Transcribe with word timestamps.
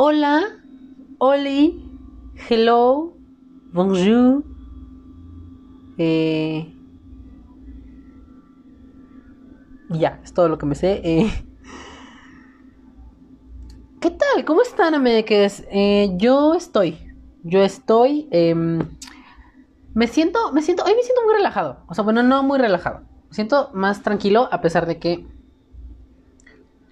Hola, 0.00 0.44
Oli, 1.18 1.84
hello, 2.48 3.16
bonjour. 3.72 4.44
Eh, 5.98 6.72
ya, 9.90 10.20
es 10.22 10.32
todo 10.32 10.48
lo 10.48 10.56
que 10.56 10.66
me 10.66 10.76
sé. 10.76 11.00
Eh, 11.02 11.28
¿Qué 14.00 14.12
tal? 14.12 14.44
¿Cómo 14.44 14.62
están, 14.62 14.94
ameques? 14.94 15.66
Eh, 15.68 16.14
yo 16.16 16.54
estoy. 16.54 16.96
Yo 17.42 17.62
estoy. 17.62 18.28
em, 18.30 18.78
me 19.94 20.06
siento. 20.06 20.52
Me 20.52 20.62
siento. 20.62 20.84
Hoy 20.84 20.94
me 20.94 21.02
siento 21.02 21.24
muy 21.24 21.34
relajado. 21.34 21.82
O 21.88 21.94
sea, 21.96 22.04
bueno, 22.04 22.22
no 22.22 22.44
muy 22.44 22.60
relajado. 22.60 23.00
Me 23.30 23.34
siento 23.34 23.72
más 23.74 24.04
tranquilo 24.04 24.48
a 24.52 24.60
pesar 24.60 24.86
de 24.86 25.00
que. 25.00 25.26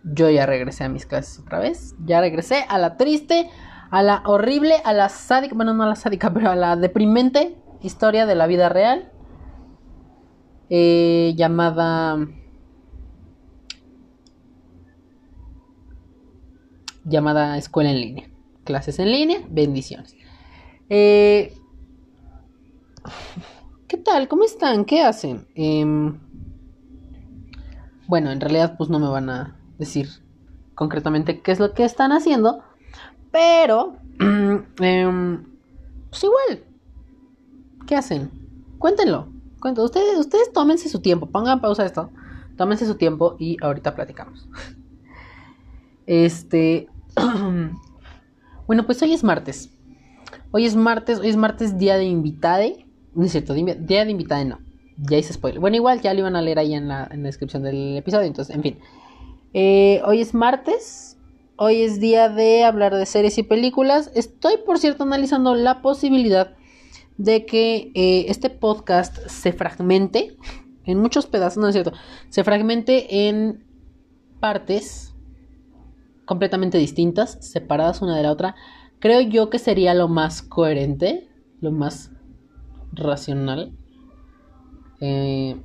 Yo 0.08 0.30
ya 0.30 0.46
regresé 0.46 0.84
a 0.84 0.88
mis 0.88 1.04
clases 1.04 1.40
otra 1.40 1.58
vez. 1.58 1.94
Ya 2.04 2.20
regresé 2.20 2.64
a 2.68 2.78
la 2.78 2.96
triste, 2.96 3.50
a 3.90 4.02
la 4.02 4.22
horrible, 4.24 4.76
a 4.84 4.92
la 4.92 5.08
sádica. 5.08 5.54
Bueno, 5.54 5.74
no 5.74 5.82
a 5.82 5.88
la 5.88 5.96
sádica, 5.96 6.32
pero 6.34 6.50
a 6.50 6.56
la 6.56 6.76
deprimente 6.76 7.56
historia 7.82 8.24
de 8.24 8.34
la 8.36 8.46
vida 8.46 8.68
real. 8.68 9.10
eh, 10.70 11.34
llamada. 11.36 12.18
llamada 17.04 17.56
escuela 17.56 17.90
en 17.90 18.00
línea. 18.00 18.30
Clases 18.64 18.98
en 18.98 19.12
línea, 19.12 19.38
bendiciones. 19.48 20.16
Eh, 20.88 21.54
¿Qué 23.88 23.96
tal? 23.96 24.26
¿Cómo 24.28 24.44
están? 24.44 24.84
¿Qué 24.84 25.02
hacen? 25.02 25.46
Em, 25.54 26.18
bueno, 28.08 28.30
en 28.32 28.40
realidad 28.40 28.76
pues 28.76 28.90
no 28.90 28.98
me 28.98 29.08
van 29.08 29.30
a 29.30 29.56
decir 29.78 30.08
concretamente 30.74 31.40
qué 31.40 31.52
es 31.52 31.58
lo 31.58 31.72
que 31.72 31.84
están 31.84 32.12
haciendo, 32.12 32.62
pero 33.30 33.96
em, 34.80 35.44
pues 36.10 36.24
igual, 36.24 36.64
¿qué 37.86 37.96
hacen? 37.96 38.30
Cuéntenlo. 38.78 39.28
Cuéntenlo. 39.60 39.86
Ustedes, 39.86 40.18
ustedes 40.18 40.52
tómense 40.52 40.88
su 40.88 41.00
tiempo, 41.00 41.26
pongan 41.26 41.60
pausa 41.60 41.84
esto, 41.84 42.10
tómense 42.56 42.86
su 42.86 42.96
tiempo 42.96 43.36
y 43.38 43.56
ahorita 43.62 43.94
platicamos. 43.94 44.48
Este. 46.06 46.88
bueno, 48.66 48.86
pues 48.86 49.02
hoy 49.02 49.12
es 49.12 49.24
martes. 49.24 49.70
Hoy 50.52 50.66
es 50.66 50.76
martes, 50.76 51.18
hoy 51.18 51.28
es 51.28 51.36
martes, 51.36 51.78
día 51.78 51.96
de 51.96 52.04
invitade. 52.04 52.86
No 53.14 53.24
es 53.24 53.32
cierto, 53.32 53.54
día 53.54 54.04
de 54.04 54.10
invitade 54.10 54.44
no. 54.44 54.58
Ya 54.98 55.18
hice 55.18 55.32
spoiler. 55.32 55.60
Bueno, 55.60 55.76
igual 55.76 56.00
ya 56.00 56.14
lo 56.14 56.20
iban 56.20 56.36
a 56.36 56.42
leer 56.42 56.58
ahí 56.58 56.74
en 56.74 56.88
la, 56.88 57.08
en 57.10 57.22
la 57.22 57.26
descripción 57.26 57.62
del 57.62 57.96
episodio. 57.96 58.26
Entonces, 58.26 58.54
en 58.54 58.62
fin. 58.62 58.78
Eh, 59.58 60.02
hoy 60.04 60.20
es 60.20 60.34
martes. 60.34 61.16
Hoy 61.56 61.80
es 61.80 61.98
día 61.98 62.28
de 62.28 62.62
hablar 62.62 62.94
de 62.94 63.06
series 63.06 63.38
y 63.38 63.42
películas. 63.42 64.12
Estoy, 64.14 64.58
por 64.66 64.78
cierto, 64.78 65.04
analizando 65.04 65.54
la 65.54 65.80
posibilidad 65.80 66.54
de 67.16 67.46
que 67.46 67.90
eh, 67.94 68.26
este 68.28 68.50
podcast 68.50 69.16
se 69.28 69.54
fragmente 69.54 70.36
en 70.84 70.98
muchos 70.98 71.24
pedazos, 71.24 71.56
no 71.56 71.68
es 71.68 71.72
cierto, 71.72 71.94
se 72.28 72.44
fragmente 72.44 73.28
en 73.28 73.64
partes 74.40 75.14
completamente 76.26 76.76
distintas, 76.76 77.38
separadas 77.40 78.02
una 78.02 78.14
de 78.14 78.24
la 78.24 78.32
otra, 78.32 78.56
creo 78.98 79.22
yo 79.22 79.48
que 79.48 79.58
sería 79.58 79.94
lo 79.94 80.06
más 80.06 80.42
coherente, 80.42 81.30
lo 81.62 81.72
más 81.72 82.12
racional. 82.92 83.74
Eh, 85.00 85.56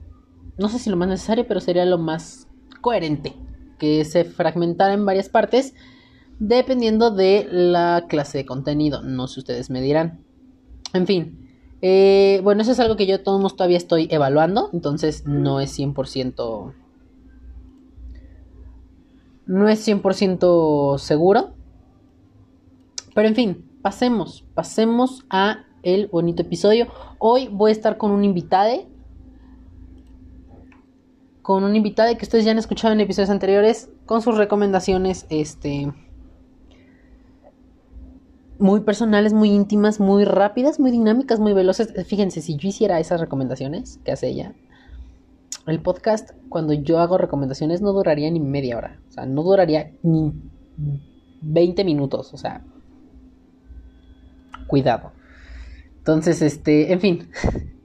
no 0.58 0.69
sé 0.69 0.80
si 0.80 0.89
lo 0.89 0.95
más 0.95 1.09
necesario, 1.09 1.45
pero 1.45 1.59
sería 1.59 1.84
lo 1.84 1.97
más 1.97 2.47
coherente. 2.80 3.36
Que 3.81 4.05
se 4.05 4.23
fragmentara 4.23 4.93
en 4.93 5.05
varias 5.05 5.27
partes, 5.27 5.73
dependiendo 6.39 7.09
de 7.09 7.47
la 7.51 8.05
clase 8.07 8.38
de 8.38 8.45
contenido. 8.45 9.01
No 9.01 9.27
sé, 9.27 9.39
ustedes 9.39 9.71
me 9.71 9.81
dirán. 9.81 10.23
En 10.93 11.07
fin. 11.07 11.49
eh, 11.81 12.39
bueno, 12.43 12.61
eso 12.61 12.73
es 12.73 12.79
algo 12.79 12.95
que 12.95 13.07
yo 13.07 13.23
todos 13.23 13.56
todavía 13.56 13.78
estoy 13.78 14.07
evaluando. 14.11 14.69
Entonces 14.72 15.25
no 15.25 15.59
es 15.59 15.78
100% 15.78 16.75
no 19.51 19.67
es 19.67 19.85
100% 19.85 20.97
seguro. 20.97 21.53
Pero 23.13 23.27
en 23.27 23.35
fin, 23.35 23.69
pasemos, 23.81 24.45
pasemos 24.53 25.25
a 25.29 25.66
el 25.83 26.07
bonito 26.07 26.44
episodio. 26.44 26.88
Hoy 27.19 27.50
voy 27.50 27.69
a 27.69 27.73
estar 27.73 27.97
con 27.97 28.11
un 28.11 28.23
invitade. 28.23 28.88
Con 31.51 31.66
un 31.66 31.75
invitade 31.75 32.16
que 32.16 32.23
ustedes 32.23 32.45
ya 32.45 32.51
han 32.51 32.59
escuchado 32.59 32.94
en 32.94 33.01
episodios 33.01 33.29
anteriores. 33.29 33.89
Con 34.06 34.22
sus 34.22 34.38
recomendaciones, 34.38 35.25
este. 35.29 35.91
Muy 38.57 38.79
personales, 38.79 39.34
muy 39.34 39.50
íntimas, 39.50 40.00
muy 40.00 40.23
rápidas, 40.23 40.79
muy 40.79 40.91
dinámicas, 40.91 41.41
muy 41.41 41.51
veloces. 41.51 41.94
Fíjense, 42.07 42.39
si 42.41 42.56
yo 42.56 42.69
hiciera 42.69 43.01
esas 43.01 43.19
recomendaciones 43.19 44.00
que 44.06 44.13
hace 44.13 44.29
ella, 44.29 44.56
el 45.67 45.81
podcast, 45.81 46.31
cuando 46.47 46.72
yo 46.72 47.00
hago 47.00 47.17
recomendaciones, 47.17 47.81
no 47.81 47.91
duraría 47.91 48.31
ni 48.31 48.39
media 48.39 48.78
hora. 48.78 49.01
O 49.09 49.12
sea, 49.12 49.25
no 49.25 49.44
duraría 49.44 49.91
ni 50.03 50.31
20 51.41 51.83
minutos. 51.83 52.33
O 52.33 52.38
sea, 52.38 52.63
cuidado. 54.68 55.12
Entonces, 55.97 56.41
este, 56.41 56.94
en 56.94 57.01
fin. 57.01 57.29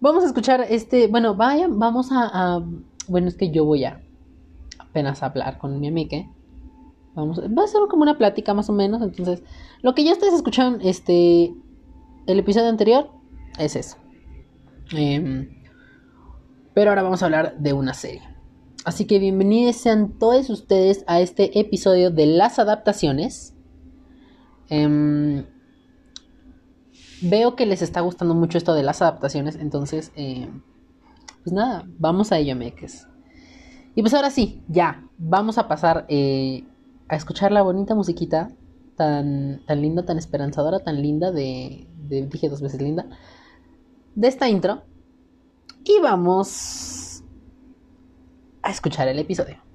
Vamos 0.00 0.24
a 0.24 0.28
escuchar 0.28 0.64
este. 0.68 1.08
Bueno, 1.08 1.34
vaya, 1.34 1.66
vamos 1.68 2.12
a, 2.12 2.28
a- 2.56 2.64
Bueno, 3.08 3.28
es 3.28 3.34
que 3.36 3.50
yo 3.50 3.64
voy 3.64 3.84
a 3.84 4.00
apenas 4.78 5.22
hablar 5.22 5.58
con 5.58 5.78
mi 5.80 5.88
amiga. 5.88 6.26
Vamos, 7.14 7.40
va 7.40 7.64
a 7.64 7.66
ser 7.66 7.80
como 7.90 8.02
una 8.02 8.16
plática 8.16 8.54
más 8.54 8.68
o 8.70 8.72
menos. 8.72 9.02
Entonces, 9.02 9.42
lo 9.82 9.94
que 9.94 10.04
ya 10.04 10.12
ustedes 10.12 10.34
escucharon, 10.34 10.80
este. 10.82 11.52
El 12.26 12.38
episodio 12.38 12.68
anterior 12.68 13.10
es 13.58 13.74
eso. 13.74 13.96
Em, 14.92 15.48
pero 16.74 16.90
ahora 16.90 17.02
vamos 17.02 17.22
a 17.22 17.26
hablar 17.26 17.56
de 17.58 17.72
una 17.72 17.94
serie. 17.94 18.22
Así 18.84 19.06
que 19.06 19.18
bienvenidos 19.18 19.76
sean 19.76 20.12
todos 20.18 20.48
ustedes 20.50 21.04
a 21.08 21.20
este 21.20 21.58
episodio 21.58 22.10
de 22.10 22.26
las 22.26 22.58
adaptaciones. 22.58 23.54
Em, 24.68 25.44
veo 27.22 27.56
que 27.56 27.66
les 27.66 27.82
está 27.82 28.00
gustando 28.00 28.34
mucho 28.34 28.58
esto 28.58 28.74
de 28.74 28.82
las 28.82 29.02
adaptaciones, 29.02 29.56
entonces, 29.56 30.12
em, 30.14 30.62
pues 31.44 31.52
nada, 31.52 31.84
vamos 31.98 32.32
a 32.32 32.38
ello, 32.38 32.56
meques. 32.56 33.06
Y 33.94 34.02
pues 34.02 34.14
ahora 34.14 34.30
sí, 34.30 34.62
ya, 34.68 35.04
vamos 35.18 35.58
a 35.58 35.66
pasar 35.68 36.06
eh, 36.08 36.64
a 37.08 37.16
escuchar 37.16 37.52
la 37.52 37.62
bonita 37.62 37.94
musiquita 37.94 38.50
tan, 38.96 39.64
tan 39.66 39.82
linda, 39.82 40.04
tan 40.04 40.18
esperanzadora, 40.18 40.80
tan 40.80 41.00
linda 41.02 41.32
de, 41.32 41.88
de, 42.08 42.26
dije 42.26 42.48
dos 42.48 42.60
veces 42.60 42.80
linda, 42.80 43.06
de 44.14 44.28
esta 44.28 44.48
intro. 44.48 44.82
Y 45.84 46.00
vamos 46.00 47.22
a 48.62 48.70
escuchar 48.70 49.08
el 49.08 49.18
episodio. 49.18 49.67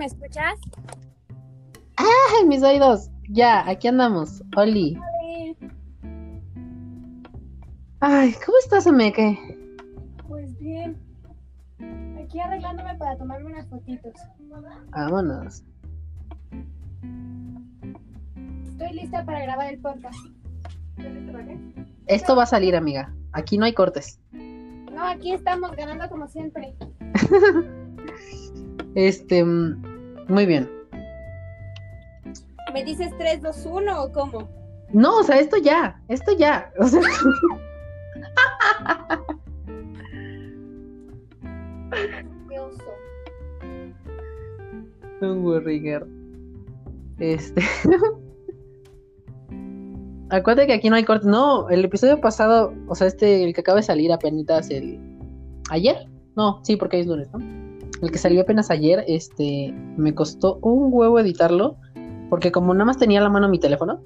¿Me 0.00 0.06
escuchas? 0.06 0.58
¡Ay, 1.96 2.46
mis 2.46 2.62
oídos! 2.62 3.10
Ya, 3.28 3.68
aquí 3.68 3.86
andamos. 3.86 4.42
Oli. 4.56 4.98
Ay, 8.00 8.34
¿cómo 8.46 8.56
estás, 8.64 8.86
Ameke? 8.86 9.38
pues 10.26 10.58
bien. 10.58 10.96
Aquí 12.18 12.40
arreglándome 12.40 12.94
para 12.94 13.18
tomarme 13.18 13.50
unas 13.50 13.68
fotitos. 13.68 14.14
Vámonos. 14.90 15.64
Estoy 18.70 18.92
lista 18.94 19.22
para 19.26 19.42
grabar 19.42 19.70
el 19.70 19.80
podcast. 19.80 20.18
Esto 22.06 22.36
va 22.36 22.44
a 22.44 22.46
salir, 22.46 22.74
amiga. 22.74 23.12
Aquí 23.32 23.58
no 23.58 23.66
hay 23.66 23.74
cortes. 23.74 24.18
No, 24.32 25.06
aquí 25.06 25.32
estamos 25.32 25.72
ganando 25.76 26.08
como 26.08 26.26
siempre. 26.26 26.74
Este, 28.94 29.44
mm, 29.44 29.89
muy 30.30 30.46
bien. 30.46 30.70
¿Me 32.72 32.84
dices 32.84 33.10
3, 33.18 33.42
2, 33.42 33.66
1 33.66 34.02
o 34.02 34.12
cómo? 34.12 34.48
No, 34.92 35.18
o 35.18 35.22
sea, 35.22 35.38
esto 35.38 35.56
ya, 35.56 36.00
esto 36.08 36.32
ya. 36.36 36.72
O 36.78 36.86
sea, 36.86 37.00
Qué 42.48 42.58
oso. 42.60 42.84
un 45.20 45.42
burriger. 45.42 46.06
Este. 47.18 47.62
Acuérdate 50.30 50.68
que 50.68 50.74
aquí 50.74 50.88
no 50.90 50.96
hay 50.96 51.04
cortes. 51.04 51.26
No, 51.26 51.68
el 51.68 51.84
episodio 51.84 52.20
pasado, 52.20 52.72
o 52.86 52.94
sea, 52.94 53.08
este, 53.08 53.42
el 53.44 53.52
que 53.52 53.62
acaba 53.62 53.76
de 53.76 53.82
salir 53.82 54.12
apenas 54.12 54.70
el. 54.70 54.98
¿Ayer? 55.70 56.08
No, 56.36 56.60
sí, 56.64 56.76
porque 56.76 56.96
hoy 56.96 57.02
es 57.02 57.08
lunes, 57.08 57.28
¿no? 57.32 57.69
El 58.02 58.10
que 58.10 58.18
salió 58.18 58.42
apenas 58.42 58.70
ayer, 58.70 59.04
este, 59.08 59.72
me 59.96 60.14
costó 60.14 60.58
un 60.62 60.88
huevo 60.92 61.18
editarlo. 61.18 61.76
Porque 62.30 62.52
como 62.52 62.72
nada 62.74 62.84
más 62.84 62.96
tenía 62.98 63.18
a 63.20 63.24
la 63.24 63.28
mano 63.28 63.48
mi 63.48 63.58
teléfono, 63.58 64.00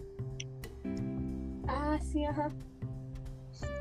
Ah, 1.69 1.99
sí, 2.00 2.25
ajá. 2.25 2.49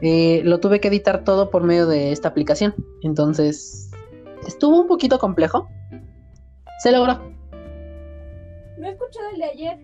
eh, 0.01 0.41
lo 0.43 0.59
tuve 0.59 0.81
que 0.81 0.89
editar 0.89 1.23
todo 1.23 1.49
por 1.49 1.63
medio 1.63 1.87
de 1.87 2.11
esta 2.11 2.27
aplicación. 2.27 2.75
Entonces, 3.03 3.89
estuvo 4.45 4.81
un 4.81 4.87
poquito 4.87 5.17
complejo. 5.17 5.67
Se 6.79 6.91
logró. 6.91 7.19
No 8.77 8.87
he 8.87 8.91
escuchado 8.91 9.29
el 9.33 9.37
de 9.39 9.45
ayer. 9.45 9.79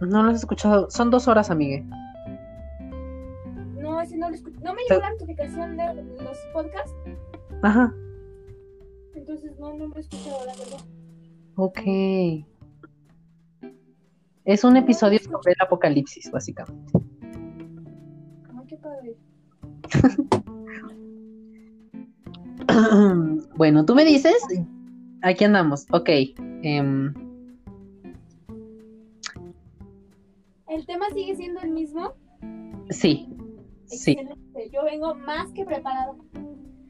No 0.00 0.24
lo 0.24 0.30
has 0.30 0.38
escuchado. 0.38 0.90
Son 0.90 1.10
dos 1.10 1.28
horas, 1.28 1.48
amigue. 1.50 1.84
No, 3.76 4.00
ese 4.00 4.16
no 4.16 4.28
lo 4.28 4.34
escuché. 4.34 4.58
No 4.60 4.74
me 4.74 4.82
llegó 4.88 5.00
la 5.00 5.10
notificación 5.12 5.76
de 5.76 5.94
los 6.24 6.36
podcasts. 6.52 6.92
Ajá. 7.62 7.94
Entonces 9.28 9.58
no, 9.58 9.74
no 9.74 9.88
lo 9.88 9.96
he 9.96 10.00
escuchado, 10.00 10.38
la 10.46 10.54
verdad. 10.56 10.80
Ok. 11.56 11.80
Es 14.46 14.64
un 14.64 14.78
episodio 14.78 15.18
sobre 15.18 15.52
el 15.52 15.58
apocalipsis, 15.60 16.30
básicamente. 16.30 16.94
Ay, 18.56 18.66
qué 18.66 18.76
padre. 18.78 19.18
bueno, 23.56 23.84
tú 23.84 23.94
me 23.94 24.06
dices. 24.06 24.42
Aquí 25.20 25.44
andamos. 25.44 25.84
Ok. 25.92 26.08
em, 26.62 27.12
¿El 30.68 30.86
tema 30.86 31.04
sigue 31.12 31.36
siendo 31.36 31.60
el 31.60 31.72
mismo? 31.72 32.14
sí. 32.88 33.28
Sí. 33.84 34.16
Yo 34.72 34.84
vengo 34.84 35.14
más 35.14 35.52
que 35.52 35.66
preparada. 35.66 36.14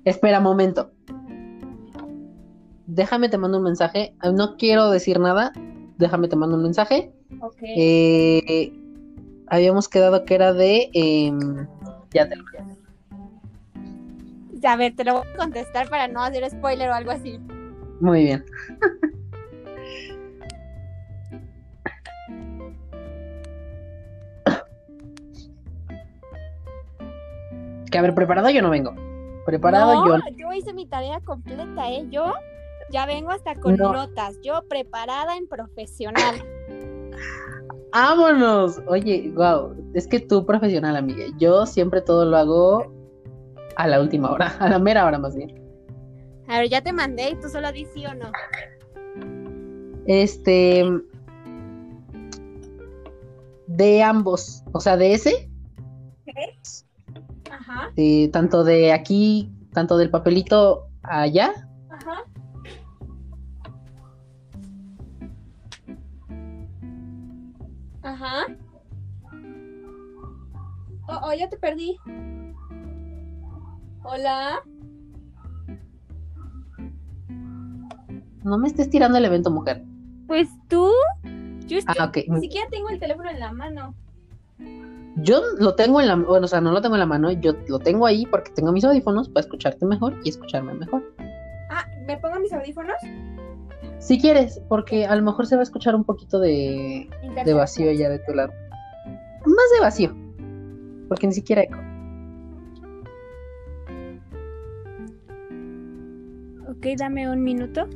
Espera, 0.05 0.39
momento. 0.39 0.93
Déjame 2.89 3.29
te 3.29 3.37
mando 3.37 3.59
un 3.59 3.65
mensaje. 3.65 4.15
Ah, 4.21 4.33
No 4.33 4.57
quiero 4.57 4.91
decir 4.91 5.21
nada. 5.21 5.53
Déjame 5.99 6.27
te 6.27 6.37
mando 6.37 6.57
un 6.57 6.63
mensaje. 6.63 7.13
Ok. 7.43 7.57
Eh, 7.61 8.73
habíamos 9.47 9.89
quedado 9.89 10.25
que 10.25 10.35
era 10.35 10.55
de. 10.55 10.89
em, 10.95 11.67
ya 12.15 12.27
te 12.27 12.35
lo 12.35 12.45
A 14.65 14.77
ver, 14.77 14.97
te 14.97 15.05
lo 15.05 15.19
voy 15.19 15.27
a 15.35 15.37
contestar 15.37 15.91
para 15.91 16.09
no 16.09 16.23
hacer 16.23 16.49
spoiler 16.49 16.89
o 16.89 16.95
algo 16.95 17.11
así. 17.11 17.39
Muy 18.01 18.23
bien. 18.23 18.43
Que 27.91 27.99
a 27.99 28.03
ver, 28.03 28.15
preparado 28.15 28.49
yo 28.49 28.63
no 28.63 28.71
vengo. 28.71 28.95
Preparado 29.45 29.95
no, 29.95 30.07
yo. 30.07 30.23
yo 30.37 30.53
hice 30.55 30.73
mi 30.73 30.87
tarea 30.87 31.21
completa, 31.21 31.91
¿eh? 31.91 32.07
Yo 32.11 32.33
ya 32.91 33.07
vengo 33.07 33.31
hasta 33.31 33.55
con 33.55 33.77
No. 33.77 33.93
notas. 33.93 34.39
Yo 34.43 34.63
preparada 34.69 35.37
en 35.37 35.47
profesional. 35.49 36.37
¡Vámonos! 37.93 38.81
Oye, 38.87 39.33
wow. 39.35 39.75
Es 39.95 40.07
que 40.07 40.21
tú, 40.21 40.45
profesional, 40.45 40.97
amiga. 40.97 41.25
Yo 41.39 41.65
siempre 41.67 42.01
todo 42.03 42.25
lo 42.27 42.37
hago 42.37 42.93
a 43.77 43.87
la 43.87 44.01
última 44.01 44.31
hora. 44.31 44.49
A 44.61 44.69
la 44.69 44.79
mera 44.79 45.07
hora, 45.07 45.19
más 45.19 45.35
bien. 45.37 45.55
A 46.49 46.61
ver, 46.61 46.69
ya 46.69 46.83
te 46.83 46.93
mandé 46.93 47.31
y 47.31 47.35
tú 47.37 47.49
solo 47.49 47.71
di 47.73 47.85
sí 47.87 48.05
o 48.07 48.15
no. 48.15 48.31
Este. 50.07 50.85
De 53.67 54.03
ambos. 54.03 54.63
O 54.73 54.81
sea, 54.81 54.97
de 54.97 55.13
ese. 55.15 55.51
Ajá, 57.51 57.91
de- 57.97 58.29
tanto 58.33 58.65
de 58.65 58.93
aquí, 58.93 59.51
tanto 59.73 59.97
del 59.99 60.11
papelito 60.11 60.89
allá. 61.03 61.68
Ajá. 68.09 68.47
Oh, 71.09 71.21
oh, 71.25 71.35
ya 71.35 71.49
te 71.51 71.59
perdí. 71.59 71.97
Hola. 74.03 74.63
No 78.45 78.57
me 78.57 78.69
estés 78.69 78.89
tirando 78.89 79.19
el 79.19 79.27
evento, 79.27 79.51
mujer. 79.51 79.85
Pues 80.27 80.49
tú. 80.69 80.91
Yo 81.67 81.81
Ah, 81.87 82.11
ni 82.29 82.41
siquiera 82.41 82.67
tengo 82.71 82.89
el 82.89 82.99
teléfono 82.99 83.29
en 83.29 83.41
la 83.41 83.53
mano. 83.53 83.95
Yo 85.17 85.43
lo 85.59 85.75
tengo 85.75 86.01
en 86.01 86.07
la, 86.09 86.17
bueno, 86.17 86.47
o 86.47 86.49
sea, 86.49 86.63
no 86.63 86.73
lo 86.73 86.81
tengo 86.81 86.95
en 86.95 87.01
la 87.01 87.07
mano, 87.07 87.31
yo 87.31 87.53
lo 87.69 87.79
tengo 87.79 88.07
ahí 88.07 88.25
porque 88.25 88.53
tengo 88.53 88.73
mis 88.73 88.85
audífonos 88.85 89.29
para 89.29 89.41
escucharte 89.45 89.85
mejor 89.85 90.19
y 90.25 90.31
escucharme 90.31 90.73
mejor. 90.73 91.15
Ah, 91.71 91.85
¿me 92.07 92.17
pongo 92.17 92.41
mis 92.41 92.53
audífonos? 92.55 92.97
Si 93.99 94.19
quieres, 94.21 94.61
porque 94.69 95.07
a 95.07 95.15
lo 95.17 95.23
mejor 95.23 95.47
se 95.47 95.57
va 95.57 95.61
a 95.61 95.65
escuchar 95.65 95.95
un 95.95 96.05
poquito 96.05 96.39
de, 96.39 97.09
de 97.45 97.55
vacío 97.55 97.91
ya 97.93 98.09
de 98.09 98.19
tu 98.21 98.33
lado. 98.33 98.53
Más 99.45 99.71
de 99.75 99.81
vacío, 99.81 100.15
porque 101.09 101.27
ni 101.27 101.33
siquiera 101.33 101.63
eco. 101.63 101.79
Ok, 106.71 106.87
dame 106.97 107.29
un 107.29 107.43
minuto. 107.43 107.87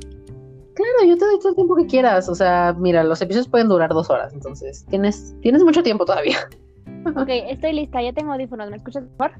Claro, 0.73 1.07
yo 1.07 1.17
te 1.17 1.25
doy 1.25 1.37
todo 1.37 1.49
el 1.49 1.55
tiempo 1.55 1.75
que 1.75 1.85
quieras. 1.85 2.27
O 2.27 2.35
sea, 2.35 2.75
mira, 2.77 3.03
los 3.03 3.21
episodios 3.21 3.47
pueden 3.47 3.69
durar 3.69 3.91
dos 3.91 4.09
horas, 4.09 4.33
entonces 4.33 4.85
tienes, 4.89 5.35
tienes 5.41 5.63
mucho 5.63 5.83
tiempo 5.83 6.05
todavía. 6.05 6.37
Ok, 7.05 7.27
estoy 7.27 7.73
lista, 7.73 8.01
ya 8.01 8.13
tengo 8.13 8.31
audífonos. 8.31 8.69
¿Me 8.69 8.77
escuchas 8.77 9.03
mejor? 9.03 9.33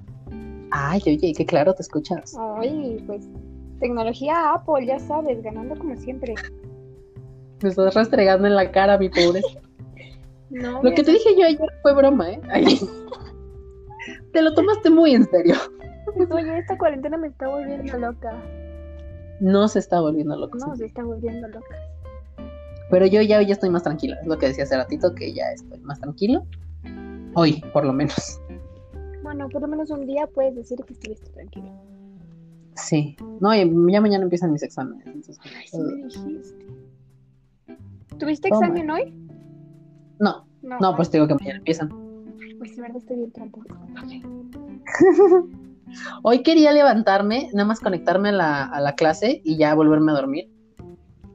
Ay, 0.72 1.02
oye, 1.06 1.34
qué 1.34 1.46
claro 1.46 1.74
te 1.74 1.82
escuchas. 1.82 2.36
Ay, 2.58 3.02
pues 3.08 3.26
tecnología 3.84 4.54
Apple, 4.54 4.86
ya 4.86 4.98
sabes, 4.98 5.44
ganando 5.44 5.76
como 5.76 5.94
siempre. 5.98 6.36
Me 7.62 7.70
estás 7.70 7.94
restregando 7.94 8.48
en 8.48 8.56
la 8.56 8.72
cara, 8.72 8.98
mi 8.98 9.10
pobre. 9.10 9.42
No, 10.50 10.84
Lo 10.84 10.92
que 10.92 11.02
te 11.02 11.14
dije 11.14 11.36
yo 11.36 11.48
ayer 11.48 11.68
fue 11.82 11.96
broma, 11.96 12.30
¿eh? 12.30 12.40
Ay. 12.52 12.80
Te 14.34 14.40
lo 14.44 14.54
tomaste 14.54 14.92
muy 14.92 15.16
en 15.16 15.28
serio. 15.28 15.56
Oye, 16.30 16.60
esta 16.60 16.78
cuarentena 16.78 17.18
me 17.18 17.30
está 17.30 17.48
volviendo 17.48 17.98
loca. 17.98 18.40
No 19.40 19.68
se 19.68 19.80
está 19.80 20.00
volviendo 20.00 20.36
loco. 20.36 20.60
No, 20.60 20.76
se 20.76 20.86
está 20.86 21.04
volviendo 21.04 21.48
loca. 21.48 21.76
Pero 22.92 23.08
yo 23.08 23.24
ya, 23.24 23.42
ya 23.42 23.54
estoy 23.54 23.72
más 23.72 23.82
tranquila. 23.82 24.16
Es 24.22 24.28
lo 24.28 24.38
que 24.38 24.50
decía 24.50 24.66
hace 24.66 24.78
ratito, 24.78 25.16
que 25.16 25.34
ya 25.34 25.46
estoy 25.56 25.80
más 25.80 26.00
tranquilo. 26.00 26.46
Hoy, 27.34 27.64
por 27.74 27.84
lo 27.84 27.94
menos. 27.94 28.40
Bueno, 29.24 29.50
por 29.50 29.64
lo 29.64 29.68
menos 29.68 29.90
un 29.90 30.06
día 30.06 30.28
puedes 30.28 30.54
decir 30.54 30.78
que 30.86 30.94
estuviste 30.94 31.32
tranquilo. 31.32 31.72
Sí. 32.76 33.16
No, 33.40 33.54
ya 33.56 33.66
mañana 33.66 34.24
empiezan 34.24 34.52
mis 34.52 34.64
exámenes. 34.64 35.06
entonces, 35.06 35.40
Ay, 35.44 35.68
sí 35.68 35.78
me 35.80 36.34
dijiste. 36.34 36.66
¿Tuviste 38.18 38.48
examen 38.48 38.90
hoy? 38.90 39.14
No, 40.20 40.46
no, 40.62 40.96
pues 40.96 41.10
te 41.10 41.18
digo 41.18 41.28
que 41.28 41.36
mañana 41.36 41.58
empiezan. 41.58 41.90
Pues 42.58 42.76
de 42.76 42.82
verdad 42.82 42.98
estoy 42.98 43.18
bien 43.18 43.32
trampa. 43.32 43.60
Hoy 46.24 46.42
quería 46.42 46.72
levantarme, 46.72 47.50
nada 47.54 47.66
más 47.66 47.80
conectarme 47.80 48.30
a 48.30 48.32
la, 48.32 48.64
a 48.66 48.82
la 48.82 48.96
clase 48.96 49.42
y 49.44 49.58
ya 49.58 49.76
volverme 49.76 50.12
a 50.12 50.16
dormir. 50.16 50.50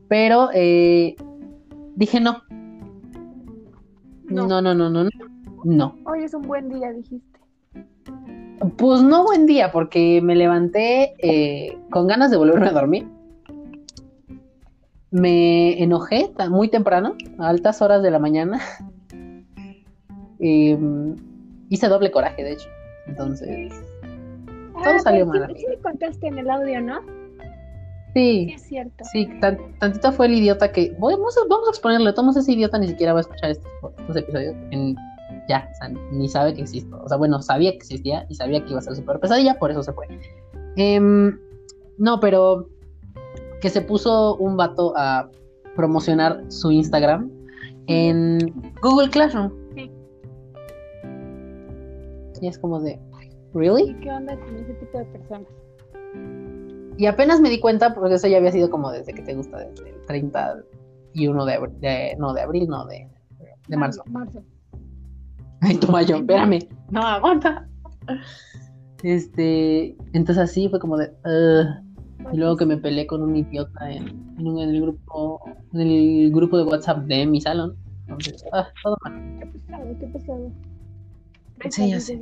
Pero 0.08 0.48
eh, 0.54 1.16
dije 1.96 2.20
no. 2.20 2.42
No, 4.24 4.46
no, 4.46 4.60
no, 4.60 4.74
no, 4.74 4.90
no. 4.90 5.08
No. 5.64 5.96
Hoy 6.04 6.24
es 6.24 6.34
un 6.34 6.42
buen 6.42 6.68
día, 6.68 6.92
dijiste. 6.92 7.40
Pues 8.76 9.02
no 9.02 9.24
buen 9.24 9.46
día, 9.46 9.70
porque 9.72 10.20
me 10.22 10.34
levanté 10.34 11.14
eh, 11.18 11.78
con 11.90 12.06
ganas 12.06 12.30
de 12.30 12.36
volverme 12.36 12.68
a 12.68 12.72
dormir. 12.72 13.06
Me 15.10 15.82
enojé 15.82 16.30
muy 16.50 16.68
temprano, 16.68 17.14
a 17.38 17.48
altas 17.48 17.80
horas 17.82 18.02
de 18.02 18.10
la 18.10 18.18
mañana. 18.18 18.60
Eh, 20.40 20.78
hice 21.68 21.88
doble 21.88 22.12
coraje, 22.12 22.44
de 22.44 22.52
hecho. 22.52 22.68
Entonces, 23.08 23.72
Todo 24.84 24.96
salió 25.00 25.26
pues, 25.26 25.40
mal, 25.40 25.52
Sí, 25.56 25.62
sí 25.62 25.66
me 25.68 25.76
contaste 25.78 26.26
en 26.28 26.38
el 26.38 26.48
audio, 26.48 26.80
¿no? 26.80 27.00
sí, 28.14 28.46
Sí, 28.46 28.52
es 28.54 28.62
cierto. 28.62 29.04
sí, 29.10 29.28
tan- 29.40 29.58
tantito 29.80 30.12
fue 30.12 30.26
el 30.26 30.34
idiota 30.34 30.70
que. 30.70 30.94
Vamos 31.00 31.36
a, 31.36 31.40
vamos 31.50 31.66
a 31.66 31.70
exponerle, 31.70 32.12
tomamos 32.12 32.36
ese 32.36 32.52
idiota, 32.52 32.78
ni 32.78 32.86
siquiera 32.86 33.14
va 33.14 33.18
a 33.18 33.22
escuchar 33.22 33.50
estos, 33.50 33.68
estos 33.98 34.14
episodios. 34.16 34.54
en- 34.70 34.94
ya, 35.48 35.68
o 35.70 35.74
sea, 35.76 35.88
ni 36.12 36.28
sabe 36.28 36.54
que 36.54 36.62
existo. 36.62 37.00
O 37.02 37.08
sea, 37.08 37.16
bueno, 37.16 37.40
sabía 37.42 37.70
que 37.72 37.78
existía 37.78 38.26
y 38.28 38.34
sabía 38.34 38.62
que 38.64 38.70
iba 38.70 38.78
a 38.78 38.82
ser 38.82 38.94
súper 38.94 39.18
pesadilla, 39.20 39.58
por 39.58 39.70
eso 39.70 39.82
se 39.82 39.92
fue. 39.92 40.06
Em, 40.76 41.38
no, 41.98 42.20
pero 42.20 42.68
que 43.60 43.68
se 43.70 43.80
puso 43.80 44.36
un 44.36 44.56
vato 44.56 44.92
a 44.96 45.30
promocionar 45.74 46.44
su 46.48 46.70
Instagram 46.70 47.30
en 47.86 48.38
Google 48.82 49.10
Classroom. 49.10 49.52
Sí. 49.74 49.90
Y 52.40 52.46
es 52.46 52.58
como 52.58 52.80
de, 52.80 53.00
¿really? 53.54 53.90
¿Y 53.90 53.94
qué 54.00 54.10
onda 54.10 54.38
con 54.38 54.54
ese 54.56 54.74
tipo 54.74 54.98
de 54.98 55.04
personas? 55.06 55.48
Y 56.96 57.06
apenas 57.06 57.40
me 57.40 57.48
di 57.48 57.60
cuenta, 57.60 57.94
porque 57.94 58.14
eso 58.14 58.26
ya 58.28 58.38
había 58.38 58.52
sido 58.52 58.70
como 58.70 58.90
desde 58.90 59.12
que 59.12 59.22
te 59.22 59.34
gusta, 59.34 59.58
desde 59.58 59.90
el 59.90 60.04
31 60.06 61.44
de 61.46 61.54
abril, 61.54 61.80
de- 61.80 62.16
no, 62.18 62.32
de 62.34 62.40
abril, 62.42 62.68
no, 62.68 62.86
de, 62.86 63.08
de 63.68 63.76
marzo. 63.76 64.02
Marzo. 64.06 64.42
Ay, 65.60 65.76
tu 65.76 65.90
mayo, 65.90 66.16
espérame. 66.16 66.58
No, 66.90 67.02
aguanta. 67.02 67.66
Este, 69.02 69.96
entonces 70.12 70.38
así 70.38 70.68
fue 70.68 70.80
como 70.80 70.96
de, 70.96 71.12
"Ugh". 71.24 72.32
y 72.32 72.36
luego 72.36 72.56
que 72.56 72.66
me 72.66 72.76
peleé 72.76 73.06
con 73.06 73.22
un 73.22 73.36
idiota 73.36 73.90
en, 73.90 74.08
en, 74.38 74.46
un- 74.46 74.58
en 74.60 74.70
el 74.70 74.80
grupo, 74.82 75.40
en 75.72 75.80
el 75.80 76.30
grupo 76.32 76.58
de 76.58 76.64
WhatsApp 76.64 77.04
de 77.06 77.26
mi 77.26 77.40
salón. 77.40 77.76
entonces, 78.08 78.44
ah, 78.52 78.66
todo 78.82 78.96
mal. 79.04 79.36
Qué 79.38 79.46
pesado, 79.46 79.84
qué 80.00 80.06
pesado. 80.06 80.50
Sí, 81.70 81.90
ya 81.90 82.00
sé. 82.00 82.20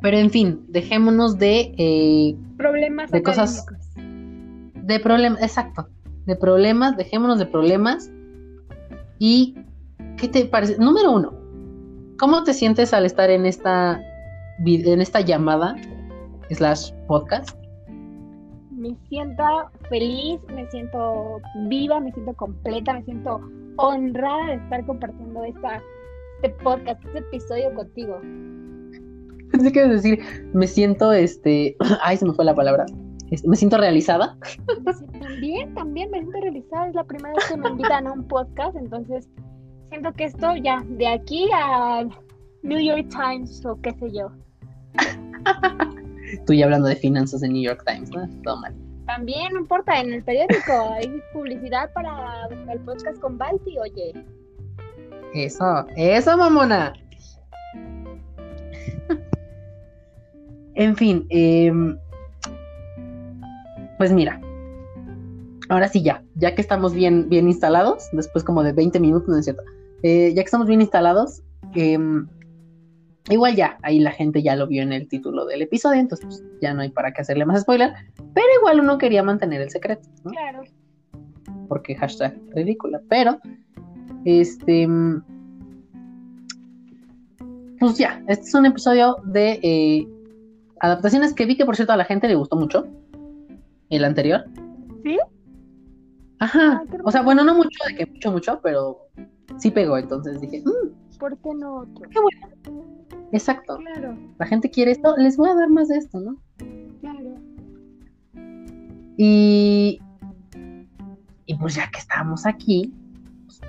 Pero 0.00 0.16
en 0.16 0.30
fin, 0.30 0.64
dejémonos 0.68 1.38
de, 1.38 1.74
eh, 1.78 2.36
Problemas 2.56 3.10
De 3.10 3.22
cosas- 3.22 3.66
de 3.96 5.00
problemas, 5.00 5.42
exacto, 5.42 5.88
de 6.26 6.36
problemas, 6.36 6.96
dejémonos 6.96 7.38
de 7.38 7.46
problemas. 7.46 8.10
¿Y 9.18 9.54
qué 10.22 10.28
te 10.28 10.44
parece? 10.46 10.78
Número 10.78 11.10
uno, 11.10 11.32
¿cómo 12.20 12.44
te 12.44 12.54
sientes 12.54 12.94
al 12.94 13.04
estar 13.04 13.28
en 13.28 13.44
esta, 13.44 14.00
en 14.64 15.00
esta 15.00 15.20
llamada 15.20 15.74
slash 16.48 16.92
podcast? 17.08 17.58
Me 18.70 18.96
siento 19.08 19.42
feliz, 19.88 20.40
me 20.54 20.64
siento 20.70 21.40
viva, 21.68 21.98
me 21.98 22.12
siento 22.12 22.34
completa, 22.34 22.94
me 22.94 23.02
siento 23.02 23.40
honrada 23.78 24.46
de 24.46 24.54
estar 24.54 24.86
compartiendo 24.86 25.42
esta, 25.42 25.82
este 26.36 26.50
podcast, 26.62 27.04
este 27.06 27.18
episodio 27.18 27.74
contigo. 27.74 28.20
Pensé 29.50 29.72
que 29.72 29.88
decir, 29.88 30.20
me 30.54 30.68
siento, 30.68 31.12
este, 31.12 31.76
ay, 32.02 32.16
se 32.16 32.26
me 32.26 32.32
fue 32.32 32.44
la 32.44 32.54
palabra, 32.54 32.86
Este, 33.32 33.48
me 33.48 33.56
siento 33.56 33.76
realizada. 33.76 34.38
También, 35.20 35.74
también 35.74 36.12
me 36.12 36.18
siento 36.20 36.40
realizada. 36.40 36.88
Es 36.90 36.94
la 36.94 37.04
primera 37.04 37.34
vez 37.34 37.44
que 37.48 37.56
me 37.56 37.68
invitan 37.70 38.06
a 38.06 38.12
un 38.12 38.28
podcast, 38.28 38.76
entonces 38.76 39.28
siento 39.92 40.10
que 40.14 40.24
esto 40.24 40.56
ya, 40.56 40.82
de 40.88 41.06
aquí 41.06 41.50
a 41.54 42.08
New 42.62 42.80
York 42.80 43.08
Times 43.10 43.62
o 43.66 43.78
qué 43.82 43.92
sé 43.92 44.10
yo. 44.10 44.32
Tú 46.46 46.54
ya 46.54 46.64
hablando 46.64 46.88
de 46.88 46.96
finanzas 46.96 47.42
en 47.42 47.52
New 47.52 47.62
York 47.62 47.84
Times, 47.86 48.10
¿no? 48.10 48.26
Todo 48.42 48.56
mal. 48.56 48.74
También 49.04 49.52
no 49.52 49.60
importa, 49.60 50.00
en 50.00 50.14
el 50.14 50.24
periódico 50.24 50.94
hay 50.94 51.22
publicidad 51.34 51.92
para 51.92 52.48
el 52.72 52.80
podcast 52.80 53.20
con 53.20 53.36
Balti, 53.36 53.76
oye. 53.78 54.14
Eso, 55.34 55.84
eso, 55.94 56.38
mamona. 56.38 56.94
en 60.74 60.96
fin, 60.96 61.26
em, 61.28 61.98
pues 63.98 64.10
mira, 64.10 64.40
ahora 65.68 65.86
sí 65.88 66.02
ya, 66.02 66.24
ya 66.36 66.54
que 66.54 66.62
estamos 66.62 66.94
bien, 66.94 67.28
bien 67.28 67.46
instalados, 67.46 68.08
después 68.12 68.42
como 68.42 68.62
de 68.62 68.72
20 68.72 68.98
minutos, 68.98 69.28
no 69.28 69.36
es 69.36 69.44
cierto, 69.44 69.62
eh, 70.02 70.32
ya 70.34 70.42
que 70.42 70.46
estamos 70.46 70.66
bien 70.66 70.80
instalados, 70.80 71.42
em, 71.74 72.26
igual 73.30 73.54
ya, 73.54 73.78
ahí 73.82 74.00
la 74.00 74.10
gente 74.10 74.42
ya 74.42 74.56
lo 74.56 74.66
vio 74.66 74.82
en 74.82 74.92
el 74.92 75.08
título 75.08 75.46
del 75.46 75.62
episodio, 75.62 76.00
entonces 76.00 76.26
pues, 76.26 76.44
ya 76.60 76.74
no 76.74 76.82
hay 76.82 76.90
para 76.90 77.12
qué 77.12 77.22
hacerle 77.22 77.44
más 77.44 77.62
spoiler, 77.62 77.92
pero 78.34 78.46
igual 78.58 78.80
uno 78.80 78.98
quería 78.98 79.22
mantener 79.22 79.60
el 79.60 79.70
secreto, 79.70 80.08
¿no? 80.24 80.32
Claro. 80.32 80.62
porque 81.68 81.94
hashtag 81.94 82.36
ridícula, 82.54 83.00
pero 83.08 83.38
este 84.24 84.86
mm, 84.86 85.22
pues 87.78 87.98
ya, 87.98 88.22
este 88.28 88.46
es 88.46 88.54
un 88.54 88.66
episodio 88.66 89.16
de 89.24 89.58
eh, 89.62 90.06
adaptaciones 90.80 91.34
que 91.34 91.46
vi 91.46 91.56
que 91.56 91.64
por 91.64 91.74
cierto 91.74 91.92
a 91.92 91.96
la 91.96 92.04
gente 92.04 92.28
le 92.28 92.36
gustó 92.36 92.56
mucho 92.56 92.86
el 93.90 94.04
anterior. 94.04 94.44
¿Sí? 95.02 95.18
Ajá, 96.38 96.82
Ah, 96.82 96.82
o 97.04 97.10
sea, 97.10 97.22
bueno, 97.22 97.44
no 97.44 97.54
mucho, 97.54 97.84
de 97.86 97.94
que 97.94 98.06
mucho, 98.06 98.32
mucho, 98.32 98.60
pero 98.62 99.08
sí 99.58 99.70
pegó, 99.70 99.98
entonces 99.98 100.40
dije, 100.40 100.62
"Mm, 100.64 101.18
¿Por 101.18 101.36
qué 101.38 101.54
no 101.54 101.76
otro? 101.80 102.04
exacto, 103.32 103.78
Claro, 103.78 104.16
la 104.38 104.46
gente 104.46 104.70
quiere 104.70 104.90
esto, 104.92 105.16
les 105.16 105.36
voy 105.36 105.48
a 105.50 105.54
dar 105.54 105.68
más 105.70 105.88
de 105.88 105.96
esto, 105.98 106.20
¿no? 106.20 106.36
claro. 107.00 107.34
Y, 109.16 110.00
y 111.46 111.54
pues 111.56 111.74
ya 111.74 111.88
que 111.90 111.98
estábamos 111.98 112.46
aquí, 112.46 112.92
pues, 113.46 113.60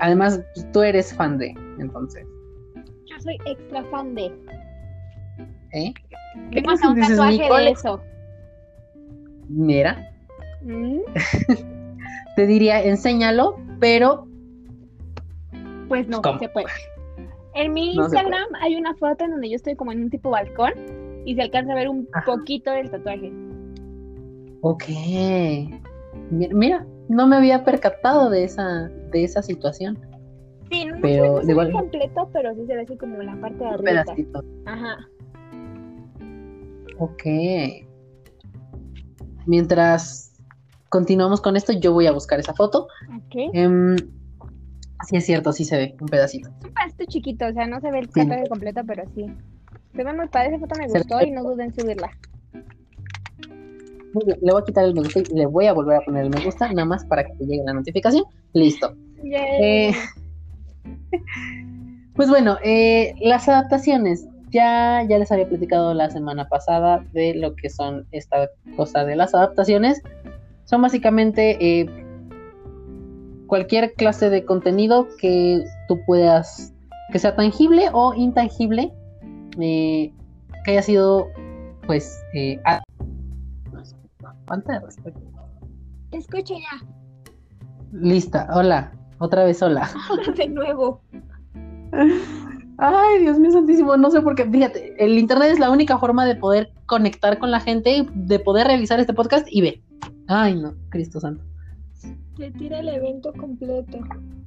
además 0.00 0.40
pues, 0.54 0.70
tú 0.72 0.82
eres 0.82 1.12
fan 1.14 1.36
de, 1.38 1.54
entonces, 1.78 2.24
Yo 3.06 3.18
soy 3.20 3.36
extra 3.46 3.84
fan 3.90 4.14
de. 4.14 4.32
¿eh? 5.72 5.92
Tengo 6.52 6.70
hasta 6.70 6.88
un 6.90 7.00
tatuaje 7.00 7.42
Nicole. 7.42 7.64
de 7.64 7.70
eso. 7.70 8.00
Mira, 9.48 10.04
Mm, 10.62 10.98
te 12.36 12.46
diría, 12.48 12.82
enséñalo, 12.82 13.56
pero 13.78 14.26
Pues 15.88 16.06
no, 16.08 16.20
¿Cómo? 16.22 16.38
se 16.38 16.48
puede. 16.48 16.66
En 17.54 17.72
mi 17.72 17.96
No 17.96 18.04
Instagram 18.04 18.46
hay 18.60 18.76
una 18.76 18.94
foto 18.94 19.24
en 19.24 19.30
donde 19.32 19.48
yo 19.50 19.56
estoy 19.56 19.74
como 19.74 19.90
en 19.92 20.02
un 20.02 20.10
tipo 20.10 20.30
balcón 20.30 20.72
y 21.24 21.34
se 21.34 21.42
alcanza 21.42 21.72
a 21.72 21.76
ver 21.76 21.88
un 21.88 22.06
Ajá. 22.12 22.24
poquito 22.26 22.70
del 22.70 22.90
tatuaje. 22.90 23.32
ok. 24.60 24.84
Mi- 26.30 26.48
Mira, 26.52 26.86
no 27.08 27.26
me 27.26 27.36
había 27.36 27.64
percatado 27.64 28.28
de 28.30 28.44
esa, 28.44 28.88
de 29.10 29.24
esa 29.24 29.42
situación. 29.42 29.98
Sí, 30.70 30.84
no, 30.84 30.96
Pero 31.00 31.36
no 31.36 31.42
se 31.42 31.54
ve 31.54 31.72
completo, 31.72 32.28
pero 32.32 32.54
sí 32.54 32.66
se 32.66 32.74
ve 32.76 32.82
así 32.82 32.96
como 32.98 33.22
la 33.22 33.34
parte 33.40 33.58
de 33.64 33.70
arriba. 33.70 34.04
pedacito. 34.04 34.44
Ajá. 34.66 34.98
Ok. 36.98 37.22
Mientras 39.46 40.32
continuamos 40.90 41.40
con 41.40 41.56
esto, 41.56 41.72
yo 41.72 41.92
voy 41.92 42.06
a 42.06 42.12
buscar 42.12 42.38
esa 42.40 42.54
foto. 42.54 42.88
Ok. 43.16 43.34
Em, 43.54 43.96
sí 45.06 45.16
es 45.16 45.26
cierto, 45.26 45.52
sí 45.52 45.64
se 45.64 45.76
ve 45.76 45.96
un 46.00 46.08
pedacito. 46.08 46.48
Es 46.48 46.64
un 46.64 46.72
pedacito 46.74 47.04
chiquito, 47.06 47.46
o 47.46 47.52
sea, 47.52 47.66
no 47.66 47.80
se 47.80 47.90
ve 47.90 48.00
el 48.00 48.06
Sí. 48.06 48.20
tatuaje 48.20 48.48
completo, 48.48 48.80
pero 48.86 49.04
sí. 49.14 49.26
Se 49.94 50.04
ve 50.04 50.12
muy 50.12 50.28
padre, 50.28 50.48
esa 50.48 50.58
foto 50.58 50.74
me 50.78 50.88
Se 50.88 50.98
gustó 50.98 51.22
y 51.22 51.30
no 51.30 51.42
duden 51.42 51.66
en 51.68 51.74
subirla. 51.74 52.10
Muy 54.14 54.24
bien, 54.24 54.38
Le 54.40 54.52
voy 54.52 54.62
a 54.62 54.64
quitar 54.64 54.84
el 54.84 54.94
me 54.94 55.02
gusta 55.02 55.20
y 55.20 55.24
le 55.34 55.46
voy 55.46 55.66
a 55.66 55.72
volver 55.72 55.96
a 55.98 56.00
poner 56.00 56.24
el 56.24 56.30
me 56.30 56.40
gusta, 56.44 56.68
nada 56.72 56.84
más 56.86 57.04
para 57.04 57.24
que 57.24 57.32
te 57.34 57.44
llegue 57.44 57.62
la 57.64 57.74
notificación. 57.74 58.24
Listo. 58.52 58.94
Eh, 59.24 59.92
Pues 62.14 62.28
bueno, 62.28 62.58
eh, 62.64 63.14
las 63.20 63.48
adaptaciones. 63.48 64.26
Ya, 64.50 65.04
ya 65.08 65.18
les 65.18 65.30
había 65.30 65.46
platicado 65.46 65.92
la 65.94 66.10
semana 66.10 66.48
pasada 66.48 67.04
de 67.12 67.34
lo 67.34 67.54
que 67.54 67.68
son 67.68 68.06
esta 68.12 68.48
cosa 68.76 69.04
de 69.04 69.14
las 69.14 69.34
adaptaciones. 69.34 70.00
Son 70.64 70.80
básicamente 70.82 71.56
eh, 71.60 71.86
cualquier 73.48 73.94
clase 73.94 74.30
de 74.30 74.44
contenido 74.44 75.08
que 75.20 75.64
tú 75.88 75.98
puedas, 76.06 76.72
que 77.12 77.18
sea 77.18 77.34
tangible 77.34 77.88
o 77.92 78.14
intangible, 78.14 78.92
eh, 79.58 80.12
que 80.64 80.70
haya 80.70 80.82
sido, 80.82 81.26
pues, 81.86 82.22
eh, 82.34 82.60
a- 82.64 82.80
falta 84.46 84.74
de 84.74 84.80
respeto. 84.80 85.20
Te 86.10 86.18
escucho 86.18 86.54
ya. 86.54 86.86
Lista, 87.92 88.48
hola, 88.54 88.92
otra 89.18 89.44
vez 89.44 89.60
hola. 89.62 89.90
de 90.36 90.48
nuevo. 90.48 91.00
Ay, 92.78 93.20
Dios 93.20 93.38
mío 93.38 93.50
santísimo, 93.50 93.96
no 93.96 94.10
sé 94.10 94.20
por 94.20 94.34
qué. 94.34 94.44
Fíjate, 94.48 94.94
el 95.04 95.18
internet 95.18 95.50
es 95.52 95.58
la 95.58 95.70
única 95.70 95.98
forma 95.98 96.24
de 96.24 96.36
poder 96.36 96.70
conectar 96.86 97.38
con 97.38 97.50
la 97.50 97.60
gente, 97.60 98.06
de 98.14 98.38
poder 98.38 98.66
realizar 98.68 99.00
este 99.00 99.14
podcast 99.14 99.46
y 99.50 99.62
ve. 99.62 99.82
Ay, 100.28 100.54
no, 100.54 100.74
Cristo 100.90 101.18
santo. 101.20 101.42
Te 102.38 102.50
tira 102.52 102.78
el 102.78 102.88
evento 102.88 103.32
completo. 103.32 103.98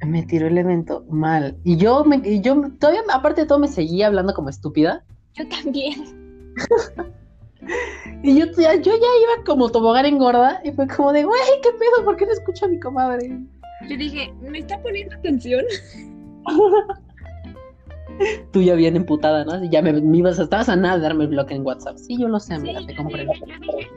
Me 0.08 0.24
tiró 0.24 0.48
el 0.48 0.58
evento 0.58 1.04
mal. 1.10 1.58
Y 1.66 1.76
yo, 1.76 2.06
me, 2.06 2.22
y 2.24 2.40
yo 2.42 2.56
todavía, 2.80 3.02
aparte 3.14 3.42
de 3.42 3.48
todo, 3.48 3.60
me 3.60 3.68
seguía 3.68 4.08
hablando 4.08 4.34
como 4.34 4.50
estúpida. 4.50 5.04
Yo 5.36 5.48
también. 5.48 5.94
Y 8.24 8.40
yo 8.40 8.46
ya, 8.58 8.74
yo 8.76 8.92
ya 8.92 8.98
iba 8.98 9.44
como 9.46 9.70
tobogán 9.70 10.06
engorda. 10.08 10.60
Y 10.64 10.72
fue 10.72 10.88
como 10.88 11.14
de, 11.14 11.24
güey, 11.24 11.40
¿qué 11.62 11.70
pedo? 11.78 12.04
¿Por 12.04 12.18
qué 12.18 12.26
no 12.26 12.32
escucho 12.32 12.66
a 12.66 12.68
mi 12.68 12.80
comadre? 12.80 13.40
Yo 13.88 13.98
dije, 13.98 14.34
¿me 14.42 14.60
está 14.60 14.82
poniendo 14.82 15.16
atención? 15.16 15.64
Tú 18.52 18.62
ya 18.62 18.76
bien 18.76 18.96
emputada, 18.96 19.46
¿no? 19.46 19.64
Ya 19.66 19.82
me, 19.82 19.94
me 19.94 20.18
ibas, 20.18 20.38
estabas 20.40 20.70
a 20.70 20.76
nada 20.76 20.98
de 20.98 21.04
darme 21.04 21.24
el 21.26 21.30
bloque 21.30 21.56
en 21.56 21.66
WhatsApp. 21.66 21.98
Sí, 21.98 22.18
yo 22.20 22.28
lo 22.28 22.40
sé, 22.40 22.56
Sí, 22.56 22.60
amiga, 22.70 22.82
te 22.86 22.96
comprendo. 22.96 23.34
yo, 23.34 23.46
dije, 23.46 23.90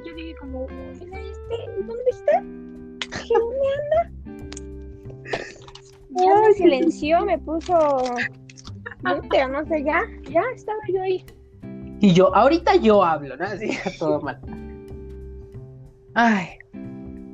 Ya 6.24 6.40
me 6.40 6.52
silenció, 6.54 7.24
me 7.24 7.38
puso 7.38 8.04
no 9.02 9.64
sé, 9.66 9.84
ya, 9.84 10.00
ya 10.30 10.42
estaba 10.54 10.78
yo 10.92 11.02
ahí. 11.02 11.24
Y 12.00 12.12
yo, 12.12 12.34
ahorita 12.34 12.76
yo 12.76 13.04
hablo, 13.04 13.36
¿no? 13.36 13.44
Así, 13.44 13.70
todo 13.98 14.20
mal. 14.20 14.38
Ay. 16.14 16.46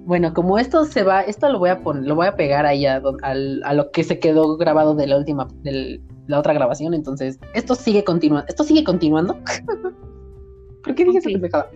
Bueno, 0.06 0.34
como 0.34 0.58
esto 0.58 0.84
se 0.86 1.02
va, 1.04 1.20
esto 1.22 1.48
lo 1.50 1.58
voy 1.58 1.70
a 1.70 1.82
poner, 1.82 2.04
lo 2.04 2.16
voy 2.16 2.26
a 2.26 2.34
pegar 2.34 2.66
ahí 2.66 2.86
a, 2.86 3.00
a 3.22 3.74
lo 3.74 3.90
que 3.92 4.02
se 4.02 4.18
quedó 4.18 4.56
grabado 4.56 4.94
de 4.94 5.06
la 5.06 5.16
última, 5.16 5.46
de 5.62 6.00
la 6.26 6.38
otra 6.38 6.52
grabación, 6.52 6.94
entonces, 6.94 7.38
esto 7.54 7.74
sigue 7.74 8.02
continuando, 8.02 8.48
esto 8.48 8.64
sigue 8.64 8.82
continuando. 8.82 9.38
¿Por 10.82 10.94
qué 10.94 11.04
dije 11.04 11.18
esa 11.18 11.28
Ok. 11.28 11.34
pendejada? 11.34 11.70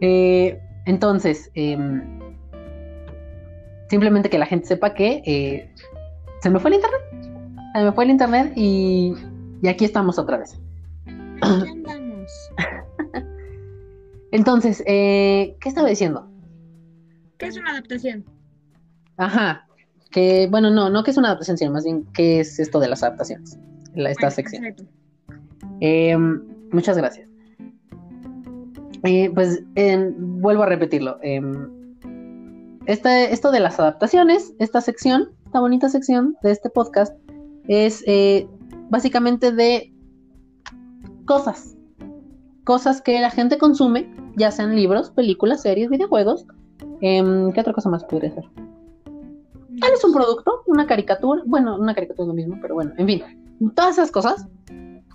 Eh, 0.00 0.60
entonces, 0.86 1.50
em, 1.54 2.20
simplemente 3.88 4.30
que 4.30 4.38
la 4.38 4.46
gente 4.46 4.66
sepa 4.66 4.94
que 4.94 5.22
eh, 5.24 5.69
se 6.42 6.50
me 6.50 6.58
fue 6.58 6.70
el 6.70 6.76
internet, 6.76 7.00
se 7.74 7.82
me 7.84 7.92
fue 7.92 8.04
el 8.04 8.10
internet 8.10 8.52
y, 8.56 9.14
y 9.62 9.68
aquí 9.68 9.84
estamos 9.84 10.18
otra 10.18 10.38
vez. 10.38 10.58
Aquí 11.42 11.68
andamos. 11.68 12.30
Entonces, 14.32 14.82
eh, 14.86 15.56
¿qué 15.60 15.68
estaba 15.68 15.88
diciendo? 15.88 16.28
¿Qué 17.38 17.46
es 17.46 17.56
una 17.56 17.70
adaptación? 17.72 18.24
Ajá. 19.16 19.66
que, 20.10 20.48
bueno, 20.50 20.70
no, 20.70 20.90
no 20.90 21.04
que 21.04 21.10
es 21.12 21.16
una 21.16 21.28
adaptación, 21.28 21.56
sino 21.58 21.72
más 21.72 21.84
bien 21.84 22.04
qué 22.12 22.40
es 22.40 22.58
esto 22.58 22.80
de 22.80 22.88
las 22.88 23.02
adaptaciones, 23.02 23.58
la- 23.94 24.10
esta 24.10 24.26
Bueno, 24.28 24.34
sección. 24.34 24.74
Eh, 25.80 26.16
muchas 26.72 26.96
gracias. 26.96 27.28
Eh, 29.04 29.30
pues 29.34 29.62
eh, 29.76 30.12
vuelvo 30.16 30.62
a 30.64 30.66
repetirlo. 30.66 31.18
eh, 31.22 31.40
este- 32.86 33.32
esto 33.32 33.50
de 33.52 33.60
las 33.60 33.78
adaptaciones, 33.78 34.52
esta 34.58 34.80
sección, 34.80 35.30
esta 35.50 35.58
bonita 35.58 35.88
sección 35.88 36.36
de 36.44 36.52
este 36.52 36.70
podcast, 36.70 37.12
es 37.66 38.04
eh, 38.06 38.46
básicamente 38.88 39.50
de 39.50 39.92
cosas. 41.24 41.74
Cosas 42.62 43.02
que 43.02 43.18
la 43.18 43.30
gente 43.30 43.58
consume, 43.58 44.14
ya 44.36 44.52
sean 44.52 44.76
libros, 44.76 45.10
películas, 45.10 45.62
series, 45.62 45.90
videojuegos. 45.90 46.46
Em, 47.00 47.50
¿Qué 47.50 47.62
otra 47.62 47.72
cosa 47.72 47.90
más 47.90 48.04
podría 48.04 48.32
ser? 48.32 48.44
Tal 49.80 49.90
vez 49.90 50.04
un 50.04 50.12
producto, 50.12 50.62
una 50.66 50.86
caricatura. 50.86 51.42
Bueno, 51.44 51.76
una 51.80 51.96
caricatura 51.96 52.26
es 52.26 52.28
lo 52.28 52.34
mismo, 52.34 52.56
pero 52.62 52.76
bueno, 52.76 52.92
en 52.96 53.06
fin. 53.08 53.22
Todas 53.74 53.98
esas 53.98 54.12
cosas. 54.12 54.46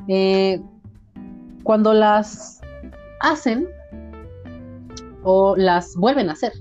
eh, 0.10 0.62
cuando 1.64 1.94
las 1.94 2.60
hacen 3.22 3.70
o 5.24 5.56
las 5.56 5.96
vuelven 5.96 6.28
a 6.28 6.34
hacer 6.34 6.52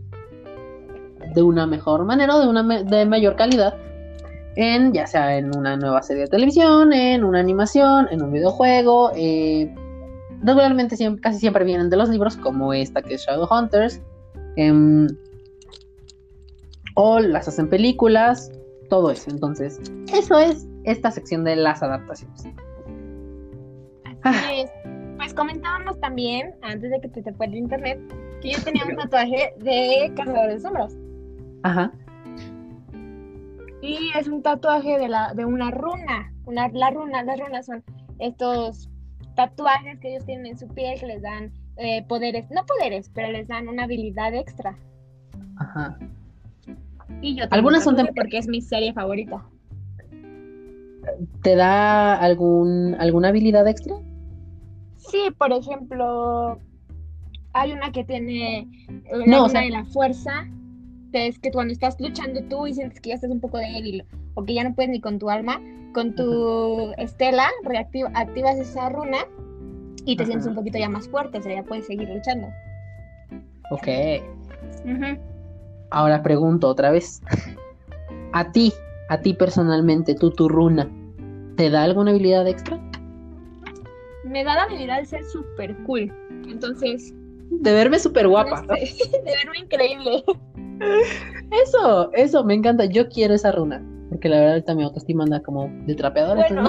de 1.35 1.43
una 1.43 1.67
mejor 1.67 2.05
manera 2.05 2.37
o 2.37 2.41
de 2.41 2.49
una 2.49 2.63
me- 2.63 2.85
de 2.85 3.05
mayor 3.07 3.37
calidad 3.37 3.75
en 4.57 4.93
ya 4.93 5.07
sea 5.07 5.37
en 5.37 5.57
una 5.57 5.77
nueva 5.77 6.01
serie 6.03 6.23
de 6.25 6.29
televisión, 6.29 6.93
en 6.93 7.25
una 7.25 7.41
animación, 7.41 8.07
en 8.11 8.23
un 8.23 8.33
videojuego, 8.33 9.11
eh, 9.17 9.75
regularmente 10.43 10.97
siempre, 10.97 11.21
casi 11.21 11.41
siempre 11.41 11.65
vienen 11.65 11.91
de 11.91 11.97
los 11.97 12.09
libros 12.09 12.37
como 12.37 12.73
esta 12.73 13.03
que 13.03 13.15
es 13.15 13.23
Shadowhunters 13.27 14.01
em, 14.57 15.09
o 16.95 17.19
las 17.19 17.49
hacen 17.49 17.69
películas, 17.69 18.53
todo 18.89 19.11
eso. 19.11 19.29
Entonces, 19.31 19.81
eso 20.13 20.39
es 20.39 20.67
esta 20.85 21.11
sección 21.11 21.43
de 21.43 21.57
las 21.57 21.83
adaptaciones. 21.83 22.45
Así 24.23 24.61
es. 24.61 24.71
Pues 25.17 25.35
comentábamos 25.35 25.99
también, 26.01 26.55
antes 26.63 26.91
de 26.91 27.01
que 27.01 27.09
te, 27.09 27.23
te 27.23 27.33
fuera 27.33 27.53
el 27.53 27.59
internet, 27.59 27.99
que 28.41 28.53
yo 28.53 28.59
tenía 28.63 28.85
un 28.85 28.97
tatuaje 28.97 29.53
de 29.59 30.13
Cazador 30.17 30.49
de 30.51 30.61
Sombras. 30.61 30.97
Ajá. 31.65 31.91
Y 33.83 34.11
es 34.19 34.29
un 34.29 34.43
tatuaje 34.43 34.99
de, 34.99 35.09
la, 35.09 35.35
de 35.35 35.45
una 35.45 35.71
runa. 35.71 36.33
Una, 36.47 36.69
la 36.69 36.91
runa, 36.91 37.23
las 37.23 37.41
runas 37.41 37.67
son 37.67 37.83
estos 38.19 38.89
tatuajes 39.35 39.99
que 39.99 40.11
ellos 40.13 40.25
tienen 40.27 40.47
en 40.47 40.59
su 40.59 40.69
piel 40.69 41.01
que 41.01 41.07
les 41.07 41.23
dan 41.23 41.53
eh, 41.77 42.05
poderes, 42.07 42.49
no 42.51 42.65
poderes, 42.67 43.11
pero 43.15 43.33
les 43.33 43.49
dan 43.49 43.69
una 43.69 43.85
habilidad 43.85 44.35
extra. 44.35 44.77
Ajá. 45.57 45.99
Y 47.21 47.35
yo 47.37 47.45
Algunas 47.51 47.87
un 47.87 47.97
son 47.97 48.09
porque 48.15 48.39
es 48.39 48.47
mi 48.47 48.61
serie 48.61 48.93
favorita. 48.93 49.43
¿Te 51.43 51.55
da 51.57 52.15
algún 52.17 52.97
alguna 52.99 53.29
habilidad 53.29 53.67
extra? 53.69 53.95
Sí, 54.97 55.19
por 55.37 55.53
ejemplo, 55.53 56.59
hay 57.53 57.73
una 57.73 57.93
que 57.93 58.05
tiene 58.05 58.67
la 59.11 59.27
No, 59.27 59.37
o 59.45 59.49
runa 59.49 59.49
sea- 59.49 59.61
de 59.63 59.71
la 59.71 59.85
fuerza, 59.87 60.47
es 61.15 61.39
que 61.39 61.51
cuando 61.51 61.73
estás 61.73 61.99
luchando 62.01 62.43
tú 62.49 62.67
y 62.67 62.75
sientes 62.75 63.01
que 63.01 63.11
ya 63.11 63.15
estás 63.17 63.31
un 63.31 63.41
poco 63.41 63.59
débil 63.59 64.05
o 64.35 64.45
que 64.45 64.55
ya 64.55 64.65
no 64.65 64.75
puedes 64.75 64.91
ni 64.91 65.01
con 65.01 65.19
tu 65.19 65.31
alma, 65.31 65.61
con 65.95 66.15
tu 66.15 66.93
estela 66.99 67.49
reactiva, 67.65 68.11
activas 68.15 68.57
esa 68.59 68.89
runa 68.89 69.19
y 70.05 70.17
te 70.17 70.23
Ajá. 70.25 70.31
sientes 70.31 70.49
un 70.49 70.55
poquito 70.55 70.79
ya 70.79 70.89
más 70.89 71.09
fuerte, 71.09 71.39
o 71.39 71.43
sea, 71.43 71.55
ya 71.55 71.63
puedes 71.63 71.87
seguir 71.87 72.09
luchando. 72.09 72.49
Ok. 73.71 73.89
Ahora 75.91 76.23
pregunto 76.23 76.69
otra 76.69 76.91
vez. 76.91 77.23
A 78.33 78.51
ti, 78.51 78.73
a 79.09 79.21
ti 79.21 79.33
personalmente, 79.35 80.15
tú, 80.15 80.31
tu 80.31 80.49
runa, 80.49 80.91
¿te 81.57 81.71
da 81.71 81.85
alguna 81.85 82.11
habilidad 82.11 82.47
extra? 82.49 82.79
Me 84.25 84.43
da 84.43 84.57
la 84.57 84.63
habilidad 84.65 84.99
de 85.01 85.07
ser 85.07 85.23
súper 85.25 85.77
cool, 85.85 86.13
entonces, 86.49 87.15
De 87.51 87.73
verme 87.73 87.99
súper 87.99 88.27
guapa. 88.27 88.63
no 88.63 88.75
sé, 88.75 88.95
de 89.13 89.23
verme 89.23 89.59
increíble. 89.61 90.25
Eso, 91.63 92.13
eso, 92.13 92.45
me 92.45 92.55
encanta. 92.55 92.85
Yo 92.87 93.09
quiero 93.09 93.35
esa 93.35 93.53
runa. 93.53 93.83
Porque 94.09 94.29
la 94.29 94.37
verdad 94.37 94.53
ahorita 94.55 94.75
mi 94.75 94.85
autoestima 94.85 95.25
anda 95.25 95.41
como 95.41 95.69
de 95.87 95.95
trapeador. 95.95 96.37
Bueno, 96.37 96.69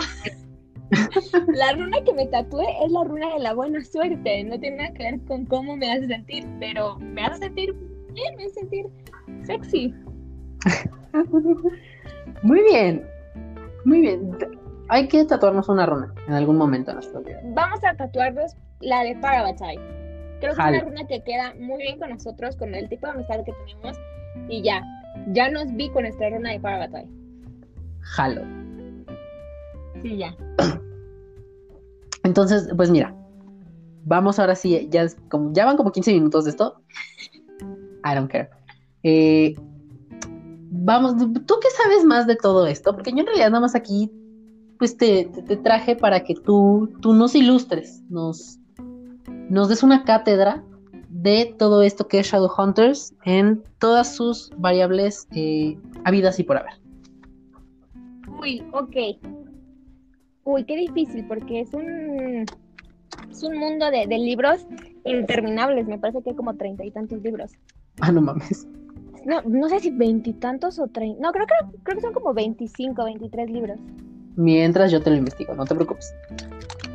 la 1.53 1.73
runa 1.73 1.97
que 2.03 2.13
me 2.13 2.27
tatué 2.27 2.65
es 2.83 2.91
la 2.91 3.03
runa 3.03 3.33
de 3.33 3.39
la 3.39 3.53
buena 3.53 3.83
suerte. 3.83 4.43
No 4.43 4.59
tiene 4.59 4.77
nada 4.77 4.93
que 4.93 5.03
ver 5.03 5.19
con 5.25 5.45
cómo 5.45 5.75
me 5.75 5.91
hace 5.91 6.07
sentir, 6.07 6.45
pero 6.59 6.97
me 6.99 7.23
hace 7.23 7.39
sentir 7.39 7.73
bien, 8.13 8.35
me 8.37 8.45
hace 8.45 8.53
sentir 8.53 8.85
sexy. 9.43 9.93
Muy 12.43 12.61
bien. 12.63 13.05
Muy 13.85 14.01
bien. 14.01 14.37
Hay 14.89 15.07
que 15.07 15.23
tatuarnos 15.25 15.69
una 15.69 15.85
runa 15.85 16.13
en 16.27 16.33
algún 16.33 16.57
momento 16.57 16.91
de 16.91 16.95
nuestra 16.95 17.19
vida. 17.19 17.39
Vamos 17.53 17.83
a 17.83 17.95
tatuarnos 17.95 18.55
la 18.79 19.03
de 19.03 19.15
Parabatai. 19.15 19.77
Creo 20.39 20.53
que 20.55 20.61
es 20.61 20.67
una 20.67 20.81
runa 20.81 21.07
que 21.07 21.23
queda 21.23 21.53
muy 21.55 21.77
bien 21.83 21.99
con 21.99 22.09
nosotros, 22.09 22.55
con 22.55 22.73
el 22.75 22.87
tipo 22.89 23.07
de 23.07 23.13
amistad 23.13 23.43
que 23.45 23.53
tenemos. 23.53 23.97
Y 24.49 24.61
ya, 24.61 24.81
ya 25.33 25.49
nos 25.49 25.73
vi 25.73 25.89
con 25.89 26.03
nuestra 26.03 26.29
runa 26.29 26.51
de 26.51 26.59
Parabatai. 26.59 27.07
Jalo. 28.01 28.41
Sí, 30.01 30.17
ya. 30.17 30.35
Entonces, 32.23 32.67
pues 32.75 32.89
mira. 32.91 33.13
Vamos 34.07 34.37
ahora 34.37 34.53
sí, 34.55 34.87
ya, 34.91 35.01
es 35.01 35.17
como, 35.29 35.51
ya 35.51 35.65
van 35.65 35.77
como 35.77 35.91
15 35.91 36.13
minutos 36.13 36.43
de 36.45 36.51
esto. 36.51 36.79
I 38.03 38.13
don't 38.13 38.29
care. 38.29 38.49
Eh, 39.01 39.55
vamos, 40.69 41.15
¿tú 41.17 41.55
qué 41.59 41.69
sabes 41.75 42.03
más 42.05 42.27
de 42.27 42.35
todo 42.35 42.67
esto? 42.67 42.93
Porque 42.93 43.11
yo 43.11 43.17
en 43.19 43.25
realidad 43.25 43.49
nada 43.49 43.61
más 43.61 43.73
aquí, 43.73 44.11
pues 44.77 44.95
te, 44.95 45.25
te- 45.25 45.41
te 45.41 45.57
traje 45.57 45.95
para 45.95 46.23
que 46.23 46.35
tú, 46.35 46.93
tú 47.01 47.13
nos 47.15 47.33
ilustres, 47.33 48.03
nos, 48.09 48.59
nos 49.49 49.69
des 49.69 49.83
una 49.83 50.03
cátedra 50.03 50.63
de 51.09 51.55
todo 51.57 51.81
esto 51.81 52.07
que 52.07 52.19
es 52.19 52.27
Shadowhunters 52.27 53.15
en 53.23 53.63
todas 53.79 54.15
sus 54.15 54.51
variables 54.57 55.27
eh, 55.31 55.77
habidas 56.03 56.39
y 56.39 56.43
por 56.43 56.57
haber. 56.57 56.73
Uy, 58.41 58.63
ok. 58.73 58.95
Uy, 60.43 60.63
qué 60.65 60.75
difícil, 60.75 61.25
porque 61.27 61.61
es 61.61 61.73
un, 61.73 62.45
es 63.31 63.43
un 63.43 63.57
mundo 63.57 63.89
de, 63.89 64.07
de 64.07 64.17
libros 64.17 64.65
interminables. 65.05 65.87
Me 65.87 65.97
parece 65.97 66.21
que 66.21 66.31
hay 66.31 66.35
como 66.35 66.55
treinta 66.55 66.83
y 66.83 66.91
tantos 66.91 67.21
libros. 67.21 67.51
Ah, 68.01 68.11
no 68.11 68.21
mames. 68.21 68.67
No, 69.25 69.41
no 69.41 69.69
sé 69.69 69.79
si 69.79 69.89
veintitantos 69.89 70.77
o 70.77 70.87
treinta. 70.87 71.19
No, 71.21 71.31
creo, 71.31 71.47
que 71.47 71.77
creo 71.83 71.95
que 71.95 72.01
son 72.01 72.13
como 72.13 72.33
25, 72.33 73.03
23 73.03 73.49
libros. 73.49 73.79
Mientras 74.35 74.91
yo 74.91 75.01
te 75.01 75.09
lo 75.09 75.15
investigo, 75.15 75.55
no 75.55 75.65
te 75.65 75.73
preocupes. 75.73 76.13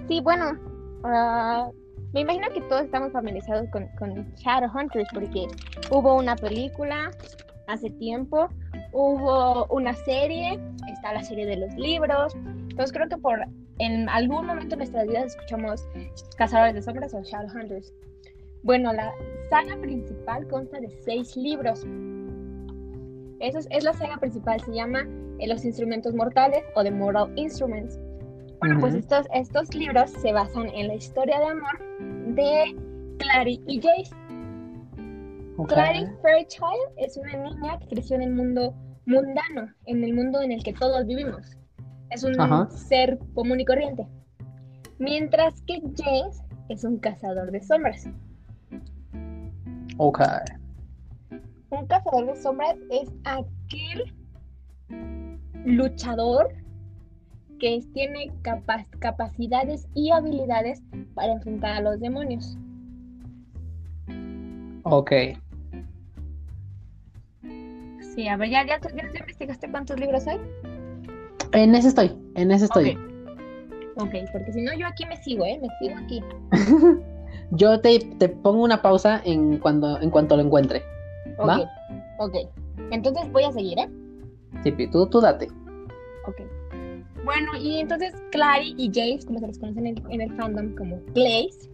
Sí, 0.07 0.21
bueno, 0.21 0.57
ah, 1.05 1.71
me 2.13 2.21
imagino 2.23 2.49
que 2.53 2.61
todos 2.63 2.83
estamos 2.83 3.13
familiarizados 3.13 3.69
con, 3.71 3.87
con 3.99 4.35
Shadowhunters 4.35 5.09
porque 5.15 5.47
hubo 5.91 6.17
una 6.17 6.35
película 6.37 7.11
hace 7.69 7.89
tiempo, 7.91 8.49
hubo 8.93 9.67
una 9.67 9.95
serie, 9.95 10.59
está 10.93 11.13
la 11.13 11.23
serie 11.23 11.47
de 11.47 11.57
los 11.57 11.75
libros. 11.75 12.35
Entonces 12.35 12.93
creo 12.93 13.09
que 13.09 13.17
por 13.17 13.39
en 13.79 14.09
algún 14.09 14.47
momento 14.47 14.71
de 14.71 14.79
nuestras 14.79 15.07
vidas 15.07 15.37
escuchamos 15.37 15.89
Cazadores 16.37 16.75
de 16.75 16.83
Sombras 16.83 17.15
o 17.15 17.23
Shadowhunters. 17.23 17.95
Bueno, 18.63 18.93
la 18.93 19.13
saga 19.49 19.77
principal 19.81 20.47
consta 20.49 20.81
de 20.81 20.91
seis 21.03 21.37
libros. 21.37 21.87
Eso 23.41 23.59
es, 23.59 23.69
es 23.71 23.85
la 23.85 23.95
saga 23.95 24.19
principal, 24.19 24.61
se 24.61 24.75
llama 24.75 25.09
eh, 25.39 25.49
Los 25.49 25.65
Instrumentos 25.65 26.15
Mortales 26.15 26.63
o 26.75 26.83
The 26.83 26.91
Mortal 26.91 27.33
Instruments. 27.37 27.99
Bueno, 28.61 28.79
pues 28.79 28.95
estos, 28.95 29.27
estos 29.33 29.75
libros 29.75 30.11
se 30.11 30.33
basan 30.33 30.69
en 30.69 30.89
la 30.89 30.95
historia 30.95 31.39
de 31.41 31.47
amor 31.47 31.79
de 32.35 32.77
Clary 33.19 33.63
y 33.67 33.81
Jace. 33.81 34.15
Clary 35.67 36.07
Fairchild 36.23 36.93
es 36.99 37.17
una 37.17 37.37
niña 37.37 37.79
que 37.79 37.89
creció 37.89 38.17
en 38.17 38.23
el 38.23 38.33
mundo 38.33 38.75
mundano, 39.07 39.73
en 39.87 40.05
el 40.05 40.15
mundo 40.15 40.43
en 40.43 40.53
el 40.53 40.63
que 40.63 40.75
todos 40.75 41.07
vivimos. 41.07 41.57
Es 42.11 42.23
un 42.23 42.39
Ajá. 42.39 42.69
ser 42.71 43.19
común 43.35 43.61
y 43.61 43.65
corriente. 43.65 44.07
Mientras 44.99 45.63
que 45.63 45.81
James 45.97 46.43
es 46.69 46.85
un 46.85 46.99
cazador 46.99 47.51
de 47.51 47.61
sombras. 47.63 48.09
Ok. 49.97 50.21
Un 51.71 51.87
cazador 51.87 52.27
de 52.27 52.37
sombras 52.37 52.77
es 52.91 53.09
aquel 53.25 54.15
luchador 55.65 56.60
que 57.61 57.81
tiene 57.93 58.33
capa- 58.43 58.87
capacidades 58.99 59.87
y 59.95 60.11
habilidades 60.11 60.83
para 61.15 61.33
enfrentar 61.35 61.75
a 61.77 61.81
los 61.81 62.01
demonios. 62.01 62.57
Ok. 64.83 65.13
Sí, 68.15 68.27
a 68.27 68.37
ver, 68.37 68.51
¿ya, 68.51 68.67
ya, 68.67 68.81
ya 68.81 69.11
te 69.11 69.19
investigaste 69.19 69.71
cuántos 69.71 70.01
libros 70.01 70.27
hay? 70.27 70.41
En 71.53 71.75
ese 71.75 71.89
estoy, 71.89 72.11
en 72.35 72.51
ese 72.51 72.65
estoy. 72.65 72.99
Ok, 73.97 74.15
porque 74.33 74.53
si 74.53 74.63
no 74.63 74.73
yo 74.75 74.87
aquí 74.87 75.05
me 75.07 75.17
sigo, 75.19 75.45
¿eh? 75.45 75.61
Me 75.61 75.69
sigo 75.79 75.99
aquí. 75.99 76.23
Yo 77.53 77.81
te, 77.81 77.99
te 77.99 78.29
pongo 78.29 78.63
una 78.63 78.81
pausa 78.81 79.21
en 79.25 79.59
cuando 79.59 80.01
en 80.01 80.11
cuanto 80.11 80.37
lo 80.37 80.43
encuentre. 80.43 80.83
Ok, 81.37 81.49
¿Va? 81.49 81.69
ok. 82.19 82.37
Entonces 82.93 83.31
voy 83.33 83.43
a 83.43 83.51
seguir, 83.53 83.77
¿eh? 83.81 83.89
Sí, 84.63 84.73
tú, 84.93 85.07
tú 85.07 85.21
date. 85.21 85.49
Ok. 86.27 86.43
Bueno, 87.25 87.53
y 87.61 87.81
entonces 87.81 88.15
Clary 88.33 88.75
y 88.79 88.89
Jace, 88.89 89.27
como 89.27 89.41
se 89.41 89.49
les 89.49 89.59
conoce 89.59 89.81
en 89.81 89.87
el, 89.89 90.03
en 90.11 90.21
el 90.23 90.33
fandom 90.37 90.75
como 90.75 91.01
Glaze, 91.15 91.71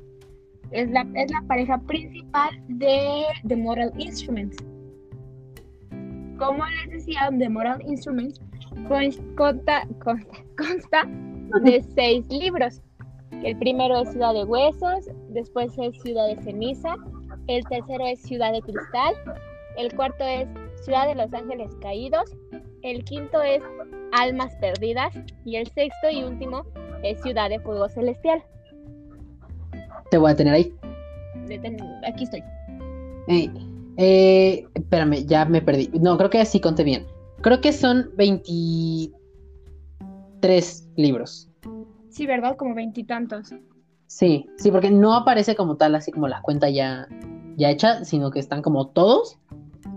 es 0.72 0.90
la, 0.90 1.06
es 1.14 1.30
la 1.30 1.42
pareja 1.42 1.78
principal 1.78 2.50
de 2.68 3.24
The 3.46 3.56
Moral 3.56 3.92
Instruments. 3.96 4.56
Como 6.38 6.64
les 6.66 6.90
decía, 6.90 7.30
The 7.38 7.48
Moral 7.48 7.80
Instruments 7.86 8.40
consta, 8.88 9.86
consta, 10.02 10.44
consta 10.56 11.08
de 11.62 11.82
seis 11.94 12.26
libros. 12.28 12.82
El 13.44 13.56
primero 13.58 14.02
es 14.02 14.10
Ciudad 14.10 14.34
de 14.34 14.44
Huesos, 14.44 15.08
después 15.30 15.72
es 15.78 16.00
Ciudad 16.02 16.26
de 16.28 16.42
Ceniza, 16.42 16.96
el 17.46 17.64
tercero 17.66 18.06
es 18.06 18.20
Ciudad 18.22 18.52
de 18.52 18.62
Cristal, 18.62 19.14
el 19.76 19.94
cuarto 19.94 20.24
es 20.24 20.48
Ciudad 20.86 21.06
de 21.08 21.16
los 21.16 21.34
Ángeles 21.34 21.74
Caídos, 21.82 22.30
el 22.82 23.02
quinto 23.02 23.42
es 23.42 23.60
Almas 24.12 24.54
Perdidas 24.60 25.12
y 25.44 25.56
el 25.56 25.66
sexto 25.66 26.08
y 26.12 26.22
último 26.22 26.62
es 27.02 27.20
Ciudad 27.22 27.50
de 27.50 27.58
Fuego 27.58 27.88
Celestial. 27.88 28.44
Te 30.12 30.18
voy 30.18 30.30
a 30.30 30.36
tener 30.36 30.54
ahí. 30.54 30.72
Aquí 32.06 32.22
estoy. 32.22 32.44
Eh, 33.96 34.64
espérame, 34.74 35.26
ya 35.26 35.44
me 35.44 35.60
perdí. 35.60 35.90
No, 36.00 36.16
creo 36.16 36.30
que 36.30 36.38
así 36.38 36.60
conté 36.60 36.84
bien. 36.84 37.04
Creo 37.40 37.60
que 37.60 37.72
son 37.72 38.12
23 38.16 40.88
libros. 40.94 41.50
Sí, 42.10 42.26
¿verdad? 42.26 42.56
Como 42.56 42.76
veintitantos. 42.76 43.52
Sí, 44.06 44.48
sí, 44.56 44.70
porque 44.70 44.92
no 44.92 45.14
aparece 45.14 45.56
como 45.56 45.76
tal, 45.76 45.96
así 45.96 46.12
como 46.12 46.28
la 46.28 46.42
cuenta 46.42 46.70
ya, 46.70 47.08
ya 47.56 47.70
hecha, 47.70 48.04
sino 48.04 48.30
que 48.30 48.38
están 48.38 48.62
como 48.62 48.90
todos. 48.90 49.40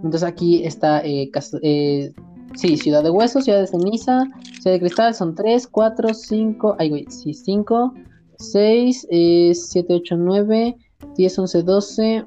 Entonces 0.04 0.24
aquí 0.24 0.64
está, 0.66 1.02
eh, 1.06 1.30
eh, 1.62 2.14
sí, 2.56 2.78
Ciudad 2.78 3.04
de 3.04 3.10
Huesos, 3.10 3.44
Ciudad 3.44 3.60
de 3.60 3.68
Ceniza, 3.68 4.24
Ciudad 4.62 4.76
de 4.76 4.80
Cristal, 4.80 5.14
son 5.14 5.36
3, 5.36 5.68
4, 5.68 6.14
5, 6.14 6.76
ay, 6.80 6.90
güey, 6.90 7.06
sí, 7.10 7.34
5, 7.34 7.94
6, 8.38 9.08
7, 9.10 9.94
8, 9.94 10.18
9, 10.18 10.78
10, 11.16 11.40
11, 11.40 11.64
12, 11.64 12.26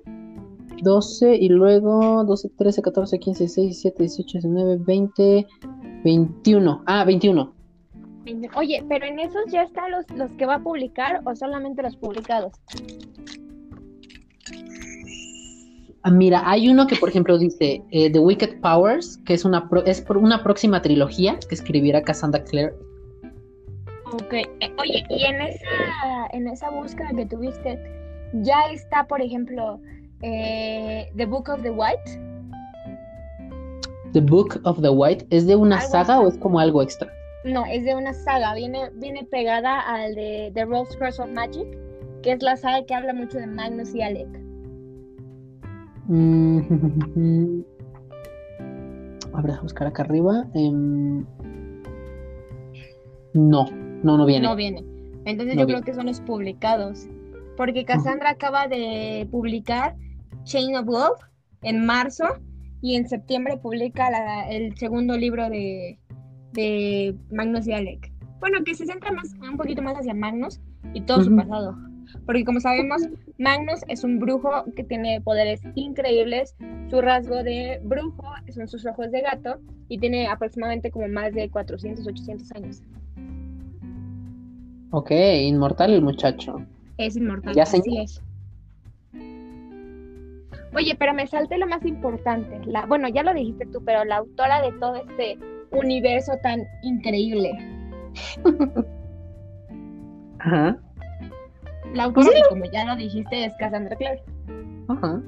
12 0.82 1.36
y 1.36 1.48
luego 1.48 2.24
12, 2.24 2.50
13, 2.58 2.82
14, 2.82 3.18
15, 3.18 3.44
16, 3.44 3.66
17, 3.66 4.02
18, 4.02 4.38
19, 4.48 4.76
20, 4.84 5.46
21. 6.04 6.82
Ah, 6.86 7.04
21. 7.04 7.54
Oye, 8.56 8.84
pero 8.88 9.06
en 9.06 9.18
esos 9.18 9.42
ya 9.50 9.62
están 9.62 9.90
los, 9.90 10.08
los 10.10 10.30
que 10.32 10.46
va 10.46 10.56
a 10.56 10.62
publicar 10.62 11.22
o 11.24 11.34
solamente 11.34 11.82
los 11.82 11.96
publicados. 11.96 12.52
Ah, 16.04 16.10
mira, 16.10 16.42
hay 16.44 16.68
uno 16.68 16.88
que 16.88 16.96
por 16.96 17.08
ejemplo 17.08 17.38
dice 17.38 17.80
eh, 17.92 18.10
The 18.10 18.18
Wicked 18.18 18.60
Powers, 18.60 19.18
que 19.24 19.34
es 19.34 19.44
una 19.44 19.68
es 19.86 20.00
por 20.00 20.16
una 20.16 20.42
próxima 20.42 20.82
trilogía 20.82 21.38
que 21.48 21.54
escribirá 21.54 22.02
Cassandra 22.02 22.42
Clare. 22.42 22.74
Ok, 24.12 24.32
eh, 24.32 24.74
oye, 24.78 25.04
y 25.08 25.24
en 25.24 25.40
esa, 25.40 26.26
en 26.32 26.48
esa 26.48 26.70
búsqueda 26.70 27.10
que 27.16 27.24
tuviste, 27.26 27.78
ya 28.42 28.60
está, 28.72 29.06
por 29.06 29.22
ejemplo, 29.22 29.80
eh, 30.22 31.08
The 31.16 31.24
Book 31.24 31.48
of 31.48 31.62
the 31.62 31.70
White. 31.70 32.20
The 34.12 34.20
Book 34.20 34.60
of 34.64 34.82
the 34.82 34.90
White, 34.90 35.26
¿es 35.30 35.46
de 35.46 35.54
una 35.54 35.80
saga 35.80 36.20
o 36.20 36.28
es 36.28 36.36
como 36.38 36.58
algo 36.58 36.82
extra? 36.82 37.08
No, 37.44 37.64
es 37.64 37.84
de 37.84 37.94
una 37.94 38.12
saga, 38.12 38.54
viene, 38.54 38.90
viene 38.94 39.24
pegada 39.24 39.80
al 39.80 40.14
de 40.16 40.50
The 40.52 40.64
Rose 40.64 40.98
Cross 40.98 41.20
of 41.20 41.30
Magic, 41.30 41.66
que 42.22 42.32
es 42.32 42.42
la 42.42 42.56
saga 42.56 42.84
que 42.84 42.94
habla 42.94 43.14
mucho 43.14 43.38
de 43.38 43.46
Magnus 43.46 43.94
y 43.94 44.02
Alec. 44.02 44.28
Mm, 46.08 47.62
a 49.34 49.62
buscar 49.62 49.86
acá 49.86 50.02
arriba. 50.02 50.46
Em, 50.54 51.24
no, 53.34 53.66
no, 54.02 54.16
no 54.16 54.26
viene. 54.26 54.46
No 54.46 54.56
viene. 54.56 54.84
Entonces 55.24 55.56
yo 55.56 55.66
creo 55.66 55.82
que 55.82 55.94
son 55.94 56.06
los 56.06 56.20
publicados. 56.20 57.08
Porque 57.56 57.84
Cassandra 57.84 58.30
acaba 58.30 58.66
de 58.66 59.28
publicar 59.30 59.94
Chain 60.44 60.76
of 60.76 60.86
Love 60.86 61.20
en 61.62 61.84
marzo 61.84 62.24
y 62.80 62.96
en 62.96 63.06
septiembre 63.06 63.58
publica 63.58 64.08
el 64.48 64.76
segundo 64.76 65.16
libro 65.16 65.48
de, 65.48 65.98
de 66.52 67.14
Magnus 67.30 67.66
y 67.68 67.72
Alec. 67.72 68.12
Bueno, 68.40 68.64
que 68.64 68.74
se 68.74 68.86
centra 68.86 69.12
más, 69.12 69.32
un 69.40 69.56
poquito 69.56 69.82
más 69.82 69.96
hacia 69.96 70.14
Magnus 70.14 70.60
y 70.94 71.02
todo 71.02 71.22
su 71.22 71.36
pasado. 71.36 71.76
Porque 72.26 72.44
como 72.44 72.60
sabemos, 72.60 73.02
Magnus 73.38 73.80
es 73.88 74.04
un 74.04 74.18
brujo 74.18 74.64
que 74.76 74.84
tiene 74.84 75.20
poderes 75.20 75.62
increíbles. 75.74 76.54
Su 76.90 77.00
rasgo 77.00 77.42
de 77.42 77.80
brujo 77.82 78.24
son 78.50 78.68
sus 78.68 78.86
ojos 78.86 79.10
de 79.10 79.22
gato 79.22 79.58
y 79.88 79.98
tiene 79.98 80.28
aproximadamente 80.28 80.90
como 80.90 81.08
más 81.08 81.32
de 81.34 81.48
400, 81.50 82.06
800 82.06 82.52
años. 82.52 82.82
Ok, 84.90 85.10
inmortal 85.10 85.92
el 85.92 86.02
muchacho. 86.02 86.64
Es 86.98 87.16
inmortal. 87.16 87.54
Ya 87.54 87.62
así 87.62 87.80
es. 87.98 88.22
Oye, 90.74 90.94
pero 90.98 91.12
me 91.12 91.26
salté 91.26 91.58
lo 91.58 91.66
más 91.66 91.84
importante. 91.84 92.60
La, 92.66 92.86
bueno, 92.86 93.08
ya 93.08 93.22
lo 93.22 93.34
dijiste 93.34 93.66
tú, 93.66 93.82
pero 93.84 94.04
la 94.04 94.16
autora 94.16 94.62
de 94.62 94.72
todo 94.72 94.96
este 94.96 95.38
universo 95.70 96.32
tan 96.42 96.62
increíble. 96.82 97.52
Ajá. 100.38 100.78
La 101.94 102.04
autora, 102.04 102.30
como 102.48 102.64
ya 102.64 102.84
lo 102.84 102.96
dijiste, 102.96 103.44
es 103.44 103.52
Cassandra 103.58 103.96
Clare. 103.96 104.22
Ajá. 104.88 105.22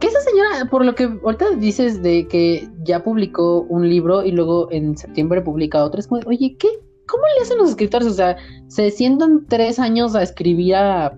Que 0.00 0.06
esa 0.06 0.20
señora, 0.20 0.68
por 0.70 0.84
lo 0.84 0.94
que 0.94 1.04
ahorita 1.04 1.50
dices 1.56 2.02
de 2.02 2.26
que 2.26 2.68
ya 2.82 3.02
publicó 3.02 3.62
un 3.62 3.88
libro 3.88 4.24
y 4.24 4.32
luego 4.32 4.70
en 4.70 4.96
septiembre 4.96 5.42
publica 5.42 5.84
otro, 5.84 6.00
es 6.00 6.06
como, 6.06 6.22
oye, 6.26 6.56
¿qué? 6.58 6.68
¿Cómo 7.06 7.22
le 7.36 7.42
hacen 7.42 7.58
los 7.58 7.70
escritores? 7.70 8.08
O 8.08 8.12
sea, 8.12 8.36
se 8.68 8.90
sientan 8.90 9.46
tres 9.46 9.78
años 9.78 10.14
a 10.14 10.22
escribir 10.22 10.74
a, 10.76 11.16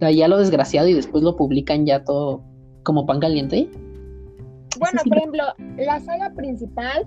a 0.00 0.10
ya 0.10 0.28
lo 0.28 0.38
desgraciado 0.38 0.88
y 0.88 0.94
después 0.94 1.22
lo 1.22 1.36
publican 1.36 1.86
ya 1.86 2.04
todo 2.04 2.42
como 2.82 3.06
pan 3.06 3.20
caliente. 3.20 3.70
Bueno, 4.78 5.00
por 5.08 5.16
ejemplo, 5.16 5.44
la 5.78 6.00
saga 6.00 6.32
principal 6.34 7.06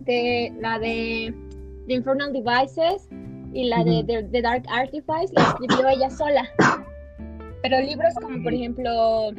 de 0.00 0.54
la 0.60 0.78
de 0.78 1.34
The 1.88 1.94
Infernal 1.94 2.32
Devices 2.32 3.08
y 3.52 3.68
la 3.68 3.84
de, 3.84 4.02
The 4.30 4.42
Dark 4.42 4.64
Artifice 4.68 5.32
la 5.32 5.42
escribió 5.42 5.88
ella 5.88 6.10
sola. 6.10 6.48
Pero 7.62 7.80
libros 7.80 8.14
como 8.20 8.42
por 8.42 8.52
ejemplo 8.52 9.30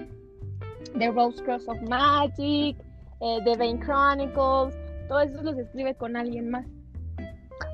The 0.98 1.12
Rose 1.12 1.44
Cross 1.44 1.68
of 1.68 1.82
Magic, 1.90 2.78
eh, 3.22 3.40
The 3.44 3.58
Vain 3.58 3.80
Chronicles, 3.80 4.76
todo 5.08 5.22
eso 5.22 5.42
los 5.42 5.58
escribe 5.58 5.96
con 5.96 6.16
alguien 6.16 6.50
más. 6.50 6.66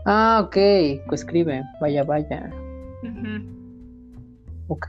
Ah, 0.05 0.41
ok, 0.45 0.55
escribe, 1.11 1.63
vaya, 1.81 2.03
vaya. 2.03 2.49
Ok. 4.67 4.87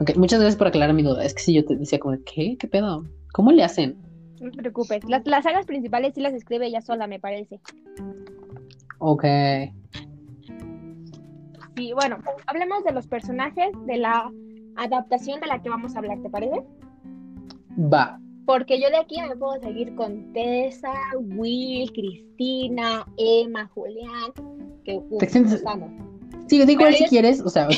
Ok, 0.00 0.14
muchas 0.16 0.40
gracias 0.40 0.56
por 0.56 0.66
aclarar 0.66 0.94
mi 0.94 1.02
duda. 1.02 1.24
Es 1.24 1.34
que 1.34 1.42
si 1.42 1.54
yo 1.54 1.64
te 1.64 1.76
decía 1.76 1.98
como, 1.98 2.16
¿qué? 2.24 2.56
¿Qué 2.58 2.68
pedo? 2.68 3.04
¿Cómo 3.32 3.50
le 3.50 3.64
hacen? 3.64 3.96
No 4.40 4.50
te 4.50 4.58
preocupes. 4.58 5.02
Las, 5.04 5.24
sagas 5.24 5.66
principales 5.66 6.14
sí 6.14 6.20
las 6.20 6.34
escribe 6.34 6.66
ella 6.66 6.82
sola, 6.82 7.06
me 7.06 7.18
parece. 7.18 7.60
Ok. 8.98 9.24
Sí, 11.76 11.92
bueno, 11.92 12.18
hablemos 12.46 12.82
de 12.84 12.92
los 12.92 13.06
personajes 13.06 13.68
de 13.86 13.98
la 13.98 14.30
adaptación 14.76 15.40
de 15.40 15.46
la 15.46 15.60
que 15.60 15.68
vamos 15.68 15.94
a 15.94 15.98
hablar, 15.98 16.18
¿te 16.22 16.30
parece? 16.30 16.62
Va. 17.78 18.18
Porque 18.46 18.80
yo 18.80 18.88
de 18.88 18.96
aquí 18.96 19.20
me 19.20 19.36
puedo 19.36 19.60
seguir 19.60 19.94
con 19.94 20.32
Tessa, 20.32 20.94
Will, 21.18 21.92
Cristina, 21.92 23.04
Emma, 23.18 23.66
Julián, 23.74 24.32
que 24.84 25.00
uf, 25.10 25.22
Sí, 26.48 26.64
digo 26.64 26.84
si 26.92 27.04
quieres, 27.06 27.40
o 27.40 27.48
sea, 27.48 27.68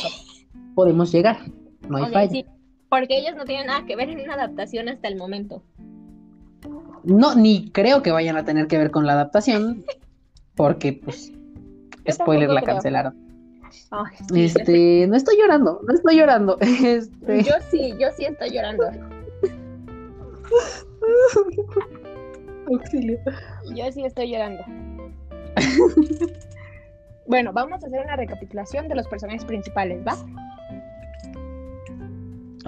podemos 0.74 1.10
llegar. 1.10 1.38
No 1.88 1.96
hay 1.96 2.12
falla. 2.12 2.30
Sí, 2.30 2.44
porque 2.90 3.18
ellos 3.18 3.34
no 3.34 3.44
tienen 3.44 3.66
nada 3.66 3.84
que 3.86 3.96
ver 3.96 4.10
en 4.10 4.20
una 4.20 4.34
adaptación 4.34 4.88
hasta 4.88 5.08
el 5.08 5.16
momento. 5.16 5.62
No, 7.02 7.34
ni 7.34 7.70
creo 7.70 8.02
que 8.02 8.12
vayan 8.12 8.36
a 8.36 8.44
tener 8.44 8.66
que 8.66 8.78
ver 8.78 8.90
con 8.90 9.06
la 9.06 9.14
adaptación, 9.14 9.84
porque 10.54 10.92
pues 10.92 11.32
spoiler 12.10 12.50
la 12.50 12.62
cancelaron. 12.62 13.27
Este, 14.34 15.06
no 15.06 15.16
estoy 15.16 15.36
llorando, 15.38 15.80
no 15.86 15.94
estoy 15.94 16.16
llorando. 16.16 16.58
Este... 16.60 17.42
Yo 17.42 17.54
sí, 17.70 17.94
yo 17.98 18.08
sí 18.16 18.24
estoy 18.24 18.50
llorando. 18.50 18.86
Auxilio. 22.66 23.18
Yo 23.74 23.92
sí 23.92 24.04
estoy 24.04 24.30
llorando. 24.30 24.62
bueno, 27.26 27.52
vamos 27.52 27.82
a 27.82 27.86
hacer 27.86 28.00
una 28.00 28.16
recapitulación 28.16 28.88
de 28.88 28.94
los 28.94 29.06
personajes 29.08 29.44
principales, 29.44 30.02
¿va? 30.06 30.16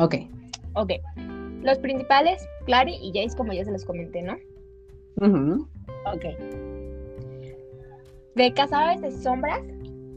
Ok. 0.03 0.17
Ok. 0.75 0.93
Los 1.63 1.79
principales, 1.79 2.47
Clary 2.65 2.97
y 3.03 3.13
Jace, 3.13 3.37
como 3.37 3.53
ya 3.53 3.65
se 3.65 3.71
los 3.71 3.85
comenté, 3.85 4.23
¿no? 4.23 4.37
Ok. 6.07 6.25
De 8.35 8.55
Cazadores 8.55 9.03
de 9.03 9.11
Sombras, 9.11 9.61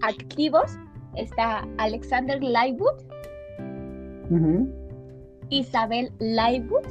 activos, 0.07 0.77
está 1.15 1.67
Alexander 1.77 2.41
Lightwood, 2.41 3.01
Isabel 5.49 6.11
Lightwood, 6.19 6.85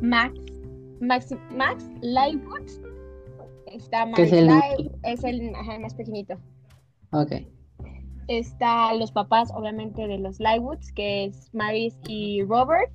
Max, 0.00 0.34
Max, 1.00 1.34
Max 1.56 1.84
Lightwood. 2.02 2.68
Está 3.66 4.10
Que 4.14 4.22
es 4.22 4.32
el- 4.32 4.46
Light- 4.48 4.92
es 5.02 5.24
el, 5.24 5.54
ajá, 5.54 5.78
más 5.80 5.94
pequeñito. 5.94 6.34
Ok. 7.10 7.32
Está 8.28 8.94
los 8.94 9.12
papás, 9.12 9.50
obviamente, 9.54 10.06
de 10.06 10.18
los 10.18 10.38
Lightwoods, 10.40 10.92
que 10.92 11.24
es 11.26 11.52
Maris 11.52 11.98
y 12.08 12.42
Robert. 12.44 12.90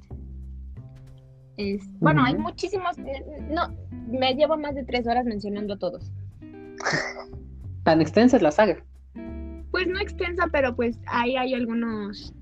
Es- 1.57 1.87
bueno, 1.99 2.23
hay 2.23 2.35
muchísimos. 2.37 2.97
No, 2.97 3.75
me 4.07 4.33
llevo 4.35 4.57
más 4.57 4.75
de 4.75 4.83
tres 4.85 5.05
horas 5.07 5.25
mencionando 5.25 5.73
a 5.73 5.77
todos. 5.79 6.11
Tan 7.83 8.01
extensa 8.01 8.37
es 8.37 8.43
la 8.43 8.51
saga. 8.51 8.83
Pues 9.71 9.87
no 9.87 9.99
extensa, 9.99 10.47
pero 10.51 10.75
pues 10.75 10.99
ahí 11.07 11.35
hay 11.35 11.53
algunos 11.53 12.33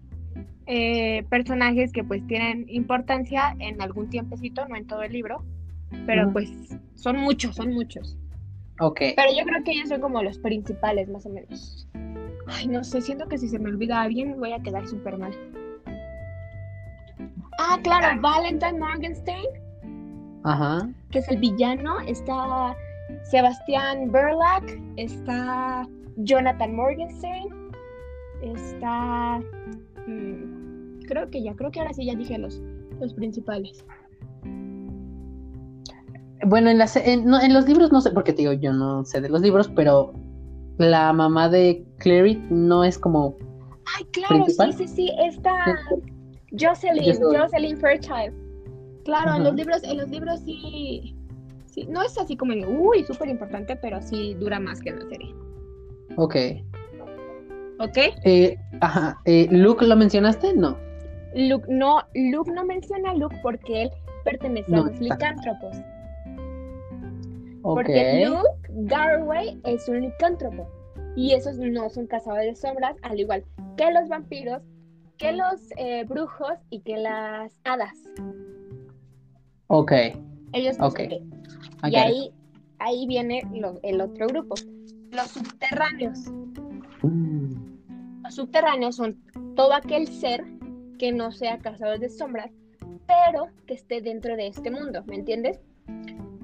eh, 0.66 1.24
personajes 1.30 1.92
que 1.92 2.04
pues 2.04 2.26
tienen 2.28 2.66
importancia 2.68 3.56
en 3.60 3.82
algún 3.82 4.10
tiempecito, 4.10 4.68
no 4.68 4.76
en 4.76 4.88
todo 4.88 5.04
el 5.04 5.14
libro, 5.14 5.44
pero 6.06 6.32
pues 6.32 6.52
son 6.96 7.18
muchos, 7.18 7.56
son 7.56 7.74
muchos. 7.74 8.18
Ok. 8.80 9.00
Pero 9.16 9.30
yo 9.38 9.46
creo 9.46 9.64
que 9.64 9.72
ellos 9.72 9.90
son 9.90 10.02
como 10.02 10.22
los 10.22 10.38
principales, 10.40 11.10
más 11.10 11.26
o 11.26 11.30
menos. 11.30 11.88
Ay, 12.48 12.68
no 12.68 12.84
sé, 12.84 13.02
siento 13.02 13.28
que 13.28 13.38
si 13.38 13.48
se 13.48 13.60
me 13.60 13.70
olvida 13.70 14.02
alguien 14.02 14.40
voy 14.40 14.54
a 14.54 14.60
quedar 14.60 14.88
súper 14.88 15.18
mal. 15.18 15.34
Ah, 17.60 17.80
claro, 17.82 18.22
Valentine 18.22 18.80
Morgenstein, 18.80 19.46
Ajá. 20.44 20.90
que 21.12 21.20
es 21.20 21.28
el 21.30 21.38
villano. 21.38 22.00
Está 22.02 22.76
Sebastián 23.24 24.12
Berlac, 24.12 24.80
está 24.96 25.88
Jonathan 26.18 26.76
Morgenstein, 26.76 27.48
está... 28.42 29.40
mm, 30.08 31.02
creo 31.08 31.30
que 31.30 31.44
ya, 31.44 31.56
creo 31.56 31.72
que 31.72 31.80
ahora 31.80 31.94
sí 31.94 32.06
ya 32.06 32.16
dije 32.16 32.38
los, 32.38 32.62
los 33.00 33.14
principales. 33.14 33.84
Bueno, 36.46 36.70
en, 36.70 36.78
las, 36.78 36.96
en, 36.96 37.26
no, 37.26 37.42
en 37.42 37.54
los 37.54 37.68
libros 37.68 37.92
no 37.92 38.00
sé, 38.02 38.12
porque 38.12 38.32
te 38.32 38.44
digo, 38.44 38.54
yo 38.54 38.72
no 38.72 39.04
sé 39.04 39.22
de 39.22 39.30
los 39.30 39.42
libros, 39.42 39.70
pero 39.76 40.14
la 40.78 41.12
mamá 41.12 41.50
de 41.50 41.86
Clary 41.98 42.42
no 42.50 42.84
es 42.84 42.98
como. 42.98 43.36
Ay, 43.98 44.06
claro, 44.12 44.44
¿Principal? 44.44 44.74
sí, 44.74 44.88
sí, 44.88 44.96
sí, 44.96 45.12
está 45.20 45.78
Jocelyn, 46.58 47.16
Jocelyn. 47.20 47.78
Fairchild. 47.78 48.34
Claro, 49.04 49.36
en 49.36 49.44
los 49.46 49.56
libros, 49.56 49.84
en 49.84 49.98
los 49.98 50.10
libros 50.10 50.42
sí, 50.42 51.17
sí, 51.78 51.88
no 51.88 52.02
es 52.02 52.18
así 52.18 52.36
como 52.36 52.54
uy, 52.54 53.04
súper 53.04 53.30
importante, 53.30 53.76
pero 53.76 54.02
sí 54.02 54.34
dura 54.36 54.60
más 54.60 54.82
que 54.82 54.90
en 54.90 55.00
la 55.00 55.06
serie. 55.10 55.36
Ok. 56.18 56.36
¿Ok? 57.80 57.98
Eh, 58.24 58.58
ajá. 58.82 59.20
Eh, 59.26 59.48
¿Luke 59.52 59.86
lo 59.86 59.96
mencionaste? 59.96 60.54
No. 60.56 60.78
Luke 61.36 61.68
no, 61.70 62.02
Luke 62.16 62.52
no 62.52 62.66
menciona 62.66 63.12
a 63.12 63.16
Luke 63.16 63.36
porque 63.44 63.84
él 63.84 63.92
pertenece 64.24 64.72
No 64.72 64.84
a 64.84 64.88
los 64.88 65.00
licántropos. 65.00 65.78
Porque 67.62 68.26
Luke 68.26 68.70
Garway 68.70 69.60
es 69.66 69.88
un 69.88 70.02
licántropo. 70.02 70.68
Y 71.16 71.34
esos 71.34 71.58
no 71.58 71.90
son 71.90 72.08
cazadores 72.08 72.48
de 72.48 72.56
sombras, 72.56 72.96
al 73.02 73.20
igual 73.20 73.44
que 73.76 73.92
los 73.92 74.08
vampiros, 74.08 74.62
que 75.18 75.32
los 75.34 75.70
eh, 75.78 76.04
brujos 76.06 76.54
y 76.70 76.82
que 76.82 76.98
las 76.98 77.60
hadas. 77.64 77.98
Ok. 79.68 79.92
Ellos 80.54 80.78
no 80.80 80.88
Ok. 80.88 81.00
son 81.10 81.57
Y 81.84 81.96
ahí, 81.96 82.32
ahí 82.80 83.06
viene 83.08 83.44
lo- 83.54 83.80
el 83.84 84.02
otro 84.02 84.28
grupo, 84.28 84.56
los 85.12 85.28
subterráneos. 85.30 86.20
Los 88.24 88.36
subterráneos 88.36 88.96
son 88.96 89.18
todo 89.56 89.74
aquel 89.74 90.08
ser 90.08 90.44
que 91.00 91.12
no 91.12 91.32
sea 91.32 91.60
cazador 91.60 92.00
de 92.00 92.10
sombras, 92.10 92.52
pero 93.08 93.48
que 93.66 93.76
esté 93.76 94.02
dentro 94.02 94.36
de 94.36 94.48
este 94.48 94.70
mundo, 94.72 95.04
¿me 95.08 95.16
entiendes? 95.16 95.60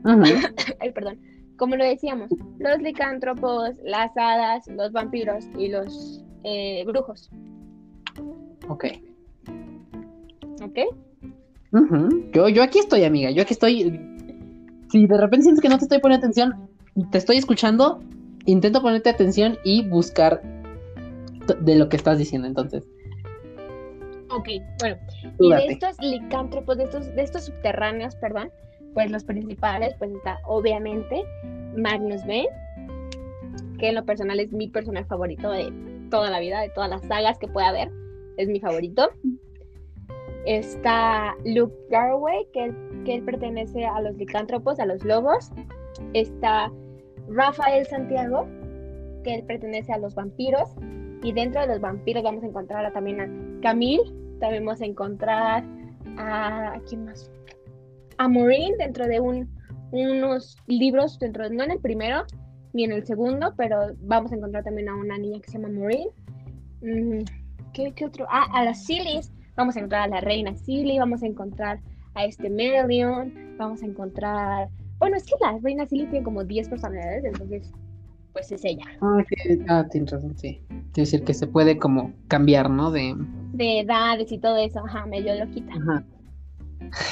ujú. 0.06 0.24
Ay, 0.80 0.92
perdón. 0.92 1.20
Como 1.58 1.76
lo 1.76 1.84
decíamos, 1.86 2.30
los 2.60 2.82
licántropos, 2.82 3.72
las 3.84 4.12
hadas, 4.18 4.66
los 4.68 4.92
vampiros 4.92 5.46
y 5.58 5.68
los 5.70 6.24
eh, 6.44 6.84
brujos, 6.86 7.30
Ok. 8.68 8.86
¿ok? 10.64 10.80
Yo, 12.34 12.50
yo 12.50 12.64
aquí 12.64 12.80
estoy, 12.80 13.04
amiga. 13.04 13.30
Yo 13.32 13.42
aquí 13.44 13.54
estoy. 13.54 14.00
Si 14.94 15.08
de 15.08 15.18
repente 15.18 15.46
sientes 15.46 15.60
que 15.60 15.70
no 15.70 15.80
te 15.80 15.86
estoy 15.86 15.98
poniendo 15.98 16.28
atención, 16.28 16.70
te 17.10 17.18
estoy 17.18 17.38
escuchando, 17.38 18.00
intento 18.46 18.80
ponerte 18.80 19.10
atención 19.10 19.58
y 19.64 19.90
buscar 19.90 20.40
de 21.62 21.76
lo 21.76 21.90
que 21.90 21.98
estás 21.98 22.20
diciendo. 22.20 22.48
Entonces, 22.48 22.84
Ok, 24.30 24.50
bueno. 24.80 24.98
Y 25.40 25.50
de 25.50 25.66
estos 25.66 25.98
licántropos, 26.00 26.78
de 26.78 26.84
estos, 26.84 27.16
de 27.16 27.24
estos 27.24 27.46
subterráneos, 27.46 28.16
perdón, 28.18 28.52
pues 28.94 29.10
los 29.10 29.24
principales, 29.24 29.96
pues 29.98 30.12
está 30.12 30.38
obviamente 30.46 31.24
Magnus 31.76 32.22
Bane, 32.22 32.50
que 33.80 33.90
en 33.90 33.96
lo 33.96 34.06
personal 34.06 34.40
es 34.40 34.54
mi 34.54 34.68
personaje 34.68 35.06
favorito 35.08 35.50
de 35.50 35.74
toda 36.12 36.30
la 36.30 36.40
vida, 36.40 36.62
de 36.62 36.70
todas 36.70 36.92
las 36.92 37.02
sagas 37.08 37.40
que 37.40 37.48
pueda 37.48 37.70
haber, 37.70 37.90
es 38.38 38.48
mi 38.48 38.60
favorito. 38.60 39.10
Está 40.46 41.36
Luke 41.46 41.74
Garway, 41.90 42.46
que 42.54 42.74
que 43.06 43.16
él 43.16 43.24
pertenece 43.24 43.86
a 43.86 44.00
los 44.02 44.16
licántropos, 44.16 44.80
a 44.80 44.86
los 44.86 45.04
lobos. 45.04 45.52
Está 46.14 46.72
Rafael 47.30 47.86
Santiago, 47.86 48.48
que 49.24 49.36
él 49.36 49.44
pertenece 49.46 49.92
a 49.92 49.98
los 49.98 50.16
vampiros. 50.16 50.70
Y 51.22 51.34
dentro 51.34 51.62
de 51.62 51.68
los 51.68 51.82
vampiros 51.82 52.24
vamos 52.24 52.44
a 52.44 52.48
encontrar 52.48 52.86
a- 52.86 52.92
también 52.94 53.20
a 53.22 53.62
Camille, 53.62 54.04
también 54.40 54.66
vamos 54.66 54.82
a 54.82 54.86
encontrar 54.86 55.64
a, 56.18 56.74
¿a 56.76 56.80
quién 56.88 57.06
más? 57.06 57.30
A 58.18 58.28
Maureen 58.28 58.78
dentro 58.78 59.06
de 59.08 59.20
un, 59.20 59.50
unos 59.92 60.58
libros, 60.68 61.18
dentro 61.20 61.48
de- 61.50 61.56
no 61.56 61.64
en 61.64 61.72
el 61.72 61.80
primero 61.80 62.24
ni 62.74 62.84
en 62.86 62.92
el 62.94 63.06
segundo, 63.06 63.54
pero 63.58 63.78
vamos 64.02 64.32
a 64.32 64.36
encontrar 64.36 64.64
también 64.64 64.90
a 64.90 64.96
una 64.96 65.18
niña 65.18 65.40
que 65.42 65.52
se 65.52 65.58
llama 65.58 65.74
Maureen. 65.74 66.08
Mm, 66.82 67.24
¿qué, 67.74 67.92
qué 67.94 68.06
otro? 68.06 68.26
Ah, 68.30 68.48
a 68.54 68.64
las 68.66 68.84
Silis, 68.86 69.32
vamos 69.56 69.76
a 69.76 69.80
encontrar 69.80 70.04
a 70.04 70.08
la 70.08 70.22
reina 70.22 70.56
Silly, 70.56 71.00
vamos 71.00 71.24
a 71.24 71.28
encontrar 71.28 71.80
a 72.16 72.26
este 72.26 72.50
Melion, 72.50 73.56
vamos 73.58 73.82
a 73.84 73.86
encontrar... 73.86 74.70
Bueno, 75.00 75.18
es 75.18 75.26
que 75.26 75.34
la 75.42 75.58
reina 75.62 75.86
Silly 75.86 76.06
tiene 76.08 76.24
como 76.24 76.44
10 76.44 76.70
personalidades, 76.70 77.26
entonces, 77.26 77.72
pues 78.32 78.52
es 78.52 78.64
ella. 78.64 78.86
Ah, 79.02 79.24
sí. 79.28 79.60
Ah, 79.68 79.86
tienes 79.90 80.12
razón, 80.12 80.38
sí. 80.38 80.62
Quiero 80.68 81.06
decir 81.06 81.24
que 81.24 81.34
se 81.34 81.48
puede 81.48 81.78
como 81.78 82.14
cambiar, 82.28 82.70
¿no? 82.70 82.92
De. 82.92 83.16
De 83.54 83.82
edades 83.82 84.32
y 84.32 84.38
todo 84.38 84.58
eso, 84.58 84.84
ajá, 84.86 85.06
medio 85.06 85.36
loquita. 85.36 85.74
Ajá. 85.74 86.04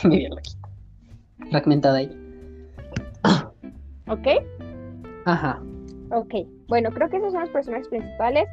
Medio 0.07 0.29
loquita. 0.29 0.69
Fragmentada 1.49 1.97
ahí. 1.97 2.17
¿Ok? 4.07 4.27
Ajá. 5.25 5.61
Ok, 6.11 6.33
bueno, 6.67 6.91
creo 6.91 7.09
que 7.09 7.17
esos 7.17 7.31
son 7.31 7.41
los 7.41 7.49
personajes 7.49 7.87
principales. 7.87 8.45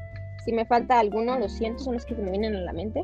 Si 0.45 0.53
me 0.53 0.65
falta 0.65 1.01
alguno, 1.01 1.39
lo 1.39 1.49
siento, 1.49 1.83
son 1.83 1.95
los 1.95 2.07
que 2.07 2.15
se 2.15 2.23
me 2.23 2.31
vienen 2.31 2.55
a 2.55 2.61
la 2.61 2.73
mente. 2.73 3.03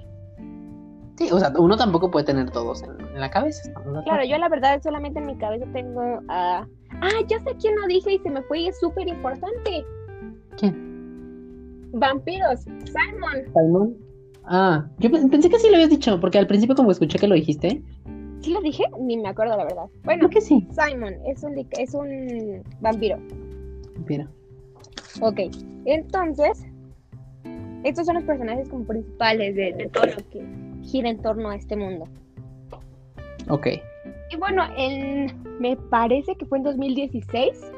Sí, 1.16 1.28
o 1.30 1.38
sea, 1.38 1.52
uno 1.58 1.76
tampoco 1.76 2.10
puede 2.10 2.24
tener 2.26 2.50
todos 2.50 2.82
en, 2.82 2.90
en 3.00 3.20
la 3.20 3.30
cabeza. 3.30 3.72
Claro, 4.04 4.24
yo 4.24 4.36
la 4.38 4.48
verdad 4.48 4.80
solamente 4.82 5.20
en 5.20 5.26
mi 5.26 5.36
cabeza 5.36 5.64
tengo 5.72 6.00
a... 6.28 6.66
Ah, 7.00 7.10
ya 7.28 7.38
sé 7.40 7.54
quién 7.60 7.76
lo 7.80 7.86
dije 7.86 8.14
y 8.14 8.18
se 8.18 8.30
me 8.30 8.42
fue 8.42 8.60
y 8.60 8.68
es 8.68 8.78
súper 8.80 9.06
importante. 9.08 9.84
¿Quién? 10.56 11.90
Vampiros, 11.92 12.60
Simon. 12.62 13.52
Simon. 13.52 13.96
Ah, 14.44 14.86
yo 14.98 15.10
pe- 15.10 15.26
pensé 15.28 15.48
que 15.48 15.58
sí 15.58 15.68
lo 15.68 15.74
habías 15.76 15.90
dicho, 15.90 16.20
porque 16.20 16.38
al 16.38 16.46
principio 16.46 16.74
como 16.74 16.90
escuché 16.90 17.18
que 17.18 17.28
lo 17.28 17.34
dijiste. 17.34 17.82
¿Sí 18.40 18.50
lo 18.52 18.60
dije? 18.60 18.84
Ni 19.00 19.16
me 19.16 19.28
acuerdo 19.28 19.56
la 19.56 19.64
verdad. 19.64 19.84
Bueno, 20.04 20.28
Creo 20.28 20.30
que 20.30 20.40
sí. 20.40 20.66
Simon 20.70 21.14
es 21.26 21.42
un, 21.44 21.56
es 21.78 21.94
un 21.94 22.62
vampiro. 22.80 23.16
Mira. 24.06 24.28
Ok, 25.20 25.40
entonces, 25.86 26.66
estos 27.84 28.04
son 28.06 28.16
los 28.16 28.24
personajes 28.24 28.68
como 28.68 28.84
principales 28.84 29.54
de, 29.54 29.72
de 29.72 29.88
todo 29.88 30.06
lo 30.06 30.16
que 30.30 30.44
gira 30.84 31.08
en 31.08 31.20
torno 31.20 31.50
a 31.50 31.56
este 31.56 31.76
mundo. 31.76 32.06
Ok. 33.48 33.68
Y 34.30 34.36
bueno, 34.36 34.64
en, 34.76 35.42
me 35.60 35.76
parece 35.76 36.34
que 36.36 36.46
fue 36.46 36.58
en 36.58 36.64
2016 36.64 37.72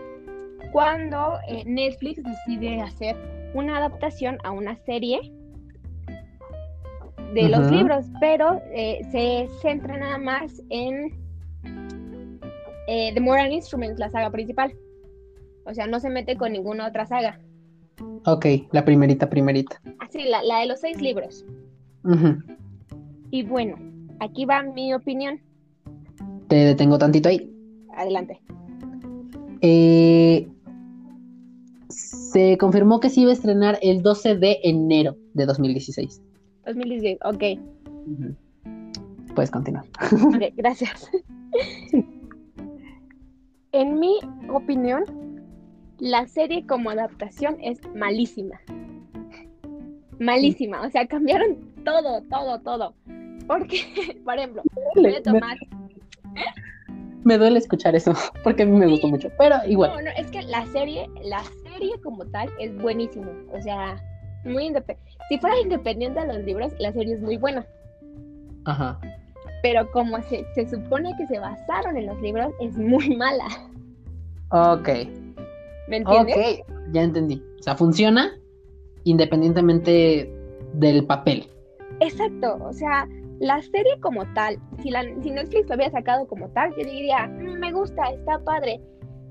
cuando 0.72 1.38
eh, 1.48 1.62
Netflix 1.66 2.22
decide 2.22 2.80
hacer 2.80 3.16
una 3.54 3.78
adaptación 3.78 4.38
a 4.44 4.50
una 4.50 4.76
serie 4.76 5.32
de 7.34 7.48
los 7.48 7.70
libros, 7.70 8.06
pero 8.20 8.62
eh, 8.72 9.00
se 9.10 9.48
centra 9.60 9.96
nada 9.98 10.18
más 10.18 10.62
en 10.70 11.12
eh, 12.86 13.10
The 13.12 13.20
Moral 13.20 13.52
Instruments, 13.52 13.98
la 13.98 14.08
saga 14.08 14.30
principal. 14.30 14.74
O 15.64 15.74
sea, 15.74 15.86
no 15.86 15.98
se 16.00 16.08
mete 16.08 16.36
con 16.36 16.52
ninguna 16.52 16.86
otra 16.86 17.06
saga. 17.06 17.40
Ok, 18.24 18.46
la 18.72 18.84
primerita, 18.84 19.28
primerita. 19.28 19.80
Así, 19.98 20.24
la, 20.24 20.42
la 20.42 20.60
de 20.60 20.66
los 20.66 20.80
seis 20.80 21.00
libros. 21.00 21.44
Ujú. 22.04 22.38
Y 23.30 23.42
bueno, 23.42 23.76
aquí 24.20 24.44
va 24.44 24.62
mi 24.62 24.94
opinión. 24.94 25.40
Te 26.48 26.56
detengo 26.56 26.98
tantito 26.98 27.28
ahí. 27.28 27.50
Adelante. 27.96 28.40
Eh, 29.60 30.48
se 31.88 32.58
confirmó 32.58 33.00
que 33.00 33.10
se 33.10 33.22
iba 33.22 33.30
a 33.30 33.34
estrenar 33.34 33.78
el 33.82 34.02
12 34.02 34.36
de 34.36 34.58
enero 34.62 35.16
de 35.34 35.46
2016. 35.46 36.22
2016, 36.66 37.18
ok. 37.24 37.42
Ujú. 38.06 39.34
Puedes 39.34 39.50
continuar. 39.50 39.84
Ok, 40.12 40.52
gracias. 40.56 41.10
En 43.72 44.00
mi 44.00 44.18
opinión, 44.48 45.04
la 45.98 46.26
serie 46.28 46.64
como 46.66 46.88
adaptación 46.88 47.58
es 47.60 47.78
malísima. 47.94 48.58
Malísima. 50.18 50.80
O 50.80 50.88
sea, 50.88 51.06
cambiaron 51.06 51.58
todo, 51.86 52.20
todo, 52.28 52.60
todo. 52.60 52.94
Porque, 53.46 53.80
por 54.24 54.36
ejemplo, 54.36 54.62
Me, 54.96 55.20
tomar... 55.20 55.56
me 57.24 57.38
duele 57.38 57.58
escuchar 57.58 57.94
eso, 57.94 58.12
porque 58.44 58.64
a 58.64 58.66
mí 58.66 58.72
me 58.72 58.88
gustó 58.88 59.08
mucho. 59.08 59.30
Pero 59.38 59.56
igual. 59.66 59.92
No, 59.94 60.02
no, 60.02 60.10
es 60.10 60.30
que 60.30 60.42
la 60.42 60.66
serie, 60.66 61.08
la 61.22 61.42
serie 61.62 61.98
como 62.02 62.26
tal 62.26 62.50
es 62.58 62.76
buenísima. 62.76 63.30
O 63.52 63.60
sea, 63.62 64.02
muy 64.44 64.66
independiente. 64.66 65.12
Si 65.28 65.38
fuera 65.38 65.58
independiente 65.60 66.20
de 66.20 66.26
los 66.26 66.44
libros, 66.44 66.72
la 66.78 66.92
serie 66.92 67.14
es 67.14 67.22
muy 67.22 67.36
buena. 67.36 67.64
Ajá. 68.64 69.00
Pero 69.62 69.90
como 69.92 70.20
se, 70.22 70.44
se 70.54 70.68
supone 70.68 71.14
que 71.16 71.26
se 71.26 71.38
basaron 71.38 71.96
en 71.96 72.06
los 72.06 72.20
libros, 72.20 72.52
es 72.60 72.76
muy 72.76 73.16
mala. 73.16 73.46
Ok. 74.50 74.88
¿Me 75.88 75.98
entiendes? 75.98 76.36
Ok, 76.36 76.92
ya 76.92 77.02
entendí. 77.02 77.42
O 77.58 77.62
sea, 77.62 77.76
funciona 77.76 78.32
independientemente 79.04 80.32
del 80.74 81.06
papel. 81.06 81.48
Exacto, 82.00 82.58
o 82.62 82.72
sea, 82.72 83.08
la 83.40 83.60
serie 83.62 83.98
como 84.00 84.24
tal, 84.34 84.58
si, 84.82 84.90
la, 84.90 85.02
si 85.22 85.30
Netflix 85.30 85.68
lo 85.68 85.74
había 85.74 85.90
sacado 85.90 86.26
como 86.26 86.48
tal, 86.50 86.70
yo 86.76 86.84
diría, 86.84 87.26
"Mm, 87.26 87.58
me 87.58 87.72
gusta, 87.72 88.10
está 88.10 88.38
padre, 88.44 88.80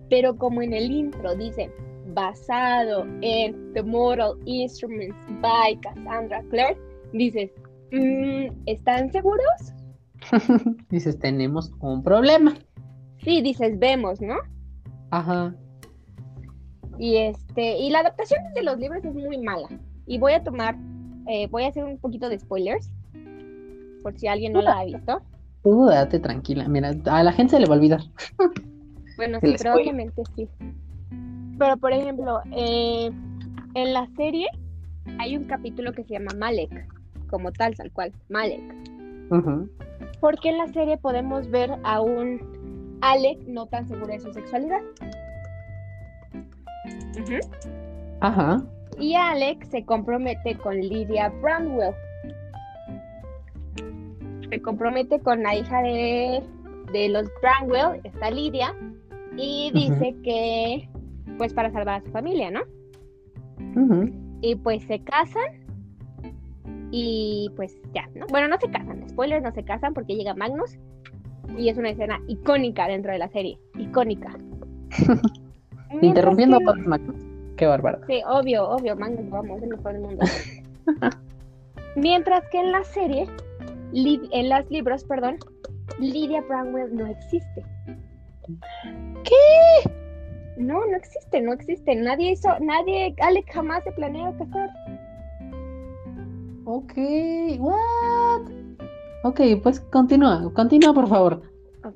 pero 0.10 0.36
como 0.38 0.62
en 0.62 0.74
el 0.74 0.92
intro 0.92 1.36
dice, 1.36 1.72
basado 2.14 3.06
en 3.22 3.74
The 3.74 3.84
Mortal 3.84 4.34
Instruments 4.46 5.16
by 5.42 5.80
Cassandra 5.82 6.44
Clare, 6.50 6.78
dices, 7.14 7.52
"Mm, 7.92 8.48
¿están 8.66 9.12
seguros? 9.12 9.74
Dices, 10.90 11.20
tenemos 11.20 11.72
un 11.82 12.04
problema. 12.04 12.56
Sí, 13.24 13.42
dices, 13.42 13.78
vemos, 13.78 14.22
¿no? 14.22 14.36
Ajá. 15.12 15.56
Y 16.98 17.18
este, 17.18 17.78
y 17.78 17.90
la 17.90 18.00
adaptación 18.00 18.42
de 18.54 18.64
los 18.64 18.78
libros 18.80 19.04
es 19.04 19.14
muy 19.14 19.38
mala. 19.38 19.68
Y 20.08 20.18
voy 20.18 20.34
a 20.34 20.44
tomar, 20.44 20.78
eh, 21.28 21.48
voy 21.48 21.64
a 21.64 21.68
hacer 21.68 21.84
un 21.84 21.98
poquito 21.98 22.30
de 22.30 22.40
spoilers, 22.40 22.92
por 24.04 24.18
si 24.18 24.28
alguien 24.28 24.54
no 24.54 24.62
la 24.62 24.80
ha 24.80 24.86
visto. 24.86 25.22
Tú 25.64 25.86
date 25.88 26.20
tranquila. 26.20 26.68
Mira, 26.68 26.94
a 27.06 27.24
la 27.24 27.32
gente 27.32 27.52
se 27.52 27.60
le 27.60 27.66
va 27.66 27.76
a 27.76 27.78
olvidar. 27.78 28.02
Bueno, 29.18 29.40
sí, 29.42 29.56
probablemente 29.58 30.24
sí. 30.36 30.46
Pero, 31.58 31.78
por 31.78 31.94
ejemplo, 31.94 32.42
eh, 32.52 33.10
en 33.74 33.94
la 33.94 34.08
serie 34.18 34.48
hay 35.20 35.38
un 35.38 35.46
capítulo 35.46 35.94
que 35.94 36.04
se 36.04 36.16
llama 36.16 36.34
Malek, 36.38 36.86
como 37.30 37.52
tal, 37.54 37.76
tal 37.76 37.92
cual, 37.92 38.12
Malek. 38.28 38.62
Ujú. 39.32 39.70
Porque 40.20 40.50
en 40.50 40.58
la 40.58 40.68
serie 40.68 40.98
podemos 40.98 41.50
ver 41.50 41.72
a 41.84 42.02
un 42.02 42.98
Alec 43.02 43.40
no 43.48 43.68
tan 43.68 43.88
seguro 43.88 44.08
de 44.08 44.20
su 44.20 44.34
sexualidad. 44.34 44.82
Ajá. 48.20 48.62
Y 49.00 49.16
Alec 49.16 49.64
se 49.70 49.84
compromete 49.86 50.56
con 50.56 50.76
Lydia 50.80 51.30
Bramwell. 51.42 51.94
Se 54.50 54.62
compromete 54.62 55.20
con 55.20 55.44
la 55.44 55.56
hija 55.56 55.82
de, 55.82 56.42
de 56.94 57.10
los 57.10 57.28
Bramwell, 57.42 58.00
está 58.04 58.30
Lydia, 58.32 58.74
y 59.38 59.72
dice 59.74 60.16
que, 60.24 60.88
pues 61.38 61.54
para 61.54 61.72
salvar 61.72 62.02
a 62.02 62.06
su 62.06 62.12
familia, 62.12 62.52
¿no? 62.52 62.62
Y 64.42 64.56
pues 64.56 64.84
se 64.84 65.00
casan. 65.04 65.66
Y 66.92 67.52
pues 67.58 67.76
ya, 67.94 68.08
¿no? 68.16 68.28
Bueno, 68.28 68.48
no 68.48 68.58
se 68.60 68.70
casan, 68.70 69.10
spoilers, 69.10 69.44
no 69.44 69.52
se 69.52 69.64
casan 69.64 69.94
porque 69.94 70.16
llega 70.16 70.34
Magnus. 70.36 70.78
Y 71.58 71.68
es 71.70 71.78
una 71.78 71.90
escena 71.90 72.22
icónica 72.28 72.88
dentro 72.88 73.12
de 73.12 73.18
la 73.18 73.28
serie. 73.30 73.58
Icónica. 73.78 74.38
Interrumpiendo 76.02 76.60
que- 76.60 76.64
a 76.64 76.68
Pax 76.68 76.88
Magnus. 76.88 77.25
Qué 77.58 77.66
bárbaro. 77.66 78.00
Sí, 78.08 78.22
obvio, 78.28 78.70
obvio, 78.70 78.96
Magnus, 78.96 79.30
vamos, 79.30 79.58
es 79.58 79.64
el 79.64 79.70
mejor 79.70 79.94
del 79.94 80.02
mundo. 80.02 80.26
Mientras 81.96 82.44
que 82.50 82.60
en 82.60 82.72
la 82.72 82.84
serie, 82.84 83.28
en 83.94 84.50
los 84.50 84.70
libros, 84.70 85.04
perdón, 85.06 85.38
Lydia 86.00 86.42
Bramwell 86.42 86.94
no 86.96 87.06
existe. 87.08 87.64
¿Qué? 89.24 89.90
No, 90.58 90.86
no 90.86 90.98
existe, 90.98 91.42
no 91.42 91.54
existe. 91.54 91.96
Nadie 91.96 92.32
hizo, 92.32 92.50
nadie, 92.60 93.16
Alec 93.22 93.52
jamás 93.54 93.84
se 93.84 93.92
planea 93.94 94.34
casar. 94.38 94.70
Ok. 96.66 96.94
What? 97.60 98.42
Ok, 99.24 99.42
pues 99.64 99.80
continúa. 99.80 100.52
Continúa, 100.54 100.94
por 100.94 101.08
favor. 101.08 101.42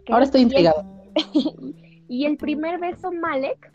Ahora 0.09 0.23
estoy 0.23 0.41
y 0.41 0.43
el- 0.43 0.49
intrigado. 0.49 0.83
Y 2.11 2.25
el 2.25 2.37
primer 2.37 2.79
beso 2.79 3.11
Malek 3.11 3.71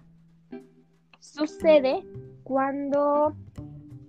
sucede 1.24 2.04
cuando 2.42 3.34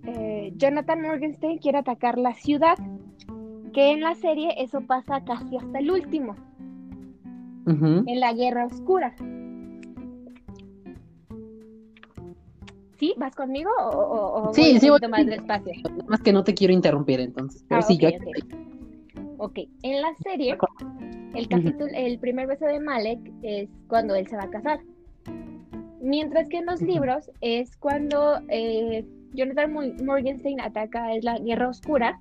eh, 0.04 0.52
Jonathan 0.56 1.02
Morgenstein 1.02 1.58
quiere 1.58 1.78
atacar 1.78 2.18
la 2.18 2.34
ciudad. 2.34 2.76
Que 3.72 3.90
en 3.90 4.00
la 4.00 4.14
serie 4.14 4.54
eso 4.56 4.80
pasa 4.80 5.22
casi 5.24 5.56
hasta 5.58 5.78
el 5.80 5.90
último, 5.90 6.34
en 8.06 8.20
la 8.20 8.32
Guerra 8.32 8.64
Oscura. 8.66 9.14
¿Sí? 12.98 13.12
¿Vas 13.18 13.34
conmigo 13.36 13.70
o, 13.78 13.90
o- 13.90 14.48
o 14.48 14.54
Sí, 14.54 14.70
voy 14.70 14.80
sí, 14.80 14.88
voy 14.88 14.98
más 15.10 15.26
despacio? 15.26 15.72
Más 16.08 16.20
que 16.20 16.32
no 16.32 16.42
te 16.42 16.54
quiero 16.54 16.72
interrumpir 16.72 17.20
entonces. 17.20 17.62
Pero 17.68 17.80
Ah, 17.80 17.82
sí, 17.82 17.94
ok, 17.96 18.00
yo 18.00 18.08
ok. 18.08 18.54
Ok, 19.38 19.58
en 19.82 20.00
la 20.00 20.14
serie, 20.22 20.56
el 21.34 21.48
capítulo, 21.48 21.90
el 21.94 22.18
primer 22.18 22.46
beso 22.46 22.64
de 22.64 22.80
Malek 22.80 23.18
es 23.42 23.68
cuando 23.88 24.14
él 24.14 24.26
se 24.26 24.36
va 24.36 24.44
a 24.44 24.50
casar. 24.50 24.80
Mientras 26.06 26.48
que 26.48 26.58
en 26.58 26.66
los 26.66 26.80
libros 26.82 27.30
es 27.40 27.76
cuando 27.76 28.40
eh, 28.48 29.04
Jonathan 29.34 29.72
Mo- 29.72 30.04
Morgenstein 30.04 30.60
ataca 30.60 31.12
es 31.14 31.24
la 31.24 31.36
Guerra 31.40 31.68
Oscura 31.68 32.20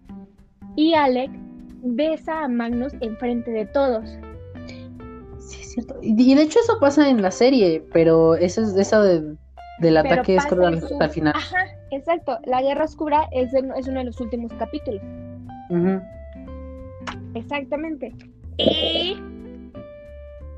y 0.75 0.95
Alec 0.95 1.29
besa 1.83 2.45
a 2.45 2.47
Magnus 2.47 2.93
enfrente 3.01 3.51
de 3.51 3.67
todos. 3.67 4.09
Sí, 5.37 5.61
es 5.61 5.71
cierto. 5.73 5.99
Y 6.01 6.33
de 6.33 6.41
hecho 6.41 6.59
eso 6.59 6.79
pasa 6.79 7.07
en 7.07 7.21
la 7.21 7.29
serie, 7.29 7.83
pero 7.93 8.33
eso 8.33 8.61
es 8.63 8.75
eso 8.75 9.03
de, 9.03 9.21
del 9.21 9.37
Pero 9.79 9.97
ataque 9.99 10.35
es 10.35 10.45
creo 10.47 10.79
su- 10.81 10.97
el 10.99 11.09
final. 11.11 11.33
Ajá, 11.35 11.65
exacto. 11.91 12.39
La 12.45 12.63
Guerra 12.63 12.85
Oscura 12.85 13.27
es, 13.31 13.53
es 13.53 13.87
uno 13.87 13.99
de 13.99 14.05
los 14.05 14.19
últimos 14.19 14.51
capítulos. 14.53 15.01
Ujú. 15.69 16.01
Exactamente. 17.35 18.11
Y 18.57 19.15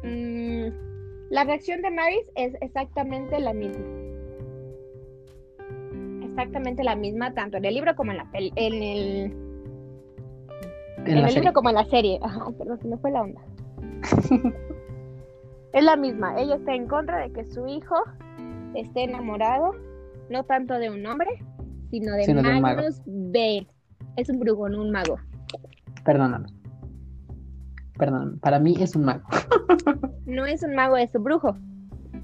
mm, 0.04 0.87
la 1.30 1.44
reacción 1.44 1.82
de 1.82 1.92
Maris 1.92 2.30
es 2.36 2.54
exactamente 2.62 3.40
la 3.40 3.54
misma. 3.54 3.86
Exactamente 6.24 6.84
la 6.84 6.96
misma, 6.96 7.34
tanto 7.34 7.58
en 7.58 7.66
el 7.66 7.74
libro 7.74 7.96
como 7.96 8.12
en 8.12 8.18
la 8.18 8.32
peli- 8.32 8.54
en 8.56 8.74
el, 8.74 9.32
En 10.98 11.08
en 11.08 11.16
la 11.16 11.22
el 11.22 11.28
serie. 11.30 11.40
libro 11.42 11.54
como 11.54 11.70
en 11.70 11.76
la 11.76 11.86
serie. 11.86 12.20
Ajá, 12.22 12.46
perdón, 12.58 12.80
se 12.80 12.88
me 12.88 12.98
fue 12.98 13.12
la 13.12 13.22
onda. 13.24 13.42
es 15.74 15.84
la 15.84 15.96
misma. 15.96 16.40
Ella 16.40 16.56
está 16.56 16.76
en 16.76 16.88
contra 16.88 17.20
de 17.20 17.32
que 17.34 17.44
su 17.46 17.68
hijo 17.68 17.96
esté 18.76 19.04
enamorado, 19.06 19.72
no 20.30 20.44
tanto 20.44 20.76
de 20.76 20.90
un 20.92 21.06
hombre, 21.06 21.30
sino 21.90 22.14
de 22.14 22.24
Sino 22.26 22.42
de 22.44 22.50
un 22.50 22.62
mago. 22.62 22.76
Magnus 22.78 23.02
Bane. 23.06 23.68
Es 24.18 24.30
un 24.30 24.40
brujo, 24.40 24.70
no 24.70 24.82
un 24.82 24.92
mago. 24.92 25.18
Perdóname. 26.06 26.50
Perdóname. 27.98 28.38
Para 28.38 28.60
mí 28.60 28.76
es 28.80 28.96
un 28.96 29.06
mago. 29.06 29.24
No 30.26 30.46
es 30.46 30.62
un 30.62 30.76
mago, 30.76 30.98
es 30.98 31.16
un 31.16 31.24
brujo. 31.24 31.56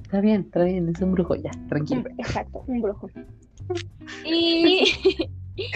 Está 0.04 0.20
bien, 0.20 0.42
está 0.42 0.64
bien, 0.66 0.90
es 0.90 1.02
un 1.02 1.14
brujo 1.14 1.36
ya, 1.36 1.52
tranquilo. 1.70 2.02
Un- 2.02 2.20
exacto, 2.20 2.64
un 2.68 2.82
brujo. 2.82 3.10
Y, 4.26 4.84
y 5.56 5.68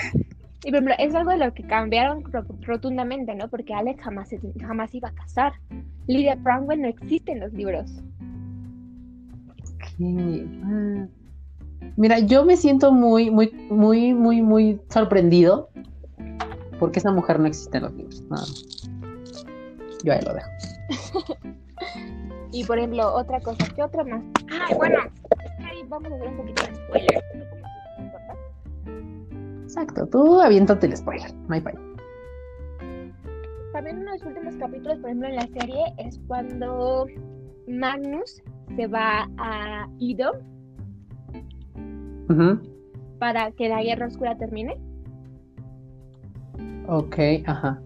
por 0.72 0.74
ejemplo, 0.76 0.94
es 1.00 1.16
algo 1.16 1.32
de 1.32 1.38
lo 1.38 1.54
que 1.54 1.64
cambiaron 1.64 2.24
ro- 2.26 2.44
rotundamente, 2.64 3.34
¿no? 3.34 3.48
Porque 3.48 3.74
Alex 3.74 4.04
jamás, 4.04 4.30
jamás 4.60 4.94
iba 4.94 5.08
a 5.08 5.14
casar. 5.14 5.54
Lydia 6.08 6.36
Bramwell 6.36 6.82
no 6.82 6.88
existe 6.90 7.32
en 7.32 7.40
los 7.40 7.54
libros. 7.54 7.90
Ah. 10.64 11.08
Mira, 11.96 12.20
yo 12.20 12.46
me 12.46 12.58
siento 12.58 12.92
muy, 12.92 13.32
muy, 13.32 13.52
muy, 13.70 14.14
muy, 14.14 14.42
muy 14.42 14.80
sorprendido 14.90 15.70
porque 16.80 17.00
esa 17.00 17.12
mujer 17.12 17.40
no 17.40 17.48
existe 17.48 17.78
en 17.78 17.84
los 17.84 17.94
libros. 17.94 18.22
nada 18.30 18.42
más. 18.42 18.77
Yo 20.04 20.14
ahí 20.14 20.20
lo 20.22 20.34
dejo. 20.34 20.50
Y 22.52 22.64
por 22.64 22.78
ejemplo, 22.78 23.14
otra 23.14 23.40
cosa, 23.42 23.68
¿qué 23.76 23.84
otra 23.84 24.04
más? 24.06 24.24
Ah, 24.52 24.74
bueno, 24.76 25.00
ahí 25.60 25.84
vamos 25.88 26.12
a 26.12 26.16
hacer 26.16 26.28
un 26.30 26.38
poquito 26.38 26.64
de 26.64 26.76
spoiler. 26.76 27.24
Exacto, 29.64 30.08
tú 30.08 30.40
aviéntate 30.42 30.88
el 30.88 30.96
spoiler, 30.96 31.30
hay 31.50 31.62
fallo. 31.62 31.80
También 33.74 33.98
uno 34.00 34.12
de 34.12 34.18
los 34.18 34.28
últimos 34.28 34.56
capítulos, 34.56 34.98
por 35.00 35.10
ejemplo, 35.10 35.28
en 35.28 35.36
la 35.36 35.48
serie, 35.48 35.84
es 35.98 36.20
cuando 36.28 37.06
Magnus 37.68 38.42
se 38.76 38.88
va 38.88 39.30
a 39.38 39.88
Idom 40.00 40.36
Ujú. 42.30 42.60
para 43.20 43.52
que 43.52 43.68
la 43.70 43.84
guerra 43.84 44.08
oscura 44.08 44.38
termine. 44.38 44.78
Ok, 46.88 47.18
ajá. 47.46 47.80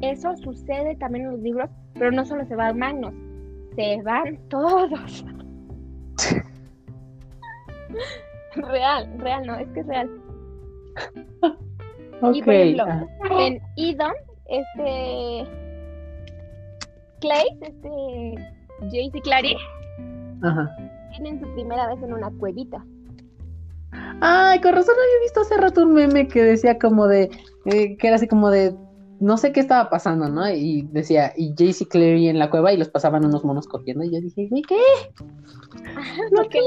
Eso 0.00 0.36
sucede 0.36 0.96
también 0.96 1.26
en 1.26 1.32
los 1.32 1.40
libros, 1.40 1.70
pero 1.94 2.10
no 2.12 2.24
solo 2.24 2.44
se 2.46 2.54
va 2.56 2.72
Magnus, 2.72 3.14
se 3.76 4.00
van 4.02 4.38
todos. 4.48 5.24
real, 8.56 9.08
real, 9.18 9.46
no, 9.46 9.56
es 9.56 9.68
que 9.70 9.80
es 9.80 9.86
real. 9.86 10.10
Y 12.32 12.42
por 12.42 12.54
Ok, 12.54 12.58
ejemplo, 12.60 12.84
ah, 12.88 13.06
en 13.40 13.60
Edom, 13.76 14.12
este 14.46 15.48
Clay, 17.20 17.46
este 17.60 18.34
Jace 18.82 19.10
y 19.14 19.20
Clary, 19.22 19.56
Ajá. 20.42 20.76
tienen 21.12 21.40
su 21.40 21.52
primera 21.54 21.86
vez 21.88 22.02
en 22.02 22.12
una 22.12 22.30
cuevita. 22.38 22.84
Ay, 24.20 24.60
con 24.60 24.74
razón 24.74 24.94
había 24.96 25.20
visto 25.22 25.40
hace 25.40 25.56
rato 25.56 25.82
un 25.82 25.94
meme 25.94 26.26
que 26.26 26.42
decía 26.42 26.78
como 26.78 27.06
de, 27.06 27.30
eh, 27.66 27.96
que 27.96 28.06
era 28.06 28.16
así 28.16 28.26
como 28.26 28.50
de, 28.50 28.74
no 29.20 29.36
sé 29.36 29.52
qué 29.52 29.60
estaba 29.60 29.90
pasando, 29.90 30.28
¿no? 30.28 30.48
Y 30.50 30.82
decía, 30.92 31.32
y 31.36 31.54
y 31.58 31.84
Clary 31.86 32.28
en 32.28 32.38
la 32.38 32.50
cueva 32.50 32.72
y 32.72 32.76
los 32.76 32.88
pasaban 32.88 33.24
unos 33.24 33.44
monos 33.44 33.66
cogiendo. 33.66 34.04
Y 34.04 34.12
yo 34.12 34.20
dije, 34.20 34.48
¿qué? 34.66 34.76
Porque 36.34 36.58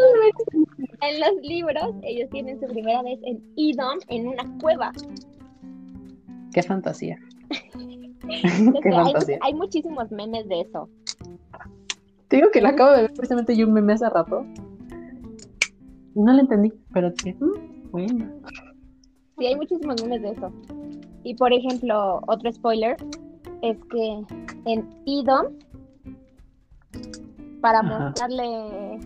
en 1.01 1.19
los 1.19 1.43
libros 1.43 1.95
ellos 2.03 2.29
tienen 2.29 2.59
su 2.59 2.67
primera 2.67 3.01
vez 3.03 3.19
en 3.23 3.41
Edom 3.57 3.99
en 4.09 4.27
una 4.27 4.43
cueva. 4.59 4.91
Qué 6.53 6.61
fantasía. 6.63 7.17
Entonces, 7.73 8.73
qué 8.83 8.89
hay, 8.89 8.95
fantasía. 8.95 9.39
hay 9.41 9.53
muchísimos 9.53 10.11
memes 10.11 10.47
de 10.49 10.61
eso. 10.61 10.89
Te 12.27 12.37
digo 12.37 12.49
que 12.51 12.61
la 12.61 12.69
acabo 12.69 12.91
de 12.91 13.03
ver 13.03 13.13
precisamente 13.13 13.55
yo 13.55 13.67
un 13.67 13.73
meme 13.73 13.93
hace 13.93 14.09
rato. 14.09 14.45
No 16.15 16.33
lo 16.33 16.39
entendí, 16.39 16.73
pero 16.93 17.11
dije, 17.11 17.35
"Mm, 17.39 17.91
bueno. 17.91 18.29
Sí, 19.37 19.45
hay 19.45 19.55
muchísimos 19.55 20.01
memes 20.03 20.21
de 20.21 20.29
eso. 20.31 20.51
Y 21.23 21.35
por 21.35 21.53
ejemplo, 21.53 22.21
otro 22.27 22.51
spoiler 22.51 22.95
es 23.61 23.77
que 23.91 24.21
en 24.65 24.89
Edom, 25.05 25.53
para 27.61 27.79
Ajá. 27.79 27.99
mostrarle 27.99 28.99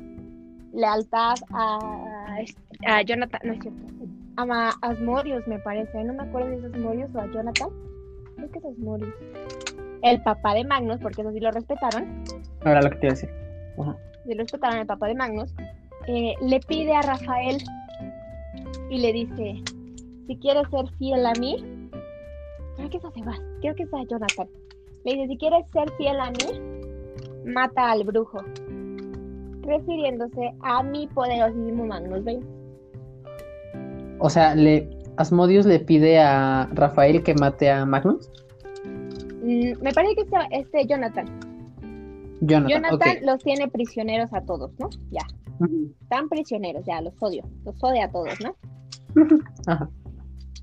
lealtad 0.74 1.36
a, 1.52 2.38
a 2.88 3.02
Jonathan, 3.04 3.42
no 3.44 3.54
es 3.54 3.60
cierto, 3.62 3.80
a 4.38 4.70
Asmodeus 4.82 5.48
me 5.48 5.60
parece, 5.60 6.04
no 6.04 6.14
me 6.14 6.24
acuerdo 6.24 6.50
si 6.50 6.66
es 6.66 6.74
Asmodeus 6.74 7.16
o 7.16 7.20
a 7.20 7.32
Jonathan, 7.32 7.70
creo 8.36 8.52
que 8.52 8.60
es 8.60 8.66
Asmodeus. 8.66 9.14
El 10.02 10.22
papá 10.22 10.54
de 10.54 10.66
Magnus, 10.66 11.00
porque 11.02 11.22
eso 11.22 11.32
sí 11.32 11.40
lo 11.40 11.52
respetaron, 11.52 12.24
Ahora 12.64 12.82
lo 12.82 12.90
que 12.92 12.98
te 12.98 13.06
iba 13.08 13.14
a 13.14 13.16
decir. 13.16 13.30
Ajá. 13.80 13.98
si 14.26 14.34
lo 14.34 14.42
respetaron 14.42 14.80
el 14.80 14.88
papá 14.88 15.08
de 15.08 15.16
Magnus, 15.16 15.54
eh, 16.08 16.34
le 16.42 16.60
pide 16.62 16.96
a 16.96 17.02
Rafael 17.02 17.58
y 18.90 19.00
le 19.00 19.14
dice, 19.14 19.62
si 20.28 20.38
quieres 20.38 20.70
ser 20.70 20.88
fiel 20.98 21.26
a 21.26 21.34
mí, 21.34 21.64
creo 22.76 22.90
que 22.90 22.98
es 22.98 23.06
a 23.06 23.12
Sebas, 23.12 23.42
creo 23.62 23.76
que 23.76 23.84
es 23.84 23.94
a 23.94 24.04
Jonathan. 24.04 24.48
Le 25.04 25.14
dice, 25.14 25.28
si 25.28 25.38
quieres 25.38 25.66
ser 25.72 25.92
fiel 25.98 26.20
a 26.20 26.32
mí, 26.32 27.46
mata 27.46 27.92
al 27.92 28.04
brujo. 28.04 28.40
Refiriéndose 29.62 30.54
a 30.62 30.84
mi 30.84 31.08
poderosísimo 31.08 31.86
Magnus 31.86 32.24
Bane. 32.24 32.46
O 34.20 34.30
sea, 34.30 34.56
le, 34.56 34.90
Asmodius 35.18 35.66
le 35.66 35.80
pide 35.80 36.20
a 36.20 36.70
Rafael 36.74 37.24
que 37.24 37.34
mate 37.36 37.70
a 37.70 37.86
Magnus. 37.86 38.30
Mm, 39.44 39.82
me 39.82 39.92
parece 39.94 40.16
que 40.16 40.22
es 40.22 40.30
este 40.52 40.88
Jonathan. 40.88 41.26
Jonathan, 42.42 43.18
los 43.24 43.44
tiene 43.44 43.68
prisioneros 43.68 44.32
a 44.34 44.42
todos, 44.42 44.72
¿no? 44.78 44.90
Ya, 45.10 45.26
están 46.02 46.30
prisioneros, 46.30 46.86
ya, 46.86 47.02
los 47.02 47.14
odio. 47.20 47.44
Los 47.64 47.82
odia 47.84 48.06
a 48.06 48.12
todos, 48.12 48.34
¿no? 48.42 48.56
Ajá. 49.68 49.90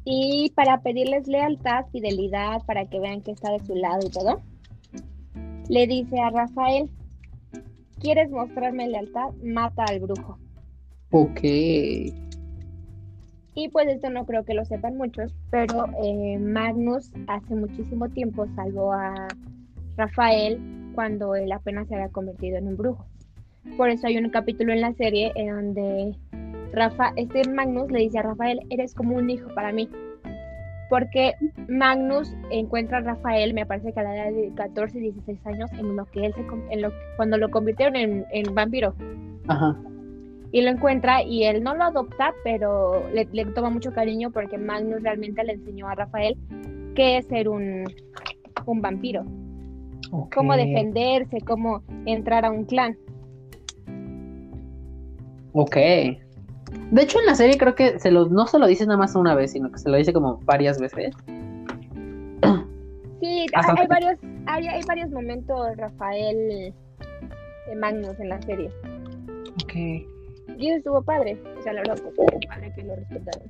Y 0.04 0.50
para 0.54 0.80
pedirles 0.80 1.26
lealtad, 1.28 1.86
fidelidad, 1.92 2.62
para 2.66 2.86
que 2.86 2.98
vean 2.98 3.20
que 3.20 3.32
está 3.32 3.52
de 3.52 3.60
su 3.60 3.74
lado 3.74 4.00
y 4.06 4.10
todo, 4.10 4.40
le 5.68 5.86
dice 5.86 6.18
a 6.18 6.30
Rafael, 6.30 6.90
¿quieres 8.00 8.30
mostrarme 8.30 8.88
lealtad? 8.88 9.30
Mata 9.42 9.84
al 9.84 10.00
brujo. 10.00 10.38
Ok. 11.10 11.40
Y 13.54 13.68
pues 13.70 13.86
esto 13.88 14.10
no 14.10 14.24
creo 14.24 14.44
que 14.44 14.54
lo 14.54 14.64
sepan 14.64 14.96
muchos, 14.96 15.34
pero 15.50 15.86
eh, 16.02 16.38
Magnus 16.38 17.12
hace 17.26 17.54
muchísimo 17.54 18.08
tiempo 18.08 18.46
salvó 18.56 18.92
a 18.94 19.28
Rafael 19.96 20.58
cuando 20.94 21.34
él 21.34 21.52
apenas 21.52 21.86
se 21.88 21.94
había 21.94 22.08
convertido 22.08 22.56
en 22.56 22.68
un 22.68 22.76
brujo. 22.76 23.04
Por 23.76 23.90
eso 23.90 24.06
hay 24.06 24.16
un 24.16 24.30
capítulo 24.30 24.72
en 24.72 24.80
la 24.80 24.94
serie 24.94 25.32
en 25.36 25.54
donde 25.54 26.16
Rafa, 26.72 27.12
este 27.16 27.48
Magnus 27.48 27.90
le 27.90 28.00
dice 28.00 28.18
a 28.18 28.22
Rafael, 28.22 28.60
eres 28.70 28.94
como 28.94 29.16
un 29.16 29.28
hijo 29.30 29.48
para 29.54 29.72
mí. 29.72 29.88
Porque 30.88 31.34
Magnus 31.68 32.34
encuentra 32.50 32.98
a 32.98 33.00
Rafael, 33.00 33.54
me 33.54 33.64
parece 33.64 33.92
que 33.92 34.00
a 34.00 34.02
la 34.02 34.14
edad 34.14 34.32
de 34.32 34.52
14, 34.54 34.98
16 34.98 35.46
años, 35.46 35.72
en 35.72 35.96
lo 35.96 36.04
que 36.06 36.26
él 36.26 36.34
se, 36.34 36.44
en 36.70 36.82
lo, 36.82 36.92
cuando 37.16 37.38
lo 37.38 37.50
convirtieron 37.50 37.96
en, 37.96 38.26
en 38.30 38.54
vampiro. 38.54 38.94
Ajá. 39.48 39.76
Y 40.50 40.60
lo 40.60 40.70
encuentra 40.70 41.22
y 41.22 41.44
él 41.44 41.62
no 41.62 41.74
lo 41.74 41.84
adopta, 41.84 42.34
pero 42.44 43.08
le, 43.14 43.26
le 43.32 43.46
toma 43.46 43.70
mucho 43.70 43.92
cariño 43.92 44.30
porque 44.30 44.58
Magnus 44.58 45.02
realmente 45.02 45.42
le 45.44 45.54
enseñó 45.54 45.88
a 45.88 45.94
Rafael 45.94 46.36
qué 46.94 47.16
es 47.16 47.26
ser 47.26 47.48
un, 47.48 47.84
un 48.66 48.82
vampiro, 48.82 49.24
cómo 50.34 50.54
defenderse, 50.54 51.40
cómo 51.40 51.82
entrar 52.04 52.44
a 52.44 52.50
un 52.50 52.64
clan. 52.66 52.98
Ok. 55.52 55.76
De 56.90 57.02
hecho, 57.02 57.18
en 57.20 57.26
la 57.26 57.34
serie 57.34 57.56
creo 57.58 57.74
que 57.74 57.98
se 57.98 58.10
lo, 58.10 58.26
no 58.28 58.46
se 58.46 58.58
lo 58.58 58.66
dice 58.66 58.84
nada 58.86 58.98
más 58.98 59.14
una 59.14 59.34
vez, 59.34 59.52
sino 59.52 59.70
que 59.70 59.78
se 59.78 59.88
lo 59.88 59.96
dice 59.96 60.12
como 60.12 60.38
varias 60.44 60.78
veces. 60.78 61.14
Sí, 63.20 63.46
Hasta- 63.54 63.74
hay, 63.80 63.86
varios, 63.86 64.14
hay, 64.46 64.66
hay 64.66 64.82
varios 64.86 65.10
momentos 65.10 65.76
Rafael 65.76 66.72
de 67.68 67.74
Magnus 67.76 68.18
en 68.18 68.28
la 68.28 68.42
serie. 68.42 68.70
Ok. 69.62 69.74
Y 69.74 70.68
eso 70.68 70.78
estuvo 70.78 71.02
padre. 71.02 71.40
O 71.58 71.62
sea, 71.62 71.72
la 71.72 71.80
verdad, 71.82 71.96
pues, 72.02 72.08
estuvo 72.18 72.40
padre 72.48 72.72
que 72.74 72.82
lo 72.82 72.96
respetaron. 72.96 73.48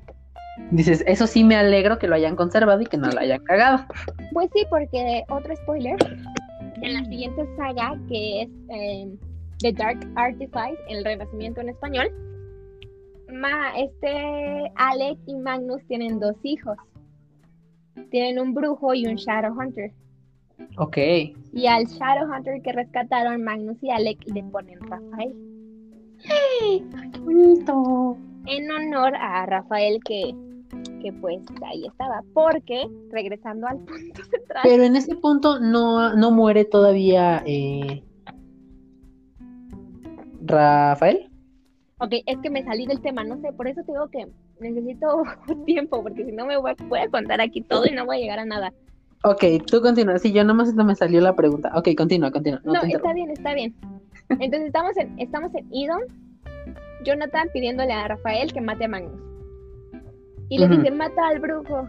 Dices, 0.71 1.03
eso 1.07 1.27
sí 1.27 1.43
me 1.43 1.57
alegro 1.57 1.99
que 1.99 2.07
lo 2.07 2.15
hayan 2.15 2.37
conservado 2.37 2.83
y 2.83 2.87
que 2.87 2.99
no 2.99 3.11
lo 3.11 3.19
hayan 3.19 3.43
cagado. 3.45 3.87
Pues 4.33 4.51
sí, 4.55 4.65
porque 4.69 5.25
otro 5.31 5.57
spoiler, 5.57 5.97
en 6.83 6.95
la 6.95 7.05
siguiente 7.05 7.47
saga, 7.57 7.99
que 8.09 8.43
es 8.43 8.49
eh, 8.69 9.09
The 9.61 9.73
Dark 9.73 10.07
Artifice, 10.17 10.77
el 10.89 11.05
renacimiento 11.05 11.63
en 11.63 11.71
español, 11.71 12.11
ma, 13.33 13.73
este 13.77 14.71
Alec 14.77 15.19
y 15.27 15.35
Magnus 15.37 15.83
tienen 15.87 16.21
dos 16.21 16.37
hijos. 16.43 16.77
Tienen 18.11 18.39
un 18.39 18.55
brujo 18.55 18.95
y 18.95 19.07
un 19.07 19.17
Shadowhunter. 19.17 19.93
Ok. 20.79 20.97
Y 21.53 21.67
al 21.67 21.87
Shadowhunter 21.87 22.63
que 22.63 22.73
rescataron, 22.73 23.43
Magnus 23.43 23.83
y 23.83 23.91
Alec 23.91 24.19
le 24.33 24.43
ponen 24.45 24.81
Rafael. 24.81 25.35
¡Qué 26.23 27.19
bonito! 27.21 28.17
En 28.47 28.71
honor 28.71 29.15
a 29.17 29.47
Rafael 29.47 29.99
que, 30.05 30.35
que 31.01 31.13
pues 31.13 31.41
ahí 31.67 31.87
estaba. 31.87 32.23
Porque, 32.33 32.87
regresando 33.11 33.67
al 33.67 33.79
punto 33.79 34.25
central, 34.31 34.63
Pero 34.63 34.83
en 34.85 34.97
ese 34.97 35.17
punto 35.17 35.59
no, 35.59 36.15
no 36.15 36.31
muere 36.31 36.65
todavía 36.65 37.43
eh, 37.47 38.03
Rafael. 40.43 41.32
Ok, 42.03 42.15
es 42.27 42.37
que 42.39 42.51
me 42.51 42.65
salí 42.65 42.85
del 42.85 43.01
tema, 43.01 43.23
no 43.23 43.41
sé, 43.41 43.53
por 43.53 43.69
eso 43.69 43.81
te 43.85 43.93
digo 43.93 44.09
que 44.09 44.27
necesito 44.59 45.23
tiempo, 45.67 46.03
porque 46.03 46.25
si 46.25 46.33
no 46.33 46.47
me 46.47 46.57
voy 46.57 46.73
a, 46.73 46.85
voy 46.89 46.99
a 46.99 47.09
contar 47.09 47.41
aquí 47.41 47.61
todo 47.63 47.87
y 47.87 47.93
no 47.93 48.05
voy 48.05 48.17
a 48.17 48.21
llegar 48.21 48.39
a 48.41 48.45
nada. 48.45 48.73
Ok, 49.23 49.45
tú 49.69 49.81
continúa. 49.81 50.19
Sí, 50.19 50.33
yo 50.33 50.43
nomás 50.43 50.75
no 50.75 50.85
me 50.85 50.97
salió 50.97 51.21
la 51.21 51.37
pregunta. 51.37 51.71
Ok, 51.77 51.91
continúa, 51.97 52.33
continúa. 52.33 52.61
No, 52.65 52.83
está 52.83 53.13
bien, 53.13 53.31
está 53.31 53.55
bien. 53.55 53.73
Entonces 54.31 54.67
estamos 54.67 54.97
en, 54.97 55.17
estamos 55.21 55.55
en 55.55 55.69
Edom, 55.73 56.01
Jonathan 57.05 57.49
pidiéndole 57.53 57.93
a 57.93 58.09
Rafael 58.09 58.53
que 58.53 58.61
mate 58.61 58.87
a 58.87 58.89
Magnus. 58.89 59.21
Y 60.49 60.59
le 60.59 60.67
dice, 60.67 60.91
mata 60.91 61.29
al 61.29 61.39
brujo. 61.39 61.87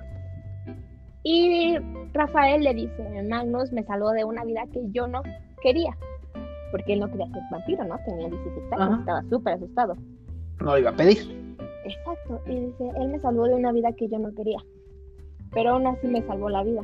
Y 1.24 1.76
Rafael 2.14 2.64
le 2.64 2.76
dice, 2.76 3.24
Magnus 3.28 3.72
me 3.72 3.84
salvó 3.84 4.12
de 4.12 4.26
una 4.26 4.44
vida 4.46 4.62
que 4.72 4.82
yo 4.92 5.08
no 5.08 5.24
quería. 5.64 5.98
Porque 6.74 6.94
él 6.94 7.02
no 7.02 7.08
quería 7.08 7.28
ser 7.28 7.44
vampiro, 7.52 7.84
¿no? 7.84 8.00
Tenía 8.04 8.30
16 8.30 8.72
años, 8.72 8.82
Ajá. 8.82 9.00
estaba 9.00 9.24
súper 9.30 9.54
asustado. 9.54 9.96
No 10.60 10.72
lo 10.72 10.78
iba 10.80 10.90
a 10.90 10.96
pedir. 10.96 11.20
Exacto, 11.86 12.42
y 12.48 12.60
dice, 12.62 12.90
él 12.98 13.10
me 13.10 13.20
salvó 13.20 13.46
de 13.46 13.54
una 13.54 13.72
vida 13.72 13.92
que 13.92 14.08
yo 14.08 14.18
no 14.18 14.34
quería, 14.34 14.58
pero 15.52 15.72
aún 15.74 15.86
así 15.86 16.08
me 16.08 16.24
salvó 16.24 16.50
la 16.50 16.64
vida. 16.64 16.82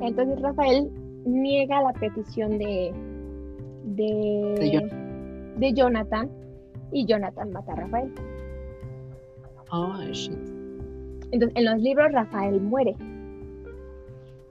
Entonces 0.00 0.40
Rafael 0.40 0.90
niega 1.26 1.82
la 1.82 1.92
petición 1.92 2.58
de, 2.58 2.94
de, 3.84 4.54
De 4.58 4.90
de 5.58 5.72
Jonathan 5.74 6.30
y 6.92 7.04
Jonathan 7.06 7.52
mata 7.52 7.72
a 7.72 7.76
Rafael. 7.76 8.12
Ay, 9.70 10.12
shit. 10.12 10.38
Entonces 11.30 11.52
en 11.56 11.64
los 11.64 11.78
libros 11.82 12.10
Rafael 12.12 12.58
muere. 12.60 12.96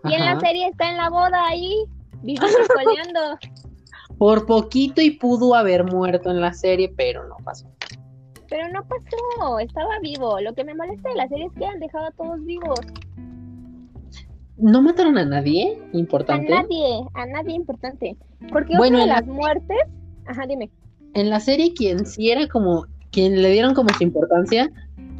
Y 0.06 0.14
en 0.14 0.26
la 0.26 0.40
serie 0.40 0.68
está 0.68 0.92
en 0.92 0.98
la 0.98 1.10
boda 1.10 1.48
ahí, 1.48 1.86
coleando. 2.24 3.38
Por 4.18 4.46
poquito 4.46 5.02
y 5.02 5.12
pudo 5.12 5.56
haber 5.56 5.84
muerto 5.86 6.30
en 6.32 6.40
la 6.42 6.54
serie, 6.54 6.94
pero 6.96 7.28
no 7.28 7.38
pasó. 7.44 7.68
Pero 8.50 8.68
no 8.70 8.84
pasó, 8.88 9.60
estaba 9.60 10.00
vivo. 10.02 10.40
Lo 10.40 10.54
que 10.54 10.64
me 10.64 10.76
molesta 10.76 11.10
de 11.10 11.16
la 11.16 11.28
serie 11.28 11.46
es 11.48 11.54
que 11.54 11.66
han 11.66 11.80
dejado 11.80 12.06
a 12.08 12.12
todos 12.12 12.44
vivos. 12.46 12.80
no 14.56 14.82
mataron 14.84 15.18
a 15.18 15.26
nadie 15.26 15.78
A 15.94 15.98
importante. 15.98 16.50
nadie, 16.50 17.02
a 17.16 17.26
nadie 17.26 17.56
importante. 17.56 18.16
Porque 18.52 18.78
Bueno, 18.78 18.98
otra 19.02 19.06
de 19.06 19.08
la- 19.08 19.16
las 19.22 19.26
muertes. 19.28 19.78
Ajá, 20.28 20.46
dime. 20.48 20.70
En 21.16 21.30
la 21.30 21.40
serie, 21.40 21.74
quien 21.74 22.06
sí 22.06 22.30
era 22.30 22.48
como, 22.48 22.86
quien 23.12 23.42
le 23.42 23.50
dieron 23.52 23.74
como 23.74 23.90
su 23.90 24.04
importancia, 24.04 24.72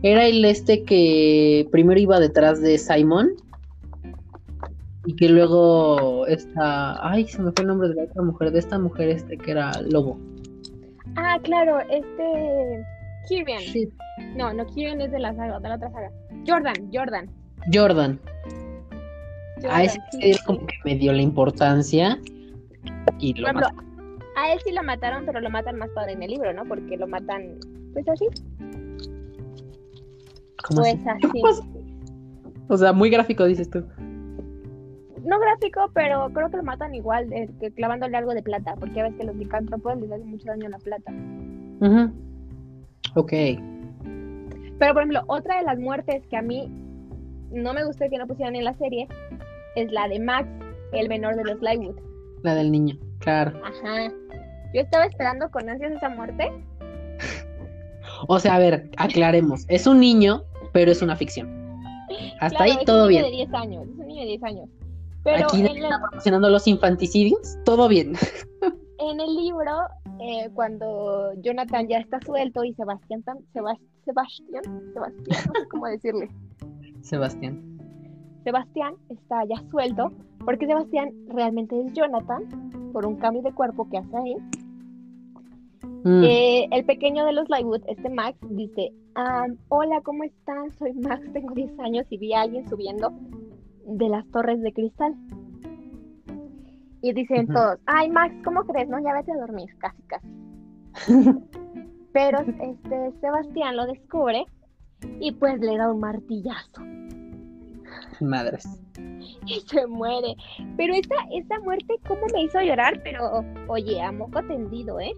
era 0.04 0.28
el 0.28 0.46
este 0.46 0.84
que 0.84 1.68
primero 1.72 2.00
iba 2.00 2.20
detrás 2.20 2.62
de 2.62 2.78
Simon. 2.78 3.32
Y 5.06 5.16
que 5.16 5.28
luego 5.30 6.26
esta, 6.28 7.08
ay, 7.08 7.28
se 7.28 7.42
me 7.42 7.52
fue 7.52 7.64
el 7.64 7.68
nombre 7.68 7.90
de 7.90 7.96
la 7.96 8.04
otra 8.04 8.22
mujer, 8.22 8.52
de 8.52 8.60
esta 8.60 8.80
mujer 8.80 9.10
este 9.10 9.38
que 9.38 9.52
era 9.52 9.72
lobo. 9.82 10.18
Ah, 11.16 11.38
claro, 11.44 11.80
este. 11.90 12.86
Kyrian. 13.28 13.62
Sí. 13.62 13.90
No, 14.36 14.54
no, 14.54 14.66
Kyrian 14.66 15.02
es 15.02 15.12
de 15.12 15.20
la 15.20 15.34
saga, 15.36 15.60
de 15.60 15.70
la 15.70 15.76
otra 15.76 15.92
saga. 15.92 16.12
Jordan, 16.48 16.90
Jordan. 16.92 17.30
Jordan. 17.74 18.20
A 19.70 19.84
ese 19.84 19.98
sí, 20.12 20.34
sí. 20.34 20.40
como 20.46 20.66
que 20.66 20.76
me 20.86 20.96
dio 20.96 21.14
la 21.14 21.22
importancia. 21.22 22.20
Y 23.20 23.34
lo 23.34 23.48
ejemplo, 23.48 23.68
a 24.38 24.52
él 24.52 24.60
sí 24.66 24.72
lo 24.72 24.84
mataron, 24.84 25.26
pero 25.26 25.40
lo 25.40 25.50
matan 25.50 25.78
más 25.78 25.90
padre 25.92 26.14
en 26.14 26.24
el 26.24 26.32
libro, 26.32 26.54
¿no? 26.54 26.66
Porque 26.66 26.98
lo 26.98 27.08
matan, 27.08 27.58
pues 27.94 28.08
así. 28.08 28.26
¿Cómo 30.68 30.82
Pues 30.82 30.96
así? 31.06 31.28
así. 31.50 31.70
O 32.70 32.78
sea, 32.78 32.94
muy 32.94 33.10
gráfico 33.10 33.44
dices 33.46 33.70
tú. 33.70 33.84
No 35.24 35.40
gráfico, 35.40 35.90
pero 35.94 36.30
creo 36.34 36.50
que 36.50 36.58
lo 36.58 36.64
matan 36.64 36.94
igual, 36.94 37.32
eh, 37.32 37.50
clavándole 37.76 38.18
algo 38.18 38.34
de 38.34 38.44
plata, 38.44 38.76
porque 38.80 38.96
ya 38.96 39.04
ves 39.04 39.14
que 39.16 39.24
los 39.24 39.36
licántropos 39.36 39.98
les 39.98 40.12
hacen 40.12 40.28
mucho 40.30 40.48
daño 40.48 40.68
a 40.68 40.70
la 40.72 40.80
plata. 40.80 41.12
Ujú. 41.80 42.12
Ok. 43.16 43.32
Pero, 44.80 44.94
por 44.94 45.02
ejemplo, 45.04 45.24
otra 45.28 45.58
de 45.58 45.64
las 45.64 45.80
muertes 45.80 46.26
que 46.28 46.36
a 46.36 46.42
mí 46.42 46.70
no 47.52 47.74
me 47.74 47.86
gustó 47.86 48.06
que 48.10 48.18
no 48.18 48.28
pusieran 48.28 48.56
en 48.56 48.66
la 48.66 48.74
serie 48.74 49.08
es 49.76 49.92
la 49.92 50.08
de 50.08 50.20
Max, 50.20 50.50
el 50.92 51.08
menor 51.08 51.36
de 51.36 51.46
los 51.46 51.62
Lightwood. 51.62 51.96
La 52.42 52.56
del 52.56 52.72
niño, 52.72 52.98
claro. 53.20 53.54
Ajá. 53.64 54.12
Yo 54.74 54.82
estaba 54.82 55.06
esperando 55.06 55.50
con 55.52 55.70
ansias 55.70 55.94
esa 55.94 56.10
muerte. 56.10 56.52
O 58.28 58.40
sea, 58.40 58.56
a 58.56 58.60
ver, 58.60 58.90
aclaremos. 58.98 59.66
Es 59.68 59.88
un 59.88 60.00
niño, 60.00 60.44
pero 60.74 60.92
es 60.92 61.02
una 61.02 61.16
ficción. 61.16 61.48
Hasta 62.42 62.58
Claro, 62.58 62.64
ahí 62.64 62.78
es 62.80 62.86
todo 62.86 63.04
un 63.06 63.10
niño 63.10 63.22
bien. 63.22 63.32
de 63.32 63.38
10 63.38 63.54
años, 63.54 63.84
es 63.88 64.00
un 64.00 64.08
niño 64.08 64.22
de 64.22 64.28
10 64.28 64.44
años. 64.44 64.70
Pero 65.24 65.46
Aquí 65.48 65.58
en, 65.60 65.64
nadie 65.66 65.78
el, 65.80 65.86
está 65.86 66.00
promocionando 66.02 66.50
los 66.50 66.68
infanticidios, 66.68 67.58
todo 67.66 67.88
bien. 67.88 68.14
en 69.00 69.20
el 69.20 69.36
libro, 69.36 69.72
eh, 70.20 70.50
cuando 70.54 71.34
Jonathan 71.42 71.88
ya 71.88 72.00
está 72.00 72.20
suelto 72.26 72.64
y 72.64 72.74
Sebastián, 72.74 73.24
tam- 73.24 73.40
Sebas- 73.54 73.80
Sebastián, 74.06 74.64
Sebastián, 74.94 75.38
no 75.48 75.60
sé 75.62 75.68
cómo 75.70 75.88
decirle, 75.88 76.30
Sebastián. 77.02 77.62
Sebastián 78.44 78.96
está 79.10 79.46
ya 79.46 79.56
suelto, 79.72 80.12
porque 80.44 80.68
Sebastián 80.68 81.14
realmente 81.30 81.80
es 81.80 81.94
Jonathan, 81.94 82.44
por 82.92 83.06
un 83.06 83.16
cambio 83.16 83.42
de 83.42 83.54
cuerpo 83.54 83.88
que 83.90 83.98
hace 84.00 84.18
ahí. 84.18 84.36
Mm, 86.04 86.24
Eh, 86.26 86.68
el 86.72 86.84
pequeño 86.86 87.26
de 87.26 87.32
los 87.32 87.48
Lightwood, 87.50 87.82
este 87.88 88.10
Max, 88.10 88.38
dice, 88.50 88.92
"Ah, 89.16 89.46
hola, 89.70 90.02
¿cómo 90.02 90.26
están? 90.26 90.70
Soy 90.78 90.92
Max, 90.94 91.26
tengo 91.32 91.54
10 91.54 91.80
años 91.80 92.06
y 92.10 92.18
vi 92.18 92.34
a 92.34 92.42
alguien 92.42 92.68
subiendo 92.70 93.12
de 93.86 94.10
las 94.10 94.26
torres 94.32 94.62
de 94.62 94.74
cristal. 94.74 95.16
Y 97.02 97.12
dicen 97.14 97.48
todos, 97.48 97.80
ay 97.86 98.10
Max, 98.10 98.34
¿cómo 98.46 98.64
crees? 98.64 98.88
No, 98.88 98.98
ya 99.04 99.14
vete 99.14 99.32
a 99.34 99.38
dormir, 99.38 99.70
casi, 99.80 100.02
casi. 100.04 100.28
Pero 102.14 102.40
este 102.42 103.12
Sebastián 103.20 103.76
lo 103.76 103.86
descubre 103.88 104.46
y 105.20 105.32
pues 105.34 105.60
le 105.60 105.78
da 105.78 105.92
un 105.92 106.00
martillazo 106.00 106.82
Madres. 108.22 108.66
y 109.46 109.60
se 109.68 109.86
muere. 109.88 110.36
Pero 110.78 110.94
esa, 110.94 111.16
esa 111.34 111.60
muerte, 111.60 111.96
¿cómo 112.08 112.22
me 112.34 112.44
hizo 112.44 112.62
llorar? 112.62 113.02
Pero, 113.04 113.44
oye, 113.68 114.02
a 114.02 114.12
moco 114.12 114.42
tendido, 114.44 115.00
¿eh? 115.00 115.12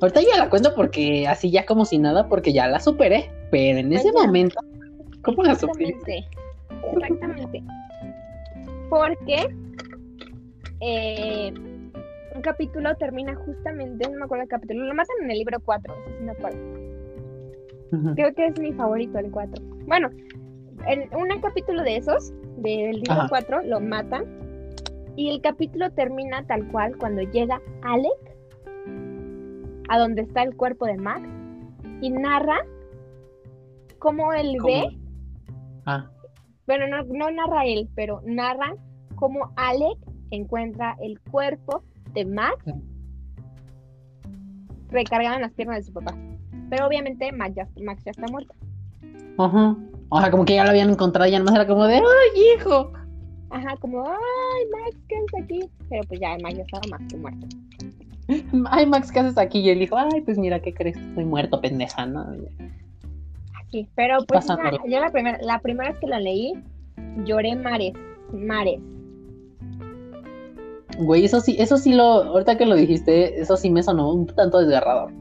Ahorita 0.00 0.20
ya 0.20 0.38
la 0.38 0.50
cuento 0.50 0.74
porque 0.76 1.26
así 1.26 1.50
ya 1.50 1.66
como 1.66 1.84
si 1.84 1.98
nada, 1.98 2.28
porque 2.28 2.52
ya 2.52 2.68
la 2.68 2.78
superé. 2.80 3.30
Pero 3.50 3.78
en 3.78 3.92
ese 3.92 4.10
Pues 4.12 4.22
ya. 4.22 4.26
momento, 4.26 4.60
¿cómo 5.22 5.42
la 5.42 5.54
superé? 5.54 5.96
Exactamente. 6.92 7.62
Porque 8.88 9.54
eh, 10.80 11.52
un 12.34 12.42
capítulo 12.42 12.94
termina 12.96 13.34
justamente, 13.34 14.08
no 14.10 14.18
me 14.18 14.24
acuerdo 14.24 14.42
el 14.44 14.48
capítulo, 14.48 14.84
lo 14.84 14.94
matan 14.94 15.16
en 15.22 15.30
el 15.30 15.38
libro 15.38 15.58
4, 15.64 15.94
eso 15.94 16.16
sí 16.18 16.24
me 16.24 16.32
acuerdo. 16.32 16.58
Creo 18.14 18.32
que 18.34 18.46
es 18.46 18.60
mi 18.60 18.72
favorito 18.72 19.18
el 19.18 19.30
4. 19.30 19.64
Bueno, 19.86 20.10
en 20.86 21.08
un 21.14 21.40
capítulo 21.40 21.82
de 21.82 21.96
esos, 21.96 22.32
del 22.58 22.96
libro 22.96 23.12
Ajá. 23.12 23.26
4, 23.28 23.62
lo 23.64 23.80
matan. 23.80 24.24
Y 25.16 25.28
el 25.28 25.40
capítulo 25.40 25.90
termina 25.90 26.46
tal 26.46 26.66
cual 26.68 26.96
cuando 26.96 27.22
llega 27.22 27.60
Alec 27.82 28.12
a 29.88 29.98
donde 29.98 30.22
está 30.22 30.44
el 30.44 30.54
cuerpo 30.56 30.86
de 30.86 30.96
Max 30.96 31.28
y 32.00 32.10
narra 32.10 32.58
cómo 33.98 34.32
él 34.32 34.56
¿Cómo? 34.60 34.72
ve 34.72 34.96
Ah, 35.86 36.08
bueno, 36.76 36.86
no, 36.88 37.04
no 37.04 37.30
narra 37.30 37.64
él, 37.66 37.88
pero 37.94 38.20
narra 38.24 38.74
cómo 39.16 39.52
Alec 39.56 39.98
encuentra 40.30 40.96
el 41.02 41.18
cuerpo 41.30 41.82
de 42.14 42.24
Max 42.24 42.56
Sí. 42.64 42.72
recargado 44.90 45.36
en 45.36 45.42
las 45.42 45.52
piernas 45.52 45.76
de 45.78 45.82
su 45.84 45.92
papá. 45.92 46.14
Pero 46.68 46.86
obviamente 46.86 47.32
Max 47.32 47.54
ya, 47.54 47.68
Max 47.82 48.02
ya 48.04 48.12
está 48.12 48.26
muerto. 48.28 48.54
ajá. 49.38 49.76
O 50.12 50.20
sea, 50.20 50.30
como 50.32 50.44
que 50.44 50.54
ya 50.54 50.64
lo 50.64 50.70
habían 50.70 50.90
encontrado, 50.90 51.30
ya 51.30 51.38
no 51.38 51.54
era 51.54 51.66
como 51.68 51.86
de, 51.86 51.94
¡ay, 51.96 52.42
hijo! 52.56 52.92
Ajá, 53.50 53.76
como, 53.80 54.04
ay, 54.04 54.62
Max, 54.72 54.96
¿qué 55.08 55.16
haces 55.16 55.42
aquí? 55.44 55.60
Pero 55.88 56.02
pues 56.08 56.20
ya 56.20 56.36
Max 56.42 56.56
ya 56.56 56.62
estaba 56.62 56.82
más 56.90 57.00
que 57.08 57.16
muerto. 57.16 57.46
Ay, 58.70 58.86
Max, 58.86 59.10
¿qué 59.10 59.20
haces 59.20 59.38
aquí? 59.38 59.58
Y 59.60 59.70
él 59.70 59.80
dijo, 59.80 59.96
ay, 59.96 60.20
pues 60.20 60.38
mira, 60.38 60.60
¿qué 60.60 60.72
crees? 60.72 60.96
Estoy 60.96 61.24
muerto, 61.24 61.60
pendeja, 61.60 62.06
¿no? 62.06 62.26
Sí, 63.70 63.88
pero 63.94 64.18
pues 64.26 64.48
nada. 64.48 64.72
yo 64.86 65.00
la 65.00 65.10
primera, 65.10 65.38
la 65.42 65.60
primera 65.60 65.90
vez 65.90 66.00
que 66.00 66.06
la 66.06 66.18
leí, 66.18 66.54
lloré 67.24 67.54
mares, 67.54 67.92
mares. 68.32 68.80
Güey, 70.98 71.24
eso 71.24 71.40
sí, 71.40 71.56
eso 71.58 71.76
sí 71.76 71.94
lo, 71.94 72.02
ahorita 72.02 72.58
que 72.58 72.66
lo 72.66 72.74
dijiste, 72.74 73.40
eso 73.40 73.56
sí 73.56 73.70
me 73.70 73.82
sonó 73.82 74.12
un 74.12 74.26
tanto 74.26 74.58
desgarrador. 74.58 75.12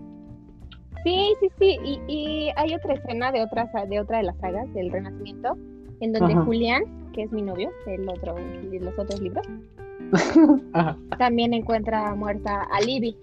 Sí, 1.04 1.34
sí, 1.40 1.50
sí, 1.60 1.78
y, 1.86 2.02
y 2.08 2.50
hay 2.58 2.74
otra 2.74 2.96
escena 2.96 3.32
de 3.32 3.44
otra, 3.44 3.70
de 3.88 4.00
otra 4.00 4.18
de 4.18 4.24
las 4.24 4.38
sagas 4.40 4.72
del 4.74 4.92
Renacimiento, 4.92 5.56
en 6.02 6.12
donde 6.12 6.34
Ajá. 6.34 6.44
Julián, 6.44 6.84
que 7.14 7.24
es 7.24 7.32
mi 7.32 7.42
novio, 7.42 7.70
del 7.86 8.10
otro, 8.10 8.36
de 8.36 8.80
los 8.80 8.98
otros 8.98 9.22
libros, 9.22 9.48
Ajá. 10.74 10.98
también 11.18 11.54
encuentra 11.54 12.14
muerta 12.16 12.64
a 12.72 12.82
Libby. 12.82 13.16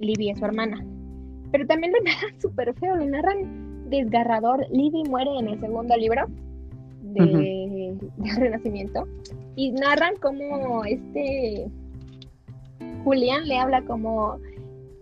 Libby 0.00 0.30
es 0.30 0.38
su 0.38 0.44
hermana. 0.44 0.84
Pero 1.50 1.66
también 1.66 1.92
lo 1.92 1.98
narran 2.04 2.40
súper 2.40 2.74
feo, 2.74 2.96
lo 2.96 3.06
narran 3.06 3.67
desgarrador. 3.88 4.66
Libby 4.70 5.02
muere 5.08 5.30
en 5.38 5.48
el 5.48 5.60
segundo 5.60 5.96
libro 5.96 6.26
de, 7.02 7.96
Renacimiento. 8.38 9.06
Y 9.56 9.72
narran 9.72 10.14
como 10.16 10.84
este 10.84 11.66
Julián 13.04 13.46
le 13.48 13.58
habla 13.58 13.82
como 13.82 14.36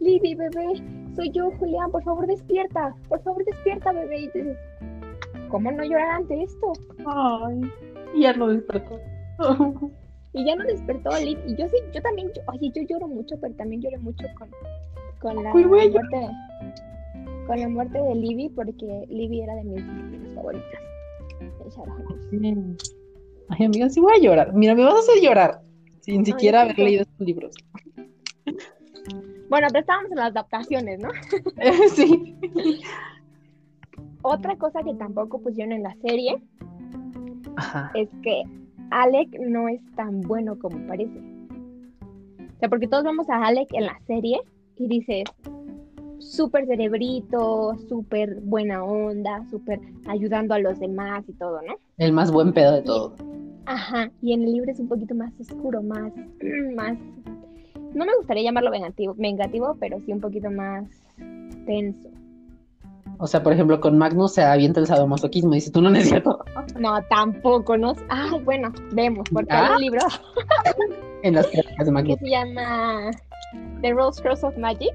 Libby, 0.01 0.35
bebé, 0.35 0.83
soy 1.15 1.31
yo, 1.33 1.51
Julián, 1.59 1.91
por 1.91 2.03
favor 2.05 2.27
despierta, 2.27 2.95
por 3.09 3.21
favor 3.23 3.45
despierta, 3.45 3.93
bebé. 3.93 4.21
Y 4.21 4.27
dices, 4.27 4.57
¿cómo 5.49 5.71
no 5.73 5.83
llorar 5.85 6.11
ante 6.17 6.43
esto? 6.43 6.73
Ay, 7.07 7.61
ya 8.21 8.33
no 8.35 8.49
despertó. 8.49 8.99
Y 10.33 10.45
ya 10.45 10.55
no 10.57 10.65
despertó 10.65 11.11
Liv. 11.19 11.39
Y 11.47 11.57
yo 11.57 11.67
sí, 11.69 11.77
yo 11.95 12.03
también, 12.03 12.29
yo- 12.35 12.43
oye, 12.53 12.71
yo 12.75 12.83
lloro 12.83 13.09
mucho, 13.09 13.37
pero 13.41 13.55
también 13.55 13.81
lloré 13.83 13.99
mucho 13.99 14.27
con, 14.39 14.49
con 15.21 15.43
la 15.43 15.51
llorar. 15.53 15.91
muerte 15.91 16.29
con 17.47 17.61
la 17.61 17.69
muerte 17.69 18.01
de 18.01 18.15
Libby, 18.15 18.49
porque 18.51 19.07
Libby 19.09 19.41
era 19.43 19.55
de 19.55 19.65
mis 19.65 20.35
favoritas. 20.35 20.81
Holmes. 21.77 22.97
Ay, 23.49 23.67
amiga, 23.67 23.89
sí 23.89 24.01
voy 24.01 24.15
a 24.17 24.21
llorar. 24.21 24.53
Mira, 24.55 24.75
me 24.75 24.85
vas 24.85 24.95
a 24.95 24.99
hacer 24.99 25.23
llorar. 25.23 25.61
Sin 26.01 26.21
Ay, 26.21 26.27
siquiera 26.27 26.63
haber 26.63 26.79
leído 26.79 27.03
estos 27.03 27.27
libros. 27.27 27.55
Bueno, 29.49 29.69
pero 29.69 29.81
estábamos 29.81 30.11
en 30.11 30.17
las 30.17 30.31
adaptaciones, 30.31 31.01
¿no? 31.01 31.09
sí. 31.95 32.37
Otra 34.23 34.57
cosa 34.57 34.83
que 34.83 34.95
tampoco 34.95 35.41
pusieron 35.41 35.73
en 35.73 35.83
la 35.85 35.95
serie 36.03 36.43
Ajá. 37.57 37.93
es 37.95 38.09
que 38.23 38.43
Alec 38.91 39.39
no 39.39 39.69
es 39.69 39.81
tan 39.95 40.21
bueno 40.23 40.59
como 40.59 40.85
parece. 40.89 41.19
O 42.57 42.59
sea, 42.59 42.69
porque 42.69 42.89
todos 42.89 43.05
vemos 43.05 43.29
a 43.29 43.45
Alec 43.47 43.69
en 43.73 43.87
la 43.87 43.99
serie 44.07 44.41
y 44.77 44.89
dices, 44.89 45.25
súper 46.19 46.67
cerebrito, 46.67 47.75
súper 47.89 48.41
buena 48.43 48.83
onda, 48.85 49.45
súper 49.51 49.81
ayudando 50.09 50.55
a 50.55 50.59
los 50.59 50.79
demás 50.79 51.25
y 51.29 51.33
todo, 51.35 51.61
¿no? 51.63 51.75
El 51.99 52.13
más 52.13 52.31
buen 52.31 52.53
pedo 52.53 52.73
de 52.73 52.83
todo. 52.83 53.15
Ajá, 53.67 54.11
y 54.23 54.33
en 54.33 54.43
el 54.45 54.53
libro 54.53 54.71
es 54.71 54.79
un 54.79 54.89
poquito 54.89 55.15
más 55.15 55.33
oscuro, 55.41 55.83
más, 55.83 56.13
más, 56.77 56.97
no 57.95 58.05
me 58.05 58.17
gustaría 58.17 58.45
llamarlo 58.45 58.71
vengativo, 58.71 59.15
vengativo, 59.19 59.77
pero 59.81 59.99
sí 60.05 60.13
un 60.13 60.21
poquito 60.21 60.51
más 60.51 60.85
tenso. 61.67 62.09
O 63.19 63.27
sea, 63.27 63.43
por 63.43 63.53
ejemplo, 63.55 63.81
con 63.81 63.97
Magnus 63.97 64.35
se 64.35 64.43
avienta 64.43 64.79
el 64.79 64.87
sadomasoquismo. 64.87 65.55
Dice, 65.55 65.71
tú 65.71 65.81
no 65.81 65.89
es 65.95 66.07
cierto. 66.09 66.39
No, 66.79 67.01
tampoco, 67.09 67.79
¿no? 67.79 67.95
Ah, 68.11 68.33
bueno, 68.45 68.71
vemos, 68.93 69.27
porque 69.33 69.55
hay 69.55 69.67
Ah. 69.71 69.75
un 69.77 69.81
libro 69.83 70.01
En 71.23 71.35
las 71.35 71.51
de 71.51 71.63
que 71.85 71.91
Magnus. 71.91 72.19
se 72.19 72.29
llama 72.29 73.11
The 73.81 73.93
Rose 73.95 74.21
Cross 74.23 74.45
of 74.45 74.57
Magic, 74.59 74.93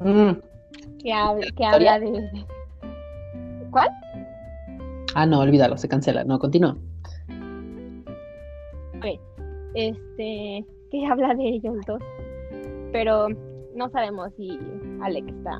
Mm. 0.00 0.32
Que 1.04 1.12
habla, 1.12 1.46
que 1.56 1.64
habla 1.64 2.00
de... 2.00 2.44
¿Cuál? 3.70 3.88
Ah, 5.14 5.26
no, 5.26 5.38
olvídalo, 5.38 5.76
se 5.76 5.88
cancela. 5.88 6.24
No, 6.24 6.40
continúa. 6.40 6.76
Este, 9.74 10.64
que 10.90 11.06
habla 11.06 11.34
de 11.34 11.48
ellos 11.48 11.76
dos. 11.86 12.00
Pero 12.92 13.28
no 13.74 13.90
sabemos 13.90 14.30
si 14.36 14.58
Alec 15.02 15.28
está 15.28 15.58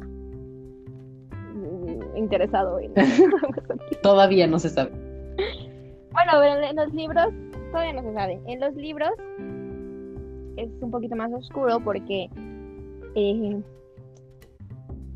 mm, 1.53 2.16
interesado 2.16 2.78
en 2.78 2.95
Todavía 4.03 4.47
no 4.47 4.59
se 4.61 4.68
sabe. 4.70 4.90
Bueno, 6.12 6.32
pero 6.40 6.62
en 6.62 6.76
los 6.76 6.95
libros 6.95 7.26
todavía 7.72 8.01
no 8.01 8.03
se 8.03 8.14
sabe. 8.14 8.40
En 8.47 8.61
los 8.61 8.74
libros 8.76 9.11
es 10.57 10.70
un 10.80 10.90
poquito 10.92 11.16
más 11.16 11.32
oscuro 11.32 11.80
porque 11.80 12.30
eh, 13.16 13.61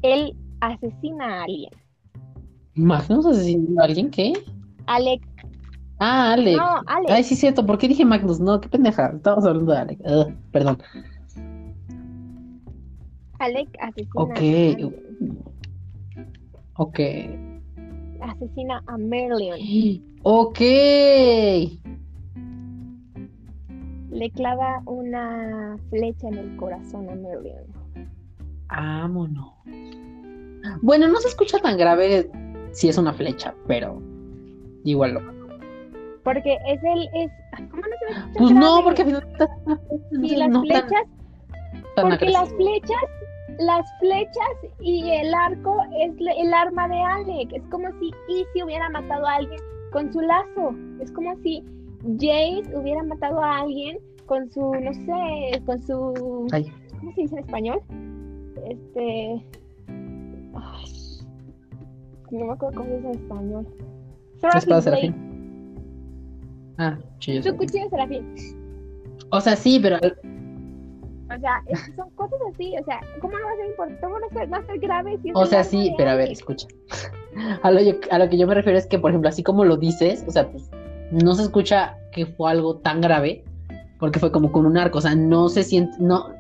él 0.03 0.35
asesina 0.61 1.41
a 1.41 1.45
alguien. 1.45 1.71
¿Magnus 2.75 3.27
asesinó 3.27 3.81
a 3.81 3.85
alguien? 3.85 4.11
¿Qué? 4.11 4.33
Alec, 4.87 5.21
Ah, 6.01 6.33
Alec. 6.35 6.57
no, 6.57 6.65
Alec. 6.87 7.11
Ay, 7.11 7.25
sí, 7.25 7.35
cierto. 7.35 7.67
¿Por 7.67 7.77
qué 7.79 7.89
dije 7.89 8.05
Magnus? 8.05 8.39
No, 8.39 8.61
qué 8.61 8.69
pendeja. 8.69 9.09
Estamos 9.17 9.45
hablando 9.45 9.73
de 9.73 9.79
Alec. 9.79 9.99
Perdón. 10.53 10.79
Alec 13.41 13.69
asesina 13.81 14.23
Ok. 14.23 14.41
a. 16.77 16.83
Ok. 16.83 17.01
Asesina 18.21 18.83
a 18.87 18.97
Merlion. 18.97 19.59
Ok. 20.23 20.61
Le 24.11 24.31
clava 24.31 24.83
una 24.87 25.77
flecha 25.91 26.29
en 26.29 26.35
el 26.39 26.57
corazón 26.57 27.09
a 27.11 27.15
Merlion. 27.15 27.65
Vámonos. 28.69 29.53
Bueno, 30.83 31.09
no 31.09 31.19
se 31.21 31.29
escucha 31.29 31.59
tan 31.59 31.77
grave 31.77 32.31
si 32.73 32.89
es 32.89 32.99
una 32.99 33.13
flecha, 33.13 33.55
pero 33.67 34.01
igual 34.85 35.15
lo. 35.15 35.21
Porque 36.23 36.59
es 36.67 36.83
el. 36.85 37.09
Es, 37.15 37.31
¿Cómo 37.71 37.83
no 37.83 37.89
se 37.99 38.15
tan 38.15 38.33
Pues 38.35 38.51
no, 38.53 38.81
porque 38.85 39.03
al 39.03 39.09
final 39.09 39.27
Y 40.23 40.37
las 40.37 40.49
no 40.51 40.61
flechas 40.63 41.05
tan 41.97 42.09
Porque 42.11 42.29
las 42.29 42.49
flechas, 42.55 43.03
las 43.59 43.87
flechas 44.01 44.75
y 44.81 45.11
el 45.11 45.33
arco 45.35 45.83
es 46.01 46.13
el 46.19 46.53
arma 46.53 46.89
de 46.89 47.01
Alec. 47.01 47.53
Es 47.53 47.63
como 47.71 47.89
si 47.99 48.11
Izzy 48.29 48.63
hubiera 48.63 48.89
matado 48.91 49.27
a 49.27 49.37
alguien 49.37 49.61
con 49.93 50.13
su 50.13 50.21
lazo. 50.21 50.75
Es 51.01 51.11
como 51.13 51.35
si 51.43 51.65
Jace 52.03 52.77
hubiera 52.77 53.03
matado 53.03 53.43
a 53.43 53.61
alguien 53.61 53.99
con 54.27 54.51
su, 54.53 54.61
no 54.75 54.93
sé, 54.93 55.63
con 55.65 55.83
su, 55.83 56.47
Ay, 56.53 56.71
¿cómo 56.99 57.13
se 57.15 57.23
dice 57.23 57.35
en 57.37 57.45
español? 57.45 57.81
Este, 58.69 59.43
ay, 60.55 60.85
no 62.31 62.45
me 62.47 62.53
acuerdo 62.53 62.77
cómo 62.79 62.95
dice 62.97 63.07
en 63.09 63.15
español. 63.19 63.67
espada 64.57 64.83
serafín. 64.83 65.15
Ah, 66.79 66.97
chillo. 67.19 67.43
Su 67.43 67.57
cuchillo 67.57 67.89
serafín. 67.91 68.35
O 69.31 69.41
sea, 69.41 69.57
sí, 69.57 69.79
pero 69.83 69.97
O 69.97 71.41
sea, 71.41 71.63
es- 71.67 71.93
son 71.97 72.09
cosas 72.11 72.39
así. 72.55 72.75
O 72.81 72.85
sea, 72.85 73.01
¿cómo 73.21 73.39
no 73.39 73.45
va 73.45 73.53
a 73.53 73.57
ser 73.57 73.67
importante? 73.67 74.01
¿Cómo 74.01 74.19
no 74.19 74.27
va 74.51 74.57
a 74.59 74.67
ser- 74.67 74.79
grave 74.79 75.19
si 75.23 75.29
es 75.31 75.35
O 75.37 75.45
sea, 75.47 75.65
sí, 75.65 75.93
pero 75.99 76.11
a 76.11 76.15
ver, 76.15 76.31
escucha. 76.31 76.67
A 77.63 77.71
lo, 77.71 77.81
yo- 77.83 77.95
a 78.11 78.19
lo 78.19 78.29
que 78.29 78.39
yo 78.39 78.47
me 78.47 78.55
refiero 78.55 78.79
es 78.79 78.87
que, 78.87 78.99
por 78.99 79.11
ejemplo, 79.11 79.29
así 79.29 79.43
como 79.43 79.65
lo 79.65 79.77
dices, 79.77 80.25
o 80.27 80.31
sea, 80.31 80.51
pues 80.51 80.71
no 81.13 81.35
se 81.35 81.43
escucha 81.43 81.97
que 82.13 82.27
fue 82.27 82.51
algo 82.51 82.77
tan 82.79 83.01
grave, 83.01 83.45
porque 84.01 84.19
fue 84.19 84.33
como 84.33 84.51
con 84.51 84.67
un 84.67 84.77
arco, 84.77 84.99
o 84.99 85.01
sea, 85.01 85.15
no 85.15 85.49
se 85.49 85.63
siente, 85.63 85.97
no, 86.01 86.31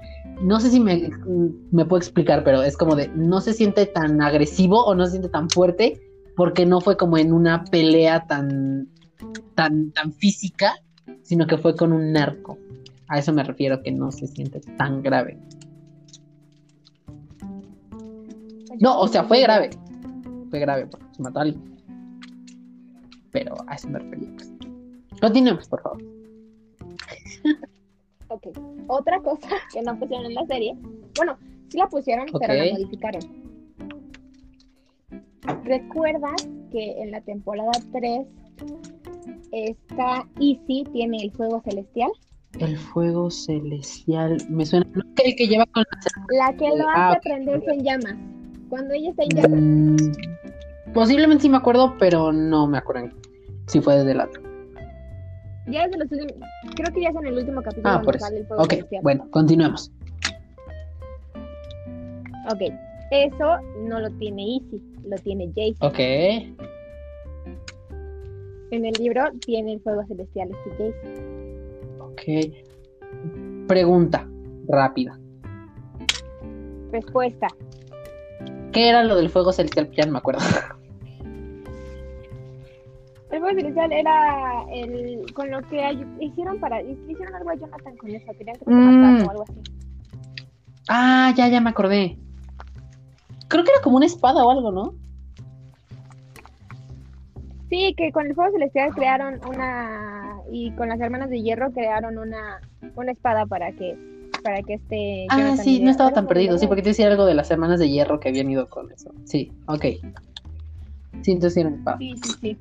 no 0.40 0.60
sé 0.60 0.70
si 0.70 0.80
me, 0.80 1.10
puedo 1.84 1.96
explicar, 1.96 2.44
pero 2.44 2.62
es 2.62 2.76
como 2.76 2.94
de, 2.94 3.08
no 3.08 3.40
se 3.40 3.52
siente 3.52 3.86
tan 3.86 4.22
agresivo 4.22 4.84
o 4.84 4.94
no 4.94 5.04
se 5.04 5.12
siente 5.12 5.28
tan 5.28 5.50
fuerte, 5.50 6.00
porque 6.36 6.64
no 6.64 6.80
fue 6.80 6.96
como 6.96 7.18
en 7.18 7.32
una 7.32 7.64
pelea 7.64 8.26
tan, 8.26 8.88
tan, 9.54 9.90
tan 9.92 10.12
física, 10.12 10.74
sino 11.22 11.46
que 11.46 11.58
fue 11.58 11.74
con 11.74 11.92
un 11.92 12.16
arco. 12.16 12.58
A 13.08 13.18
eso 13.18 13.32
me 13.32 13.42
refiero, 13.42 13.82
que 13.82 13.90
no 13.90 14.12
se 14.12 14.26
siente 14.26 14.60
tan 14.76 15.02
grave. 15.02 15.38
No, 18.80 19.00
o 19.00 19.08
sea, 19.08 19.24
fue 19.24 19.40
grave. 19.40 19.70
Fue 20.50 20.60
grave 20.60 20.86
porque 20.86 21.06
se 21.12 21.22
mató 21.22 21.40
a 21.40 21.42
alguien. 21.42 21.78
Pero 23.32 23.56
a 23.66 23.74
eso 23.74 23.88
me 23.88 23.98
refería. 23.98 24.30
Continuemos, 25.20 25.66
por 25.68 25.82
favor. 25.82 26.02
Ok. 28.28 28.46
Otra 28.88 29.20
cosa 29.20 29.48
que 29.72 29.82
no 29.82 29.98
pusieron 29.98 30.26
en 30.26 30.34
la 30.34 30.46
serie. 30.46 30.76
Bueno, 31.16 31.36
sí 31.68 31.78
la 31.78 31.86
pusieron, 31.88 32.26
pero 32.40 32.54
la 32.54 32.72
modificaron. 32.72 33.22
¿Recuerdas 35.64 36.48
que 36.70 37.02
en 37.02 37.10
la 37.10 37.20
temporada 37.22 37.70
3 37.92 38.26
esta 39.52 40.26
Izzy 40.38 40.84
tiene 40.92 41.18
el 41.22 41.32
fuego 41.32 41.62
celestial? 41.62 42.10
El 42.58 42.76
fuego 42.76 43.30
celestial. 43.30 44.36
Me 44.50 44.66
suena. 44.66 44.86
El 45.24 45.36
que 45.36 45.46
lleva 45.46 45.64
con 45.66 45.84
La 46.30 46.52
que 46.56 46.68
lo 46.68 46.88
Ah, 46.88 47.08
hace 47.10 47.18
ok. 47.18 47.22
prenderse 47.24 47.70
en 47.70 47.84
llamas. 47.84 48.16
Cuando 48.68 48.94
ella 48.94 49.10
está 49.10 49.22
en 49.24 49.28
la. 49.36 49.42
llamas. 49.42 49.60
Mm, 49.62 50.92
posiblemente 50.92 51.42
sí 51.42 51.48
me 51.48 51.56
acuerdo, 51.58 51.94
pero 51.98 52.32
no 52.32 52.66
me 52.66 52.78
acuerdo 52.78 53.10
si 53.66 53.80
fue 53.80 53.96
desde 53.96 54.12
el 54.12 54.20
otro. 54.20 54.42
Ya 55.70 55.84
es 55.84 55.90
de 55.90 55.98
los 55.98 56.10
últimos. 56.10 56.48
Creo 56.76 56.94
que 56.94 57.00
ya 57.02 57.08
es 57.10 57.16
en 57.16 57.26
el 57.26 57.34
último 57.38 57.62
capítulo 57.62 57.88
Ah, 57.90 58.00
por 58.02 58.16
eso. 58.16 58.24
sale 58.26 58.38
el 58.40 58.46
fuego 58.46 58.62
Ok, 58.62 58.70
celestial. 58.70 59.02
bueno, 59.02 59.26
continuemos. 59.30 59.90
Ok. 62.50 62.60
Eso 63.10 63.56
no 63.86 64.00
lo 64.00 64.10
tiene 64.12 64.42
Izzy, 64.42 64.82
lo 65.06 65.16
tiene 65.18 65.48
Jace. 65.48 65.76
Ok. 65.80 65.98
En 68.70 68.84
el 68.84 68.92
libro 69.00 69.22
tiene 69.44 69.74
el 69.74 69.80
fuego 69.80 70.04
celestial 70.06 70.50
este 70.50 70.70
Jace. 70.70 70.94
Ok. 72.00 73.66
Pregunta 73.66 74.28
rápida. 74.68 75.18
Respuesta. 76.92 77.48
¿Qué 78.72 78.88
era 78.88 79.04
lo 79.04 79.16
del 79.16 79.30
fuego 79.30 79.52
celestial? 79.52 79.90
Ya 79.92 80.04
no 80.06 80.12
me 80.12 80.18
acuerdo. 80.18 80.40
El 83.30 83.40
fuego 83.40 83.58
celestial 83.58 83.92
era 83.92 84.64
el 84.72 85.32
con 85.34 85.50
lo 85.50 85.60
que 85.62 86.06
hicieron 86.20 86.58
para 86.60 86.80
hicieron 86.82 87.34
algo 87.34 87.50
a 87.50 87.54
Jonathan 87.56 87.96
con 87.96 88.10
eso, 88.10 88.32
querían 88.38 88.56
que 88.58 88.64
se 88.64 88.70
Mm. 88.70 89.26
o 89.26 89.30
algo 89.30 89.42
así. 89.42 89.60
Ah, 90.88 91.32
ya, 91.36 91.48
ya 91.48 91.60
me 91.60 91.70
acordé. 91.70 92.16
Creo 93.48 93.64
que 93.64 93.70
era 93.70 93.80
como 93.82 93.96
una 93.98 94.06
espada 94.06 94.44
o 94.44 94.50
algo, 94.50 94.72
¿no? 94.72 94.94
Sí, 97.68 97.94
que 97.98 98.10
con 98.12 98.26
el 98.26 98.34
fuego 98.34 98.52
celestial 98.52 98.94
crearon 98.94 99.40
una 99.46 100.36
y 100.50 100.70
con 100.72 100.88
las 100.88 100.98
hermanas 101.00 101.28
de 101.28 101.42
hierro 101.42 101.70
crearon 101.72 102.16
una 102.16 102.60
una 102.96 103.12
espada 103.12 103.44
para 103.44 103.72
que 103.72 103.94
para 104.42 104.62
que 104.62 104.74
este 104.74 105.26
Ah, 105.28 105.54
sí, 105.62 105.80
no 105.80 105.90
estaba 105.90 106.12
tan 106.12 106.26
perdido. 106.26 106.56
Sí, 106.56 106.66
porque 106.66 106.80
te 106.82 106.90
decía 106.90 107.08
algo 107.08 107.26
de 107.26 107.34
las 107.34 107.50
hermanas 107.50 107.78
de 107.78 107.90
hierro 107.90 108.20
que 108.20 108.30
habían 108.30 108.50
ido 108.50 108.68
con 108.68 108.90
eso. 108.90 109.12
Sí, 109.24 109.52
ok. 109.66 109.84
Sí, 111.22 111.32
entonces 111.32 111.56
era 111.58 111.68
una 111.68 111.76
espada. 111.78 111.98
Sí, 111.98 112.14
sí, 112.22 112.32
sí. 112.40 112.58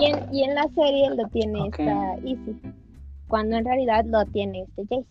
Y 0.00 0.04
en, 0.06 0.34
y 0.34 0.44
en 0.44 0.54
la 0.54 0.66
serie 0.74 1.10
lo 1.14 1.28
tiene 1.28 1.60
Ok. 1.62 1.78
esta 1.78 2.16
Izzy, 2.24 2.56
cuando 3.28 3.56
en 3.56 3.64
realidad 3.64 4.04
lo 4.06 4.24
tiene 4.26 4.62
este 4.62 4.82
Jace. 4.82 5.06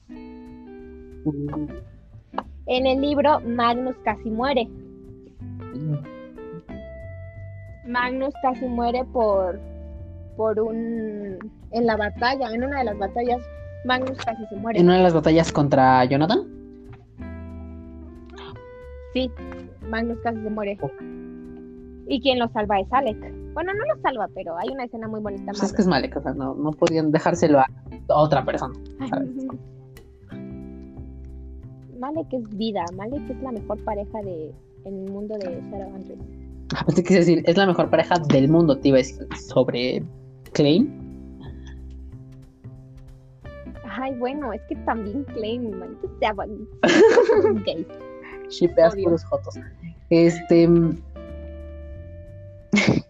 En 2.66 2.86
el 2.88 3.02
libro 3.02 3.40
Magnus 3.42 3.96
casi 4.04 4.30
muere. 4.30 4.68
Magnus 7.88 8.34
casi 8.42 8.66
muere 8.66 9.04
por 9.06 9.60
por 10.38 10.60
un 10.60 11.38
en 11.72 11.86
la 11.86 11.96
batalla, 11.96 12.50
en 12.52 12.64
una 12.64 12.80
de 12.80 12.86
las 12.86 12.98
batallas 12.98 13.40
Magnus 13.86 14.18
casi 14.26 14.46
se 14.48 14.56
muere. 14.56 14.80
En 14.80 14.86
una 14.86 14.98
de 14.98 15.04
las 15.04 15.14
batallas 15.14 15.52
contra 15.52 16.04
Jonathan. 16.06 16.48
Sí, 19.14 19.30
Magnus 19.90 20.18
casi 20.24 20.42
se 20.42 20.50
muere. 20.50 20.78
Ok. 20.82 20.92
Y 22.08 22.20
quien 22.22 22.40
lo 22.40 22.48
salva 22.50 22.80
es 22.80 22.88
Alec. 22.92 23.18
Bueno, 23.54 23.72
no 23.74 23.86
lo 23.94 24.02
salva, 24.02 24.28
pero 24.34 24.58
hay 24.58 24.70
una 24.70 24.86
escena 24.86 25.08
muy 25.08 25.20
bonita. 25.20 25.46
Pues 25.46 25.64
es 25.64 25.74
que 25.74 25.82
es 25.84 25.88
Malek, 25.88 26.16
o 26.18 26.22
sea, 26.22 26.34
no, 26.34 26.56
no 26.56 26.72
podían 26.72 27.12
dejárselo 27.12 27.60
a 27.60 27.68
otra 28.10 28.44
persona. 28.44 28.74
¿sabes? 29.10 29.30
Malek 32.00 32.34
es 32.34 32.58
vida, 32.58 32.84
Malek 32.96 33.30
es 33.30 33.42
la 33.42 33.52
mejor 33.52 33.84
pareja 33.84 34.22
de 34.24 34.54
en 34.86 35.06
el 35.06 35.12
mundo 35.12 35.36
de 35.38 35.62
Shadowhunters. 35.72 36.20
Ah, 36.76 36.82
pues 36.86 36.96
te 36.96 37.04
quise 37.04 37.20
decir, 37.20 37.44
es 37.46 37.58
la 37.58 37.68
mejor 37.68 37.90
pareja 37.90 38.16
del 38.20 38.50
mundo, 38.50 38.78
te 38.78 38.90
iba 38.90 38.98
a 38.98 39.00
decir, 39.00 39.28
sobre 39.38 40.04
Claim. 40.54 40.90
Ay, 43.90 44.16
bueno, 44.16 44.52
es 44.54 44.62
que 44.64 44.76
también 44.78 45.24
Claim, 45.26 45.70
maldito 45.78 46.10
sea, 46.20 46.34
gay. 47.66 47.88
Shipeas 48.50 48.96
puros 48.96 49.24
jotos. 49.26 49.60
Este. 50.10 50.68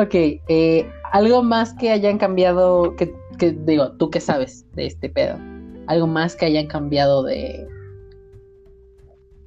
Ok, 0.00 0.14
eh, 0.14 0.90
algo 1.12 1.42
más 1.42 1.74
que 1.74 1.90
hayan 1.90 2.16
cambiado, 2.16 2.96
que, 2.96 3.14
que 3.38 3.52
digo, 3.52 3.92
tú 3.92 4.08
que 4.08 4.18
sabes 4.18 4.64
de 4.72 4.86
este 4.86 5.10
pedo, 5.10 5.36
algo 5.88 6.06
más 6.06 6.34
que 6.36 6.46
hayan 6.46 6.68
cambiado 6.68 7.22
de 7.22 7.68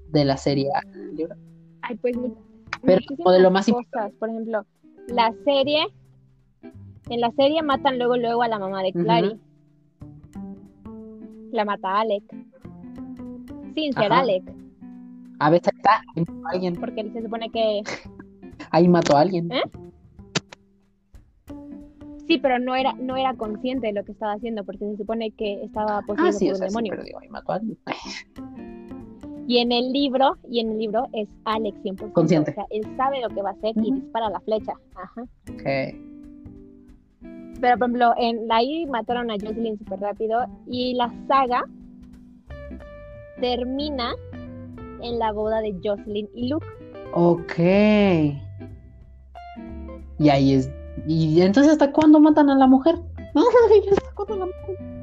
de 0.10 0.26
la 0.26 0.38
serie 0.38 0.70
al 0.76 1.16
libro. 1.16 1.36
Ay, 1.82 1.96
pues 1.96 2.16
Pero 2.84 3.02
como 3.18 3.32
de 3.32 3.40
lo 3.40 3.50
más 3.50 3.68
muchísimas 3.68 3.92
cosas. 3.92 4.12
Por 4.20 4.30
ejemplo, 4.30 4.64
la 5.08 5.34
serie, 5.44 5.88
en 7.10 7.20
la 7.20 7.32
serie 7.32 7.64
matan 7.64 7.98
luego 7.98 8.16
luego 8.18 8.44
a 8.44 8.48
la 8.48 8.60
mamá 8.60 8.84
de 8.84 8.94
Clary. 8.94 9.40
La 11.52 11.66
mata 11.66 12.00
Alec. 12.00 12.24
Sin 13.74 13.92
ser 13.94 14.12
Ajá. 14.12 14.20
Alec, 14.20 14.44
A 15.40 15.50
veces 15.50 15.74
está, 15.76 16.04
ahí 16.16 16.24
mató 16.28 16.48
a 16.48 16.52
alguien, 16.52 16.76
porque 16.76 17.10
se 17.12 17.24
supone 17.24 17.50
que 17.50 17.82
ahí 18.70 18.88
mató 18.88 19.18
a 19.18 19.22
alguien. 19.22 19.52
¿Eh? 19.52 19.64
Sí, 22.28 22.38
pero 22.40 22.60
no 22.60 22.76
era 22.76 22.94
no 22.94 23.16
era 23.18 23.34
consciente 23.36 23.88
de 23.88 23.94
lo 23.94 24.04
que 24.04 24.12
estaba 24.14 24.34
haciendo, 24.34 24.64
porque 24.64 24.86
se 24.90 24.98
supone 24.98 25.32
que 25.32 25.64
estaba 25.64 26.02
poseído 26.02 26.30
Ah, 26.30 26.32
sí, 26.32 26.46
por 26.46 26.54
o 26.54 26.56
un 26.56 26.60
sea, 26.60 26.68
sí, 26.70 26.72
demonio. 26.74 26.92
pero 26.92 27.04
digo, 27.04 27.20
ahí 27.20 27.30
mató 27.30 27.52
a 27.54 27.56
alguien. 27.56 27.78
Y 29.46 29.58
en 29.58 29.74
el 29.74 29.92
libro, 29.92 30.38
y 30.50 30.62
en 30.62 30.72
el 30.72 30.78
libro 30.80 31.10
es 31.12 31.28
Alex 31.44 31.78
100%. 31.84 32.14
Consciente. 32.14 32.52
O 32.52 32.54
sea, 32.54 32.66
él 32.70 32.82
sabe 32.96 33.20
lo 33.20 33.28
que 33.28 33.42
va 33.42 33.50
a 33.50 33.52
hacer 33.52 33.74
y 33.76 33.92
dispara 33.92 34.30
la 34.30 34.40
flecha. 34.40 34.72
Ajá. 34.96 35.22
Ok. 35.52 35.64
Pero, 37.60 37.78
por 37.78 37.90
ejemplo, 37.90 38.14
en 38.18 38.48
I 38.50 38.86
mataron 38.86 39.30
a 39.32 39.34
Jocelyn 39.34 39.78
súper 39.80 40.00
rápido 40.00 40.46
y 40.66 40.94
la 40.94 41.14
saga 41.28 41.66
termina 43.42 44.14
en 45.02 45.20
la 45.20 45.34
boda 45.34 45.60
de 45.60 45.76
Jocelyn 45.84 46.30
y 46.36 46.48
Luke. 46.48 46.66
Ok. 47.14 47.60
Y 50.20 50.30
ahí 50.30 50.54
es. 50.54 50.72
¿Y 51.08 51.42
entonces 51.42 51.74
hasta 51.74 51.92
cuándo 51.92 52.20
matan 52.20 52.50
a 52.50 52.56
la 52.56 52.68
mujer? 52.68 52.96
No, 53.34 53.42
¿hasta 53.92 54.16
cuándo 54.16 54.38
la 54.38 54.46
matan? 54.46 54.94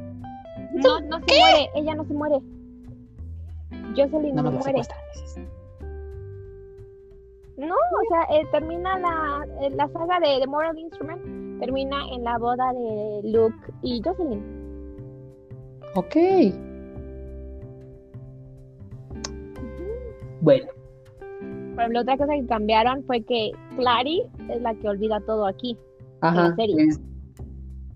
No, 0.75 1.01
no 1.01 1.19
se 1.27 1.39
muere, 1.39 1.71
ella 1.75 1.95
no 1.95 2.05
se 2.05 2.15
muere. 2.15 2.41
Jocelyn 3.97 4.35
no 4.35 4.43
más 4.45 4.55
la 4.55 4.61
muere. 4.61 4.83
No, 7.57 7.75
o 7.75 8.09
sea, 8.09 8.39
eh, 8.39 8.47
termina 8.53 8.99
la, 8.99 9.47
eh, 9.61 9.71
la 9.71 9.87
saga 9.89 10.19
de 10.21 10.41
The 10.41 10.47
Moral 10.47 10.79
Instrument, 10.79 11.61
termina 11.61 12.09
en 12.11 12.25
la 12.25 12.39
boda 12.39 12.73
de 12.73 13.21
Luke 13.31 13.73
y 13.83 14.01
Jocelyn. 14.03 14.43
Ok. 15.95 16.17
Bueno, 20.41 20.69
Por 21.75 21.81
ejemplo, 21.81 22.01
otra 22.01 22.17
cosa 22.17 22.33
que 22.33 22.47
cambiaron 22.47 23.05
fue 23.05 23.21
que 23.23 23.51
Clary 23.77 24.23
es 24.49 24.63
la 24.63 24.75
que 24.75 24.89
olvida 24.89 25.21
todo 25.21 25.47
aquí. 25.47 25.77
Ajá. 26.21 26.55
serie. 26.57 26.85
es- 26.89 26.97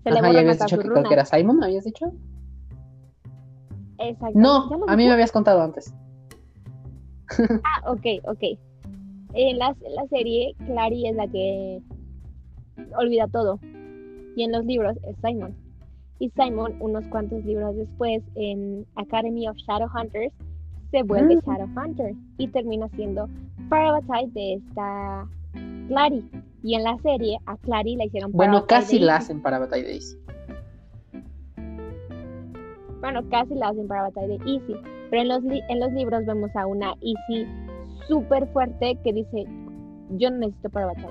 Se 0.03 0.11
le 0.11 0.19
ajá, 0.19 0.21
ya 0.21 0.21
borran 0.21 0.37
habías 0.37 0.59
dicho 0.59 0.77
que 0.77 0.89
creo 0.89 1.03
que 1.03 1.13
era 1.13 1.25
Simon, 1.25 1.57
¿me 1.59 1.65
habías 1.65 1.83
dicho? 1.85 2.11
Exacto. 3.97 4.37
No, 4.39 4.69
¿Ya 4.69 4.77
lo 4.77 4.89
a 4.89 4.95
mí 4.95 5.05
me 5.05 5.11
habías 5.13 5.31
contado 5.31 5.61
antes. 5.61 5.93
Ah, 7.63 7.91
ok, 7.91 8.05
ok. 8.27 8.43
En 9.33 9.57
la, 9.57 9.75
en 9.81 9.95
la 9.95 10.07
serie, 10.09 10.55
Clary 10.65 11.07
es 11.07 11.15
la 11.15 11.27
que 11.27 11.81
olvida 12.97 13.27
todo. 13.27 13.59
Y 14.35 14.43
en 14.43 14.51
los 14.51 14.65
libros 14.65 14.95
es 15.07 15.15
Simon. 15.23 15.55
Y 16.19 16.29
Simon, 16.31 16.75
unos 16.79 17.05
cuantos 17.07 17.43
libros 17.45 17.75
después, 17.75 18.21
en 18.35 18.85
Academy 18.95 19.47
of 19.47 19.57
Shadowhunters, 19.57 20.33
se 20.91 21.03
vuelve 21.03 21.35
Mm. 21.37 21.39
Shadowhunter 21.45 22.13
y 22.37 22.47
termina 22.49 22.87
siendo 22.89 23.27
Parabatai 23.69 24.29
de 24.31 24.53
esta 24.55 25.27
Clary. 25.87 26.23
Y 26.65 26.73
en 26.73 26.83
la 26.83 26.97
serie, 27.03 27.37
a 27.45 27.57
Clary 27.57 27.95
la 27.95 28.05
hicieron 28.05 28.31
Bueno, 28.31 28.53
Parabatai 28.53 28.79
casi 28.81 28.97
la 28.99 29.17
hacen 29.17 29.39
para 29.39 29.59
Batalla 29.59 29.83
de 29.83 29.89
Daisy. 29.89 30.17
Bueno, 33.01 33.21
casi 33.29 33.53
la 33.53 33.67
hacen 33.67 33.87
para 33.87 34.01
batalla 34.01 34.27
de 34.29 34.33
Easy. 34.51 34.75
Pero 35.11 35.21
en 35.21 35.27
los, 35.27 35.43
li- 35.43 35.61
en 35.69 35.79
los 35.79 35.91
libros 35.93 36.25
vemos 36.25 36.49
a 36.55 36.65
una 36.65 36.95
Easy 37.03 37.45
súper 38.07 38.47
fuerte 38.47 38.97
que 39.03 39.13
dice, 39.13 39.45
yo 40.17 40.31
no 40.31 40.37
necesito 40.37 40.71
para 40.71 40.87
batalla. 40.87 41.09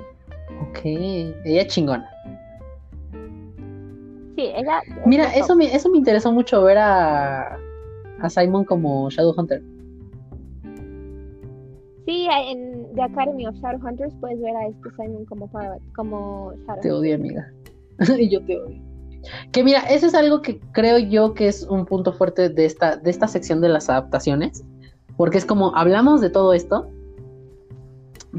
Ok, 0.68 0.80
ella 0.84 1.62
es 1.62 1.68
chingona. 1.68 2.10
Sí, 4.34 4.50
ella... 4.56 4.80
Mira, 5.06 5.32
eso 5.36 5.54
me, 5.54 5.72
eso 5.72 5.88
me 5.88 5.98
interesó 5.98 6.32
mucho 6.32 6.64
ver 6.64 6.78
a, 6.78 7.56
a 8.20 8.28
Simon 8.28 8.64
como 8.64 9.08
Shadowhunter. 9.08 9.62
Sí, 12.06 12.28
en 12.30 12.86
The 12.94 13.02
Academy 13.02 13.46
of 13.46 13.54
Shadowhunters 13.56 14.14
puedes 14.20 14.40
ver 14.40 14.54
a 14.56 14.66
este 14.68 14.90
Simon 14.90 15.24
como, 15.24 15.50
para, 15.50 15.78
como 15.96 16.52
Te 16.82 16.88
Shadowhunter. 16.88 16.92
odio, 16.92 17.14
amiga. 17.14 17.52
y 18.18 18.28
yo 18.28 18.44
te 18.44 18.60
odio. 18.60 18.82
Que 19.52 19.64
mira, 19.64 19.80
eso 19.80 20.06
es 20.06 20.14
algo 20.14 20.42
que 20.42 20.60
creo 20.72 20.98
yo 20.98 21.32
que 21.32 21.48
es 21.48 21.62
un 21.62 21.86
punto 21.86 22.12
fuerte 22.12 22.50
de 22.50 22.66
esta, 22.66 22.96
de 22.96 23.10
esta 23.10 23.26
sección 23.26 23.60
de 23.62 23.70
las 23.70 23.88
adaptaciones. 23.88 24.64
Porque 25.16 25.38
es 25.38 25.46
como 25.46 25.74
hablamos 25.76 26.20
de 26.20 26.28
todo 26.28 26.52
esto 26.52 26.90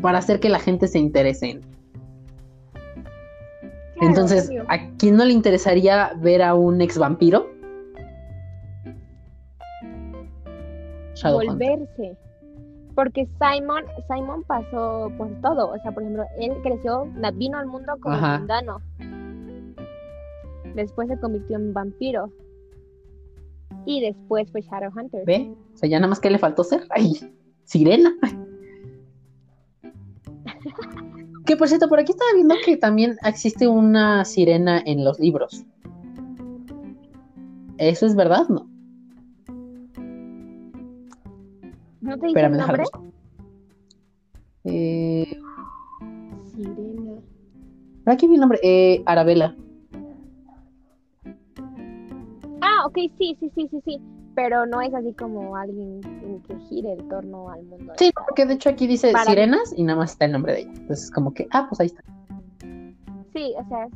para 0.02 0.20
hacer 0.20 0.40
que 0.40 0.50
la 0.50 0.60
gente 0.60 0.88
se 0.88 1.00
interese 1.00 1.52
en. 1.52 1.62
Claro, 3.96 4.10
Entonces, 4.10 4.50
obvio. 4.50 4.66
¿a 4.68 4.78
quién 4.98 5.16
no 5.16 5.26
le 5.26 5.34
interesaría 5.34 6.12
ver 6.18 6.42
a 6.42 6.54
un 6.54 6.82
ex 6.82 6.98
vampiro? 6.98 7.50
Shadowhunter. 11.16 11.80
volverse. 11.80 12.18
Porque 12.96 13.28
Simon, 13.40 13.84
Simon 14.08 14.44
pasó 14.44 15.12
por 15.18 15.30
todo. 15.42 15.72
O 15.72 15.78
sea, 15.80 15.92
por 15.92 16.04
ejemplo, 16.04 16.24
él 16.40 16.54
creció, 16.64 17.06
vino 17.36 17.58
al 17.58 17.68
mundo 17.68 17.94
como 18.00 18.16
Ajá. 18.16 18.40
mundano. 18.40 18.82
Después 20.74 21.10
se 21.10 21.20
convirtió 21.20 21.58
en 21.58 21.74
vampiro. 21.74 22.32
Y 23.86 24.02
después 24.02 24.50
fue 24.52 24.62
Shadowhunter. 24.62 25.26
¿Ve? 25.26 25.54
O 25.74 25.78
sea, 25.78 25.90
ya 25.90 26.00
nada 26.00 26.10
más 26.10 26.20
que 26.20 26.30
le 26.30 26.40
faltó 26.40 26.64
ser. 26.64 26.88
¡Ay! 26.90 27.14
Sirena. 27.66 28.16
que 31.46 31.58
por 31.58 31.68
cierto, 31.68 31.88
por 31.90 32.00
aquí 32.00 32.12
estaba 32.12 32.32
viendo 32.34 32.56
que 32.64 32.78
también 32.78 33.18
existe 33.24 33.68
una 33.68 34.24
sirena 34.26 34.82
en 34.86 35.04
los 35.04 35.20
libros. 35.20 35.66
¿Eso 37.78 38.06
es 38.06 38.16
verdad? 38.16 38.48
No. 38.50 38.70
¿No 42.06 42.18
te 42.20 42.28
dice 42.28 42.40
el 42.40 42.52
nombre? 42.58 42.84
Eh, 44.66 45.40
Sirena. 46.56 47.14
aquí 48.06 48.28
vi 48.28 48.36
el 48.36 48.42
nombre. 48.42 48.60
Eh, 48.64 49.04
Arabella. 49.06 49.56
Ah, 52.62 52.86
ok, 52.86 52.98
sí, 53.18 53.36
sí, 53.40 53.52
sí, 53.56 53.68
sí, 53.72 53.82
sí. 53.86 54.00
Pero 54.36 54.66
no 54.66 54.82
es 54.82 54.94
así 54.94 55.14
como 55.14 55.56
alguien 55.56 56.02
en 56.04 56.42
que 56.42 56.56
gire 56.68 56.94
en 56.94 57.08
torno 57.08 57.50
al 57.50 57.64
mundo. 57.64 57.94
Sí, 57.98 58.08
esta- 58.08 58.24
porque 58.26 58.46
de 58.46 58.56
hecho 58.56 58.70
aquí 58.70 58.86
dice 58.86 59.12
Para- 59.14 59.26
sirenas 59.26 59.74
y 59.78 59.84
nada 59.84 60.00
más 60.00 60.12
está 60.12 60.26
el 60.26 60.34
nombre 60.34 60.54
de 60.54 60.60
ella. 60.62 60.72
Entonces, 60.76 61.10
como 61.10 61.34
que, 61.34 61.48
ah, 61.52 61.66
pues 61.70 61.80
ahí 61.80 61.88
está. 61.88 62.04
Sí, 63.34 63.54
o 63.58 63.68
sea, 63.70 63.88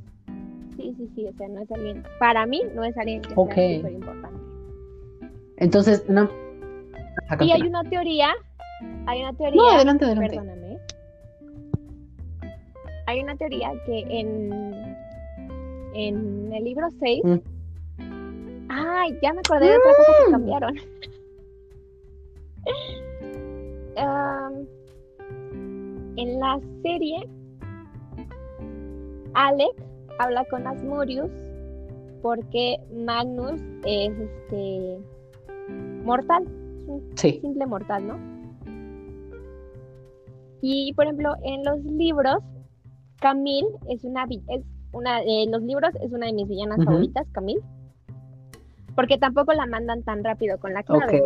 sí, 0.78 0.94
sí, 0.98 1.10
sí, 1.16 1.28
o 1.28 1.34
sea, 1.34 1.48
no 1.50 1.60
es 1.62 1.72
alguien, 1.72 2.04
para 2.20 2.46
mí 2.46 2.62
no 2.74 2.84
es 2.86 2.98
alguien 2.98 3.22
que 3.22 3.34
Ok. 3.36 3.54
sea 3.54 3.78
súper 3.78 3.94
importante. 3.94 4.40
Entonces, 5.58 6.10
no. 6.10 6.30
Y 7.42 7.52
hay 7.52 7.62
una 7.62 7.84
teoría, 7.84 8.30
hay 9.08 9.22
una 9.22 9.34
teoría, 9.34 9.62
No, 9.62 9.70
adelante, 9.70 10.06
adelante. 10.06 10.30
perdóname, 10.38 10.78
hay 13.08 13.20
una 13.22 13.36
teoría 13.36 13.72
que 13.86 14.00
en, 14.10 14.96
en 15.94 16.54
el 16.54 16.64
libro 16.64 16.88
6, 17.00 17.24
Mm. 17.24 17.38
ay, 18.70 19.18
ya 19.22 19.34
me 19.34 19.40
acordé 19.40 19.70
de 19.70 19.78
otra 19.78 19.92
cosa 19.96 20.12
que 20.26 20.32
cambiaron. 20.32 20.76
Am, 23.98 24.66
en 26.16 26.40
la 26.40 26.60
serie, 26.84 27.28
Alec 29.34 29.74
habla 30.20 30.46
con 30.46 30.68
Asmodeus 30.68 31.32
porque 32.22 32.78
Magnus 32.94 33.62
es 33.86 34.12
este 34.20 35.00
mortal, 36.04 36.46
Sí. 37.16 37.40
simple 37.42 37.66
mortal, 37.66 38.08
¿no? 38.08 38.18
Y 40.62 40.94
por 40.94 41.06
ejemplo, 41.06 41.36
en 41.44 41.64
los 41.64 41.84
libros, 41.84 42.40
Camille 43.22 43.68
es 43.90 44.04
una 44.04 44.26
es 44.48 44.64
una 44.92 45.22
en 45.22 45.52
los 45.52 45.62
libros 45.62 45.92
es 46.02 46.12
una 46.12 46.28
de 46.28 46.34
mis 46.34 46.48
villanas 46.48 46.84
favoritas, 46.84 47.28
Camille. 47.32 47.62
Porque 48.96 49.18
tampoco 49.18 49.54
la 49.54 49.66
mandan 49.66 50.04
tan 50.04 50.24
rápido 50.24 50.60
con 50.60 50.74
la 50.74 50.84
clave. 50.84 51.22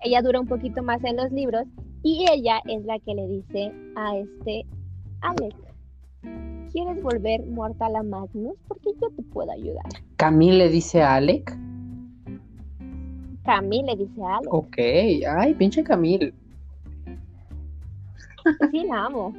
Ella 0.00 0.22
dura 0.22 0.40
un 0.40 0.46
poquito 0.46 0.82
más 0.82 1.02
en 1.04 1.16
los 1.16 1.30
libros 1.32 1.64
y 2.02 2.26
ella 2.30 2.60
es 2.66 2.84
la 2.84 2.98
que 2.98 3.14
le 3.14 3.26
dice 3.26 3.72
a 3.96 4.16
este 4.16 4.66
Alex, 5.20 5.56
¿quieres 6.70 7.02
volver 7.02 7.44
mortal 7.46 7.96
a 7.96 8.02
Magnus? 8.02 8.56
Porque 8.68 8.90
yo 9.00 9.08
te 9.16 9.22
puedo 9.22 9.50
ayudar. 9.50 9.84
Camille 10.16 10.58
le 10.58 10.68
dice 10.68 11.02
a 11.02 11.14
Alec. 11.14 11.56
Camille 13.44 13.84
le 13.86 13.96
dice 13.96 14.22
a 14.22 14.36
Alex, 14.36 14.48
Ok. 14.50 14.76
Ay, 15.38 15.54
pinche 15.54 15.82
Camille. 15.84 16.32
sí 18.70 18.84
la 18.88 19.04
amo. 19.06 19.34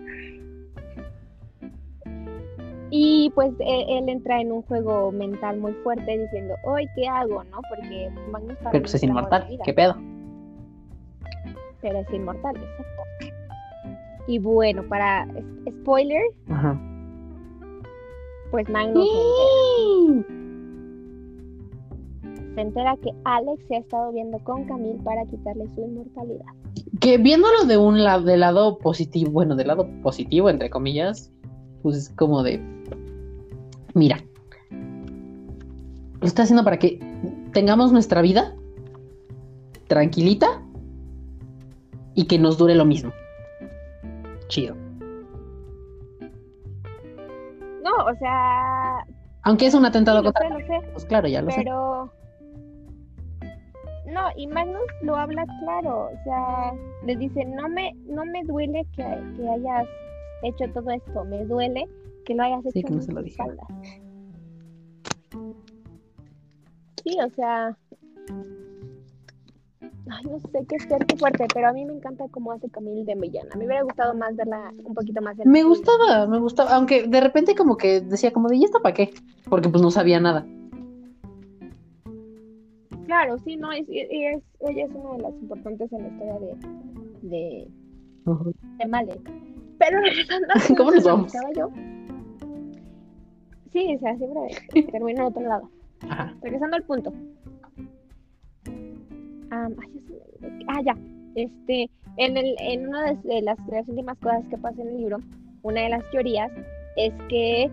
Y 2.91 3.32
pues 3.36 3.51
e- 3.60 3.97
él, 3.97 4.08
entra 4.10 4.39
en 4.39 4.51
un 4.51 4.62
juego 4.64 5.12
mental 5.12 5.58
muy 5.58 5.74
fuerte 5.84 6.18
diciendo, 6.18 6.56
hoy 6.64 6.88
¿qué 6.95 7.08
hago? 7.08 7.43
¿No? 7.45 7.60
Porque 7.70 8.10
Magnus 8.32 8.58
Pero 8.72 8.80
pues 8.82 8.95
es 8.95 9.03
inmortal. 9.03 9.47
¿Qué 9.66 9.74
pedo? 9.74 9.97
Pero 11.82 11.99
es 11.99 12.14
inmortal, 12.14 12.56
exacto. 12.56 13.32
Y 14.28 14.39
bueno, 14.39 14.84
para 14.84 15.28
spoiler, 15.82 16.24
Ajá. 16.49 16.80
pues 18.51 18.68
Magnus. 18.70 19.08
Se 22.56 22.62
entera 22.62 22.95
que 23.03 23.12
Alex 23.26 23.68
se 23.68 23.76
ha 23.76 23.80
estado 23.80 24.14
viendo 24.14 24.39
con 24.39 24.64
Camille 24.66 24.99
para 25.03 25.26
quitarle 25.26 25.68
su 25.76 25.82
inmortalidad. 25.82 26.45
Que 27.01 27.18
viéndolo 27.18 27.66
de 27.66 27.78
un 27.78 28.01
lado, 28.01 28.24
del 28.24 28.39
lado 28.39 28.78
positivo, 28.78 29.30
bueno, 29.32 29.58
del 29.58 29.68
lado 29.68 29.89
positivo, 30.01 30.49
entre 30.49 30.70
comillas, 30.70 31.34
pues 31.84 31.97
es 31.97 32.10
como 32.16 32.43
de, 32.43 32.62
mira, 33.93 34.24
lo 36.22 36.26
está 36.26 36.43
haciendo 36.43 36.64
para 36.64 36.80
que 36.80 36.99
tengamos 37.51 37.91
nuestra 37.91 38.22
vida 38.22 38.56
tranquilita 39.88 40.64
y 42.14 42.26
que 42.26 42.39
nos 42.39 42.58
dure 42.58 42.74
lo 42.74 42.86
mismo. 42.86 43.12
Chido. 44.47 44.76
No, 47.84 47.91
o 48.06 48.16
sea, 48.18 49.06
Aunque 49.43 49.68
es 49.68 49.74
un 49.74 49.86
atentado 49.86 50.20
sí, 50.20 50.24
contra... 50.24 50.47
sé, 50.47 50.53
lo 50.53 50.60
sé, 50.60 50.88
Pues 50.93 51.06
claro, 51.06 51.28
ya 51.28 51.41
lo 51.41 51.51
sé. 51.51 51.66
No, 54.06 54.22
y 54.36 54.47
Magnus 54.47 54.82
lo 55.01 55.16
habla 55.16 55.45
claro, 55.62 56.12
o 56.14 56.24
sea, 56.24 56.74
le 57.06 57.16
dice, 57.16 57.43
no 57.45 57.68
me, 57.68 57.93
no 58.06 58.24
me 58.26 58.43
duele 58.43 58.86
que, 58.95 59.03
que 59.36 59.49
hayas 59.49 59.88
hecho 60.43 60.66
todo 60.74 60.91
esto, 60.91 61.26
me 61.26 61.43
duele 61.45 61.88
que 62.26 62.36
lo 62.36 62.43
hayas 62.43 62.60
hecho 62.66 62.72
Sí, 62.74 62.84
que 62.84 62.93
no 62.93 63.01
se 63.01 63.12
lo 63.12 63.22
mis 63.22 63.32
dijera. 63.32 63.53
espaldas". 63.53 63.68
Sí, 67.03 67.18
o 67.24 67.30
sea, 67.36 67.78
ay, 70.10 70.24
no 70.26 70.39
sé 70.39 70.66
qué 70.68 70.76
es 70.76 70.86
qué 70.86 71.18
fuerte, 71.18 71.47
pero 71.53 71.68
a 71.70 71.74
mí 71.74 71.86
me 71.86 71.93
encanta 71.93 72.26
cómo 72.30 72.51
hace 72.51 72.70
Camille 72.70 73.06
de 73.06 73.16
villana. 73.16 73.56
Me 73.58 73.66
hubiera 73.66 73.84
gustado 73.84 74.14
más 74.14 74.36
verla 74.36 74.72
un 74.84 74.93
poquito 74.93 75.22
más 75.22 75.38
en 75.39 75.51
Me 75.51 75.64
gustaba, 75.64 76.28
me 76.28 76.39
gustaba, 76.39 76.76
aunque 76.76 77.08
de 77.08 77.22
repente 77.22 77.56
como 77.56 77.78
que 77.78 78.01
decía 78.01 78.32
como 78.32 78.49
de, 78.49 78.58
¿y 78.58 78.64
esto 78.66 78.82
para 78.82 78.93
qué? 78.95 79.14
Porque 79.49 79.70
pues 79.70 79.82
no 79.82 79.91
sabía 79.91 80.20
nada. 80.20 80.45
Claro, 83.26 83.40
sí, 83.44 83.56
no, 83.58 83.72
es, 83.72 83.86
es, 83.90 84.08
es- 84.12 84.44
ella 84.62 84.86
es 84.86 84.92
una 84.94 85.14
de 85.18 85.22
las 85.24 85.34
importantes 85.42 85.92
en 85.94 86.02
la 86.04 86.08
historia 86.10 86.40
de, 86.40 86.56
de, 87.30 87.68
de 88.78 88.86
Malek. 88.88 89.32
Pero 89.80 90.00
regresando 90.02 90.48
¿Cómo 90.78 90.92
nos 90.92 91.04
vamos? 91.04 91.34
yo. 91.58 91.70
Sí, 93.72 93.96
o 93.96 94.00
sea, 94.00 94.16
siempre 94.18 94.42
termino 94.92 95.22
en 95.22 95.26
otro 95.28 95.42
lado. 95.42 95.70
Ajá. 96.10 96.34
Regresando 96.42 96.78
al 96.78 96.84
punto. 96.84 97.14
Olvidó. 98.68 100.66
Ah, 100.68 100.82
ya. 100.84 100.96
Este, 101.36 101.90
en, 102.18 102.38
el, 102.38 102.56
en 102.60 102.88
una 102.88 103.12
de, 103.12 103.16
de 103.24 103.42
las, 103.42 103.58
de 103.66 103.72
las 103.78 103.88
últimas 103.90 104.18
cosas 104.20 104.44
que 104.50 104.58
pasa 104.58 104.82
en 104.82 104.88
el 104.90 104.98
libro, 104.98 105.18
una 105.64 105.82
de 105.82 105.90
las 105.90 106.10
teorías 106.12 106.52
es 106.96 107.14
que 107.28 107.70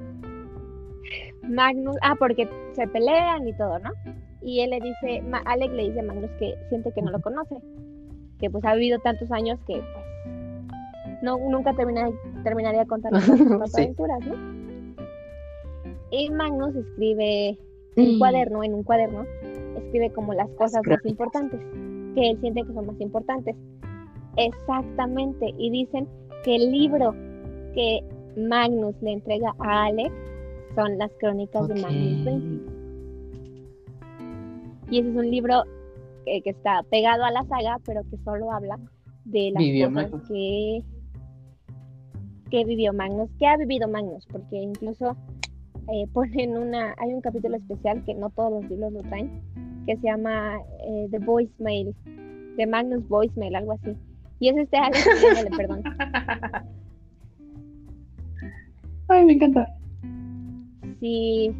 Magnus, 1.44 1.96
ah, 2.02 2.16
porque 2.18 2.48
se 2.72 2.86
pelean 2.88 3.46
y 3.46 3.52
todo, 3.56 3.78
¿no? 3.78 3.90
Y 4.44 4.60
él 4.60 4.70
le 4.70 4.80
dice, 4.80 5.22
Ma- 5.22 5.42
Alec 5.44 5.70
le 5.72 5.84
dice 5.88 6.00
a 6.00 6.02
Magnus 6.02 6.30
que 6.38 6.54
siente 6.68 6.92
que 6.92 7.02
no 7.02 7.10
lo 7.10 7.20
conoce, 7.20 7.56
que 8.40 8.50
pues 8.50 8.64
ha 8.64 8.74
vivido 8.74 8.98
tantos 9.00 9.30
años 9.30 9.58
que 9.66 9.74
pues 9.76 11.22
no, 11.22 11.38
nunca 11.38 11.72
termina, 11.74 12.10
terminaría 12.42 12.84
contar 12.86 13.12
sus 13.20 13.38
Sí. 13.70 13.82
aventuras, 13.82 14.18
¿no? 14.26 14.34
Y 16.10 16.28
Magnus 16.30 16.74
escribe 16.76 17.56
un 17.96 18.16
Mm. 18.16 18.18
cuaderno, 18.18 18.64
en 18.64 18.74
un 18.74 18.82
cuaderno, 18.82 19.24
escribe 19.76 20.10
como 20.12 20.34
las 20.34 20.48
cosas 20.50 20.82
más 20.86 21.04
importantes, 21.06 21.60
que 22.14 22.30
él 22.30 22.38
siente 22.40 22.62
que 22.64 22.72
son 22.72 22.86
más 22.86 23.00
importantes. 23.00 23.54
Exactamente, 24.36 25.54
y 25.58 25.70
dicen 25.70 26.08
que 26.44 26.56
el 26.56 26.70
libro 26.72 27.14
que 27.74 28.00
Magnus 28.36 28.94
le 29.02 29.12
entrega 29.12 29.54
a 29.58 29.84
Alex 29.86 30.12
son 30.74 30.98
las 30.98 31.10
crónicas 31.20 31.68
de 31.68 31.74
Magnus. 31.80 32.71
Y 34.92 34.98
ese 34.98 35.08
es 35.08 35.16
un 35.16 35.30
libro 35.30 35.62
que, 36.26 36.42
que 36.42 36.50
está 36.50 36.82
pegado 36.90 37.24
a 37.24 37.30
la 37.30 37.42
saga, 37.44 37.78
pero 37.86 38.02
que 38.10 38.18
solo 38.18 38.52
habla 38.52 38.78
de 39.24 39.50
las 39.50 39.62
Vivió 39.62 39.88
cosas 39.88 40.10
Magnus. 40.12 40.28
que, 40.28 40.82
que 42.50 42.64
vivió 42.66 42.92
Magnus, 42.92 43.30
que 43.38 43.46
ha 43.46 43.56
vivido 43.56 43.88
Magnus, 43.88 44.26
porque 44.26 44.56
incluso 44.56 45.16
eh, 45.90 46.06
ponen 46.12 46.58
una, 46.58 46.94
hay 46.98 47.14
un 47.14 47.22
capítulo 47.22 47.56
especial 47.56 48.04
que 48.04 48.12
no 48.12 48.28
todos 48.28 48.52
los 48.52 48.70
libros 48.70 48.92
lo 48.92 49.00
traen, 49.04 49.40
que 49.86 49.96
se 49.96 50.02
llama 50.02 50.58
eh, 50.86 51.08
The 51.10 51.20
Voicemail, 51.20 51.96
de 52.58 52.66
Magnus 52.66 53.08
Voicemail, 53.08 53.56
algo 53.56 53.72
así. 53.72 53.96
Y 54.40 54.50
es 54.50 54.58
este 54.58 54.76
Alex 54.76 55.08
perdón. 55.56 55.82
Ay, 59.08 59.24
me 59.24 59.32
encanta. 59.32 59.74
Sí, 61.00 61.50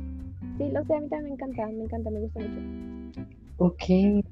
sí, 0.59 0.71
lo 0.71 0.85
sé, 0.85 0.97
a 0.97 1.01
mí 1.01 1.09
también 1.09 1.31
me 1.31 1.31
encanta, 1.31 1.67
me 1.69 1.85
encanta, 1.85 2.11
me 2.11 2.21
gusta 2.21 2.41
mucho. 2.41 2.92
Ok. 3.65 4.25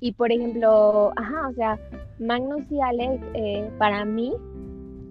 Y 0.00 0.12
por 0.12 0.30
ejemplo, 0.32 1.12
ajá, 1.16 1.48
o 1.48 1.52
sea, 1.54 1.78
Magnus 2.18 2.70
y 2.70 2.80
Alex, 2.80 3.22
eh, 3.34 3.70
para 3.78 4.04
mí, 4.04 4.32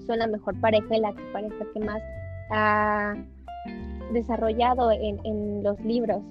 son 0.05 0.19
la 0.19 0.27
mejor 0.27 0.59
pareja 0.59 0.95
y 0.97 0.99
la 0.99 1.13
pareja 1.33 1.55
que 1.73 1.79
más 1.79 2.01
ha 2.51 3.15
desarrollado 4.13 4.91
en, 4.91 5.19
en 5.25 5.63
los 5.63 5.79
libros. 5.81 6.21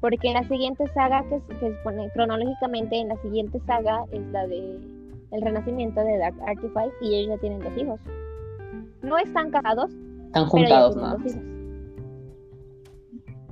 Porque 0.00 0.28
en 0.28 0.34
la 0.34 0.42
siguiente 0.48 0.84
saga, 0.94 1.22
que, 1.28 1.38
se- 1.40 1.58
que 1.60 1.70
se 1.70 1.76
pone 1.84 2.10
cronológicamente, 2.10 2.96
en 3.00 3.08
la 3.08 3.16
siguiente 3.22 3.60
saga 3.66 4.04
es 4.10 4.20
la 4.32 4.46
de 4.48 4.76
El 5.30 5.42
Renacimiento 5.42 6.00
de 6.02 6.18
Dark 6.18 6.34
Artifice 6.46 6.92
y 7.02 7.14
ellos 7.14 7.36
ya 7.36 7.40
tienen 7.40 7.60
dos 7.60 7.76
hijos. 7.76 8.00
No 9.02 9.16
están 9.18 9.50
casados, 9.52 9.90
Están 10.26 10.48
pero 10.52 10.68
ya 10.68 10.90
juntados 10.90 10.94
tienen 10.96 11.10
dos 11.12 11.26
hijos. 11.26 11.42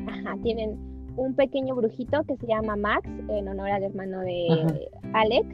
Ajá, 0.09 0.37
tienen 0.43 0.89
un 1.17 1.35
pequeño 1.35 1.75
brujito 1.75 2.23
que 2.25 2.37
se 2.37 2.47
llama 2.47 2.77
Max, 2.77 3.09
en 3.29 3.49
honor 3.49 3.71
al 3.71 3.83
hermano 3.85 4.21
de 4.21 4.47
Ajá. 4.51 4.75
Alec, 5.21 5.47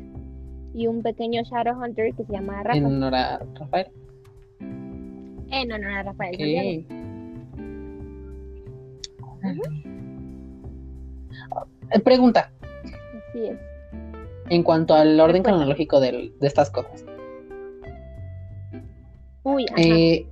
y 0.75 0.87
un 0.87 1.03
pequeño 1.03 1.43
Shadowhunter 1.43 2.15
que 2.15 2.25
se 2.25 2.33
llama 2.33 2.63
Rafa, 2.63 2.77
En 2.77 2.85
honor 2.87 3.15
a 3.15 3.39
Rafael. 3.55 3.87
en 4.61 5.73
honor 5.73 5.91
a 5.93 6.03
Rafael 6.03 6.35
Ok. 6.35 6.41
Santiago. 9.41 9.77
Eh, 11.93 12.01
Pregunta, 12.01 12.51
Así 13.29 13.47
es. 13.47 13.59
en 14.51 14.63
cuanto 14.63 14.95
al 14.95 15.19
orden 15.21 15.43
cronológico 15.43 16.01
del- 16.01 16.33
de 16.41 16.47
estas 16.47 16.71
cosas. 16.71 17.05
Uy, 19.45 19.65
ajá. 19.71 19.81
Eh, 19.81 20.27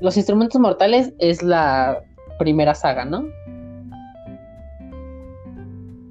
los 0.00 0.16
instrumentos 0.16 0.58
mortales 0.60 1.12
es 1.18 1.42
la 1.42 2.02
primera 2.38 2.74
saga, 2.74 3.04
¿no? 3.04 3.24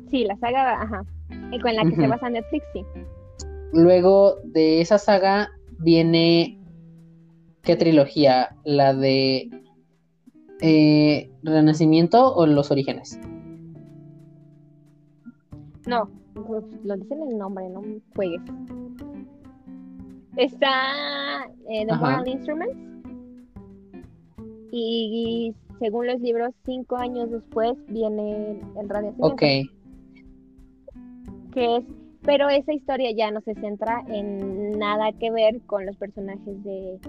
Sí, 0.10 0.26
la 0.26 0.38
saga, 0.38 0.82
ajá. 0.82 1.06
Y 1.52 1.60
con 1.60 1.76
la 1.76 1.84
que 1.84 1.96
se 1.96 2.08
basa 2.08 2.30
Netflix, 2.30 2.66
sí. 2.74 2.84
Luego 3.74 4.36
de 4.44 4.82
esa 4.82 4.98
saga 4.98 5.50
viene. 5.80 6.58
¿Qué 7.62 7.76
trilogía? 7.76 8.56
¿La 8.64 8.94
de 8.94 9.50
eh, 10.62 11.30
Renacimiento 11.44 12.34
o 12.34 12.46
Los 12.46 12.72
Orígenes? 12.72 13.20
No, 15.86 16.10
pues, 16.34 16.64
lo 16.84 16.96
dicen 16.96 17.22
el 17.30 17.38
nombre, 17.38 17.70
no 17.70 17.82
juegues. 18.16 18.42
Está 20.38 21.46
eh, 21.70 21.86
The. 21.86 21.96
Moral 21.96 22.28
Instruments. 22.28 22.78
Y, 24.72 25.54
según 25.80 26.08
los 26.08 26.20
libros, 26.22 26.52
cinco 26.64 26.96
años 26.96 27.30
después 27.30 27.74
viene 27.88 28.62
el 28.80 28.90
Renacimiento. 28.90 29.28
Ok. 29.28 29.44
Que 31.54 31.78
es, 31.78 31.84
pero 32.24 32.50
esa 32.50 32.74
historia 32.74 33.12
ya 33.12 33.32
no 33.32 33.42
se 33.42 33.54
centra 33.56 34.04
en 34.08 34.78
nada 34.78 35.12
que 35.14 35.32
ver 35.32 35.62
con 35.66 35.86
los 35.86 35.96
personajes 35.98 36.64
de, 36.64 37.00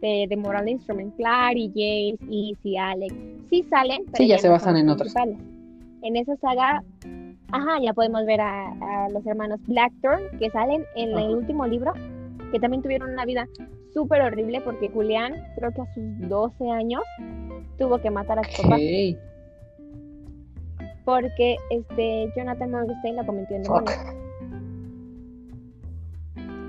de, 0.00 0.26
de 0.28 0.36
Moral 0.36 0.68
Instrument, 0.68 1.14
Clary, 1.16 1.68
Jace, 1.68 2.18
Izzy, 2.30 2.76
Alex. 2.76 3.14
Sí 3.50 3.64
salen, 3.68 4.02
pero 4.06 4.16
Sí, 4.16 4.28
ya 4.28 4.38
se 4.38 4.46
no 4.46 4.52
basan 4.54 4.76
en 4.76 4.88
otros. 4.88 5.14
En 6.02 6.16
esa 6.16 6.36
saga, 6.36 6.82
ajá, 7.52 7.78
ya 7.82 7.92
podemos 7.92 8.24
ver 8.24 8.40
a, 8.40 8.70
a 8.70 9.08
los 9.10 9.26
hermanos 9.26 9.60
Blackthorn 9.66 10.22
que 10.38 10.48
salen 10.50 10.84
en 10.94 11.12
Ajá. 11.12 11.26
el 11.26 11.34
último 11.34 11.66
libro, 11.66 11.92
que 12.52 12.60
también 12.60 12.82
tuvieron 12.82 13.10
una 13.10 13.24
vida 13.26 13.46
súper 13.92 14.22
horrible 14.22 14.60
porque 14.60 14.88
Julián, 14.88 15.34
creo 15.56 15.72
que 15.72 15.80
a 15.82 15.94
sus 15.94 16.28
12 16.28 16.70
años, 16.70 17.02
tuvo 17.76 17.98
que 17.98 18.10
matar 18.10 18.38
a 18.38 18.44
su 18.44 18.62
papá 18.62 18.76
Ok. 18.76 19.18
Porque 21.10 21.56
este 21.70 22.32
Jonathan 22.36 22.70
Morgenstein 22.70 23.16
lo 23.16 23.26
convirtió 23.26 23.56
en 23.56 23.62
demonio. 23.64 23.90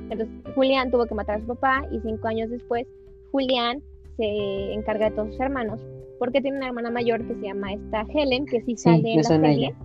Entonces, 0.10 0.28
Julián 0.56 0.92
tuvo 0.92 1.06
que 1.06 1.16
matar 1.16 1.38
a 1.38 1.42
su 1.42 1.48
papá 1.48 1.84
y 1.92 2.00
cinco 2.02 2.28
años 2.28 2.50
después, 2.50 2.86
Julián 3.32 3.82
se 4.18 4.74
encarga 4.74 5.10
de 5.10 5.16
todos 5.16 5.30
sus 5.30 5.39
hermanos, 5.39 5.80
porque 6.20 6.42
tiene 6.42 6.58
una 6.58 6.68
hermana 6.68 6.92
mayor 6.92 7.26
que 7.26 7.34
se 7.36 7.42
llama 7.42 7.74
esta 7.74 8.06
Helen, 8.14 8.46
que 8.46 8.60
sí 8.62 8.76
Sí, 8.76 8.78
sale 8.78 9.10
en 9.12 9.18
la 9.18 9.24
serie. 9.24 9.68
ella. 9.68 9.76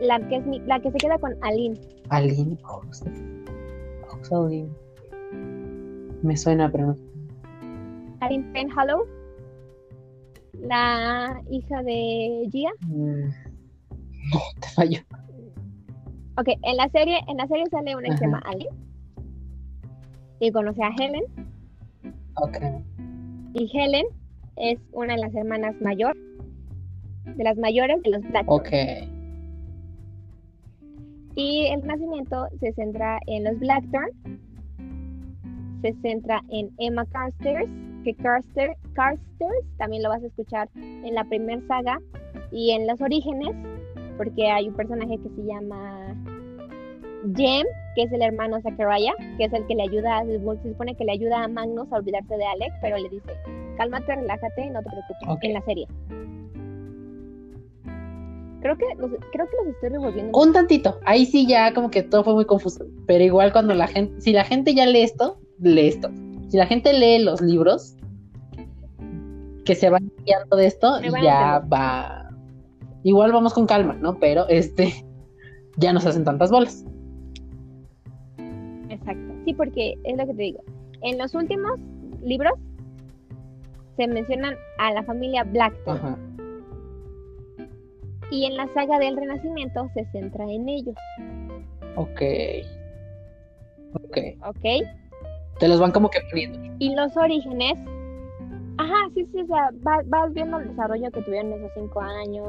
La 0.00 0.20
que, 0.28 0.36
es 0.36 0.46
mi- 0.46 0.60
la 0.60 0.78
que 0.80 0.90
se 0.92 0.98
queda 0.98 1.18
con 1.18 1.34
Aline. 1.42 1.80
Aline. 2.10 2.56
José. 2.62 3.10
José 4.06 4.34
Aline. 4.34 4.68
Me 6.22 6.36
suena, 6.36 6.70
pero 6.70 6.88
no. 6.88 6.96
Aline 8.20 8.44
Penhallow, 8.52 9.04
la 10.60 11.40
hija 11.50 11.82
de 11.82 12.48
Gia. 12.50 12.70
Mm, 12.86 13.28
No, 14.32 14.40
te 14.60 14.68
fallo. 14.74 14.98
Ok, 16.38 16.48
en 16.62 16.76
la 16.76 16.88
serie, 16.90 17.18
en 17.28 17.36
la 17.38 17.46
serie 17.46 17.64
sale 17.70 17.96
una 17.96 18.08
que 18.08 18.16
se 18.18 18.24
llama 18.26 18.42
Aline. 18.44 18.70
Y 20.40 20.50
conoce 20.52 20.82
a 20.82 20.90
Helen. 20.90 21.22
Ok. 22.34 22.58
Y 23.54 23.70
Helen 23.72 24.04
es 24.56 24.78
una 24.92 25.14
de 25.14 25.20
las 25.20 25.34
hermanas 25.34 25.74
mayor, 25.80 26.14
de 27.24 27.44
las 27.44 27.56
mayores 27.56 28.02
de 28.02 28.10
los 28.10 28.22
Blackburn. 28.22 28.60
Ok. 28.60 28.72
Y 31.36 31.66
el 31.66 31.86
nacimiento 31.86 32.46
se 32.60 32.72
centra 32.72 33.18
en 33.26 33.44
los 33.44 33.58
Blackburn, 33.58 34.10
se 35.82 35.94
centra 36.02 36.42
en 36.48 36.70
Emma 36.78 37.04
Carstairs, 37.06 37.70
que 38.04 38.14
Carster, 38.14 38.76
Carstairs 38.96 39.66
también 39.76 40.02
lo 40.02 40.08
vas 40.08 40.22
a 40.22 40.26
escuchar 40.26 40.68
en 40.74 41.14
la 41.14 41.24
primera 41.24 41.60
saga 41.68 42.00
y 42.50 42.70
en 42.70 42.86
los 42.86 43.00
orígenes, 43.00 43.54
porque 44.16 44.50
hay 44.50 44.68
un 44.68 44.74
personaje 44.74 45.18
que 45.18 45.28
se 45.28 45.44
llama 45.44 46.16
Jem, 47.36 47.66
que 47.94 48.02
es 48.02 48.12
el 48.12 48.22
hermano 48.22 48.60
Zachariah, 48.62 49.12
que 49.36 49.44
es 49.44 49.52
el 49.52 49.66
que 49.66 49.74
le 49.74 49.82
ayuda, 49.82 50.24
se 50.24 50.70
supone 50.70 50.94
que 50.96 51.04
le 51.04 51.12
ayuda 51.12 51.44
a 51.44 51.48
Magnus 51.48 51.92
a 51.92 51.96
olvidarse 51.96 52.36
de 52.36 52.44
Alex, 52.44 52.74
pero 52.80 52.96
le 52.96 53.08
dice, 53.10 53.32
cálmate, 53.76 54.14
relájate, 54.14 54.70
no 54.70 54.80
te 54.82 54.88
preocupes, 54.90 55.38
en 55.42 55.52
la 55.52 55.62
serie. 55.62 55.86
Creo 58.62 58.78
que 58.78 58.86
los, 58.98 59.10
creo 59.32 59.46
que 59.46 59.56
los 59.64 59.74
estoy 59.74 59.90
revolviendo. 59.90 60.38
Un 60.38 60.52
tantito. 60.52 60.98
Ahí 61.04 61.26
sí 61.26 61.46
ya 61.46 61.72
como 61.72 61.90
que 61.90 62.02
todo 62.02 62.24
fue 62.24 62.34
muy 62.34 62.46
confuso. 62.46 62.84
Pero 63.06 63.22
igual 63.22 63.52
cuando 63.52 63.74
la 63.74 63.86
gente, 63.86 64.20
si 64.20 64.32
la 64.32 64.44
gente 64.44 64.74
ya 64.74 64.86
lee 64.86 65.02
esto, 65.02 65.38
lee 65.60 65.88
esto. 65.88 66.10
Si 66.48 66.56
la 66.56 66.66
gente 66.66 66.92
lee 66.92 67.22
los 67.22 67.40
libros, 67.40 67.95
que 69.66 69.74
se 69.74 69.90
van 69.90 70.10
guiando 70.24 70.56
de 70.56 70.66
esto, 70.66 70.94
a 70.94 71.00
ya 71.22 71.58
va. 71.70 72.30
Igual 73.02 73.32
vamos 73.32 73.52
con 73.52 73.66
calma, 73.66 73.94
¿no? 73.94 74.18
Pero 74.18 74.48
este, 74.48 75.04
ya 75.76 75.92
no 75.92 76.00
se 76.00 76.08
hacen 76.08 76.24
tantas 76.24 76.50
bolas. 76.50 76.84
Exacto. 78.88 79.34
Sí, 79.44 79.52
porque 79.52 79.94
es 80.04 80.16
lo 80.16 80.26
que 80.26 80.34
te 80.34 80.42
digo. 80.42 80.60
En 81.02 81.18
los 81.18 81.34
últimos 81.34 81.78
libros 82.22 82.54
se 83.96 84.06
mencionan 84.06 84.54
a 84.78 84.92
la 84.92 85.02
familia 85.02 85.44
Blackton 85.44 85.96
Ajá. 85.96 86.18
y 88.30 88.44
en 88.44 88.56
la 88.56 88.66
saga 88.74 88.98
del 88.98 89.16
Renacimiento 89.16 89.88
se 89.94 90.04
centra 90.12 90.44
en 90.50 90.68
ellos, 90.68 90.96
Ok. 91.96 92.20
Ok. 93.94 94.18
¿ok? 94.46 94.88
Te 95.58 95.68
los 95.68 95.80
van 95.80 95.92
como 95.92 96.10
que 96.10 96.18
poniendo. 96.30 96.58
Y 96.78 96.94
los 96.94 97.16
orígenes, 97.16 97.78
ajá, 98.78 98.94
sí, 99.14 99.26
sí, 99.32 99.40
o 99.42 99.46
sea, 99.46 99.70
va- 99.86 100.02
vas 100.06 100.32
viendo 100.34 100.58
el 100.58 100.68
desarrollo 100.68 101.10
que 101.10 101.22
tuvieron 101.22 101.52
esos 101.52 101.70
cinco 101.74 102.00
años, 102.00 102.46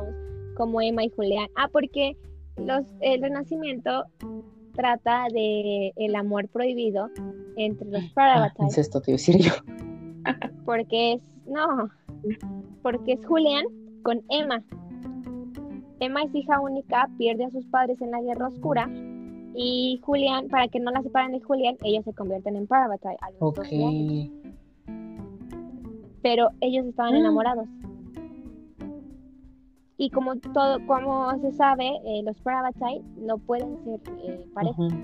como 0.56 0.82
Emma 0.82 1.04
y 1.04 1.10
Julián. 1.10 1.48
Ah, 1.56 1.70
porque 1.72 2.16
los, 2.58 2.84
el 3.02 3.22
Renacimiento 3.22 4.06
trata 4.74 5.26
de 5.34 5.92
el 5.96 6.16
amor 6.16 6.48
prohibido 6.50 7.10
entre 7.56 7.88
los 7.90 8.04
Ah, 8.04 8.12
Paravatai. 8.14 8.66
incesto, 8.68 9.02
te 9.02 9.12
decir 9.14 9.38
yo. 9.38 9.52
porque 10.66 11.14
es 11.14 11.22
no 11.48 11.90
porque 12.84 13.14
es 13.14 13.26
Julián 13.26 13.64
con 14.04 14.22
Emma 14.30 14.62
Emma 16.00 16.24
es 16.24 16.36
hija 16.36 16.60
única 16.60 17.10
pierde 17.18 17.46
a 17.46 17.50
sus 17.52 17.66
padres 17.68 18.00
en 18.02 18.12
la 18.12 18.22
guerra 18.22 18.50
oscura 18.50 18.90
y 19.56 20.00
Julián 20.04 20.48
para 20.50 20.68
que 20.68 20.80
no 20.82 20.92
la 20.92 21.02
separen 21.02 21.32
de 21.32 21.40
Julián 21.42 21.78
ellos 21.84 22.04
se 22.04 22.14
convierten 22.14 22.56
en 22.58 22.68
Paravatai 22.68 23.16
a 23.22 23.32
los 23.32 23.42
Ok. 23.42 23.58
12 23.60 23.76
años 23.86 24.30
pero 26.30 26.50
ellos 26.60 26.86
estaban 26.86 27.14
Ah. 27.14 27.20
enamorados 27.20 27.68
y 29.98 30.10
como 30.12 30.36
todo 30.36 30.86
como 30.86 31.32
se 31.40 31.52
sabe 31.54 31.88
eh, 32.06 32.22
los 32.24 32.38
Paravatai 32.42 33.02
no 33.18 33.38
pueden 33.38 33.78
ser 33.86 34.00
eh, 34.26 34.46
pareja 34.54 34.82
Ujú. 34.82 34.96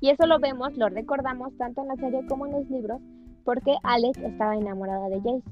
y 0.00 0.10
eso 0.10 0.26
lo 0.26 0.38
vemos 0.38 0.76
lo 0.76 0.88
recordamos 0.88 1.52
tanto 1.58 1.82
en 1.82 1.88
la 1.88 1.96
serie 1.96 2.24
como 2.28 2.46
en 2.46 2.52
los 2.52 2.70
libros 2.70 3.00
porque 3.44 3.74
Alex 3.82 4.16
estaba 4.18 4.54
enamorada 4.56 5.08
de 5.08 5.16
Jace 5.20 5.42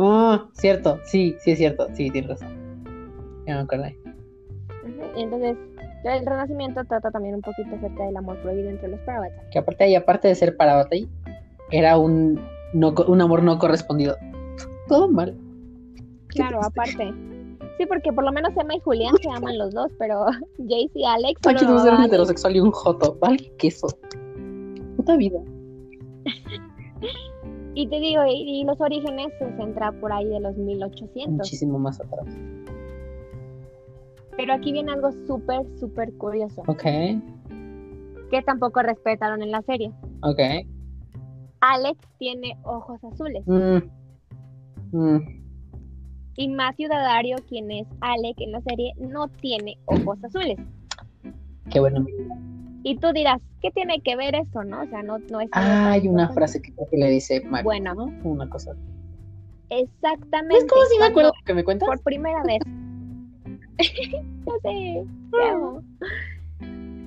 Ah, 0.00 0.46
cierto, 0.52 1.00
sí, 1.04 1.34
sí 1.40 1.50
es 1.52 1.58
cierto, 1.58 1.88
sí, 1.94 2.08
tienes 2.10 2.30
razón. 2.30 2.48
Ya 3.48 3.56
me 3.56 3.60
acordé. 3.62 3.98
Entonces, 5.16 5.56
el 6.04 6.24
Renacimiento 6.24 6.84
trata 6.84 7.10
también 7.10 7.34
un 7.34 7.40
poquito 7.40 7.74
acerca 7.74 8.04
del 8.06 8.16
amor 8.16 8.36
prohibido 8.40 8.70
entre 8.70 8.86
los 8.90 9.00
Paravatai. 9.00 9.50
Que 9.50 9.58
aparte, 9.58 9.88
y 9.88 9.96
aparte 9.96 10.28
de 10.28 10.36
ser 10.36 10.56
para 10.56 10.76
batalla, 10.76 11.08
era 11.70 11.98
un, 11.98 12.40
no, 12.72 12.94
un 13.06 13.20
amor 13.20 13.42
no 13.42 13.58
correspondido. 13.58 14.16
Todo 14.88 15.08
mal. 15.08 15.36
Claro, 16.28 16.60
aparte. 16.62 17.12
Sí, 17.78 17.86
porque 17.86 18.12
por 18.12 18.24
lo 18.24 18.32
menos 18.32 18.56
Emma 18.56 18.74
y 18.74 18.80
Julián 18.80 19.14
se 19.22 19.30
aman 19.30 19.56
los 19.58 19.72
dos, 19.72 19.90
pero 19.98 20.24
Jace 20.58 20.90
y 20.94 21.04
Alex. 21.04 21.40
Aquí 21.46 21.64
no 21.64 21.78
ser 21.80 21.94
un 21.94 22.02
heterosexual 22.02 22.56
y 22.56 22.60
un 22.60 22.70
joto. 22.72 23.16
Vale, 23.20 23.52
queso. 23.58 23.88
Puta 24.96 25.16
vida. 25.16 25.40
Y 27.74 27.86
te 27.86 28.00
digo, 28.00 28.22
y, 28.26 28.32
y 28.32 28.64
los 28.64 28.80
orígenes 28.80 29.28
se 29.38 29.56
centra 29.56 29.92
por 30.00 30.12
ahí 30.12 30.24
de 30.24 30.40
los 30.40 30.56
1800. 30.56 31.28
Muchísimo 31.32 31.78
más 31.78 32.00
atrás. 32.00 32.26
Pero 34.36 34.52
aquí 34.52 34.72
viene 34.72 34.90
algo 34.90 35.12
súper, 35.28 35.60
súper 35.78 36.12
curioso, 36.14 36.62
Ok, 36.66 36.82
que 36.82 38.42
tampoco 38.44 38.82
respetaron 38.82 39.42
en 39.42 39.52
la 39.52 39.62
serie. 39.62 39.92
ok. 40.22 40.40
Alex 41.60 41.98
tiene 42.18 42.56
ojos 42.64 43.02
azules. 43.04 43.42
Mm. 43.46 43.78
Mm. 44.92 45.38
Y 46.36 46.48
Matthew 46.48 46.88
Daddario, 46.88 47.36
quien 47.48 47.70
es 47.70 47.86
Alec 48.00 48.40
en 48.40 48.52
la 48.52 48.60
serie, 48.62 48.92
no 48.98 49.28
tiene 49.28 49.76
ojos 49.86 50.22
azules. 50.22 50.56
Qué 51.70 51.80
bueno. 51.80 52.06
Y 52.84 52.96
tú 52.96 53.12
dirás, 53.12 53.40
¿qué 53.60 53.70
tiene 53.72 54.00
que 54.00 54.14
ver 54.16 54.36
eso, 54.36 54.62
no? 54.62 54.82
O 54.82 54.86
sea, 54.86 55.02
no, 55.02 55.18
no 55.30 55.40
es... 55.40 55.48
Ah, 55.52 55.90
hay 55.92 56.06
una 56.06 56.28
frase 56.28 56.62
que 56.62 56.72
que 56.72 56.96
le 56.96 57.10
dice 57.10 57.40
Mario, 57.44 57.64
Bueno. 57.64 57.94
¿no? 57.94 58.04
Una 58.22 58.48
cosa. 58.48 58.74
Exactamente. 59.68 60.54
¿Ves 60.54 60.66
cómo 60.70 60.84
sí 60.84 60.94
me 60.94 60.98
cuando 60.98 61.10
acuerdo 61.10 61.32
que 61.44 61.54
me 61.54 61.64
cuentas? 61.64 61.88
Por 61.88 62.00
primera 62.02 62.42
vez. 62.44 62.60
no 64.46 64.52
sé, 64.62 65.04
te 65.32 65.48
amo. 65.50 65.82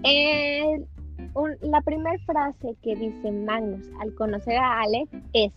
Eh, 0.03 0.83
la 1.61 1.81
primera 1.81 2.17
frase 2.25 2.75
que 2.81 2.95
dice 2.95 3.31
Magnus 3.31 3.89
al 3.99 4.13
conocer 4.15 4.57
a 4.57 4.81
Alex 4.81 5.09
es 5.33 5.51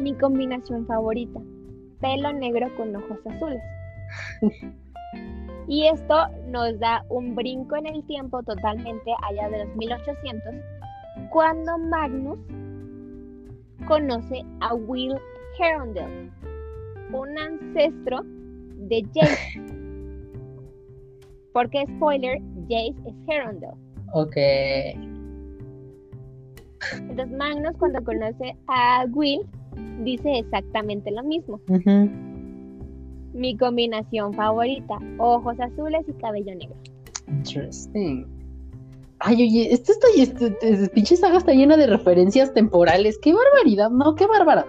mi 0.00 0.14
combinación 0.14 0.86
favorita, 0.86 1.40
pelo 2.00 2.32
negro 2.32 2.68
con 2.76 2.96
ojos 2.96 3.18
azules. 3.26 3.62
Y 5.68 5.86
esto 5.86 6.26
nos 6.48 6.78
da 6.80 7.04
un 7.08 7.34
brinco 7.34 7.76
en 7.76 7.86
el 7.86 8.04
tiempo 8.06 8.42
totalmente 8.42 9.12
allá 9.28 9.48
de 9.48 9.64
los 9.64 9.76
1800, 9.76 10.54
cuando 11.30 11.78
Magnus 11.78 12.38
conoce 13.86 14.44
a 14.60 14.74
Will 14.74 15.14
Herondale, 15.58 16.30
un 17.12 17.38
ancestro 17.38 18.22
de 18.24 19.06
Jace. 19.14 19.60
Porque, 21.52 21.84
spoiler, 21.96 22.40
Jace 22.68 22.94
es 23.06 23.14
Herondale. 23.28 23.91
Ok. 24.12 24.36
Entonces 26.98 27.30
Magnus 27.36 27.76
cuando 27.78 28.02
conoce 28.04 28.56
a 28.68 29.06
Will 29.12 29.40
dice 30.04 30.38
exactamente 30.38 31.10
lo 31.10 31.22
mismo. 31.22 31.60
Mi 33.32 33.56
combinación 33.56 34.34
favorita, 34.34 34.98
ojos 35.18 35.58
azules 35.60 36.04
y 36.08 36.12
cabello 36.14 36.54
negro. 36.54 36.76
Interesting. 37.28 38.26
Ay, 39.20 39.36
oye, 39.36 39.72
esto 39.72 39.92
está, 39.92 40.06
este, 40.16 40.56
este, 40.60 40.88
pinche 40.88 41.16
saga 41.16 41.38
está 41.38 41.52
llena 41.52 41.76
de 41.76 41.86
referencias 41.86 42.52
temporales. 42.52 43.18
¡Qué 43.22 43.32
barbaridad! 43.32 43.88
No, 43.90 44.14
qué 44.16 44.26
bárbara. 44.26 44.66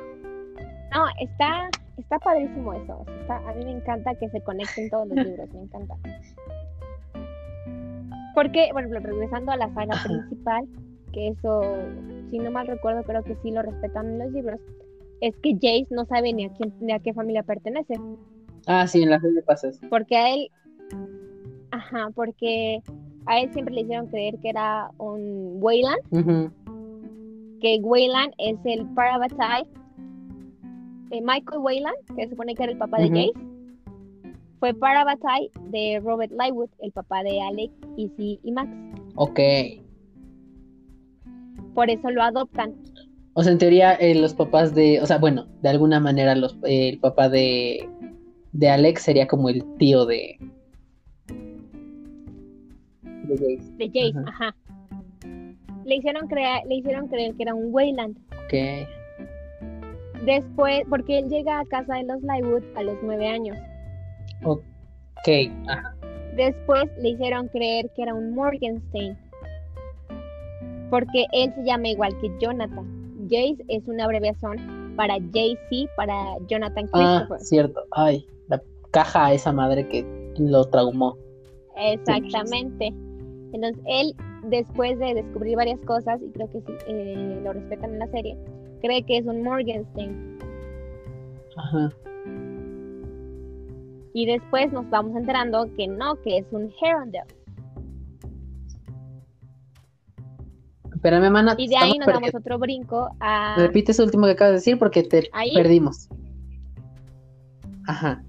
No, 0.94 1.06
está, 1.20 1.70
está 1.98 2.20
padrísimo 2.20 2.72
eso. 2.74 3.04
está- 3.22 3.38
a 3.50 3.54
mí 3.56 3.66
me 3.66 3.72
encanta 3.72 4.14
que 4.16 4.30
se 4.30 4.40
conecten 4.42 4.90
todos 4.92 5.08
los 5.08 5.26
libros, 5.26 5.50
me 5.54 5.62
encanta. 5.64 5.96
Porque, 8.34 8.70
bueno, 8.74 8.90
regresando 9.00 9.52
a 9.52 9.58
la 9.58 9.74
saga 9.74 9.96
principal, 10.04 10.68
que 11.12 11.30
eso, 11.30 11.62
si 12.32 12.40
no 12.40 12.52
mal 12.52 12.68
recuerdo, 12.68 13.04
creo 13.04 13.24
que 13.24 13.36
sí 13.44 13.52
lo 13.52 13.62
respetan 13.62 14.08
en 14.08 14.20
los 14.20 14.32
libros, 14.32 14.60
es 15.22 15.36
que 15.38 15.54
Jace 15.54 15.88
no 15.92 16.06
sabe 16.06 16.34
ni 16.34 16.46
a 16.46 16.50
quién, 16.50 16.74
ni 16.82 16.92
a 16.92 17.00
qué 17.00 17.14
familia 17.14 17.44
pertenece. 17.44 17.96
Ah, 18.66 18.88
sí, 18.88 19.04
en 19.04 19.10
la 19.12 19.20
serie 19.20 19.42
pasas. 19.44 19.80
Porque 19.90 20.18
a 20.18 20.34
él, 20.34 20.50
ajá, 21.72 22.10
porque 22.16 22.82
a 23.26 23.40
él 23.40 23.52
siempre 23.54 23.76
le 23.76 23.82
hicieron 23.82 24.08
creer 24.08 24.38
que 24.40 24.50
era 24.50 24.90
un 24.98 25.58
Wayland, 25.62 26.52
que 27.62 27.80
Wayland 27.82 28.34
es 28.38 28.58
el 28.66 28.86
Parabatai. 28.94 29.64
de 31.10 31.22
Michael 31.22 31.62
Wayland, 31.62 31.98
que 32.16 32.24
se 32.24 32.30
supone 32.32 32.56
que 32.56 32.64
era 32.64 32.72
el 32.72 32.78
papá 32.78 32.98
de. 32.98 33.10
Jace, 33.10 33.53
fue 34.64 34.74
Parabatai 34.74 35.52
de 35.72 36.00
Robert 36.02 36.32
Lywood, 36.32 36.70
el 36.80 36.94
papá 36.94 37.22
de 37.22 37.42
Alec, 37.42 37.70
Izzy 37.98 38.40
y 38.44 38.52
Max. 38.54 38.70
Ok. 39.16 39.38
Por 41.76 41.90
eso 41.90 42.10
lo 42.10 42.24
adoptan. 42.24 42.74
O 43.34 43.44
sea, 43.44 43.52
en 43.52 43.58
teoría, 43.58 43.96
eh, 43.96 44.16
los 44.16 44.34
papás 44.34 44.74
de. 44.74 45.02
O 45.02 45.06
sea, 45.06 45.18
bueno, 45.18 45.48
de 45.62 45.68
alguna 45.68 46.00
manera, 46.00 46.34
los, 46.34 46.54
eh, 46.64 46.88
el 46.88 47.00
papá 47.00 47.28
de. 47.28 47.90
De 48.54 48.70
Alex 48.70 49.02
sería 49.02 49.28
como 49.28 49.50
el 49.50 49.66
tío 49.80 50.06
de. 50.06 50.40
De 53.26 53.36
Jace. 53.36 53.74
De 53.76 53.88
Jace, 53.88 54.20
Ajá. 54.30 54.48
ajá. 54.48 54.56
Le 55.84 55.96
hicieron, 55.98 56.26
creer, 56.30 56.62
le 56.70 56.76
hicieron 56.76 57.10
creer 57.10 57.36
que 57.36 57.44
era 57.44 57.54
un 57.54 57.68
Wayland. 57.74 58.16
Ok. 58.46 58.88
Después, 60.24 60.84
porque 60.90 61.20
él 61.20 61.28
llega 61.28 61.60
a 61.60 61.66
casa 61.66 61.96
de 61.96 62.04
los 62.04 62.22
Lywood 62.22 62.64
a 62.78 62.84
los 62.84 62.96
nueve 63.04 63.28
años. 63.28 63.58
Ok. 64.46 65.28
Ajá. 65.68 65.96
Después 66.36 66.86
le 67.00 67.10
hicieron 67.10 67.48
creer 67.50 67.90
que 67.96 68.02
era 68.04 68.14
un 68.14 68.34
Morgenstein. 68.34 69.18
Porque 70.90 71.26
él 71.32 71.54
se 71.56 71.64
llama 71.64 71.88
igual 71.90 72.16
que 72.20 72.32
Jonathan. 72.40 72.86
Jace 73.30 73.58
es 73.68 73.88
una 73.88 74.06
abreviación 74.06 74.94
para 74.96 75.18
JC, 75.18 75.88
para 75.96 76.16
Jonathan 76.48 76.88
Ah, 76.94 77.18
Christopher. 77.20 77.40
cierto. 77.46 77.82
Ay, 77.92 78.26
la 78.48 78.62
caja 78.92 79.28
a 79.28 79.34
esa 79.34 79.52
madre 79.52 79.88
que 79.88 80.06
lo 80.38 80.66
traumó. 80.66 81.18
Exactamente. 81.78 82.94
Entonces 83.54 83.82
él, 83.88 84.14
después 84.44 85.00
de 85.00 85.16
descubrir 85.16 85.56
varias 85.56 85.80
cosas, 85.82 86.20
y 86.22 86.30
creo 86.32 86.50
que 86.52 86.62
eh, 86.88 87.40
lo 87.44 87.54
respetan 87.54 87.94
en 87.94 88.00
la 88.00 88.08
serie, 88.08 88.38
cree 88.82 89.04
que 89.04 89.18
es 89.18 89.26
un 89.26 89.44
Morgenstein. 89.44 90.38
Ajá. 91.56 91.92
Y 94.14 94.26
después 94.26 94.72
nos 94.72 94.90
vamos 94.90 95.16
enterando 95.16 95.68
que 95.76 95.88
no, 95.88 96.16
que 96.22 96.38
es 96.38 96.46
un 96.52 96.72
Herondale. 96.82 97.26
Espérame, 100.94 101.32
mana. 101.32 101.56
Y 101.58 101.68
de 101.68 101.76
ahí 101.76 101.98
nos 101.98 102.08
damos 102.08 102.34
otro 102.34 102.58
brinco 102.60 103.10
a... 103.20 103.56
Repite 103.58 103.92
eso 103.92 104.04
último 104.04 104.26
que 104.26 104.32
acabas 104.32 104.52
de 104.52 104.58
decir 104.58 104.80
porque 104.80 105.04
te 105.04 105.30
¿Ahí? 105.34 105.54
perdimos. 105.54 106.08
Ajá. 107.88 108.24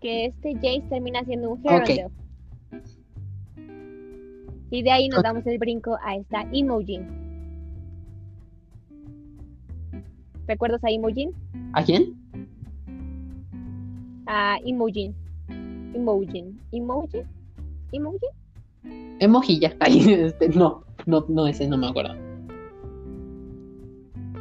que 0.00 0.26
este 0.26 0.54
Jace 0.54 0.82
termina 0.88 1.22
siendo 1.24 1.50
un. 1.50 1.60
Herondale. 1.64 2.08
Y 4.70 4.82
de 4.82 4.90
ahí 4.90 5.08
nos 5.08 5.22
damos 5.22 5.46
el 5.46 5.58
brinco 5.58 5.96
a 6.04 6.16
esta 6.16 6.46
Imogen. 6.52 7.06
¿Recuerdas 10.46 10.82
a 10.84 10.90
Imogen? 10.90 11.32
¿A 11.74 11.84
quién? 11.84 12.16
A 14.28 14.58
Imogen. 14.62 15.14
Imogen. 15.94 16.60
Imogen. 16.70 17.26
Imogen. 17.92 18.30
Emojilla. 19.20 19.74
Ay, 19.80 20.00
este, 20.08 20.50
no, 20.50 20.84
no, 21.06 21.24
no, 21.28 21.46
ese 21.46 21.66
no 21.66 21.78
me 21.78 21.88
acuerdo. 21.88 22.14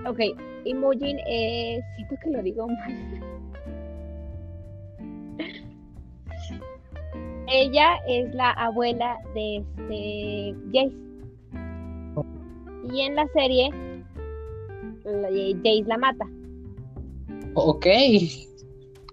Ok, 0.05 0.19
Imogen 0.65 1.19
es... 1.25 1.83
Siento 1.95 2.15
que 2.21 2.29
lo 2.31 2.43
digo 2.43 2.67
mal. 2.67 2.93
Ella 7.49 7.95
es 8.09 8.35
la 8.35 8.51
abuela 8.51 9.17
de 9.33 9.57
este 9.57 10.53
Jace. 10.73 10.91
Y 12.93 13.01
en 13.01 13.15
la 13.15 13.25
serie, 13.27 13.69
Jace 15.05 15.83
la 15.85 15.97
mata. 15.97 16.25
Ok. 17.53 17.88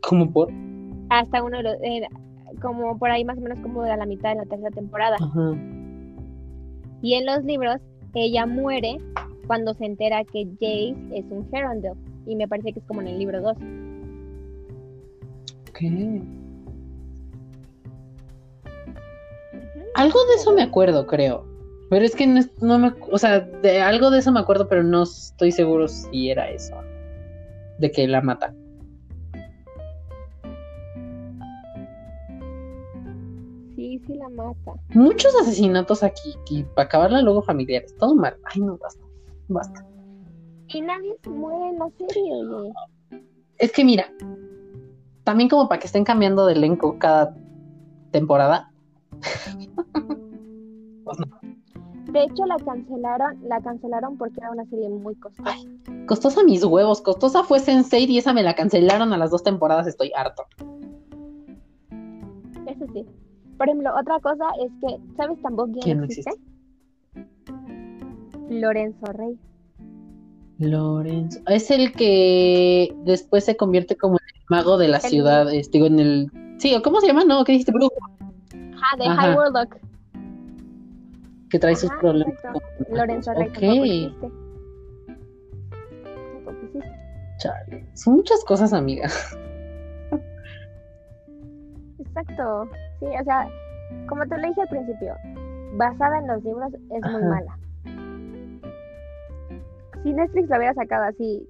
¿Cómo 0.01 0.31
por? 0.33 0.64
Hasta 1.11 1.43
uno 1.43 1.59
de 1.59 1.63
los, 1.63 1.75
eh, 1.83 2.09
como 2.61 2.99
por 2.99 3.11
ahí 3.11 3.25
más 3.25 3.39
o 3.39 3.41
menos 3.41 3.59
como 3.61 3.83
de 3.83 3.97
la 3.97 4.07
mitad 4.07 4.31
de 4.31 4.37
la 4.37 4.45
tercera 4.45 4.71
temporada. 4.71 5.17
Ajá. 5.21 5.55
Y 7.03 7.15
en 7.15 7.27
los 7.27 7.45
libros 7.45 7.77
ella 8.15 8.47
muere 8.47 8.97
cuando 9.47 9.75
se 9.75 9.85
entera 9.85 10.25
que 10.25 10.47
Jace 10.61 10.97
es 11.13 11.25
un 11.31 11.47
Herondale 11.53 11.99
y 12.27 12.37
me 12.37 12.49
parece 12.49 12.73
que 12.73 12.81
es 12.81 12.87
como 12.87 13.03
en 13.03 13.09
el 13.09 13.19
libro 13.19 13.43
2. 13.43 13.57
Ok. 15.69 15.81
Algo 19.95 20.25
de 20.27 20.35
eso 20.35 20.53
me 20.53 20.63
acuerdo, 20.63 21.07
creo. 21.07 21.45
Pero 21.91 22.05
es 22.05 22.17
que 22.17 22.27
no, 22.27 22.41
no 22.61 22.79
me. 22.79 22.93
O 23.11 23.19
sea, 23.19 23.41
de 23.41 23.81
algo 23.81 24.11
de 24.11 24.21
eso 24.21 24.33
me 24.33 24.41
acuerdo, 24.41 24.69
pero 24.69 24.83
no 24.83 25.03
estoy 25.03 25.53
seguro 25.53 25.87
si 25.89 26.31
era 26.31 26.51
eso. 26.51 26.75
De 27.79 27.91
que 27.91 28.09
la 28.09 28.21
mata. 28.21 28.55
Sí, 33.95 34.03
sí 34.07 34.15
la 34.15 34.29
mata. 34.29 34.75
Muchos 34.89 35.35
asesinatos 35.41 36.03
aquí. 36.03 36.35
Y 36.51 36.65
para 36.65 36.87
acabarla 36.87 37.23
luego 37.23 37.43
familiares. 37.43 37.95
Todo 37.97 38.17
mal. 38.17 38.37
Ay, 38.53 38.61
no, 38.61 38.77
basta. 38.77 39.05
Basta. 39.49 39.87
Y 40.69 40.81
nadie 40.81 41.17
se 41.23 41.31
muere 41.31 41.69
en 41.69 41.79
la 41.79 41.89
serie, 41.91 42.33
oye. 42.35 42.73
Es 43.59 43.71
que 43.71 43.85
mira. 43.85 44.13
También 45.23 45.49
como 45.49 45.69
para 45.69 45.79
que 45.79 45.87
estén 45.87 46.03
cambiando 46.03 46.45
de 46.47 46.55
elenco 46.55 46.99
cada 46.99 47.37
temporada. 48.11 48.73
Pues 51.05 51.19
no. 51.19 51.27
De 52.13 52.23
hecho 52.23 52.47
la 52.47 52.57
cancelaron, 52.57 53.39
la 53.47 53.61
cancelaron 53.61 54.17
porque 54.17 54.37
era 54.39 54.53
una 54.53 54.65
serie 54.65 54.89
muy 54.89 55.15
costosa. 55.17 55.55
Costosa 56.07 56.43
mis 56.43 56.65
huevos. 56.65 57.03
Costosa 57.03 57.45
fue 57.45 57.61
Sensei 57.61 58.11
y 58.11 58.17
esa 58.17 58.33
me 58.33 58.43
la 58.43 58.55
cancelaron 58.55 59.13
a 59.13 59.19
las 59.19 59.31
dos 59.31 59.43
temporadas. 59.43 59.87
Estoy 59.87 60.13
harto. 60.17 60.45
Eso 62.67 62.87
sí. 62.95 63.07
Por 63.57 63.69
ejemplo, 63.69 63.91
otra 63.99 64.19
cosa 64.21 64.45
es 64.65 64.71
que, 64.81 64.99
¿sabes 65.17 65.41
tampoco 65.43 65.71
quién, 65.73 65.83
¿Quién 65.83 65.99
no 65.99 66.05
existe? 66.05 66.31
Lorenzo 68.51 69.07
Rey. 69.13 69.39
Lorenzo. 70.59 71.41
Es 71.49 71.71
el 71.71 71.93
que 71.93 72.95
después 73.05 73.45
se 73.45 73.57
convierte 73.57 73.97
como 73.97 74.15
el 74.17 74.43
mago 74.49 74.77
de 74.79 74.89
la 74.89 74.99
El- 74.99 75.03
ciudad. 75.03 75.53
este, 75.53 75.79
digo, 75.79 75.87
en 75.87 75.99
el. 75.99 76.31
Sí, 76.59 76.75
¿o 76.75 76.83
¿cómo 76.83 77.01
se 77.01 77.07
llama? 77.09 77.25
No, 77.25 77.45
¿qué 77.45 77.53
dijiste? 77.53 77.73
Brujo. 77.73 77.95
Ah, 78.53 78.97
de. 78.99 79.05
High 79.09 79.35
Warlock. 79.37 79.77
Que 81.51 81.59
trae 81.59 81.75
sus 81.77 81.91
problemas. 82.01 82.35
con- 82.43 82.97
Lorenzo 82.97 83.33
Rey 83.35 83.49
Ok. 83.49 83.55
tampoco 83.55 83.85
existe. 83.85 84.31
Tampoco 86.35 86.51
existe. 86.67 86.93
Chale. 87.39 87.87
Son 87.95 88.15
muchas 88.15 88.45
cosas, 88.45 88.73
amiga. 88.73 89.09
Exacto. 91.99 92.69
Sí, 93.01 93.07
o 93.21 93.25
sea, 93.25 93.49
como 94.09 94.25
te 94.27 94.37
lo 94.39 94.49
dije 94.49 94.61
al 94.63 94.69
principio, 94.69 95.15
basada 95.77 96.19
en 96.19 96.27
los 96.29 96.45
libros 96.45 96.73
es 96.75 97.11
muy 97.13 97.23
mala. 97.23 97.59
Si 100.03 100.13
Netflix 100.13 100.49
lo 100.49 100.57
hubiera 100.57 100.75
sacado 100.75 101.05
así 101.05 101.49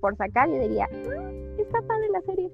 por 0.00 0.16
sacar, 0.16 0.48
yo 0.48 0.60
diría, 0.60 0.86
"Mm, 0.92 1.60
está 1.60 1.80
padre 1.82 2.08
la 2.12 2.20
serie. 2.22 2.50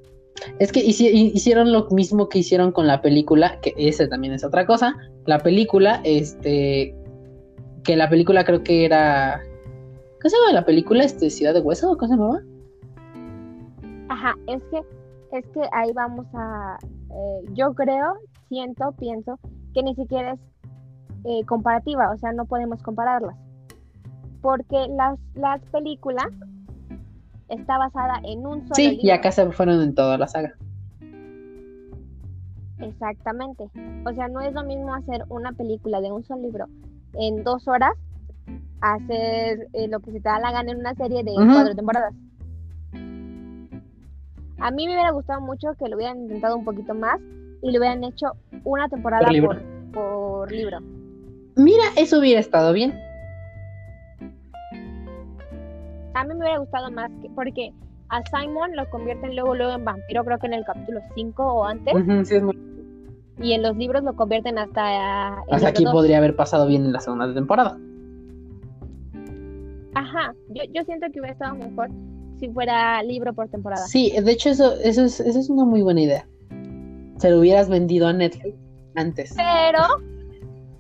Es 0.59 0.73
que 0.73 0.81
hici- 0.81 1.11
hi- 1.13 1.33
hicieron 1.35 1.73
lo 1.73 1.89
mismo 1.91 2.29
que 2.29 2.39
hicieron 2.41 2.73
con 2.73 2.87
la 2.87 3.01
película, 3.03 3.59
que 3.61 3.75
ese 3.77 4.07
también 4.09 4.33
es 4.35 4.45
otra 4.45 4.67
cosa. 4.67 4.97
La 5.27 5.39
película, 5.39 6.01
este. 6.05 6.95
Que 7.85 7.97
la 7.97 8.09
película 8.09 8.45
creo 8.45 8.63
que 8.63 8.85
era. 8.85 9.41
¿Qué 10.21 10.31
se 10.31 10.37
llama 10.37 10.53
la 10.53 10.65
película? 10.65 11.05
Este, 11.05 11.31
Ciudad 11.31 11.53
de 11.55 11.61
Hueso, 11.61 11.93
¿o 11.93 11.97
¿cómo 11.97 12.09
se 12.09 12.17
llamaba? 12.17 12.41
Ajá, 14.09 14.35
es 14.47 14.63
que, 14.71 14.79
es 15.39 15.47
que 15.49 15.61
ahí 15.73 15.93
vamos 15.95 16.27
a, 16.35 16.79
eh, 17.15 17.45
yo 17.53 17.75
creo, 17.75 18.15
siento, 18.49 18.93
pienso, 18.93 19.39
que 19.73 19.83
ni 19.83 19.95
siquiera 19.95 20.33
es 20.33 20.41
eh, 21.25 21.45
comparativa, 21.47 22.11
o 22.13 22.19
sea, 22.19 22.33
no 22.33 22.45
podemos 22.45 22.83
compararlas. 22.83 23.37
Porque 24.43 24.89
las, 24.97 25.19
las 25.35 25.61
películas 25.67 26.27
está 27.49 27.79
basada 27.79 28.21
en 28.25 28.41
un 28.47 28.63
solo 28.63 28.75
Sí, 28.75 28.91
libro. 28.91 29.07
y 29.07 29.11
acá 29.11 29.31
se 29.33 29.51
fueron 29.53 29.81
en 29.81 29.95
toda 29.95 30.19
la 30.19 30.27
saga. 30.29 30.53
Exactamente. 32.79 33.65
O 34.05 34.13
sea, 34.13 34.29
no 34.29 34.41
es 34.41 34.53
lo 34.53 34.65
mismo 34.65 34.95
hacer 34.95 35.25
una 35.29 35.53
película 35.53 36.01
de 36.01 36.13
un 36.13 36.25
solo 36.25 36.43
libro 36.43 36.67
en 37.15 37.45
dos 37.45 37.67
horas, 37.69 37.93
hacer 38.81 39.69
eh, 39.73 39.89
lo 39.89 40.01
que 40.01 40.11
se 40.13 40.21
te 40.21 40.29
da 40.29 40.39
la 40.41 40.51
gana 40.53 40.73
en 40.73 40.81
una 40.81 40.95
serie 40.95 41.23
de 41.23 41.31
Ujú. 41.33 41.53
cuatro 41.53 41.75
temporadas. 41.75 42.13
A 44.65 44.71
mí 44.71 44.87
me 44.87 44.95
hubiera 44.95 45.11
gustado 45.11 45.43
mucho 45.43 45.75
que 45.79 45.91
lo 45.91 45.97
hubieran 45.97 46.21
intentado 46.23 46.57
un 46.57 46.65
poquito 46.65 46.95
más 46.95 47.21
y 47.61 47.71
lo 47.71 47.79
hubieran 47.79 48.03
hecho 48.03 48.29
una 48.65 48.89
temporada 48.89 49.23
Por 49.25 49.33
libro. 49.33 49.49
por, 49.93 49.93
por 49.93 50.53
libro. 50.53 50.79
Mira, 51.55 51.85
eso 51.99 52.19
hubiera 52.19 52.41
estado 52.41 52.73
bien. 52.73 52.99
A 56.15 56.25
mí 56.25 56.31
me 56.31 56.37
hubiera 56.41 56.59
gustado 56.61 56.91
más 56.91 57.11
que, 57.21 57.29
porque 57.35 57.73
a 58.09 58.23
Simon 58.25 58.75
lo 58.75 58.89
convierten 58.89 59.37
luego 59.37 59.55
luego 59.55 59.73
en 59.75 59.85
vampiro, 59.85 60.25
creo 60.25 60.39
que 60.39 60.47
en 60.47 60.55
el 60.55 60.65
capítulo 60.65 61.01
5 61.15 61.43
o 61.47 61.65
antes, 61.67 61.95
sí, 62.27 62.37
es 62.37 62.43
muy- 62.43 62.59
y 63.43 63.53
en 63.53 63.63
los 63.63 63.77
libros 63.77 64.03
lo 64.03 64.15
convierten 64.17 64.57
hasta 64.59 65.41
Hasta 65.51 65.69
aquí 65.69 65.85
dos. 65.85 65.93
podría 65.93 66.17
haber 66.19 66.35
pasado 66.37 66.67
bien 66.67 66.87
en 66.87 66.93
la 66.95 67.01
segunda 67.01 67.35
temporada. 67.35 67.77
Ajá, 69.95 70.35
yo, 70.49 70.63
yo 70.73 70.85
siento 70.85 71.07
que 71.13 71.21
hubiera 71.21 71.33
estado 71.35 71.55
mejor 71.57 71.91
si 72.39 72.49
fuera 72.49 73.03
libro 73.03 73.33
por 73.33 73.49
temporada. 73.49 73.87
Sí, 73.87 74.13
de 74.21 74.33
hecho 74.33 74.51
eso, 74.51 74.75
eso, 74.81 75.05
es, 75.05 75.21
eso 75.21 75.39
es 75.39 75.49
una 75.51 75.65
muy 75.65 75.83
buena 75.83 76.01
idea. 76.03 76.29
Se 77.19 77.31
lo 77.31 77.39
hubieras 77.41 77.69
vendido 77.69 78.07
a 78.09 78.13
Netflix 78.13 78.57
antes. 78.97 79.35
Pero, 79.37 79.83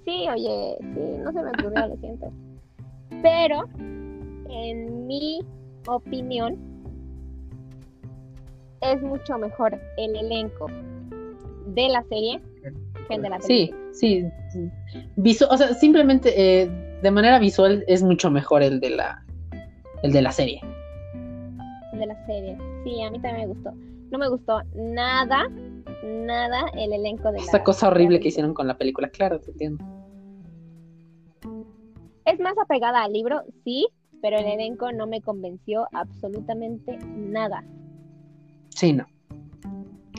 sí, 0.05 0.27
oye, 0.29 0.77
sí, 0.81 1.01
no 1.23 1.33
se 1.33 1.43
me 1.43 1.51
ocurrió, 1.51 1.87
lo 1.89 1.97
siento. 1.97 2.33
Pero, 3.23 3.65
en 4.51 5.07
mi 5.07 5.41
opinión, 5.87 6.57
es 8.81 9.01
mucho 9.03 9.39
mejor 9.39 9.79
el 9.97 10.17
elenco 10.17 10.67
de 11.69 11.89
la 11.89 12.03
serie 12.09 12.41
que 13.09 13.15
el 13.15 13.23
de 13.23 13.29
la 13.31 13.41
Sí, 13.41 13.71
película. 13.71 13.93
sí. 13.93 14.25
Visu- 15.17 15.47
o 15.51 15.57
sea, 15.57 15.73
simplemente 15.75 16.33
eh, 16.63 16.71
de 17.03 17.11
manera 17.11 17.39
visual 17.39 17.85
es 17.87 18.03
mucho 18.03 18.31
mejor 18.31 18.63
el 18.63 18.81
de 18.81 18.91
la 18.91 19.25
el 20.03 20.13
de 20.13 20.21
la 20.23 20.33
serie. 20.33 20.61
De 21.99 22.07
la 22.07 22.27
serie. 22.27 22.59
Sí, 22.83 23.03
a 23.03 23.11
mí 23.11 23.21
también 23.21 23.49
me 23.49 23.55
gustó. 23.55 23.73
No 24.11 24.19
me 24.19 24.29
gustó 24.29 24.61
nada, 24.75 25.49
nada 26.05 26.67
el 26.75 26.93
elenco 26.93 27.31
de 27.31 27.39
la 27.39 27.45
Esta 27.45 27.63
cosa 27.63 27.87
la 27.87 27.93
horrible 27.93 28.21
que 28.21 28.29
hicieron 28.29 28.53
con 28.53 28.67
la 28.67 28.77
película, 28.77 29.09
claro, 29.09 29.39
te 29.41 29.53
entiendo. 29.53 29.85
Es 32.25 32.41
más 32.41 32.55
apegada 32.59 33.05
al 33.05 33.13
libro, 33.13 33.43
sí, 33.65 33.87
pero 34.23 34.39
el 34.39 34.47
elenco 34.47 34.91
no 34.93 35.07
me 35.07 35.21
convenció 35.21 35.87
absolutamente 35.93 36.99
nada. 37.17 37.65
Sí, 38.71 38.93
no. 38.93 39.07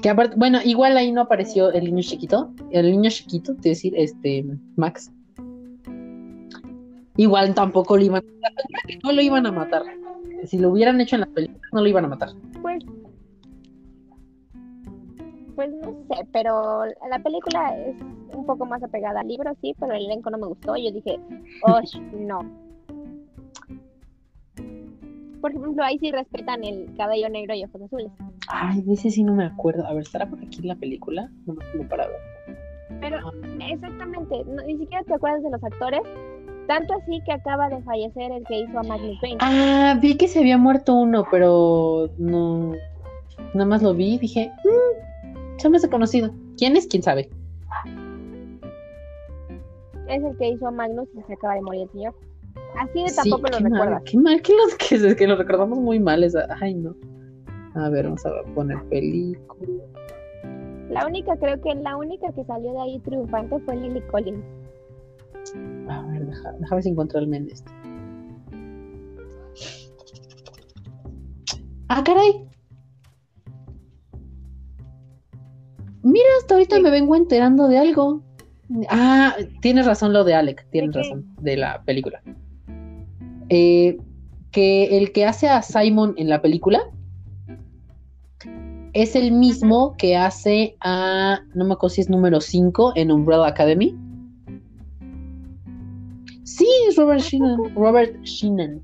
Que 0.02 0.10
aparte, 0.10 0.36
bueno, 0.38 0.60
igual 0.64 0.96
ahí 0.98 1.12
no 1.12 1.22
apareció 1.22 1.72
el 1.72 1.86
niño 1.86 2.04
chiquito. 2.04 2.52
El 2.72 2.92
niño 2.92 3.10
chiquito, 3.10 3.56
te 3.56 3.70
decir, 3.70 3.94
este, 3.98 4.46
Max. 4.76 5.12
Igual 7.18 7.54
tampoco 7.54 7.98
lo 7.98 8.04
iban 8.04 8.24
no 9.04 9.12
lo 9.12 9.22
iban 9.22 9.46
a 9.46 9.52
matar. 9.52 9.84
Si 10.44 10.58
lo 10.60 10.70
hubieran 10.70 11.00
hecho 11.02 11.16
en 11.16 11.22
la 11.22 11.28
película, 11.28 11.60
no 11.72 11.82
lo 11.82 11.88
iban 11.88 12.06
a 12.06 12.08
matar. 12.10 12.30
Pues, 12.62 12.84
pues 15.56 15.72
no 15.72 15.92
sé, 16.10 16.28
pero 16.32 16.84
la 16.86 17.20
película 17.24 17.76
es 17.88 17.96
un 18.36 18.46
poco 18.46 18.66
más 18.66 18.84
apegada 18.84 19.22
al 19.22 19.28
libro, 19.28 19.52
sí, 19.62 19.74
pero 19.80 19.94
el 19.94 20.06
elenco 20.06 20.30
no 20.30 20.38
me 20.38 20.48
gustó. 20.48 20.76
Yo 20.76 20.92
dije, 20.92 21.18
oh, 21.64 21.80
no. 22.20 22.40
Por 25.42 25.52
ejemplo, 25.52 25.84
ahí 25.84 26.00
sí 26.00 26.12
respetan 26.12 26.64
el 26.64 26.90
cabello 26.98 27.30
negro 27.30 27.54
y 27.54 27.64
ojos 27.64 27.82
azules. 27.84 28.12
Ay, 28.48 28.82
de 28.82 28.94
ese 28.94 29.10
sí 29.12 29.24
no 29.24 29.34
me 29.34 29.46
acuerdo. 29.46 29.86
A 29.86 29.94
ver, 29.94 30.02
¿estará 30.04 30.28
por 30.30 30.40
aquí 30.40 30.62
la 30.64 30.76
película? 30.76 31.30
No 31.46 31.54
me 31.54 31.64
acuerdo 31.64 31.88
para 31.90 32.08
ver. 32.08 32.18
Pero 33.00 33.18
exactamente, 33.72 34.44
no- 34.46 34.64
ni 34.64 34.78
siquiera 34.78 35.04
te 35.04 35.14
acuerdas 35.14 35.44
de 35.44 35.50
los 35.52 35.64
actores. 35.64 36.02
Tanto 36.68 36.94
así 36.96 37.22
que 37.26 37.32
acaba 37.32 37.70
de 37.70 37.82
fallecer 37.84 38.32
el 38.32 38.44
que 38.46 38.60
hizo 38.62 38.80
a 38.80 38.84
Magnus 38.84 39.20
Bane. 39.22 39.38
Ah, 39.40 39.98
vi 40.02 40.18
que 40.18 40.28
se 40.28 40.40
había 40.40 40.58
muerto 40.58 40.96
uno, 40.96 41.26
pero 41.30 42.10
no. 42.18 42.74
Nada 43.54 43.66
más 43.66 43.84
lo 43.84 43.94
vi 43.94 44.16
y 44.16 44.18
dije, 44.20 44.52
mmm, 44.64 45.58
se 45.60 45.70
me 45.70 45.78
hace 45.78 45.90
conocido. 45.90 46.32
¿Quién 46.58 46.76
es? 46.76 46.88
¿Quién 46.88 47.04
sabe? 47.04 47.30
Es 50.08 50.24
el 50.24 50.38
que 50.38 50.50
hizo 50.50 50.68
a 50.68 50.72
Magnus 50.72 51.08
y 51.18 51.22
se 51.24 51.34
acaba 51.34 51.56
de 51.56 51.62
morir 51.62 51.82
el 51.84 51.90
señor. 51.92 52.14
Así 52.80 53.02
de 53.04 53.10
Sí, 53.10 53.30
tampoco 53.30 53.52
lo 53.52 53.60
recuerdas. 53.70 54.04
qué 54.06 54.18
mal 54.18 54.42
que 54.42 54.54
los 54.54 54.76
que, 54.76 54.96
es 54.96 55.16
que 55.16 55.28
lo 55.28 55.36
recordamos 55.36 55.80
muy 55.80 56.00
mal. 56.00 56.24
esa- 56.24 56.48
Ay, 56.62 56.74
no. 56.76 56.96
A 57.76 57.90
ver, 57.90 58.06
vamos 58.06 58.26
a 58.26 58.32
poner 58.54 58.82
película. 58.90 59.84
La 60.90 61.06
única, 61.08 61.36
creo 61.38 61.60
que 61.62 61.74
la 61.76 61.98
única 61.98 62.32
que 62.34 62.44
salió 62.46 62.72
de 62.74 62.80
ahí 62.82 63.00
triunfante 63.00 63.60
fue 63.62 63.76
Lily 63.76 64.02
Collins. 64.12 64.44
A 65.90 66.02
ver, 66.08 66.26
deja, 66.26 66.52
déjame 66.60 66.82
el 67.16 67.28
men 67.28 67.48
este. 67.52 67.72
Ah, 71.90 72.04
caray. 72.04 72.46
Mira, 76.04 76.26
hasta 76.40 76.56
ahorita 76.56 76.76
Sí. 76.78 76.82
me 76.82 76.92
vengo 76.92 77.16
enterando 77.16 77.68
de 77.68 77.78
algo. 77.78 78.22
Ah, 78.90 79.36
tienes 79.62 79.86
razón 79.86 80.14
lo 80.14 80.24
de 80.24 80.34
Alec, 80.34 80.68
tienes 80.72 80.96
razón, 80.96 81.26
de 81.42 81.58
la 81.58 81.84
película. 81.84 82.22
Eh, 83.50 83.98
que 84.52 84.98
el 84.98 85.12
que 85.12 85.26
hace 85.26 85.50
a 85.50 85.62
Simon 85.62 86.16
en 86.18 86.30
la 86.30 86.42
película 86.42 86.80
es 88.94 89.16
el 89.16 89.32
mismo 89.34 89.96
que 89.98 90.16
hace 90.16 90.78
a, 90.80 91.42
no 91.54 91.66
me 91.66 91.74
acuerdo 91.74 91.94
si 91.96 92.02
es 92.02 92.10
número 92.10 92.40
5 92.40 92.94
en 92.96 93.12
Umbrella 93.12 93.48
Academy. 93.48 93.96
Sí, 96.46 96.68
es 96.88 96.96
Robert 96.96 97.22
Sheenan. 97.22 97.76
Robert 97.76 98.22
Sheenan. 98.24 98.82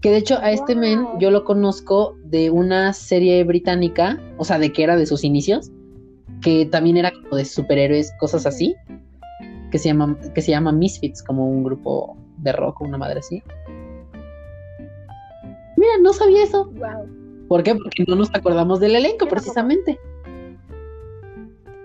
Que 0.00 0.10
de 0.10 0.18
hecho 0.18 0.38
a 0.38 0.52
este 0.52 0.76
men 0.76 1.06
yo 1.18 1.30
lo 1.30 1.44
conozco 1.44 2.16
de 2.24 2.50
una 2.50 2.92
serie 2.92 3.42
británica, 3.44 4.20
o 4.36 4.44
sea, 4.44 4.58
de 4.58 4.72
que 4.72 4.84
era 4.84 4.96
de 4.96 5.06
sus 5.06 5.24
inicios, 5.24 5.72
que 6.42 6.66
también 6.66 6.98
era 6.98 7.12
como 7.12 7.36
de 7.36 7.44
superhéroes, 7.46 8.12
cosas 8.20 8.46
así, 8.46 8.76
que 9.70 9.78
se 9.78 9.88
llama, 9.88 10.18
que 10.34 10.42
se 10.42 10.50
llama 10.50 10.70
Misfits, 10.70 11.22
como 11.22 11.48
un 11.48 11.64
grupo 11.64 12.16
de 12.38 12.52
rock 12.52 12.82
una 12.82 12.98
madre 12.98 13.20
así. 13.20 13.42
Mira, 15.76 15.92
no 16.02 16.12
sabía 16.12 16.44
eso. 16.44 16.66
Wow. 16.66 17.08
¿Por 17.48 17.62
qué? 17.62 17.74
Porque 17.74 18.04
no 18.06 18.16
nos 18.16 18.28
acordamos 18.34 18.80
del 18.80 18.96
elenco, 18.96 19.26
precisamente. 19.26 19.98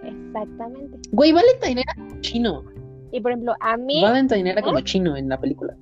Exactamente. 0.04 1.00
Güey, 1.12 1.32
Valentine 1.32 1.82
era 1.82 1.94
como 1.96 2.22
chino. 2.22 2.64
Y 3.12 3.22
por 3.22 3.32
ejemplo, 3.32 3.54
a 3.60 3.78
mí, 3.78 4.02
Valentine 4.02 4.52
era 4.52 4.62
como 4.62 4.80
chino 4.82 5.16
en 5.16 5.30
la 5.30 5.40
película. 5.40 5.76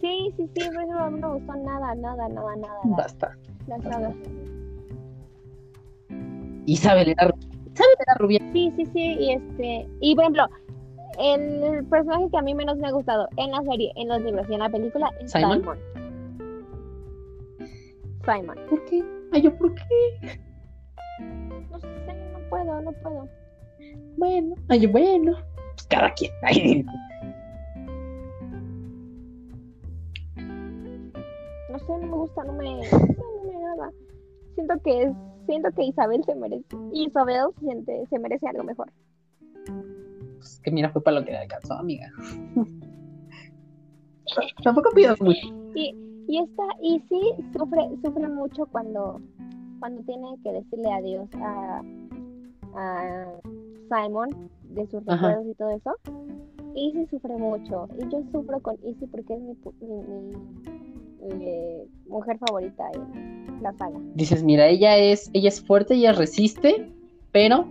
sí, 0.00 0.34
sí, 0.36 0.50
sí, 0.54 0.70
por 0.70 0.82
eso 0.82 0.98
a 0.98 1.10
mí 1.10 1.20
no 1.20 1.28
me 1.28 1.38
gustó 1.38 1.54
nada, 1.56 1.94
nada, 1.94 2.28
nada, 2.28 2.56
nada. 2.56 2.80
Basta. 2.84 3.36
La 3.66 3.80
saga. 3.80 4.12
Isabel 6.66 7.08
era, 7.08 7.34
Isabel 7.72 7.96
era 8.06 8.14
rubia. 8.18 8.40
Sí, 8.52 8.72
sí, 8.76 8.86
sí, 8.86 9.16
y 9.20 9.32
este, 9.32 9.88
y 10.00 10.14
por 10.14 10.24
ejemplo, 10.24 10.46
el 11.18 11.84
personaje 11.86 12.28
que 12.30 12.38
a 12.38 12.42
mí 12.42 12.54
menos 12.54 12.76
me 12.78 12.88
ha 12.88 12.90
gustado 12.90 13.28
en 13.36 13.50
la 13.50 13.62
serie, 13.62 13.92
en 13.96 14.08
los 14.08 14.20
libros 14.22 14.46
y 14.48 14.54
en 14.54 14.60
la 14.60 14.68
película 14.68 15.10
es 15.20 15.30
¿Simon? 15.30 15.60
Simon. 15.60 15.78
Simon. 18.24 18.58
¿Por 18.68 18.84
qué? 18.86 19.04
Ay, 19.32 19.42
yo, 19.42 19.56
¿por 19.56 19.74
qué? 19.74 20.40
No 21.70 21.78
sé, 21.78 21.86
no 22.32 22.38
puedo, 22.48 22.80
no 22.82 22.92
puedo. 22.92 23.28
Bueno, 24.16 24.54
ay, 24.68 24.86
bueno. 24.86 25.32
Pues 25.74 25.86
cada 25.88 26.12
quien. 26.14 26.30
Ay, 26.42 26.84
No 31.70 31.78
sé, 31.80 31.98
no 31.98 32.06
me 32.06 32.16
gusta, 32.16 32.44
no 32.44 32.52
me, 32.52 32.64
no, 32.64 33.52
me 33.52 33.58
nada. 33.58 33.90
Siento 34.54 34.74
que 34.84 35.02
es, 35.02 35.12
siento 35.46 35.70
que 35.72 35.82
Isabel 35.84 36.22
se 36.24 36.34
merece, 36.36 36.64
Isabel 36.92 37.46
siente, 37.58 38.06
se 38.08 38.18
merece 38.20 38.46
algo 38.46 38.62
mejor. 38.62 38.92
pues 40.36 40.60
que 40.62 40.70
mira, 40.70 40.90
fue 40.90 41.02
para 41.02 41.18
lo 41.18 41.26
que 41.26 41.32
le 41.32 41.38
alcanzó, 41.38 41.74
amiga. 41.74 42.12
Tampoco 44.62 44.90
pidas 44.94 45.20
mucho. 45.20 45.48
Y, 45.74 45.96
y 46.28 46.38
esta, 46.38 46.62
y 46.80 47.00
sí 47.08 47.20
sufre, 47.56 47.88
sufre 48.04 48.28
mucho 48.28 48.66
cuando, 48.66 49.20
cuando 49.80 50.00
tiene 50.04 50.36
que 50.44 50.52
decirle 50.52 50.92
adiós 50.92 51.28
a, 51.42 51.82
a 52.76 53.26
Simon 53.88 54.50
de 54.62 54.86
sus 54.86 55.02
Ajá. 55.06 55.28
recuerdos 55.28 55.52
y 55.52 55.54
todo 55.54 55.70
eso. 55.70 55.96
Izzy 56.74 57.06
sufre 57.06 57.36
mucho. 57.36 57.88
Y 57.98 58.02
yo 58.10 58.22
sufro 58.32 58.60
con 58.60 58.76
Izzy 58.84 59.06
porque 59.06 59.34
es 59.34 59.40
mi, 59.40 59.56
mi, 59.80 61.36
mi, 61.36 61.44
eh, 61.44 61.86
mujer 62.06 62.38
favorita 62.38 62.84
en 62.94 63.62
la 63.62 63.72
saga. 63.74 63.98
Dices, 64.14 64.42
mira, 64.42 64.66
ella 64.66 64.96
es, 64.96 65.30
ella 65.32 65.48
es 65.48 65.64
fuerte, 65.64 65.94
ella 65.94 66.12
resiste, 66.12 66.90
pero 67.32 67.66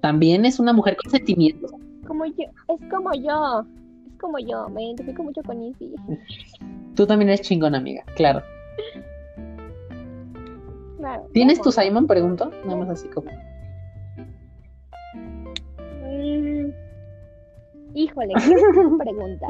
también 0.00 0.44
es 0.44 0.60
una 0.60 0.72
mujer 0.72 0.96
con 0.96 1.10
sentimientos. 1.10 1.72
Como 2.06 2.26
yo, 2.26 2.44
es 2.68 2.90
como 2.90 3.12
yo. 3.14 3.64
Es 4.06 4.18
como 4.20 4.38
yo. 4.38 4.68
Me 4.68 4.84
identifico 4.84 5.22
mucho 5.22 5.42
con 5.42 5.62
Izzy. 5.62 5.94
Tú 6.94 7.06
también 7.06 7.30
eres 7.30 7.42
chingona, 7.42 7.78
amiga, 7.78 8.04
claro. 8.14 8.42
Claro. 10.98 11.26
¿Tienes 11.32 11.58
¿cómo 11.58 11.64
tu? 11.64 11.72
Simon? 11.72 12.06
Pregunto. 12.06 12.50
Nada 12.64 12.76
más 12.76 12.88
así 12.90 13.08
como. 13.08 13.28
Híjole, 17.94 18.34
qué 18.34 18.54
pregunta. 18.98 19.46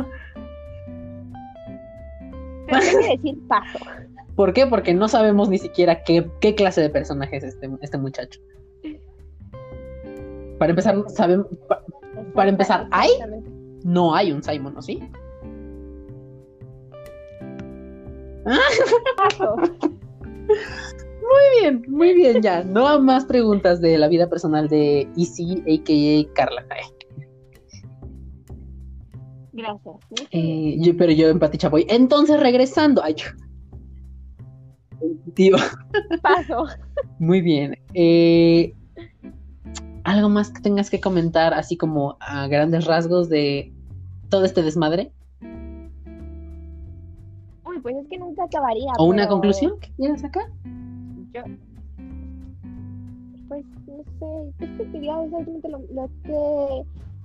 Pero 2.67 2.81
tengo 2.81 2.99
que 3.01 3.17
decir 3.17 3.39
paso. 3.49 3.79
¿Por 4.37 4.53
qué? 4.53 4.67
Porque 4.67 4.95
no 4.95 5.09
sabemos 5.09 5.49
ni 5.49 5.59
siquiera 5.59 6.03
qué, 6.03 6.29
qué 6.41 6.55
clase 6.55 6.81
de 6.81 6.91
personaje 6.91 7.37
es 7.37 7.45
este, 7.45 7.71
este 7.83 7.99
muchacho. 7.99 8.41
Para 10.59 10.71
empezar, 10.71 10.97
sabemos, 11.09 11.47
pa- 11.69 11.83
Para 12.35 12.51
empezar, 12.51 12.87
¿hay? 12.91 13.11
No 13.85 14.15
hay 14.15 14.33
un 14.33 14.43
Simon, 14.43 14.77
¿o 14.77 14.83
sí? 14.83 15.03
Paso. 19.17 19.57
Muy 19.57 21.61
bien, 21.61 21.85
muy 21.89 22.15
bien, 22.15 22.43
ya. 22.43 22.63
No 22.63 23.01
más 23.01 23.25
preguntas 23.25 23.81
de 23.81 23.97
la 23.99 24.09
vida 24.09 24.29
personal 24.29 24.69
de 24.69 25.09
Easy, 25.17 25.63
a.k.a. 25.63 26.35
Carla. 26.35 26.65
Ay. 26.71 26.83
Gracias. 29.57 29.97
Eh, 30.33 30.77
yo, 30.81 30.97
pero 30.97 31.13
yo 31.13 31.29
en 31.29 31.39
Pati 31.39 31.59
Chapoy. 31.59 31.87
Entonces, 31.89 32.39
regresando. 32.41 33.03
Ay, 33.03 33.15
yo- 33.15 33.27
Tío. 35.35 35.57
Paso. 36.23 36.67
Muy 37.19 37.41
bien. 37.41 37.77
Eh, 37.95 38.75
¿Algo 40.05 40.29
más 40.29 40.51
que 40.51 40.61
tengas 40.61 40.91
que 40.91 41.01
comentar, 41.01 41.55
así 41.55 41.77
como 41.77 42.17
a 42.21 42.47
grandes 42.49 42.85
rasgos 42.85 43.29
de 43.29 43.73
todo 44.29 44.45
este 44.45 44.63
desmadre? 44.63 45.13
Uy, 47.65 47.81
pues 47.83 47.97
es 47.97 48.09
que 48.09 48.19
nunca 48.19 48.45
acabaría. 48.45 48.93
¿O 48.99 49.05
una 49.05 49.29
conclusión 49.29 49.79
que 49.81 49.91
quieras 49.97 50.21
sacar? 50.21 50.47
Yo. 51.33 51.43
Pues 53.49 53.65
no 53.87 54.03
sé. 54.19 54.65
Es 54.65 54.71
que 54.79 54.85
diría 54.87 55.23
exactamente 55.25 55.69
lo, 55.69 55.79
lo 55.93 56.09
que 56.25 56.83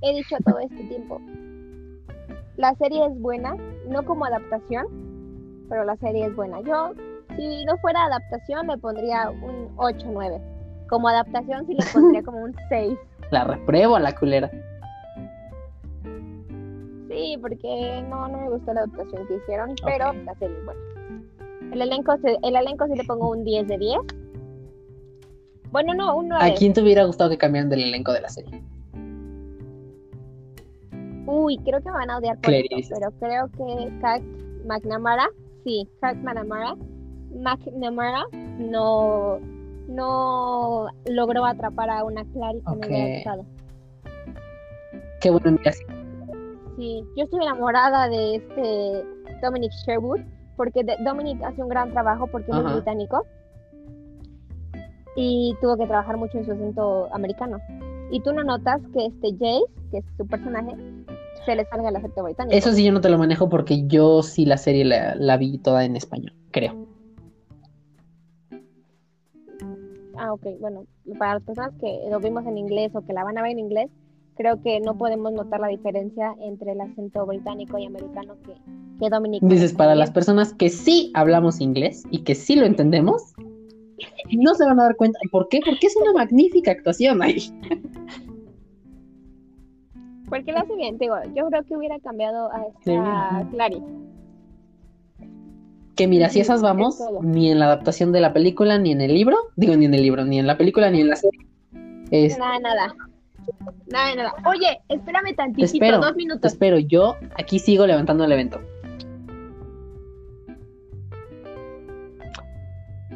he 0.08 0.16
dicho 0.16 0.36
todo 0.46 0.60
este 0.60 0.84
tiempo. 0.86 1.22
La 2.60 2.76
serie 2.76 3.06
es 3.06 3.18
buena, 3.22 3.56
no 3.88 4.04
como 4.04 4.26
adaptación, 4.26 4.86
pero 5.70 5.86
la 5.86 5.96
serie 5.96 6.26
es 6.26 6.36
buena. 6.36 6.60
Yo, 6.60 6.92
si 7.38 7.64
no 7.64 7.78
fuera 7.78 8.04
adaptación, 8.04 8.68
le 8.68 8.78
pondría 8.78 9.30
un 9.30 9.74
8-9. 9.78 10.42
Como 10.90 11.08
adaptación, 11.08 11.66
sí 11.68 11.74
le 11.76 11.86
pondría 11.94 12.22
como 12.22 12.40
un 12.40 12.54
6. 12.70 12.98
La 13.32 13.46
repruebo 13.46 13.96
a 13.96 14.02
la 14.02 14.14
culera. 14.14 14.52
Sí, 17.08 17.38
porque 17.42 18.04
no, 18.10 18.28
no 18.28 18.38
me 18.42 18.50
gustó 18.50 18.74
la 18.74 18.82
adaptación 18.82 19.26
que 19.28 19.36
hicieron, 19.38 19.74
pero 19.86 20.12
la 20.12 20.36
serie 20.36 20.58
es 20.58 20.66
buena. 20.66 20.82
El 21.72 21.82
elenco, 21.82 22.18
se- 22.18 22.38
el 22.44 22.56
elenco 22.58 22.88
sí 22.88 22.96
le 22.98 23.06
pongo 23.06 23.30
un 23.32 23.46
10 23.46 23.68
de 23.70 23.78
10. 23.78 24.00
Bueno, 25.72 25.94
no, 25.94 26.18
un 26.18 26.28
9. 26.28 26.44
¿A 26.44 26.54
quién 26.56 26.74
te 26.74 26.82
hubiera 26.82 27.06
gustado 27.06 27.30
que 27.30 27.38
cambiaran 27.38 27.70
del 27.70 27.84
elenco 27.84 28.12
de 28.12 28.20
la 28.20 28.28
serie? 28.28 28.62
Uy, 31.32 31.58
creo 31.60 31.80
que 31.80 31.92
me 31.92 31.98
van 31.98 32.10
a 32.10 32.18
odiar 32.18 32.40
por 32.40 32.52
esto, 32.52 32.96
pero 32.96 33.12
creo 33.20 33.48
que 33.52 34.00
Kat 34.02 34.24
McNamara, 34.66 35.28
sí, 35.64 35.88
Kat 36.02 36.18
McNamara, 36.18 36.76
McNamara 37.36 38.24
no, 38.58 39.38
no 39.88 40.88
logró 41.06 41.46
atrapar 41.46 41.92
a 41.92 42.04
una 42.04 42.26
Clary 42.34 42.62
que 42.62 42.72
Ok. 42.72 42.80
me 42.80 42.88
hubiera 42.88 43.16
gustado. 43.16 43.46
Qué 45.22 45.30
bueno, 45.30 45.52
mira, 45.52 45.72
sí. 45.72 47.04
Yo 47.16 47.24
estoy 47.26 47.44
enamorada 47.44 48.10
de 48.10 48.38
este 48.38 49.06
Dominic 49.44 49.72
Sherwood, 49.86 50.22
porque 50.58 50.84
Dominic 51.06 51.44
hace 51.44 51.62
un 51.62 51.70
gran 51.70 51.92
trabajo 51.92 52.26
porque 52.26 52.52
él 52.52 52.58
es 52.66 52.74
británico 52.74 53.24
y 55.16 55.56
tuvo 55.62 55.78
que 55.78 55.86
trabajar 55.86 56.18
mucho 56.18 56.40
en 56.40 56.46
su 56.46 56.54
acento 56.54 57.14
americano. 57.14 57.60
Y 58.10 58.20
tú 58.22 58.34
no 58.34 58.44
notas 58.44 58.82
que 58.94 59.06
este 59.06 59.32
Jace, 59.34 59.62
que 59.92 59.98
es 60.00 60.06
su 60.18 60.26
personaje, 60.26 60.76
se 61.50 61.56
le 61.56 61.66
salga 61.66 61.90
el 61.90 61.96
acento 61.96 62.24
británico. 62.24 62.56
Eso 62.56 62.72
sí 62.72 62.84
yo 62.84 62.92
no 62.92 63.02
te 63.02 63.10
lo 63.10 63.18
manejo 63.18 63.50
porque 63.50 63.88
yo 63.88 64.22
sí 64.22 64.46
la 64.46 64.58
serie 64.58 64.86
la, 64.86 65.16
la 65.16 65.36
vi 65.38 65.58
toda 65.58 65.84
en 65.84 65.96
español, 65.96 66.34
creo. 66.52 66.76
Ah, 70.16 70.34
ok, 70.34 70.46
bueno, 70.60 70.86
para 71.18 71.36
las 71.36 71.44
personas 71.44 71.72
que 71.82 72.02
lo 72.12 72.20
vimos 72.20 72.46
en 72.46 72.58
inglés 72.58 72.92
o 72.94 73.02
que 73.02 73.14
la 73.14 73.24
van 73.24 73.40
a 73.40 73.42
ver 73.42 73.54
en 73.54 73.60
inglés, 73.60 73.90
creo 74.36 74.62
que 74.62 74.80
no 74.80 74.96
podemos 74.96 75.32
notar 75.34 75.60
la 75.60 75.70
diferencia 75.70 76.36
entre 76.40 76.74
el 76.74 76.82
acento 76.82 77.26
británico 77.26 77.80
y 77.80 77.88
americano 77.88 78.36
que, 78.46 78.54
que 79.00 79.10
Dominic. 79.10 79.42
Dices, 79.42 79.74
para 79.74 79.96
las 79.96 80.12
personas 80.12 80.54
que 80.54 80.70
sí 80.70 81.12
hablamos 81.16 81.62
inglés 81.62 82.04
y 82.12 82.20
que 82.24 82.36
sí 82.36 82.56
lo 82.58 82.66
entendemos, 82.68 83.34
no 84.38 84.54
se 84.54 84.66
van 84.66 84.80
a 84.80 84.84
dar 84.84 84.96
cuenta. 84.98 85.18
¿Por 85.32 85.50
qué? 85.50 85.62
Porque 85.66 85.88
es 85.88 85.96
una 85.96 86.14
magnífica 86.14 86.72
actuación 86.72 87.24
ahí. 87.24 87.40
Porque 90.30 90.52
lo 90.52 90.60
hace 90.60 90.76
bien, 90.76 90.98
digo, 90.98 91.16
yo 91.36 91.48
creo 91.48 91.64
que 91.64 91.76
hubiera 91.76 92.00
cambiado 92.00 92.52
a 92.52 92.64
Sí. 92.84 92.92
esta 92.94 93.48
Clary. 93.52 93.84
Que 95.96 96.08
mira, 96.08 96.30
si 96.30 96.40
Ujú, 96.40 96.44
esas 96.44 96.56
es 96.58 96.62
vamos, 96.62 97.00
ni 97.22 97.52
en 97.52 97.60
la 97.60 97.66
adaptación 97.66 98.12
de 98.12 98.22
la 98.22 98.32
película, 98.32 98.78
ni 98.78 98.92
en 98.92 99.02
el 99.02 99.14
libro, 99.14 99.38
digo, 99.58 99.76
ni 99.76 99.86
en 99.86 99.94
el 99.94 100.02
libro, 100.02 100.24
ni 100.24 100.40
en 100.40 100.48
la 100.48 100.58
película, 100.58 100.90
ni 100.90 101.02
en 101.02 101.10
la 101.10 101.16
serie. 101.18 101.42
Es- 102.12 102.38
Nada, 102.40 102.60
nada. 102.60 102.96
Nada, 103.92 104.16
nada. 104.16 104.34
Oye, 104.46 104.80
espérame 104.88 105.36
tantito, 105.36 105.66
espero, 105.66 105.98
dos 105.98 106.12
te 106.12 106.18
minutos. 106.18 106.54
espero, 106.54 106.78
yo 106.80 107.16
aquí 107.38 107.60
sigo 107.60 107.86
levantando 107.88 108.24
el 108.24 108.32
evento. 108.32 108.60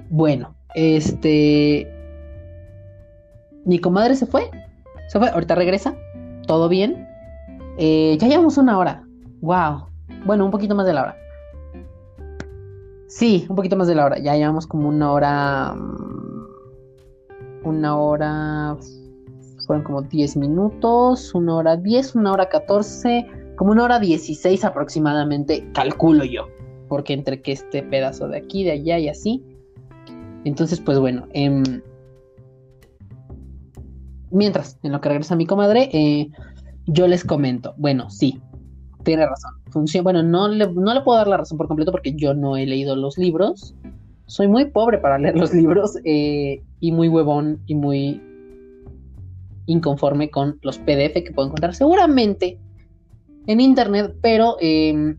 Bueno, 0.10 0.56
este. 0.76 1.88
Mi 3.65 3.80
comadre 3.80 4.15
se 4.15 4.26
fue. 4.26 4.49
Se 5.07 5.19
fue, 5.19 5.30
ahorita 5.30 5.56
regresa. 5.56 5.95
Todo 6.48 6.70
bien. 6.70 7.07
Eh, 7.78 8.18
ya 8.20 8.28
llevamos 8.28 8.57
una 8.57 8.78
hora. 8.78 9.03
Wow. 9.41 9.88
Bueno, 10.26 10.45
un 10.45 10.52
poquito 10.52 10.76
más 10.76 10.86
de 10.86 10.94
la 10.94 11.02
hora. 11.03 11.18
Sí, 13.07 13.45
un 13.49 13.56
poquito 13.56 13.76
más 13.76 13.88
de 13.88 13.95
la 13.95 14.06
hora. 14.06 14.20
Ya 14.20 14.36
llevamos 14.36 14.68
como 14.68 14.90
una 14.90 15.11
hora. 15.11 15.74
mm, 15.74 17.68
Una 17.68 17.98
hora. 17.98 18.78
Fueron 19.68 19.84
como 19.86 20.02
10 20.02 20.36
minutos. 20.38 21.34
Una 21.34 21.56
hora 21.56 21.78
10, 21.78 22.15
una 22.15 22.34
hora 22.34 22.49
14. 22.49 23.26
Como 23.56 23.72
una 23.72 23.84
hora 23.84 23.99
16 23.99 24.65
aproximadamente, 24.65 25.70
calculo 25.74 26.26
yo. 26.26 26.48
Porque 26.90 27.14
entre 27.14 27.41
que 27.41 27.52
este 27.53 27.84
pedazo 27.84 28.28
de 28.28 28.38
aquí, 28.40 28.64
de 28.64 28.72
allá 28.72 28.99
y 28.99 29.07
así. 29.10 29.44
Entonces, 30.44 30.82
pues 30.82 30.99
bueno. 30.99 31.28
em, 31.34 31.82
mientras, 34.34 34.77
en 34.84 34.91
lo 34.91 35.01
que 35.01 35.10
regresa 35.10 35.35
mi 35.35 35.45
comadre, 35.45 35.89
eh, 35.93 36.30
yo 36.85 37.07
les 37.07 37.23
comento. 37.23 37.73
Bueno, 37.77 38.10
sí, 38.10 38.41
tiene 39.03 39.26
razón. 39.26 39.51
Funciona, 39.69 40.03
bueno, 40.03 40.23
no 40.23 40.47
le, 40.47 40.68
no 40.72 40.93
le 40.93 41.01
puedo 41.01 41.18
dar 41.18 41.27
la 41.27 41.38
razón 41.38 41.57
por 41.57 41.68
completo 41.68 41.91
porque 41.91 42.14
yo 42.14 42.34
no 42.34 42.57
he 42.57 42.65
leído 42.65 42.95
los 42.95 43.18
libros. 43.18 43.76
Soy 44.26 44.47
muy 44.47 44.65
pobre 44.65 44.97
para 44.97 45.18
leer 45.18 45.38
los 45.38 45.53
libros 45.53 45.97
eh, 46.03 46.61
y 46.80 46.91
muy 46.91 47.07
huevón 47.07 47.60
y 47.68 47.76
muy 47.76 48.22
inconforme 49.65 50.30
con 50.30 50.60
los 50.61 50.77
PDF 50.80 51.23
que 51.23 51.31
puedo 51.34 51.47
encontrar 51.47 51.73
seguramente 51.73 52.60
en 53.47 53.61
internet, 53.61 54.15
pero 54.22 54.57
eh, 54.60 55.15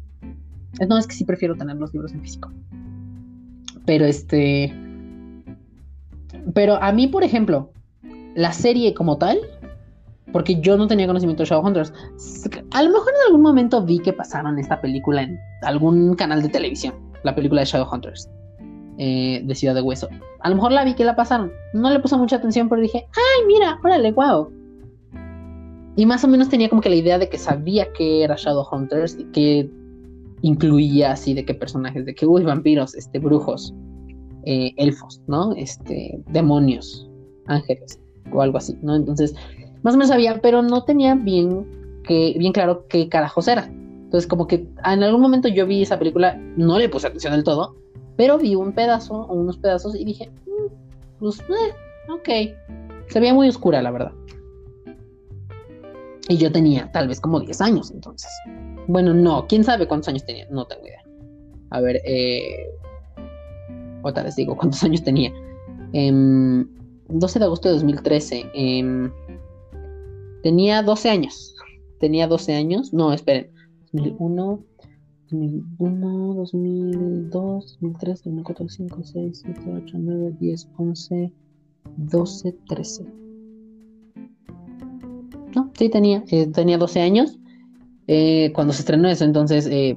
no 0.89 0.99
es 0.99 1.07
que 1.07 1.15
sí 1.15 1.25
prefiero 1.25 1.55
tener 1.55 1.77
los 1.77 1.93
libros 1.93 2.13
en 2.13 2.23
físico. 2.23 2.51
Pero 3.87 4.07
este, 4.07 4.75
pero 6.55 6.83
a 6.83 6.93
mí, 6.93 7.07
por 7.07 7.23
ejemplo, 7.23 7.71
la 8.35 8.53
serie 8.53 8.95
como 8.95 9.17
tal, 9.19 9.39
porque 10.33 10.61
yo 10.61 10.77
no 10.77 10.87
tenía 10.87 11.07
conocimiento 11.07 11.43
de 11.43 11.49
Shadowhunters. 11.49 11.93
A 12.73 12.83
lo 12.83 12.91
mejor 12.91 13.13
en 13.13 13.27
algún 13.29 13.43
momento 13.43 13.85
vi 13.85 13.99
que 14.01 14.13
pasaron 14.13 14.59
esta 14.59 14.81
película 14.81 15.23
en 15.23 15.39
algún 15.63 16.15
canal 16.15 16.43
de 16.43 16.49
televisión, 16.49 16.95
la 17.23 17.35
película 17.35 17.61
de 17.61 17.67
Shadowhunters 17.67 18.29
eh, 18.99 19.43
de 19.45 19.55
Ciudad 19.55 19.75
de 19.75 19.83
Hueso. 19.83 20.09
A 20.41 20.49
lo 20.49 20.57
mejor 20.57 20.73
la 20.73 20.85
vi 20.85 20.95
que 20.95 21.05
la 21.05 21.17
pasaron. 21.17 21.53
No 21.73 21.91
le 21.91 22.01
puse 22.01 22.17
mucha 22.17 22.37
atención, 22.37 22.69
pero 22.69 22.83
dije, 22.83 23.07
ay, 23.13 23.47
mira, 23.47 23.79
órale, 23.85 24.13
wow. 24.13 24.51
Y 25.97 26.07
más 26.07 26.25
o 26.25 26.29
menos 26.29 26.49
tenía 26.49 26.69
como 26.69 26.83
que 26.83 26.89
la 26.89 26.97
idea 26.97 27.19
de 27.19 27.29
que 27.29 27.39
sabía 27.39 27.93
que 27.93 28.25
era 28.25 28.35
Shadowhunters 28.37 29.17
y 29.19 29.25
que 29.27 29.71
incluía 30.43 31.13
así 31.13 31.33
de 31.33 31.45
qué 31.45 31.55
personajes, 31.55 32.05
de 32.05 32.15
que, 32.15 32.27
uy, 32.27 32.43
vampiros, 32.43 32.95
este, 32.97 33.21
brujos, 33.21 33.73
eh, 34.45 34.73
elfos, 34.77 35.23
¿no? 35.29 35.55
Este, 35.55 36.21
demonios, 36.27 37.09
ángeles 37.47 38.01
o 38.33 38.43
algo 38.43 38.59
así, 38.59 38.77
¿no? 38.83 38.97
Entonces, 38.97 39.35
más 39.83 39.95
o 39.95 39.99
menos 39.99 40.09
sabía, 40.09 40.41
pero 40.41 40.63
no 40.63 40.85
tenía 40.85 41.15
bien, 41.15 41.67
que, 42.05 42.35
bien 42.39 42.53
claro 42.53 42.87
qué 42.89 43.09
carajos 43.09 43.49
era. 43.49 43.65
Entonces, 43.67 44.27
como 44.29 44.47
que 44.47 44.67
en 44.85 45.03
algún 45.03 45.21
momento 45.21 45.49
yo 45.49 45.67
vi 45.67 45.83
esa 45.83 45.99
película, 45.99 46.37
no 46.57 46.79
le 46.79 46.89
puse 46.89 47.07
atención 47.07 47.33
del 47.33 47.45
todo, 47.45 47.75
pero 48.17 48.39
vi 48.39 48.55
un 48.55 48.73
pedazo 48.73 49.23
o 49.23 49.35
unos 49.35 49.59
pedazos 49.59 49.95
y 49.97 50.05
dije, 50.05 50.31
"Mm, 50.47 51.19
pues, 51.19 51.41
eh, 51.41 51.75
ok. 52.13 53.09
Se 53.09 53.21
veía 53.21 53.35
muy 53.35 53.49
oscura, 53.49 53.83
la 53.83 53.91
verdad. 53.91 54.13
Y 56.29 56.37
yo 56.37 56.51
tenía 56.51 56.91
tal 56.93 57.09
vez 57.09 57.21
como 57.21 57.41
10 57.41 57.61
años 57.61 57.91
entonces. 57.91 58.31
Bueno, 58.87 59.13
no, 59.13 59.47
quién 59.47 59.65
sabe 59.65 59.87
cuántos 59.87 60.09
años 60.09 60.25
tenía, 60.25 60.47
no 60.51 60.65
tengo 60.67 60.87
idea. 60.87 61.03
A 61.71 61.81
ver, 61.81 62.01
eh. 62.05 62.71
Ahorita 64.03 64.23
les 64.23 64.37
digo 64.37 64.57
cuántos 64.57 64.83
años 64.85 65.03
tenía. 65.03 65.33
Em, 65.93 66.67
12 67.09 67.39
de 67.39 67.45
agosto 67.45 67.69
de 67.69 67.75
2013. 67.75 68.51
em, 68.55 69.11
tenía 70.43 70.83
12 70.83 71.11
años. 71.11 71.55
Tenía 72.01 72.27
12 72.27 72.55
años. 72.55 72.93
No, 72.93 73.13
esperen. 73.13 73.51
2001, 73.93 74.65
2001, 75.31 76.35
2002, 76.35 77.79
2003, 77.81 78.23
2004, 78.25 78.65
2005, 78.65 79.05
6, 79.05 79.43
7, 79.45 79.61
8, 79.85 79.97
9, 79.99 80.37
10, 80.41 80.69
11, 80.77 81.33
12, 81.97 82.57
13. 82.69 83.05
No, 85.55 85.71
sí 85.79 85.89
tenía. 85.89 86.25
eh, 86.29 86.47
tenía 86.49 86.79
12 86.79 87.01
años 87.01 87.39
eh, 88.09 88.51
cuando 88.55 88.73
se 88.73 88.81
estrenó 88.81 89.09
eso. 89.09 89.25
Entonces, 89.25 89.67
eh, 89.71 89.97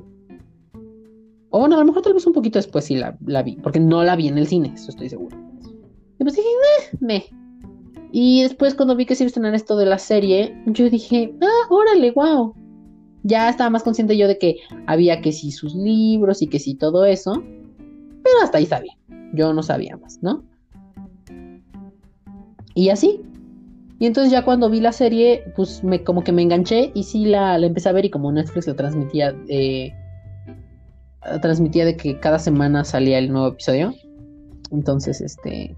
o 1.50 1.60
bueno, 1.60 1.76
a 1.76 1.80
lo 1.80 1.86
mejor 1.86 2.04
tal 2.04 2.14
vez 2.14 2.28
un 2.28 2.34
poquito 2.34 2.60
después 2.60 2.86
sí 2.86 2.96
la, 2.96 3.18
la 3.26 3.42
vi, 3.42 3.56
porque 3.56 3.80
no 3.80 4.04
la 4.04 4.16
vi 4.16 4.28
en 4.28 4.38
el 4.38 4.48
cine, 4.48 4.74
eso 4.76 4.92
estoy 4.92 5.10
seguro. 5.10 5.47
Y 6.20 6.24
pues 6.24 6.36
dije, 6.36 6.48
"Meh, 7.02 7.08
me. 7.08 7.48
Y 8.12 8.44
después 8.44 8.74
cuando 8.74 8.96
vi 8.96 9.06
que 9.06 9.16
se 9.16 9.24
iba 9.24 9.28
a 9.28 9.30
estrenar 9.30 9.56
esto 9.56 9.78
de 9.78 9.86
la 9.86 9.98
serie, 9.98 10.56
yo 10.66 10.90
dije, 10.90 11.34
ah, 11.42 11.68
órale, 11.70 12.12
wow. 12.12 12.56
Ya 13.24 13.50
estaba 13.50 13.70
más 13.70 13.84
consciente 13.84 14.18
yo 14.18 14.28
de 14.28 14.38
que 14.38 14.58
había 14.86 15.22
que 15.22 15.32
sí 15.32 15.52
sus 15.52 15.76
libros 15.76 16.42
y 16.42 16.48
que 16.48 16.60
sí 16.60 16.76
todo 16.76 17.06
eso. 17.06 17.44
Pero 18.24 18.36
hasta 18.42 18.58
ahí 18.58 18.66
sabía. 18.66 18.94
Yo 19.34 19.54
no 19.54 19.62
sabía 19.62 19.98
más, 19.98 20.20
¿no? 20.22 20.44
Y 22.74 22.90
así. 22.90 23.22
Y 24.00 24.06
entonces 24.06 24.32
ya 24.32 24.46
cuando 24.46 24.70
vi 24.70 24.80
la 24.80 24.94
serie, 24.94 25.44
pues 25.56 25.84
me 25.84 26.04
como 26.04 26.24
que 26.24 26.32
me 26.32 26.44
enganché 26.44 26.92
y 26.94 27.04
sí 27.04 27.26
la, 27.26 27.58
empecé 27.58 27.90
a 27.90 27.94
ver 27.94 28.06
y 28.06 28.10
como 28.10 28.32
Netflix 28.32 28.68
la 28.68 28.76
transmitía, 28.76 29.36
eh, 29.50 29.92
transmitía 31.42 31.84
de 31.84 31.98
que 31.98 32.20
cada 32.20 32.38
semana 32.38 32.86
salía 32.86 33.18
el 33.18 33.32
nuevo 33.32 33.48
episodio. 33.48 33.94
Entonces, 34.72 35.20
este, 35.20 35.76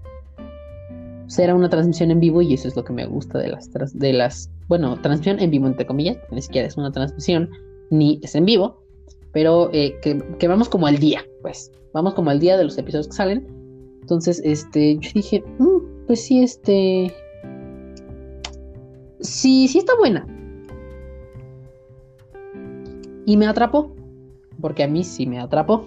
era 1.38 1.54
una 1.54 1.68
transmisión 1.68 2.10
en 2.10 2.20
vivo 2.20 2.42
y 2.42 2.54
eso 2.54 2.68
es 2.68 2.76
lo 2.76 2.84
que 2.84 2.92
me 2.92 3.06
gusta 3.06 3.38
de 3.38 3.48
las, 3.48 3.70
de 3.94 4.12
las, 4.12 4.50
bueno, 4.68 5.00
transmisión 5.00 5.38
en 5.40 5.50
vivo 5.50 5.66
entre 5.66 5.86
comillas, 5.86 6.18
ni 6.30 6.42
siquiera 6.42 6.66
es 6.66 6.76
una 6.76 6.90
transmisión 6.90 7.50
ni 7.90 8.20
es 8.22 8.34
en 8.34 8.44
vivo, 8.44 8.82
pero 9.32 9.70
eh, 9.72 9.98
que, 10.02 10.48
vamos 10.48 10.68
como 10.68 10.86
al 10.86 10.98
día, 10.98 11.24
pues, 11.42 11.70
vamos 11.92 12.14
como 12.14 12.30
al 12.30 12.40
día 12.40 12.56
de 12.56 12.64
los 12.64 12.76
episodios 12.78 13.08
que 13.08 13.14
salen. 13.14 13.46
Entonces, 14.00 14.40
este, 14.44 14.98
yo 14.98 15.10
dije, 15.14 15.44
mm, 15.58 16.06
pues 16.06 16.20
sí, 16.20 16.42
este, 16.42 17.14
sí, 19.20 19.68
sí 19.68 19.78
está 19.78 19.96
buena. 19.98 20.26
Y 23.26 23.36
me 23.36 23.46
atrapó, 23.46 23.94
porque 24.60 24.82
a 24.82 24.88
mí 24.88 25.04
sí 25.04 25.26
me 25.26 25.38
atrapó. 25.38 25.86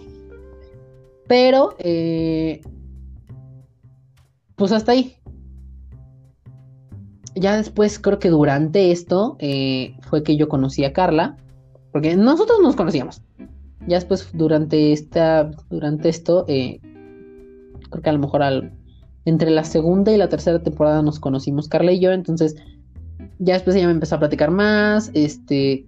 Pero, 1.28 1.76
eh, 1.80 2.62
pues 4.56 4.72
hasta 4.72 4.94
ahí. 4.94 5.18
Ya 7.36 7.58
después, 7.58 8.00
creo 8.00 8.20
que 8.20 8.30
durante 8.30 8.92
esto, 8.92 9.38
eh, 9.40 9.96
fue 10.02 10.24
que 10.24 10.36
yo 10.36 10.48
conocí 10.48 10.86
a 10.86 10.94
Carla, 10.94 11.38
porque 11.92 12.16
nosotros 12.16 12.60
nos 12.62 12.76
conocíamos. 12.76 13.22
Ya 13.88 13.98
después, 13.98 14.30
durante 14.34 14.94
esta, 14.94 15.52
durante 15.70 16.10
esto, 16.10 16.46
eh, 16.48 16.80
creo 17.90 18.02
que 18.02 18.10
a 18.10 18.14
lo 18.14 18.20
mejor 18.20 18.44
al, 18.44 18.74
entre 19.26 19.50
la 19.52 19.64
segunda 19.64 20.12
y 20.12 20.18
la 20.18 20.30
tercera 20.30 20.62
temporada 20.62 21.02
nos 21.02 21.20
conocimos 21.20 21.68
Carla 21.68 21.92
y 21.92 22.00
yo, 22.00 22.12
entonces 22.12 22.56
ya 23.40 23.54
después 23.54 23.76
ella 23.76 23.88
me 23.88 23.94
empezó 23.94 24.16
a 24.16 24.20
platicar 24.20 24.52
más, 24.52 25.12
este, 25.14 25.86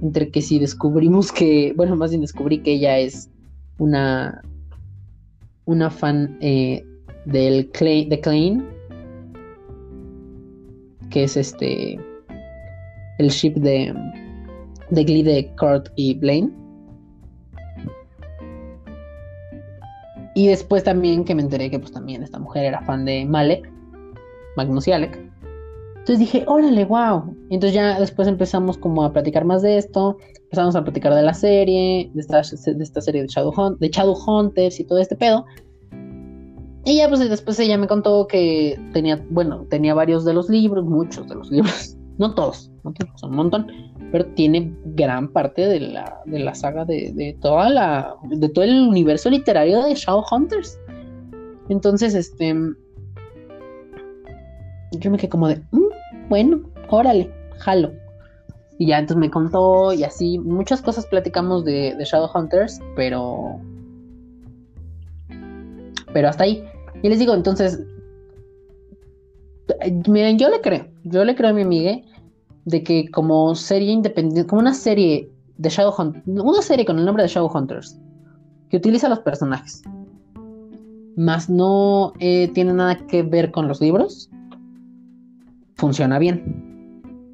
entre 0.00 0.30
que 0.30 0.42
si 0.42 0.58
descubrimos 0.58 1.32
que, 1.32 1.72
bueno, 1.76 1.96
más 1.96 2.10
bien 2.10 2.20
descubrí 2.20 2.58
que 2.62 2.74
ella 2.74 2.98
es 2.98 3.30
una, 3.78 4.42
una 5.64 5.90
fan 5.90 6.36
eh, 6.40 6.84
del 7.24 7.70
Clay, 7.70 8.06
de 8.06 8.20
Klein, 8.20 8.64
que 11.12 11.24
es 11.24 11.36
este, 11.36 11.98
el 13.18 13.28
ship 13.28 13.54
de, 13.54 13.94
de 14.90 15.04
Glee 15.04 15.22
de 15.22 15.54
Kurt 15.56 15.88
y 15.96 16.14
Blaine. 16.14 16.50
Y 20.34 20.48
después 20.48 20.82
también 20.82 21.24
que 21.24 21.34
me 21.34 21.42
enteré 21.42 21.70
que 21.70 21.78
pues 21.78 21.92
también 21.92 22.22
esta 22.22 22.38
mujer 22.38 22.64
era 22.64 22.80
fan 22.82 23.04
de 23.04 23.24
Malek, 23.26 23.70
Magnus 24.56 24.88
y 24.88 24.92
Alec. 24.92 25.18
Entonces 25.92 26.18
dije, 26.18 26.44
órale, 26.48 26.84
wow. 26.86 27.36
Y 27.50 27.54
entonces 27.54 27.74
ya 27.74 28.00
después 28.00 28.26
empezamos 28.26 28.78
como 28.78 29.04
a 29.04 29.12
platicar 29.12 29.44
más 29.44 29.62
de 29.62 29.76
esto, 29.76 30.16
empezamos 30.44 30.74
a 30.74 30.82
platicar 30.82 31.14
de 31.14 31.22
la 31.22 31.34
serie, 31.34 32.10
de 32.12 32.20
esta, 32.20 32.40
de 32.40 32.82
esta 32.82 33.00
serie 33.02 33.22
de 33.22 33.28
Shadow, 33.28 33.76
de 33.78 33.88
Shadow 33.88 34.16
Hunters 34.26 34.80
y 34.80 34.84
todo 34.84 34.98
este 34.98 35.14
pedo. 35.14 35.44
Y 36.84 36.96
ya 36.96 37.08
pues 37.08 37.20
después 37.28 37.58
ella 37.60 37.78
me 37.78 37.86
contó 37.86 38.26
que 38.26 38.78
tenía, 38.92 39.24
bueno, 39.30 39.66
tenía 39.70 39.94
varios 39.94 40.24
de 40.24 40.34
los 40.34 40.48
libros, 40.48 40.84
muchos 40.84 41.28
de 41.28 41.36
los 41.36 41.50
libros, 41.50 41.96
no 42.18 42.34
todos, 42.34 42.72
no 42.82 42.92
todos, 42.92 43.22
un 43.22 43.36
montón, 43.36 43.66
pero 44.10 44.26
tiene 44.34 44.74
gran 44.86 45.28
parte 45.28 45.66
de 45.66 45.80
la, 45.80 46.20
de 46.26 46.40
la 46.40 46.54
saga 46.54 46.84
de, 46.84 47.12
de, 47.14 47.36
toda 47.40 47.70
la, 47.70 48.16
de 48.24 48.48
todo 48.48 48.64
el 48.64 48.88
universo 48.88 49.30
literario 49.30 49.84
de 49.84 49.94
Shadow 49.94 50.24
Hunters. 50.30 50.78
Entonces, 51.68 52.14
este, 52.14 52.52
yo 54.98 55.10
me 55.10 55.16
quedé 55.18 55.28
como 55.28 55.48
de, 55.48 55.62
mm, 55.70 56.28
bueno, 56.28 56.62
órale, 56.88 57.32
jalo. 57.58 57.92
Y 58.78 58.86
ya 58.86 58.98
entonces 58.98 59.20
me 59.20 59.30
contó 59.30 59.92
y 59.92 60.02
así, 60.02 60.38
muchas 60.38 60.82
cosas 60.82 61.06
platicamos 61.06 61.64
de, 61.64 61.94
de 61.94 62.06
Hunters 62.34 62.80
pero... 62.96 63.60
Pero 66.12 66.28
hasta 66.28 66.44
ahí. 66.44 66.62
Y 67.02 67.08
les 67.08 67.18
digo, 67.18 67.34
entonces, 67.34 67.80
miren, 70.06 70.38
yo 70.38 70.48
le 70.48 70.60
creo, 70.60 70.86
yo 71.04 71.24
le 71.24 71.34
creo 71.34 71.50
a 71.50 71.52
mi 71.52 71.62
amiga 71.62 72.00
de 72.64 72.82
que 72.82 73.10
como 73.10 73.54
serie 73.54 73.90
independiente, 73.90 74.48
como 74.48 74.60
una 74.60 74.74
serie 74.74 75.30
de 75.58 75.68
Shadowhunters, 75.68 76.24
una 76.26 76.62
serie 76.62 76.84
con 76.84 76.98
el 76.98 77.04
nombre 77.04 77.24
de 77.24 77.28
Shadowhunters, 77.28 77.98
que 78.70 78.76
utiliza 78.76 79.08
los 79.08 79.20
personajes, 79.20 79.82
más 81.16 81.50
no 81.50 82.12
eh, 82.20 82.48
tiene 82.54 82.72
nada 82.72 82.96
que 83.06 83.22
ver 83.22 83.50
con 83.50 83.68
los 83.68 83.80
libros, 83.80 84.30
funciona 85.74 86.18
bien. 86.18 86.72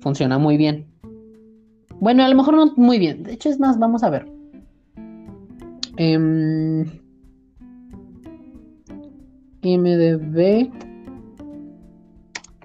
Funciona 0.00 0.38
muy 0.38 0.56
bien. 0.56 0.86
Bueno, 2.00 2.24
a 2.24 2.28
lo 2.28 2.36
mejor 2.36 2.54
no 2.54 2.72
muy 2.76 2.98
bien. 2.98 3.24
De 3.24 3.32
hecho, 3.32 3.48
es 3.48 3.58
más, 3.58 3.78
vamos 3.78 4.02
a 4.02 4.10
ver. 4.10 4.26
Eh, 5.96 6.97
MDB 9.62 10.70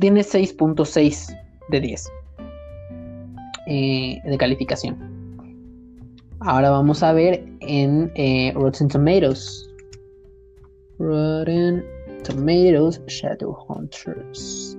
Tiene 0.00 0.22
6.6 0.22 1.38
de 1.68 1.80
10 1.80 2.08
eh, 3.66 4.20
de 4.24 4.38
calificación. 4.38 5.11
Ahora 6.44 6.70
vamos 6.70 7.02
a 7.02 7.12
ver 7.12 7.44
en 7.60 8.10
eh, 8.14 8.52
Rotten 8.54 8.88
Tomatoes. 8.88 9.68
Rotten 10.98 11.84
Tomatoes 12.24 13.00
Shadowhunters. 13.06 14.76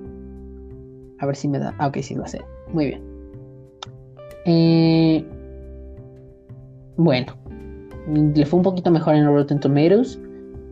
A 1.20 1.26
ver 1.26 1.36
si 1.36 1.48
me 1.48 1.58
da. 1.58 1.74
Ah, 1.78 1.88
ok, 1.88 1.98
sí 2.02 2.14
lo 2.14 2.24
hace. 2.24 2.40
Muy 2.72 2.86
bien. 2.86 3.02
Eh, 4.46 5.24
bueno, 6.96 7.34
le 8.06 8.44
fue 8.44 8.58
un 8.58 8.64
poquito 8.64 8.90
mejor 8.90 9.14
en 9.14 9.26
Rotten 9.26 9.58
Tomatoes 9.58 10.18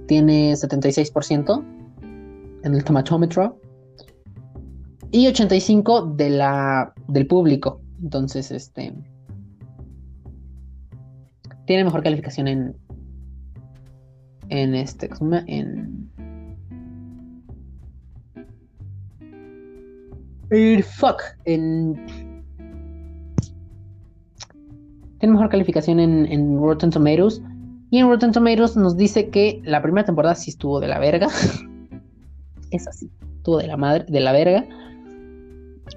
tiene 0.06 0.52
76% 0.52 1.64
en 2.64 2.74
el 2.74 2.84
tomatómetro 2.84 3.58
y 5.10 5.26
85 5.26 6.14
de 6.16 6.30
la 6.30 6.92
del 7.08 7.26
público. 7.26 7.80
Entonces, 8.02 8.50
este 8.50 8.92
tiene 11.66 11.84
mejor 11.84 12.02
calificación 12.02 12.48
en 12.48 12.76
en 14.48 14.74
este 14.74 15.08
en 15.46 16.10
fuck 20.82 21.22
en 21.44 21.94
tiene 25.18 25.34
mejor 25.34 25.50
calificación 25.50 26.00
en, 26.00 26.26
en 26.26 26.58
Rotten 26.58 26.90
Tomatoes 26.90 27.40
y 27.92 27.98
en 27.98 28.08
Rotten 28.08 28.32
Tomatoes 28.32 28.74
nos 28.74 28.96
dice 28.96 29.28
que 29.28 29.60
la 29.64 29.82
primera 29.82 30.06
temporada 30.06 30.34
sí 30.34 30.50
estuvo 30.50 30.80
de 30.80 30.88
la 30.88 30.98
verga. 30.98 31.28
es 32.70 32.88
así, 32.88 33.10
estuvo 33.36 33.58
de 33.58 33.66
la 33.66 33.76
madre, 33.76 34.06
de 34.08 34.18
la 34.18 34.32
verga. 34.32 34.64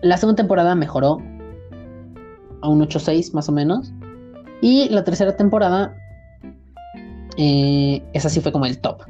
La 0.02 0.18
segunda 0.18 0.36
temporada 0.36 0.76
mejoró 0.76 1.20
a 2.62 2.68
un 2.68 2.82
8.6 2.82 3.34
más 3.34 3.48
o 3.48 3.54
menos. 3.54 3.94
Y 4.62 4.90
la 4.90 5.04
tercera 5.04 5.36
temporada, 5.36 5.96
eh, 7.38 8.04
esa 8.14 8.30
sí 8.30 8.42
fue 8.42 8.52
como 8.52 8.66
el 8.66 8.80
top. 8.80 9.02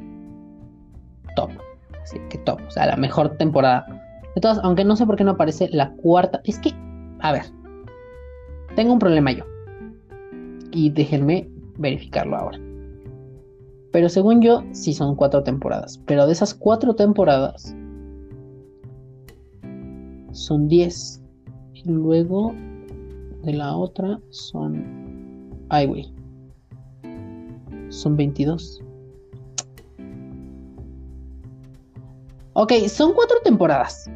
Top. 1.36 1.52
Así 2.04 2.20
que 2.30 2.38
top. 2.40 2.60
O 2.68 2.72
sea, 2.72 2.88
la 2.88 2.96
mejor 2.96 3.38
temporada. 3.38 3.86
De 4.36 4.42
todas, 4.42 4.60
aunque 4.64 4.84
no 4.84 4.96
sé 4.96 5.06
por 5.06 5.16
qué 5.16 5.24
no 5.24 5.32
aparece 5.32 5.70
la 5.72 5.92
cuarta. 5.94 6.42
Es 6.44 6.60
que, 6.60 6.74
a 7.22 7.32
ver, 7.32 7.44
tengo 8.76 8.94
un 8.94 9.00
problema 9.00 9.32
yo. 9.32 9.46
Y 10.72 10.90
déjenme 10.90 11.50
verificarlo 11.78 12.36
ahora. 12.36 12.60
Pero 13.92 14.10
según 14.10 14.42
yo, 14.42 14.64
sí 14.72 14.94
son 14.94 15.16
cuatro 15.16 15.44
temporadas. 15.44 16.02
Pero 16.06 16.26
de 16.26 16.34
esas 16.34 16.54
cuatro 16.54 16.96
temporadas, 16.96 17.74
son 20.32 20.68
diez. 20.68 21.24
Y 21.74 21.90
luego 21.90 22.54
de 23.44 23.54
la 23.54 23.76
otra 23.76 24.20
son. 24.32 25.05
Ay, 25.70 25.88
güey. 25.88 26.14
Son 27.90 28.16
22. 28.16 28.82
Ok, 32.54 32.72
son 32.88 33.14
cuatro 33.14 33.38
temporadas. 33.44 34.10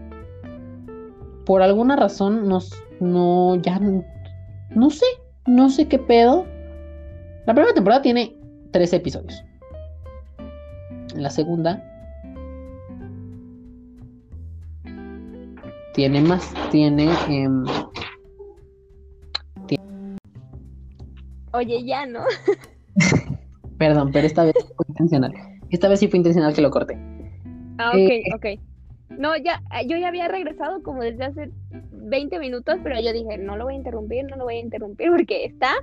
Por 1.45 1.61
alguna 1.61 1.95
razón 1.95 2.47
nos, 2.47 2.71
no, 2.99 3.55
ya, 3.55 3.80
no, 3.80 4.89
sé, 4.89 5.05
no 5.45 5.69
sé 5.69 5.88
qué 5.88 5.99
pedo. 5.99 6.45
La 7.45 7.53
primera 7.53 7.73
temporada 7.73 8.01
tiene 8.01 8.38
tres 8.71 8.93
episodios. 8.93 9.43
La 11.15 11.30
segunda 11.30 11.84
tiene 15.93 16.21
más, 16.21 16.53
tiene... 16.71 17.09
em, 17.27 17.65
Oye, 21.53 21.84
ya, 21.85 22.05
¿no? 22.05 22.21
perdón, 23.77 24.11
pero 24.11 24.27
esta 24.27 24.43
vez 24.45 24.55
fue 24.76 24.85
intencional. 24.89 25.34
Esta 25.69 25.88
vez 25.88 25.99
sí 25.99 26.07
fue 26.07 26.17
intencional 26.17 26.53
que 26.53 26.61
lo 26.61 26.71
corté. 26.71 26.97
Ah, 27.77 27.91
Eh, 27.95 28.23
ok, 28.34 28.35
ok. 28.35 28.59
No, 29.17 29.35
ya, 29.38 29.61
yo 29.88 29.97
ya 29.97 30.07
había 30.09 30.27
regresado 30.27 30.84
como 30.84 31.01
desde 31.01 31.26
hace 31.26 31.51
20 31.91 32.39
minutos, 32.39 32.76
pero 32.84 32.99
yo 33.01 33.11
dije, 33.11 33.38
no 33.38 33.57
lo 33.57 33.65
voy 33.65 33.73
a 33.73 33.77
interrumpir, 33.77 34.26
no 34.26 34.38
lo 34.38 34.45
voy 34.45 34.55
a 34.55 34.59
interrumpir 34.59 35.09
porque 35.11 35.45
está 35.45 35.73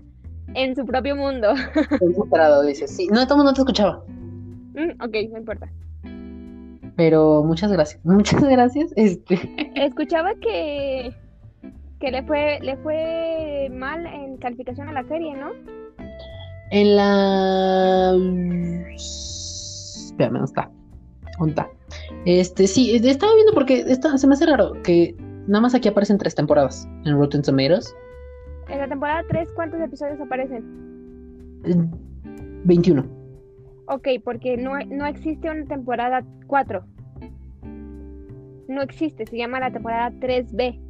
en 0.54 0.76
su 0.76 0.84
propio 0.86 1.16
mundo. 1.16 1.52
Estoy 1.90 2.14
superado, 2.14 2.62
dice. 2.62 2.86
Sí, 2.86 3.08
no, 3.08 3.26
todo 3.26 3.38
mundo 3.38 3.52
te 3.52 3.60
escuchaba. 3.60 4.04
Mm, 4.74 5.02
ok, 5.02 5.14
no 5.32 5.38
importa. 5.38 5.70
Pero 6.96 7.42
muchas 7.44 7.70
gracias. 7.72 8.00
Muchas 8.04 8.42
gracias. 8.42 8.92
Este. 8.96 9.38
Escuchaba 9.74 10.34
que, 10.36 11.12
que 12.00 12.10
le 12.10 12.22
fue, 12.24 12.58
le 12.60 12.76
fue 12.78 13.68
mal 13.72 14.06
en 14.06 14.36
calificación 14.38 14.88
a 14.88 14.92
la 14.92 15.04
serie, 15.04 15.34
¿no? 15.34 15.50
En 16.70 16.96
la. 16.96 18.12
Espérame, 18.94 20.32
¿dónde 20.32 20.46
está? 20.46 20.70
¿Dónde 21.38 21.50
está? 21.52 21.70
Este, 22.24 22.66
sí, 22.66 22.96
estaba 22.96 23.34
viendo 23.34 23.52
porque 23.52 23.80
está, 23.80 24.16
se 24.18 24.26
me 24.26 24.34
hace 24.34 24.46
raro 24.46 24.72
que 24.82 25.14
nada 25.46 25.60
más 25.60 25.74
aquí 25.74 25.88
aparecen 25.88 26.18
tres 26.18 26.34
temporadas 26.34 26.88
en 27.04 27.16
Rotten 27.18 27.42
Tomatoes. 27.42 27.94
En 28.68 28.78
la 28.80 28.88
temporada 28.88 29.22
3, 29.28 29.52
¿cuántos 29.54 29.80
episodios 29.80 30.20
aparecen? 30.20 30.64
Eh, 31.64 31.76
21. 32.64 33.06
Ok, 33.86 34.08
porque 34.24 34.56
no, 34.56 34.72
no 34.88 35.06
existe 35.06 35.48
una 35.48 35.64
temporada 35.66 36.24
4. 36.48 36.84
No 38.68 38.82
existe, 38.82 39.24
se 39.26 39.36
llama 39.36 39.60
la 39.60 39.70
temporada 39.70 40.10
3B. 40.18 40.85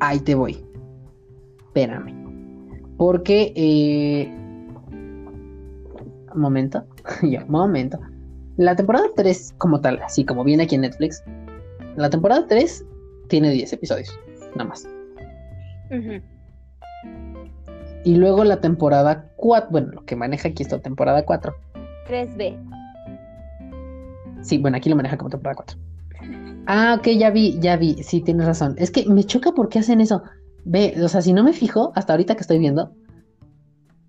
Ahí 0.00 0.20
te 0.20 0.34
voy. 0.34 0.64
Espérame. 1.66 2.14
Porque. 2.96 3.52
Eh... 3.56 4.32
Momento. 6.34 6.84
ya, 7.22 7.44
momento. 7.46 7.98
La 8.56 8.74
temporada 8.74 9.06
3, 9.14 9.54
como 9.58 9.80
tal, 9.80 10.00
así 10.02 10.24
como 10.24 10.44
viene 10.44 10.64
aquí 10.64 10.74
en 10.74 10.82
Netflix. 10.82 11.22
La 11.96 12.10
temporada 12.10 12.46
3 12.48 12.84
tiene 13.28 13.50
10 13.50 13.72
episodios. 13.72 14.18
Nada 14.56 14.64
más. 14.64 14.88
Ujú. 15.90 16.22
Y 18.04 18.16
luego 18.16 18.44
la 18.44 18.60
temporada 18.60 19.30
4. 19.36 19.70
Bueno, 19.70 19.92
lo 19.92 20.04
que 20.04 20.16
maneja 20.16 20.48
aquí 20.48 20.62
es 20.62 20.72
la 20.72 20.80
temporada 20.80 21.24
4. 21.24 21.54
3B. 22.08 22.56
Sí, 24.42 24.58
bueno, 24.58 24.76
aquí 24.76 24.88
lo 24.88 24.96
maneja 24.96 25.16
como 25.16 25.30
temporada 25.30 25.56
4. 25.56 25.87
Ah, 26.70 26.96
ok, 26.98 27.08
ya 27.16 27.30
vi, 27.30 27.58
ya 27.60 27.78
vi. 27.78 28.02
Sí, 28.02 28.20
tienes 28.20 28.46
razón. 28.46 28.74
Es 28.76 28.90
que 28.90 29.06
me 29.06 29.24
choca 29.24 29.52
porque 29.52 29.78
hacen 29.78 30.02
eso. 30.02 30.22
Ve, 30.66 30.94
o 31.02 31.08
sea, 31.08 31.22
si 31.22 31.32
no 31.32 31.42
me 31.42 31.54
fijo, 31.54 31.92
hasta 31.94 32.12
ahorita 32.12 32.34
que 32.34 32.42
estoy 32.42 32.58
viendo, 32.58 32.92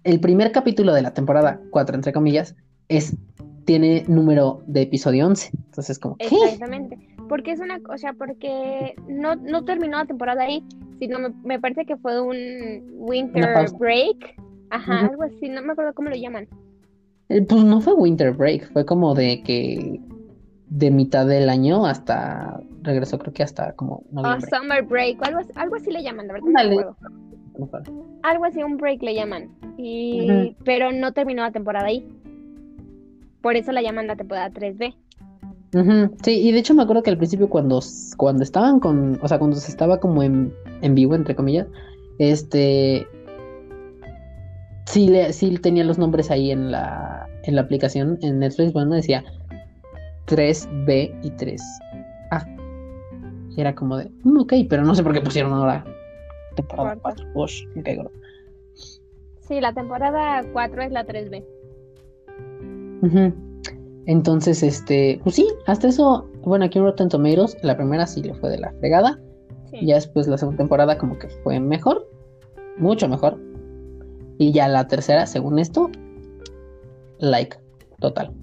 el 0.04 0.20
primer 0.20 0.52
capítulo 0.52 0.94
de 0.94 1.02
la 1.02 1.14
temporada 1.14 1.62
4, 1.72 1.96
entre 1.96 2.12
comillas, 2.12 2.58
es 2.90 3.16
tiene 3.64 4.04
número 4.10 4.62
de 4.68 4.82
episodio 4.82 5.26
11. 5.26 5.52
Entonces, 5.68 6.00
como, 6.00 6.18
¿qué? 6.18 6.26
Exactamente. 6.36 6.98
Porque 7.30 7.54
es 7.54 7.62
una 7.62 7.80
cosa, 7.80 8.14
porque 8.18 8.94
no, 9.08 9.36
no 9.36 9.64
terminó 9.64 9.98
la 9.98 10.06
temporada 10.06 10.44
ahí, 10.44 10.62
sino 11.00 11.18
me, 11.18 11.30
me 11.46 11.60
parece 11.62 11.86
que 11.86 11.96
fue 11.96 12.20
un 12.20 12.36
winter 12.92 13.72
break. 13.80 14.36
Ajá, 14.72 15.06
algo 15.06 15.24
así, 15.24 15.48
no 15.48 15.62
me 15.62 15.72
acuerdo 15.72 15.94
cómo 15.94 16.10
lo 16.10 16.16
llaman. 16.18 16.48
Eh, 17.30 17.42
Pues 17.42 17.64
no 17.64 17.80
fue 17.80 17.94
Winter 17.94 18.34
Break, 18.34 18.74
fue 18.74 18.86
como 18.86 19.16
de 19.16 19.42
que 19.44 20.02
de 20.70 20.92
mitad 20.92 21.26
del 21.26 21.50
año 21.50 21.86
hasta 21.86 22.62
regresó, 22.84 23.18
creo 23.18 23.34
que 23.34 23.44
hasta 23.44 23.74
como 23.74 24.04
Oh, 24.16 24.36
summer 24.50 24.84
break, 24.84 25.22
algo, 25.26 25.40
así- 25.40 25.52
algo 25.56 25.76
así 25.76 25.92
le 25.92 26.04
llaman, 26.04 26.28
la 26.28 26.34
verdad 26.34 26.50
acuerdo. 26.56 26.96
No. 27.58 27.70
Algo 28.24 28.46
así, 28.46 28.64
un 28.64 28.78
break 28.78 29.02
le 29.04 29.16
llaman. 29.16 29.50
Y. 29.78 30.56
Pero 30.64 30.92
no 30.92 31.12
terminó 31.12 31.42
la 31.42 31.52
temporada 31.52 31.88
ahí. 31.88 32.08
Por 33.42 33.56
eso 33.56 33.72
la 33.72 33.82
llaman 33.82 34.08
la 34.08 34.16
temporada 34.16 34.50
3B. 34.52 34.96
Ujú, 35.74 36.16
Sí, 36.24 36.40
y 36.48 36.52
de 36.52 36.60
hecho 36.60 36.74
me 36.74 36.84
acuerdo 36.84 37.04
que 37.04 37.10
al 37.12 37.18
principio 37.18 37.50
cuando, 37.50 37.80
cuando 38.18 38.44
estaban 38.44 38.80
con, 38.80 39.20
o 39.22 39.28
sea, 39.28 39.38
cuando 39.40 39.58
se 39.58 39.70
estaba 39.72 40.00
como 40.00 40.24
en, 40.24 40.54
en 40.82 40.96
vivo, 40.96 41.16
entre 41.16 41.36
comillas, 41.36 41.68
este, 42.18 43.06
sí, 44.86 45.08
le, 45.08 45.32
sí 45.34 45.58
tenía 45.58 45.84
los 45.84 45.98
nombres 45.98 46.32
ahí 46.32 46.52
en 46.52 46.72
la, 46.72 47.28
en 47.44 47.56
la 47.56 47.62
aplicación, 47.62 48.18
en 48.22 48.40
Netflix, 48.40 48.74
bueno, 48.74 48.96
decía 48.96 49.24
3B 50.30 51.20
y 51.24 51.32
3A. 51.32 52.46
Y 53.58 53.62
era 53.62 53.74
como 53.76 53.98
de, 53.98 54.12
"Mm, 54.24 54.40
ok, 54.42 54.54
pero 54.70 54.84
no 54.84 54.94
sé 54.96 55.04
por 55.04 55.14
qué 55.14 55.22
pusieron 55.22 55.52
ahora 55.54 55.84
temporada 56.56 56.96
Cuarta. 56.96 57.24
4. 57.24 57.42
Ush, 57.44 57.66
me 57.76 57.84
caigo. 57.84 58.12
Sí, 59.40 59.60
la 59.60 59.74
temporada 59.74 60.44
4 60.54 60.84
es 60.84 60.92
la 60.92 61.06
3B. 61.06 61.44
Ujú. 63.02 63.34
Entonces, 64.06 64.64
este, 64.64 65.20
pues 65.24 65.36
sí, 65.36 65.48
hasta 65.68 65.88
eso, 65.88 66.28
bueno, 66.44 66.66
aquí 66.66 66.80
en 66.80 66.86
Rotten 66.86 67.10
Tomatoes, 67.10 67.58
la 67.64 67.76
primera 67.78 68.06
sí 68.08 68.22
le 68.24 68.34
fue 68.36 68.50
de 68.50 68.60
la 68.60 68.72
fregada. 68.80 69.20
Sí. 69.70 69.86
Ya 69.86 69.96
después 69.96 70.28
la 70.28 70.38
segunda 70.38 70.58
temporada 70.58 70.98
como 70.98 71.18
que 71.20 71.30
fue 71.44 71.60
mejor, 71.60 72.08
mucho 72.78 73.08
mejor. 73.08 73.38
Y 74.38 74.52
ya 74.52 74.68
la 74.68 74.88
tercera, 74.88 75.26
según 75.26 75.60
esto, 75.60 75.90
like, 77.20 77.58
total. 78.00 78.34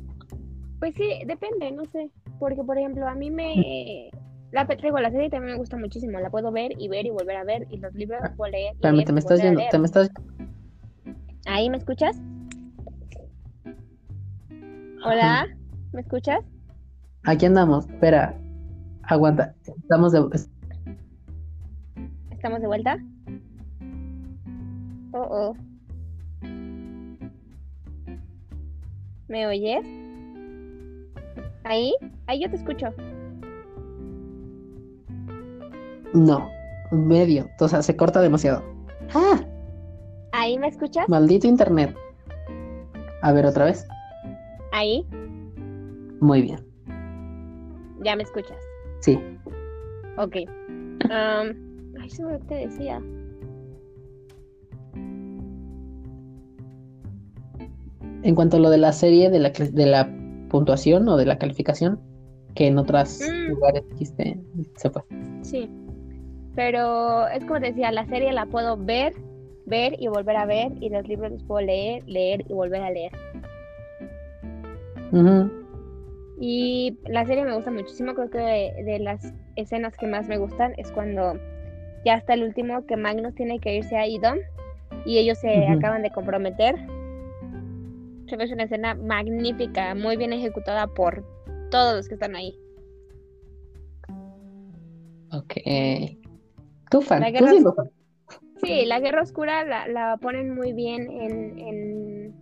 Pues 0.79 0.95
sí, 0.95 1.21
depende, 1.27 1.73
no 1.73 1.85
sé. 1.87 2.11
Porque, 2.39 2.63
por 2.63 2.79
ejemplo, 2.79 3.07
a 3.07 3.15
mí 3.15 3.31
me. 3.31 4.11
La, 4.53 4.65
digo, 4.65 4.99
la 5.01 5.11
serie 5.11 5.29
también 5.29 5.55
me 5.55 5.59
gusta 5.59 5.77
muchísimo. 5.77 6.19
La 6.21 6.31
puedo 6.31 6.51
ver 6.53 6.71
y 6.79 6.89
ver 6.89 7.05
y 7.05 7.11
volver 7.11 7.37
a 7.37 7.45
ver. 7.45 7.67
Y 7.69 7.79
los 7.79 7.93
libros 7.95 8.21
los 8.23 8.33
puedo 8.37 8.53
leer. 8.53 8.75
y 8.81 8.87
leer 8.93 9.05
te 9.05 9.13
me 9.13 9.19
estás 9.19 9.41
leer. 9.41 9.69
te 9.71 9.79
me 9.79 9.87
estás... 9.87 10.09
¿Ahí 11.47 11.69
me 11.69 11.77
escuchas? 11.77 12.17
Hola, 15.05 15.47
¿me 15.93 16.01
escuchas? 16.01 16.41
Aquí 17.25 17.47
andamos, 17.47 17.89
espera, 17.89 18.37
aguanta, 19.03 19.55
estamos 19.67 20.13
de... 20.13 20.21
¿Estamos 22.31 22.61
de 22.61 22.67
vuelta? 22.67 22.99
Oh, 25.13 25.29
oh. 25.31 25.57
¿Me 29.29 29.47
oyes? 29.47 30.06
¿Ahí? 31.69 31.93
Ahí 32.29 32.41
yo 32.43 32.49
te 32.49 32.55
escucho. 32.57 32.87
No, 36.15 36.49
medio, 36.93 37.49
o 37.59 37.69
sea, 37.69 37.83
se 37.83 37.97
corta 37.97 38.21
demasiado. 38.21 38.63
Ah, 39.13 39.41
¿Ahí 40.33 40.59
me 40.59 40.69
escuchas? 40.69 41.09
maldito 41.09 41.49
internet. 41.49 41.95
A 43.23 43.33
ver, 43.33 43.47
otra 43.47 43.65
vez. 43.65 43.87
¿Ahí? 44.73 45.05
Muy 46.21 46.43
bien, 46.43 46.61
Ya 48.05 48.15
me 48.17 48.23
escuchas. 48.23 48.57
sí. 49.01 49.19
Ok. 50.19 50.37
Am, 51.11 51.49
ay, 52.01 52.07
eso 52.07 52.23
lo 52.31 52.39
que 52.39 52.45
te 52.47 52.55
decía. 52.55 53.03
En 58.23 58.35
cuanto 58.35 58.57
a 58.57 58.61
lo 58.61 58.71
de 58.71 58.79
la 58.79 58.93
serie, 58.93 59.31
de 59.31 59.39
la, 59.39 59.51
de 59.51 59.87
la 59.87 60.09
puntuación 60.49 61.09
o 61.09 61.17
de 61.17 61.27
la 61.27 61.39
calificación, 61.39 62.01
que 62.55 62.67
en 62.69 62.79
otros 62.79 63.21
Mm. 63.21 63.51
lugares 63.51 63.83
dijiste, 63.91 64.39
se 64.77 64.91
fue. 64.91 65.03
Sí. 65.43 65.71
Pero 66.55 67.29
es 67.29 67.45
como 67.45 67.61
te 67.61 67.67
decía, 67.67 67.93
la 67.93 68.07
serie 68.07 68.33
la 68.33 68.47
puedo 68.47 68.77
ver, 68.79 69.13
ver 69.67 69.95
y 69.99 70.09
volver 70.09 70.37
a 70.37 70.47
ver. 70.47 70.73
Y 70.81 70.89
los 70.89 71.07
libros 71.07 71.33
los 71.33 71.43
puedo 71.45 71.67
leer, 71.67 72.03
leer 72.07 72.45
y 72.49 72.53
volver 72.55 72.83
a 72.83 72.91
leer. 72.91 73.13
Y 76.41 76.99
la 77.07 77.25
serie 77.27 77.45
me 77.45 77.55
gusta 77.55 77.71
muchísimo. 77.71 78.15
Creo 78.15 78.31
que 78.31 78.39
de, 78.39 78.85
de 78.85 78.99
las 78.99 79.33
escenas 79.57 79.97
que 79.97 80.07
más 80.07 80.29
me 80.29 80.39
gustan 80.39 80.73
es 80.77 80.91
cuando 80.93 81.35
ya 82.05 82.15
hasta 82.15 82.35
el 82.35 82.43
último 82.45 82.87
que 82.87 82.97
Magnus 82.97 83.35
tiene 83.35 83.59
que 83.59 83.77
irse 83.77 83.97
a 83.97 84.07
Idom 84.07 84.39
y 85.05 85.19
ellos 85.19 85.39
se 85.39 85.67
acaban 85.69 86.03
de 86.03 86.11
comprometer. 86.11 86.75
Se 88.29 88.37
hace 88.37 88.55
una 88.55 88.65
escena 88.65 88.95
magnífica, 88.95 89.95
muy 89.95 90.17
bien 90.17 90.33
ejecutada 90.33 90.87
por 90.89 91.25
todos 91.71 91.95
los 91.97 92.09
que 92.09 92.15
están 92.15 92.35
ahí. 92.37 92.59
Ok. 95.33 95.55
Tú 96.91 97.03
fan, 97.03 97.21
La 97.21 97.31
guerra 97.31 97.51
sí 98.63 98.87
la 98.87 99.01
Guerra 99.01 99.23
Oscura 99.23 99.65
la, 99.65 99.87
la 99.89 100.17
ponen 100.17 100.55
muy 100.55 100.73
bien 100.73 101.11
en, 101.11 101.59
en, 101.59 102.35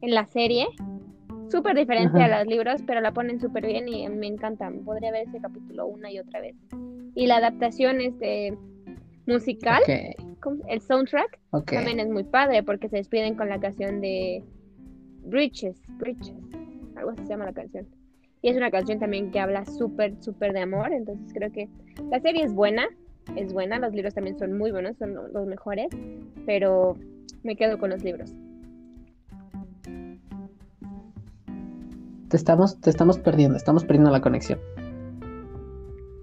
en 0.00 0.14
la 0.14 0.26
serie. 0.26 0.66
súper 1.50 1.76
diferente 1.76 2.18
Ajá. 2.22 2.36
a 2.36 2.38
los 2.44 2.46
libros, 2.48 2.82
pero 2.86 3.00
la 3.00 3.12
ponen 3.12 3.40
súper 3.40 3.66
bien 3.66 3.88
y 3.88 4.08
me 4.08 4.26
encantan. 4.26 4.84
Podría 4.84 5.10
ver 5.10 5.26
ese 5.28 5.40
capítulo 5.40 5.86
una 5.86 6.10
y 6.10 6.18
otra 6.18 6.40
vez. 6.40 6.54
Y 7.14 7.26
la 7.26 7.36
adaptación 7.36 8.00
este, 8.00 8.56
musical, 9.26 9.82
Ok, 9.82 10.38
¿cómo 10.40 10.56
se- 10.62 10.72
el 10.72 10.80
soundtrack, 10.80 11.38
también 11.66 12.00
es 12.00 12.08
muy 12.08 12.24
padre 12.24 12.62
porque 12.62 12.88
se 12.88 12.96
despiden 12.96 13.34
con 13.34 13.48
la 13.48 13.58
canción 13.60 14.00
de 14.00 14.42
Bridges, 15.24 15.80
Bridges, 15.98 16.34
algo 16.96 17.10
así 17.10 17.22
se 17.22 17.28
llama 17.30 17.46
la 17.46 17.52
canción. 17.52 17.86
Y 18.42 18.48
es 18.50 18.56
una 18.56 18.70
canción 18.70 18.98
también 18.98 19.30
que 19.30 19.38
habla 19.40 19.64
súper, 19.64 20.16
súper 20.22 20.52
de 20.52 20.60
amor, 20.60 20.92
entonces 20.92 21.32
creo 21.32 21.50
que 21.52 21.68
la 22.10 22.20
serie 22.20 22.44
es 22.44 22.52
buena, 22.52 22.86
es 23.36 23.52
buena, 23.52 23.78
los 23.78 23.92
libros 23.94 24.14
también 24.14 24.36
son 24.38 24.58
muy 24.58 24.72
buenos, 24.72 24.96
son 24.98 25.14
lo- 25.14 25.28
los 25.28 25.46
mejores, 25.46 25.88
pero 26.44 26.96
me 27.44 27.54
quedo 27.56 27.78
con 27.78 27.90
los 27.90 28.02
libros. 28.02 28.34
Te 32.28 32.36
estamos, 32.36 32.80
te 32.80 32.90
estamos 32.90 33.18
perdiendo, 33.18 33.56
estamos 33.56 33.84
perdiendo 33.84 34.10
la 34.10 34.20
conexión. 34.20 34.58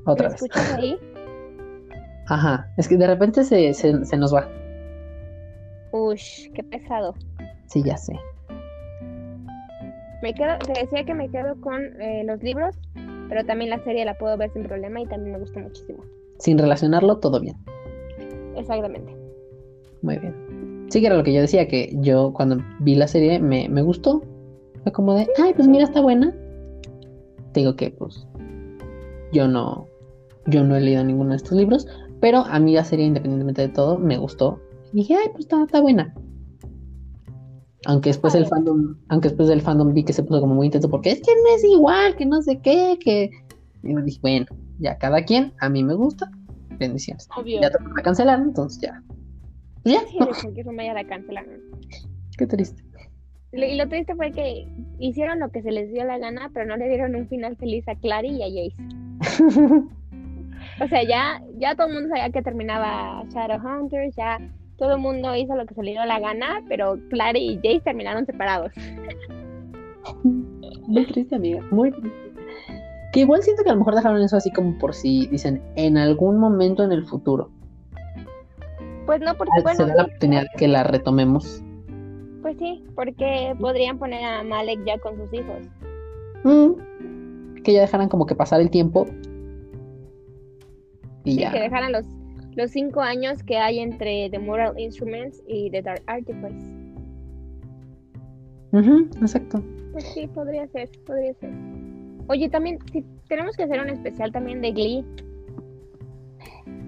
Otra 0.06 0.28
¿Me 0.28 0.34
vez. 0.34 0.42
escuchas 0.42 0.74
ahí? 0.74 0.98
Ajá, 2.28 2.68
es 2.78 2.88
que 2.88 2.98
de 2.98 3.08
repente 3.08 3.44
se, 3.44 3.74
se, 3.74 4.06
se 4.06 4.18
nos 4.18 4.34
va. 4.34 4.48
Ush, 5.92 6.50
qué 6.54 6.64
pesado. 6.64 7.16
Sí, 7.68 7.84
ya 7.84 7.96
sé. 7.98 8.14
Me 10.22 10.34
quedo, 10.34 10.58
te 10.60 10.82
decía 10.82 11.06
que 11.06 11.14
me 11.14 11.30
quedo 11.30 11.60
con 11.62 11.82
eh, 12.02 12.24
los 12.26 12.42
libros, 12.44 12.76
pero 13.30 13.46
también 13.46 13.70
la 13.70 13.84
serie 13.84 14.04
la 14.06 14.16
puedo 14.16 14.38
ver 14.38 14.52
sin 14.52 14.64
problema 14.64 15.02
y 15.02 15.06
también 15.06 15.34
me 15.34 15.40
gusta 15.40 15.60
muchísimo. 15.60 16.04
Sin 16.40 16.58
relacionarlo, 16.58 17.20
todo 17.20 17.40
bien. 17.40 17.56
Exactamente. 18.56 19.16
Muy 20.02 20.18
bien. 20.18 20.88
Sí, 20.90 21.02
que 21.02 21.08
era 21.08 21.16
lo 21.16 21.24
que 21.24 21.34
yo 21.34 21.42
decía, 21.42 21.68
que 21.68 21.94
yo 22.02 22.34
cuando 22.34 22.58
vi 22.80 22.96
la 22.96 23.08
serie 23.08 23.40
me, 23.40 23.70
me 23.70 23.82
gustó. 23.82 24.22
Fue 24.84 24.92
como 24.92 25.14
de, 25.14 25.28
ay, 25.42 25.54
pues 25.54 25.68
mira, 25.68 25.84
está 25.84 26.02
buena. 26.02 26.34
Te 27.54 27.62
digo 27.62 27.76
que, 27.76 27.92
pues, 27.92 28.28
yo 29.32 29.48
no, 29.48 29.88
yo 30.48 30.64
no 30.64 30.76
he 30.76 30.82
leído 30.82 31.04
ninguno 31.04 31.32
de 31.32 31.38
estos 31.38 31.54
libros, 31.54 31.88
pero 32.20 32.40
a 32.40 32.60
mí 32.60 32.74
la 32.74 32.84
serie, 32.84 33.06
independientemente 33.06 33.62
de 33.62 33.70
todo, 33.70 33.98
me 33.98 34.18
gustó. 34.18 34.60
Y 34.92 34.98
dije, 34.98 35.16
ay, 35.16 35.30
pues 35.32 35.46
está, 35.46 35.64
está 35.64 35.82
buena. 35.82 36.14
Aunque 37.86 38.10
después 38.10 38.36
el 38.36 38.46
fandom, 38.46 38.98
aunque 39.08 39.30
después 39.30 39.48
del 39.48 39.62
fandom 39.62 39.94
vi 39.94 40.04
que 40.04 40.14
se 40.14 40.24
puso 40.24 40.42
como 40.42 40.56
muy 40.56 40.66
intenso 40.68 40.90
porque 40.90 41.12
es 41.12 41.22
que 41.22 41.32
no 41.32 41.56
es 41.56 41.64
igual, 41.64 42.16
que 42.16 42.26
no 42.26 42.42
sé 42.42 42.60
qué, 42.62 42.98
que... 43.04 43.30
Y 43.84 43.96
dije, 44.02 44.20
bueno, 44.22 44.46
ya 44.80 44.98
cada 44.98 45.24
quien, 45.24 45.54
a 45.60 45.70
mí 45.70 45.84
me 45.84 45.94
gusta, 45.94 46.30
bendiciones. 46.78 47.28
Obvio. 47.38 47.62
Ya 47.62 47.70
te 47.70 47.78
la 47.82 48.04
cancelaron, 48.04 48.50
entonces 48.50 48.82
ya. 48.82 49.02
Ya, 49.86 50.02
Sí, 50.02 50.18
de 50.20 50.64
ya 50.86 50.94
la 50.94 51.06
cancelaron. 51.06 51.62
qué 52.38 52.46
triste. 52.46 52.84
Lo- 53.54 53.66
Y 53.66 53.76
lo 53.78 53.88
triste 53.88 54.14
fue 54.16 54.32
que 54.32 54.68
hicieron 55.00 55.40
lo 55.40 55.50
que 55.50 55.62
se 55.62 55.72
les 55.72 55.92
dio 55.94 56.04
la 56.04 56.18
gana, 56.18 56.52
pero 56.54 56.66
no 56.66 56.76
le 56.76 56.90
dieron 56.90 57.16
un 57.16 57.28
final 57.30 57.56
feliz 57.56 57.88
a 57.88 57.96
Clary 57.96 58.30
y 58.30 58.44
a 58.44 58.48
Jace. 58.48 59.86
O 60.82 60.88
sea, 60.88 61.04
ya, 61.04 61.42
ya 61.58 61.76
todo 61.76 61.88
el 61.88 61.94
mundo 61.94 62.10
sabía 62.10 62.30
que 62.30 62.42
terminaba 62.42 63.24
Shadowhunters, 63.34 64.16
ya 64.16 64.40
todo 64.80 64.94
el 64.96 65.00
mundo 65.02 65.36
hizo 65.36 65.56
lo 65.56 65.66
que 65.66 65.74
se 65.76 65.84
le 65.84 65.92
dio 65.92 66.06
la 66.06 66.20
gana, 66.20 66.64
pero 66.70 66.98
Clary 67.10 67.40
y 67.40 67.56
Jace 67.58 67.82
terminaron 67.82 68.26
separados. 68.26 68.72
Muy 70.88 71.06
triste, 71.06 71.36
amiga, 71.36 71.62
muy 71.72 71.92
triste. 71.92 72.18
Que 73.12 73.22
igual 73.22 73.42
siento 73.44 73.64
que 73.64 73.70
a 73.70 73.74
lo 73.74 73.80
mejor 73.80 73.96
dejaron 73.96 74.22
eso 74.22 74.38
así 74.38 74.52
como 74.52 74.78
por 74.78 74.94
si 74.94 75.28
dicen 75.28 75.62
en 75.76 75.98
algún 75.98 76.38
momento 76.40 76.84
en 76.84 76.92
el 76.92 77.06
futuro. 77.06 77.50
Pues 79.06 79.20
no, 79.22 79.36
porque 79.36 79.52
se 79.58 79.64
bueno, 79.64 79.88
da 79.88 79.96
la 79.96 80.04
oportunidad 80.04 80.46
que 80.58 80.68
la 80.68 80.84
retomemos. 80.84 81.64
pues 82.42 82.58
sí, 82.58 82.84
porque 82.96 83.56
podrían 83.60 83.98
poner 83.98 84.24
a 84.24 84.44
Malek 84.44 84.84
ya 84.86 84.98
con 85.00 85.18
sus 85.18 85.34
hijos. 85.34 85.58
Mm, 86.44 87.62
Que 87.64 87.74
ya 87.74 87.82
dejaran 87.82 88.08
como 88.10 88.26
que 88.26 88.36
pasar 88.36 88.62
el 88.62 88.70
tiempo. 88.70 89.06
Y 91.26 91.34
Sí, 91.34 91.40
ya. 91.40 91.52
que 91.52 91.60
dejaran 91.60 91.92
los, 91.92 92.06
los 92.60 92.72
cinco 92.72 93.00
años 93.00 93.42
que 93.44 93.58
hay 93.58 93.80
entre 93.80 94.30
The 94.30 94.38
Moral 94.38 94.78
Instruments 94.78 95.42
y 95.48 95.72
The 95.72 95.82
Dark 95.82 96.04
Artifice. 96.08 96.80
Exacto. 99.22 99.64
Pues 99.94 100.04
sí, 100.14 100.28
podría 100.28 100.68
ser, 100.68 100.90
podría 101.08 101.34
ser. 101.36 101.52
Oye, 102.28 102.50
también, 102.50 102.78
sí, 102.92 103.04
tenemos 103.28 103.56
que 103.56 103.64
hacer 103.64 103.82
un 103.82 103.90
especial 103.90 104.32
también 104.32 104.62
de 104.62 104.72
Glee. 104.74 105.06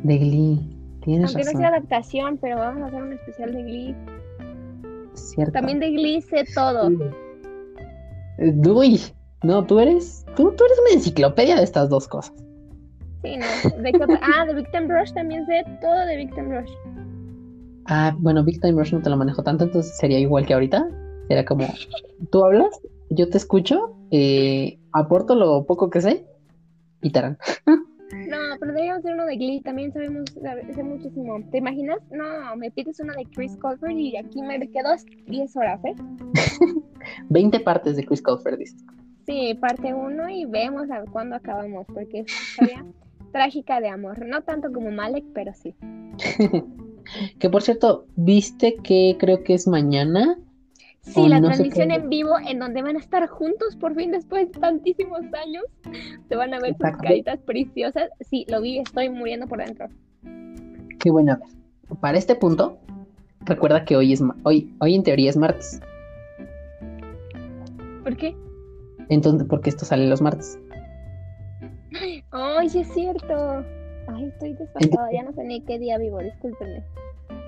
De 0.04 0.18
Glee. 0.18 0.60
Tienes 1.04 1.34
Aunque 1.34 1.52
no 1.52 1.58
sea 1.58 1.70
adaptación, 1.70 2.38
pero 2.38 2.58
vamos 2.58 2.84
a 2.84 2.86
hacer 2.88 3.02
un 3.02 3.14
especial 3.14 3.54
de 3.54 3.64
Glee. 3.64 3.96
Cierto. 5.14 5.54
También 5.54 5.80
de 5.80 5.90
Glee 5.90 6.22
sé 6.22 6.44
todo. 6.54 6.92
Eh, 8.38 8.54
Uy, 8.68 9.00
no, 9.44 9.66
tú 9.66 9.80
eres. 9.80 10.26
Tú, 10.36 10.52
tú 10.52 10.66
eres 10.66 10.78
una 10.86 10.94
enciclopedia 10.96 11.56
de 11.56 11.64
estas 11.64 11.90
dos 11.90 12.08
cosas. 12.08 12.36
Sí, 13.24 13.38
no. 13.38 13.82
¿De 13.84 13.92
qué 13.92 14.04
otra? 14.04 14.20
Ah, 14.22 14.46
de 14.46 14.56
Victim 14.56 14.88
Rush 14.90 15.14
también 15.14 15.46
sé 15.46 15.64
todo 15.82 16.06
de 16.06 16.18
Victim 16.18 16.50
Rush. 16.50 16.72
Ah, 17.86 18.16
bueno, 18.18 18.44
Big 18.44 18.60
Time 18.62 18.80
Rush 18.80 18.94
no 18.94 19.02
te 19.02 19.10
lo 19.10 19.18
manejo 19.18 19.44
tanto, 19.44 19.64
entonces 19.66 19.96
sería 19.98 20.20
igual 20.20 20.46
que 20.46 20.54
ahorita. 20.54 20.88
Sería 21.28 21.46
como, 21.46 21.66
tú 22.32 22.46
hablas, 22.46 22.80
yo 23.10 23.30
te 23.30 23.38
escucho, 23.38 23.96
eh, 24.12 24.80
aporto 24.92 25.36
lo 25.36 25.66
poco 25.66 25.90
que 25.90 26.02
sé 26.02 26.26
y 27.02 27.12
tarán. 27.12 27.38
No, 27.68 28.38
pero 28.60 28.74
deberíamos 28.74 29.00
hacer 29.00 29.14
uno 29.14 29.26
de 29.26 29.38
Glee. 29.38 29.62
También 29.62 29.94
sabemos, 29.94 30.26
sabe- 30.42 30.74
sé 30.74 30.84
muchísimo. 30.84 31.40
¿Te 31.50 31.60
imaginas? 31.60 32.00
No, 32.12 32.56
me 32.58 32.70
pides 32.72 33.00
uno 33.00 33.14
de 33.14 33.26
Chris 33.34 33.56
Colfer 33.58 33.92
y 33.92 34.18
aquí 34.18 34.42
me 34.42 34.60
quedo 34.70 34.90
10 35.28 35.56
horas, 35.56 35.80
¿eh? 35.86 35.96
20 37.30 37.60
partes 37.62 37.96
de 37.96 38.06
Chris 38.06 38.22
Colfer, 38.22 38.58
dices. 38.58 38.84
Sí, 39.26 39.58
parte 39.62 39.94
uno 39.94 40.30
y 40.30 40.46
vemos 40.46 40.90
a 40.92 41.04
cuándo 41.06 41.36
acabamos, 41.38 41.86
porque 41.94 42.20
historia 42.28 42.86
trágica 43.32 43.82
de 43.82 43.90
amor. 43.90 44.26
No 44.26 44.42
tanto 44.44 44.72
como 44.72 44.92
Malek, 44.92 45.26
pero 45.34 45.54
sí. 45.54 45.76
Que 47.40 47.50
por 47.50 47.62
cierto, 47.62 48.06
¿viste 48.16 48.76
que 48.76 49.18
creo 49.20 49.44
que 49.44 49.54
es 49.54 49.68
mañana? 49.68 50.38
Sí, 51.02 51.28
la 51.28 51.40
no 51.40 51.48
transmisión 51.48 51.90
en 51.90 52.10
vivo 52.10 52.36
en 52.48 52.60
donde 52.60 52.84
van 52.84 52.96
a 52.96 53.00
estar 53.00 53.28
juntos 53.28 53.76
por 53.76 53.96
fin 53.96 54.12
después 54.12 54.52
de 54.52 54.60
tantísimos 54.60 55.22
años. 55.34 55.64
Se 56.30 56.36
van 56.36 56.54
a 56.54 56.60
ver 56.60 56.76
sus 56.78 56.98
caritas 57.02 57.40
preciosas. 57.40 58.10
Sí, 58.30 58.46
lo 58.48 58.62
vi, 58.62 58.78
estoy 58.78 59.10
muriendo 59.10 59.48
por 59.48 59.60
dentro. 59.66 59.88
Qué 61.00 61.10
buena. 61.10 61.40
Para 62.00 62.20
este 62.20 62.36
punto, 62.36 62.78
recuerda 63.42 63.84
que 63.84 63.96
hoy 63.96 64.14
es 64.14 64.24
hoy, 64.44 64.74
hoy 64.80 64.96
en 64.96 65.04
teoría 65.04 65.32
es 65.32 65.38
martes. 65.38 65.82
¿Por 68.04 68.16
qué? 68.16 68.36
Entonces, 69.10 69.48
porque 69.50 69.72
esto 69.72 69.86
sale 69.86 70.08
los 70.08 70.22
martes. 70.22 70.60
Ay, 72.32 72.70
sí 72.70 72.82
es 72.82 72.88
cierto. 72.94 73.64
Ay, 74.08 74.26
estoy 74.26 74.54
desfasada, 74.54 75.12
ya 75.12 75.24
no 75.24 75.34
sé 75.34 75.44
ni 75.44 75.62
qué 75.62 75.78
día 75.80 75.98
vivo, 75.98 76.20
discúlpenme. 76.20 76.84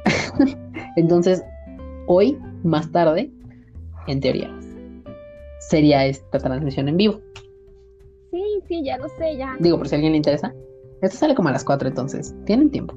Entonces, 0.96 1.44
hoy, 2.08 2.38
más 2.64 2.92
tarde, 2.92 3.32
en 4.08 4.20
teoría, 4.20 4.50
sería 5.60 6.06
esta 6.06 6.40
transmisión 6.40 6.88
en 6.90 6.98
vivo. 6.98 7.20
Sí, 8.32 8.44
sí, 8.68 8.84
ya 8.84 8.98
lo 8.98 9.08
sé, 9.10 9.38
ya. 9.38 9.56
Digo, 9.60 9.78
por 9.78 9.88
si 9.88 9.96
a 9.96 9.98
alguien 9.98 10.14
le 10.14 10.18
interesa. 10.18 10.54
Esto 11.02 11.18
sale 11.18 11.36
como 11.36 11.50
a 11.50 11.52
las 11.52 11.64
4, 11.64 11.88
entonces, 11.90 12.36
tienen 12.46 12.72
tiempo. 12.72 12.96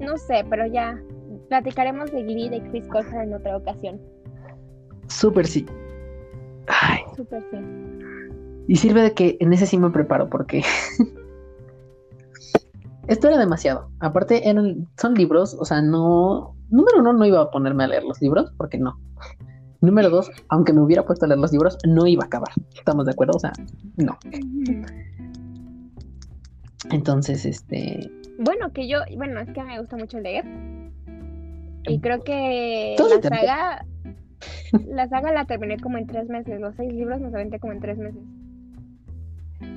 No 0.00 0.16
sé, 0.16 0.44
pero 0.48 0.66
ya. 0.66 1.00
Platicaremos 1.48 2.10
de 2.12 2.22
Glee 2.22 2.48
de 2.48 2.62
Chris 2.70 2.86
Colfer 2.88 3.22
en 3.22 3.34
otra 3.34 3.56
ocasión. 3.56 4.00
Súper 5.08 5.46
sí. 5.46 5.64
Ay, 6.66 7.00
Súper 7.16 7.42
sí. 7.50 7.56
Y 8.68 8.76
sirve 8.76 9.02
de 9.02 9.14
que 9.14 9.36
en 9.40 9.52
ese 9.52 9.66
sí 9.66 9.78
me 9.78 9.90
preparo 9.90 10.28
porque 10.28 10.62
esto 13.08 13.28
era 13.28 13.38
demasiado. 13.38 13.90
Aparte 13.98 14.48
eran 14.48 14.86
son 15.00 15.14
libros, 15.14 15.56
o 15.58 15.64
sea, 15.64 15.80
no 15.80 16.54
número 16.68 17.00
uno 17.00 17.14
no 17.14 17.24
iba 17.24 17.40
a 17.40 17.50
ponerme 17.50 17.84
a 17.84 17.88
leer 17.88 18.04
los 18.04 18.20
libros 18.20 18.52
porque 18.56 18.78
no. 18.78 19.00
Número 19.80 20.10
dos, 20.10 20.30
aunque 20.48 20.72
me 20.72 20.82
hubiera 20.82 21.06
puesto 21.06 21.24
a 21.24 21.28
leer 21.28 21.40
los 21.40 21.50
libros, 21.50 21.78
no 21.86 22.06
iba 22.06 22.24
a 22.24 22.26
acabar. 22.26 22.50
¿Estamos 22.76 23.06
de 23.06 23.12
acuerdo? 23.12 23.34
O 23.36 23.38
sea, 23.38 23.52
no. 23.96 24.18
Entonces, 26.90 27.46
este, 27.46 28.10
Bueno, 28.38 28.72
que 28.72 28.88
yo, 28.88 28.98
bueno, 29.16 29.40
es 29.40 29.48
que 29.50 29.62
me 29.62 29.78
gusta 29.78 29.96
mucho 29.96 30.20
leer. 30.20 30.44
Y 31.86 32.00
creo 32.00 32.22
que 32.22 32.96
la 32.98 33.22
saga, 33.22 33.86
la 34.86 35.08
saga 35.08 35.32
la 35.32 35.46
terminé 35.46 35.78
como 35.78 35.96
en 35.96 36.06
tres 36.06 36.28
meses. 36.28 36.60
Los 36.60 36.74
seis 36.74 36.92
libros 36.92 37.20
los 37.20 37.32
aventé 37.32 37.60
como 37.60 37.72
en 37.72 37.80
tres 37.80 37.96
meses. 37.96 38.20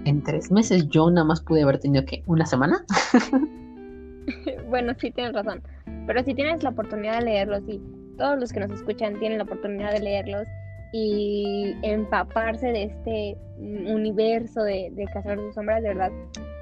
En 0.05 0.23
tres 0.23 0.51
meses 0.51 0.88
yo 0.89 1.09
nada 1.09 1.26
más 1.26 1.41
pude 1.41 1.63
haber 1.63 1.80
tenido 1.80 2.05
que 2.05 2.23
una 2.27 2.45
semana. 2.45 2.85
Bueno, 4.69 4.93
sí 4.99 5.11
tienes 5.11 5.34
razón. 5.34 5.61
Pero 6.07 6.23
si 6.23 6.34
tienes 6.34 6.63
la 6.63 6.69
oportunidad 6.69 7.19
de 7.19 7.26
leerlos 7.26 7.61
y 7.68 7.81
todos 8.18 8.39
los 8.39 8.53
que 8.53 8.59
nos 8.61 8.72
escuchan 8.72 9.19
tienen 9.19 9.39
la 9.39 9.43
oportunidad 9.43 9.91
de 9.91 9.99
leerlos 9.99 10.47
y 10.93 11.76
empaparse 11.84 12.68
de 12.68 12.84
este 12.84 13.38
universo 13.59 14.63
de, 14.63 14.89
de 14.93 15.05
Cazadores 15.05 15.45
de 15.45 15.53
Sombras, 15.53 15.81
de 15.81 15.89
verdad, 15.89 16.11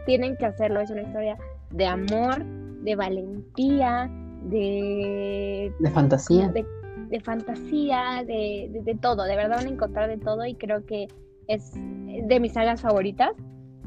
tienen 0.05 0.35
que 0.37 0.45
hacerlo. 0.45 0.79
Es 0.79 0.89
una 0.89 1.01
historia 1.01 1.37
de 1.71 1.85
amor, 1.85 2.43
de 2.83 2.95
valentía, 2.95 4.09
de 4.45 5.71
De 5.79 5.91
fantasía. 5.91 6.47
de, 6.49 6.65
de 7.09 7.19
fantasía, 7.19 8.23
de, 8.25 8.69
de, 8.71 8.81
de 8.83 8.95
todo, 8.95 9.23
de 9.23 9.35
verdad 9.35 9.57
van 9.57 9.67
a 9.67 9.69
encontrar 9.69 10.09
de 10.09 10.17
todo 10.17 10.45
y 10.45 10.55
creo 10.55 10.85
que 10.85 11.07
es 11.47 11.73
de 12.23 12.39
mis 12.39 12.53
sagas 12.53 12.81
favoritas. 12.81 13.31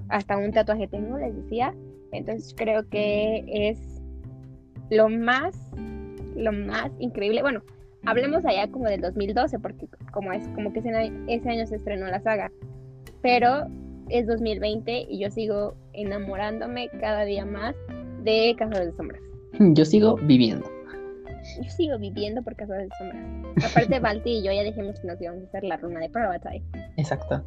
Hasta 0.09 0.37
un 0.37 0.53
tatuaje 0.53 0.89
tengo, 0.89 1.19
les 1.19 1.35
decía. 1.35 1.75
Entonces 2.13 2.55
creo 2.57 2.89
que 2.89 3.45
es 3.49 3.79
lo 4.91 5.09
más, 5.09 5.57
lo 6.37 6.53
más 6.53 6.91
increíble. 6.99 7.43
Bueno, 7.43 7.63
hablemos 8.05 8.45
allá 8.45 8.69
como 8.71 8.85
del 8.85 9.01
2012, 9.01 9.59
porque 9.59 9.87
como 10.13 10.33
es 10.33 10.47
como 10.49 10.73
que 10.73 10.81
ese, 10.81 11.13
ese 11.29 11.49
año 11.49 11.67
se 11.67 11.77
estrenó 11.77 12.07
la 12.07 12.21
saga. 12.21 12.51
Pero 13.23 13.67
es 14.09 14.27
2020 14.27 15.07
y 15.09 15.19
yo 15.19 15.31
sigo 15.31 15.75
enamorándome 15.93 16.89
cada 17.01 17.25
día 17.25 17.47
más 17.47 17.75
de 18.23 18.55
Cazadores 18.59 18.91
de 18.91 18.97
Sombras. 18.97 19.23
Yo 19.75 19.85
sigo 19.85 20.17
viviendo. 20.17 20.67
Yo 21.61 21.71
sigo 21.71 21.99
viviendo 21.99 22.43
por 22.43 22.55
Cazadores 22.57 22.89
de 22.89 22.97
Sombras. 22.97 23.71
Aparte, 23.71 23.99
Balti 24.01 24.31
y 24.31 24.43
yo 24.45 24.53
ya 24.53 24.63
dijimos 24.63 24.99
que 25.01 25.09
nos 25.09 25.21
íbamos 25.21 25.43
a 25.43 25.47
hacer 25.47 25.65
la 25.65 25.77
runa 25.77 26.01
de 26.01 26.09
Parvati. 26.09 26.63
Exacto. 26.97 27.45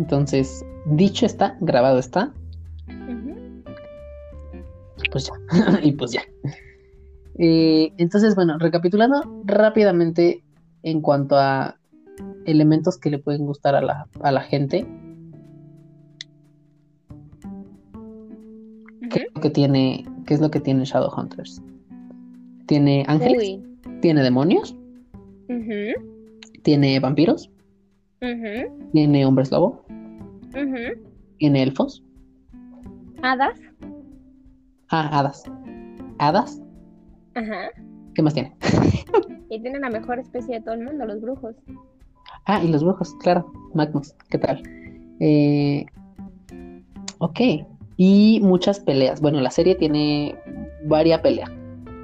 Entonces, 0.00 0.64
dicho 0.86 1.26
está, 1.26 1.58
grabado 1.60 1.98
está. 1.98 2.32
Pues 5.12 5.26
ya. 5.26 5.34
y 5.82 5.92
pues 5.92 6.12
ya. 6.12 6.22
Eh, 7.38 7.92
entonces, 7.98 8.34
bueno, 8.34 8.58
recapitulando 8.58 9.42
rápidamente 9.44 10.42
en 10.82 11.02
cuanto 11.02 11.36
a 11.36 11.76
elementos 12.46 12.96
que 12.96 13.10
le 13.10 13.18
pueden 13.18 13.44
gustar 13.44 13.74
a 13.74 13.82
la, 13.82 14.08
a 14.22 14.32
la 14.32 14.40
gente, 14.40 14.86
¿qué 19.10 19.18
es 19.18 19.34
lo 19.34 19.40
que 19.42 19.50
tiene, 19.50 20.06
qué 20.24 20.32
es 20.32 20.40
lo 20.40 20.50
que 20.50 20.60
tiene 20.60 20.86
Shadowhunters? 20.86 21.62
Tiene 22.66 23.04
ángeles, 23.06 23.58
Uy. 23.58 23.78
tiene 24.00 24.22
demonios, 24.22 24.74
tiene 26.62 27.00
vampiros, 27.00 27.50
tiene 28.92 29.24
hombres 29.26 29.50
lobo, 29.50 29.84
tiene 31.38 31.62
elfos, 31.62 32.04
Hadas. 33.22 33.58
ah, 34.90 35.18
hadas. 35.18 35.44
Hadas, 36.18 36.60
Ajá. 37.34 37.70
¿qué 38.14 38.22
más 38.22 38.34
tiene? 38.34 38.54
Y 39.48 39.60
tienen 39.60 39.80
la 39.80 39.90
mejor 39.90 40.18
especie 40.18 40.56
de 40.56 40.60
todo 40.60 40.74
el 40.74 40.84
mundo, 40.84 41.04
los 41.06 41.20
brujos. 41.20 41.56
Ah, 42.46 42.62
y 42.62 42.68
los 42.68 42.84
brujos, 42.84 43.14
claro, 43.16 43.50
Magnus, 43.74 44.14
¿qué 44.28 44.38
tal? 44.38 44.62
Eh, 45.20 45.86
ok, 47.18 47.40
y 47.96 48.40
muchas 48.42 48.80
peleas. 48.80 49.20
Bueno, 49.20 49.40
la 49.40 49.50
serie 49.50 49.74
tiene 49.74 50.36
varia 50.84 51.20
pelea. 51.22 51.50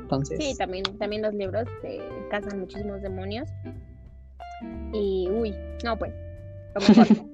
Entonces, 0.02 0.38
Sí, 0.43 0.56
también, 0.56 0.84
también 0.98 1.22
los 1.22 1.34
libros 1.34 1.64
te 1.82 1.98
cazan 2.30 2.60
muchísimos 2.60 3.02
demonios. 3.02 3.48
Y 4.93 5.28
uy, 5.31 5.55
no 5.85 5.97
pues. 5.99 6.12
Lo 6.74 6.81
mejor. 6.81 7.07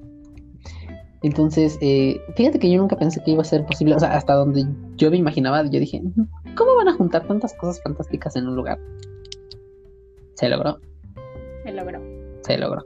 entonces 1.22 1.78
eh, 1.80 2.20
fíjate 2.36 2.58
que 2.58 2.70
yo 2.70 2.78
nunca 2.78 2.96
pensé 2.96 3.22
que 3.24 3.30
iba 3.32 3.42
a 3.42 3.44
ser 3.44 3.64
posible. 3.64 3.94
O 3.94 4.00
sea, 4.00 4.16
hasta 4.16 4.34
donde 4.34 4.64
yo 4.96 5.10
me 5.10 5.16
imaginaba, 5.16 5.62
yo 5.64 5.78
dije, 5.80 6.00
"Ujú, 6.04 6.26
¿cómo 6.56 6.76
van 6.76 6.88
a 6.88 6.94
juntar 6.94 7.26
tantas 7.26 7.54
cosas 7.54 7.80
fantásticas 7.82 8.34
en 8.36 8.48
un 8.48 8.56
lugar? 8.56 8.78
Se 10.34 10.48
logró, 10.48 10.78
se 11.64 11.72
logró. 11.72 12.00
se 12.42 12.58
logró. 12.58 12.84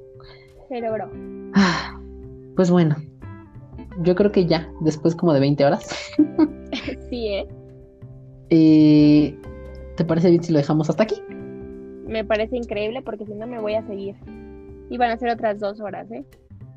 Se 0.68 0.80
logró. 0.80 1.10
Ah, 1.54 1.98
pues 2.56 2.70
bueno, 2.70 2.96
yo 4.02 4.14
creo 4.14 4.32
que 4.32 4.44
ya, 4.46 4.70
después 4.80 5.14
como 5.14 5.32
de 5.32 5.40
20 5.40 5.64
horas, 5.64 5.88
Sí, 7.08 7.28
¿eh? 7.28 7.46
eh, 8.50 9.38
¿te 9.96 10.04
parece 10.04 10.28
bien 10.30 10.42
si 10.42 10.52
lo 10.52 10.58
dejamos 10.58 10.90
hasta 10.90 11.04
aquí? 11.04 11.22
Me 12.06 12.24
parece 12.24 12.56
increíble 12.56 13.02
porque 13.02 13.26
si 13.26 13.34
no 13.34 13.46
me 13.46 13.60
voy 13.60 13.74
a 13.74 13.86
seguir. 13.86 14.14
Y 14.88 14.96
van 14.98 15.10
a 15.10 15.18
ser 15.18 15.30
otras 15.30 15.58
dos 15.58 15.80
horas, 15.80 16.10
¿eh? 16.12 16.24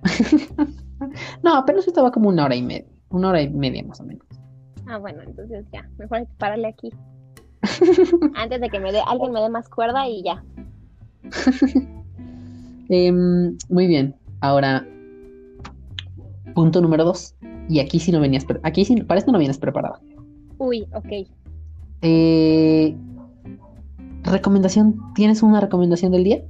no, 1.43 1.55
apenas 1.55 1.87
estaba 1.87 2.11
como 2.11 2.29
una 2.29 2.45
hora 2.45 2.55
y 2.55 2.63
media, 2.63 2.87
una 3.09 3.29
hora 3.29 3.41
y 3.41 3.49
media 3.49 3.83
más 3.83 4.01
o 4.01 4.05
menos. 4.05 4.25
Ah, 4.87 4.97
bueno, 4.97 5.21
entonces 5.21 5.65
ya. 5.71 5.87
Mejor 5.97 6.27
pararle 6.37 6.67
aquí. 6.67 6.89
Antes 8.35 8.61
de 8.61 8.69
que 8.69 8.79
me 8.79 8.91
dé, 8.91 9.01
alguien 9.05 9.31
me 9.31 9.41
dé 9.41 9.49
más 9.49 9.69
cuerda 9.69 10.07
y 10.07 10.23
ya. 10.23 10.43
Em, 12.91 13.55
muy 13.69 13.85
bien, 13.85 14.15
ahora 14.41 14.83
punto 16.55 16.81
número 16.81 17.05
dos. 17.05 17.35
Y 17.69 17.79
aquí 17.79 17.99
sí 17.99 18.11
no 18.11 18.19
venías, 18.19 18.47
aquí 18.63 18.83
sí, 18.83 18.95
para 19.03 19.19
esto 19.19 19.31
no 19.31 19.37
vienes 19.37 19.59
preparada. 19.59 20.01
Uy, 20.57 20.87
ok. 20.93 21.29
Eh, 22.01 22.95
recomendación, 24.23 25.13
¿tienes 25.15 25.43
una 25.43 25.61
recomendación 25.61 26.11
del 26.11 26.23
día? 26.23 26.43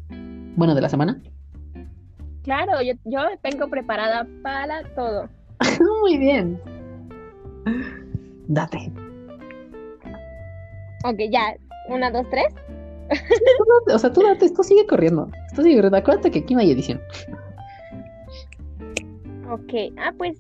Bueno, 0.56 0.76
de 0.76 0.82
la 0.82 0.90
semana. 0.90 1.22
Claro, 2.44 2.82
yo, 2.82 2.94
yo 3.06 3.20
vengo 3.44 3.70
preparada 3.70 4.28
para 4.44 4.84
todo. 4.96 5.30
muy 6.02 6.18
bien. 6.18 6.60
Date. 8.48 8.92
Ok, 11.06 11.18
ya. 11.30 11.56
Una, 11.90 12.12
dos, 12.12 12.26
tres. 12.30 12.54
O 13.92 13.98
sea, 13.98 14.12
tú 14.14 14.22
date, 14.22 14.46
esto 14.46 14.64
sigue 14.64 14.86
corriendo. 14.86 15.30
Esto 15.48 15.64
sigue 15.64 15.76
corriendo. 15.76 15.98
Acuérdate 15.98 16.32
que 16.32 16.40
aquí 16.40 16.54
no 16.54 16.62
hay 16.62 16.72
edición. 16.72 17.00
Ok. 19.50 19.94
Ah, 19.98 20.14
pues. 20.18 20.38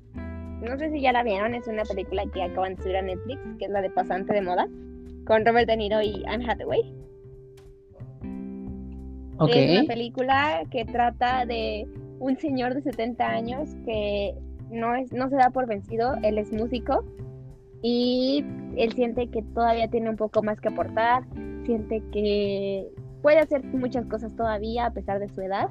No 0.61 0.77
sé 0.77 0.91
si 0.91 1.01
ya 1.01 1.11
la 1.11 1.23
vieron. 1.23 1.55
Es 1.55 1.67
una 1.67 1.83
película 1.83 2.23
que 2.33 2.43
acaban 2.43 2.75
de 2.75 2.83
subir 2.83 2.97
a 2.97 3.01
Netflix, 3.01 3.39
que 3.57 3.65
es 3.65 3.71
la 3.71 3.81
de 3.81 3.89
Pasante 3.89 4.33
de 4.33 4.41
Moda. 4.41 4.67
Con 5.25 5.45
Robert 5.45 5.67
De 5.67 5.77
Niro 5.77 6.01
y 6.01 6.23
Anne 6.27 6.45
Hathaway. 6.49 6.93
Ok. 9.39 9.51
Es 9.53 9.79
una 9.79 9.87
película 9.87 10.63
que 10.69 10.85
trata 10.85 11.45
de 11.45 11.87
un 12.19 12.37
señor 12.37 12.73
de 12.75 12.81
70 12.81 13.25
años 13.25 13.69
que 13.85 14.35
no, 14.69 14.95
es, 14.95 15.11
no 15.13 15.29
se 15.29 15.35
da 15.35 15.49
por 15.49 15.65
vencido, 15.65 16.15
él 16.23 16.37
es 16.37 16.51
músico 16.51 17.05
y 17.81 18.43
él 18.75 18.91
siente 18.93 19.27
que 19.29 19.41
todavía 19.41 19.87
tiene 19.87 20.09
un 20.09 20.17
poco 20.17 20.43
más 20.43 20.59
que 20.59 20.67
aportar, 20.67 21.23
siente 21.65 22.03
que 22.11 22.87
puede 23.21 23.39
hacer 23.39 23.63
muchas 23.63 24.05
cosas 24.05 24.35
todavía 24.35 24.87
a 24.87 24.91
pesar 24.91 25.19
de 25.19 25.29
su 25.29 25.41
edad 25.41 25.69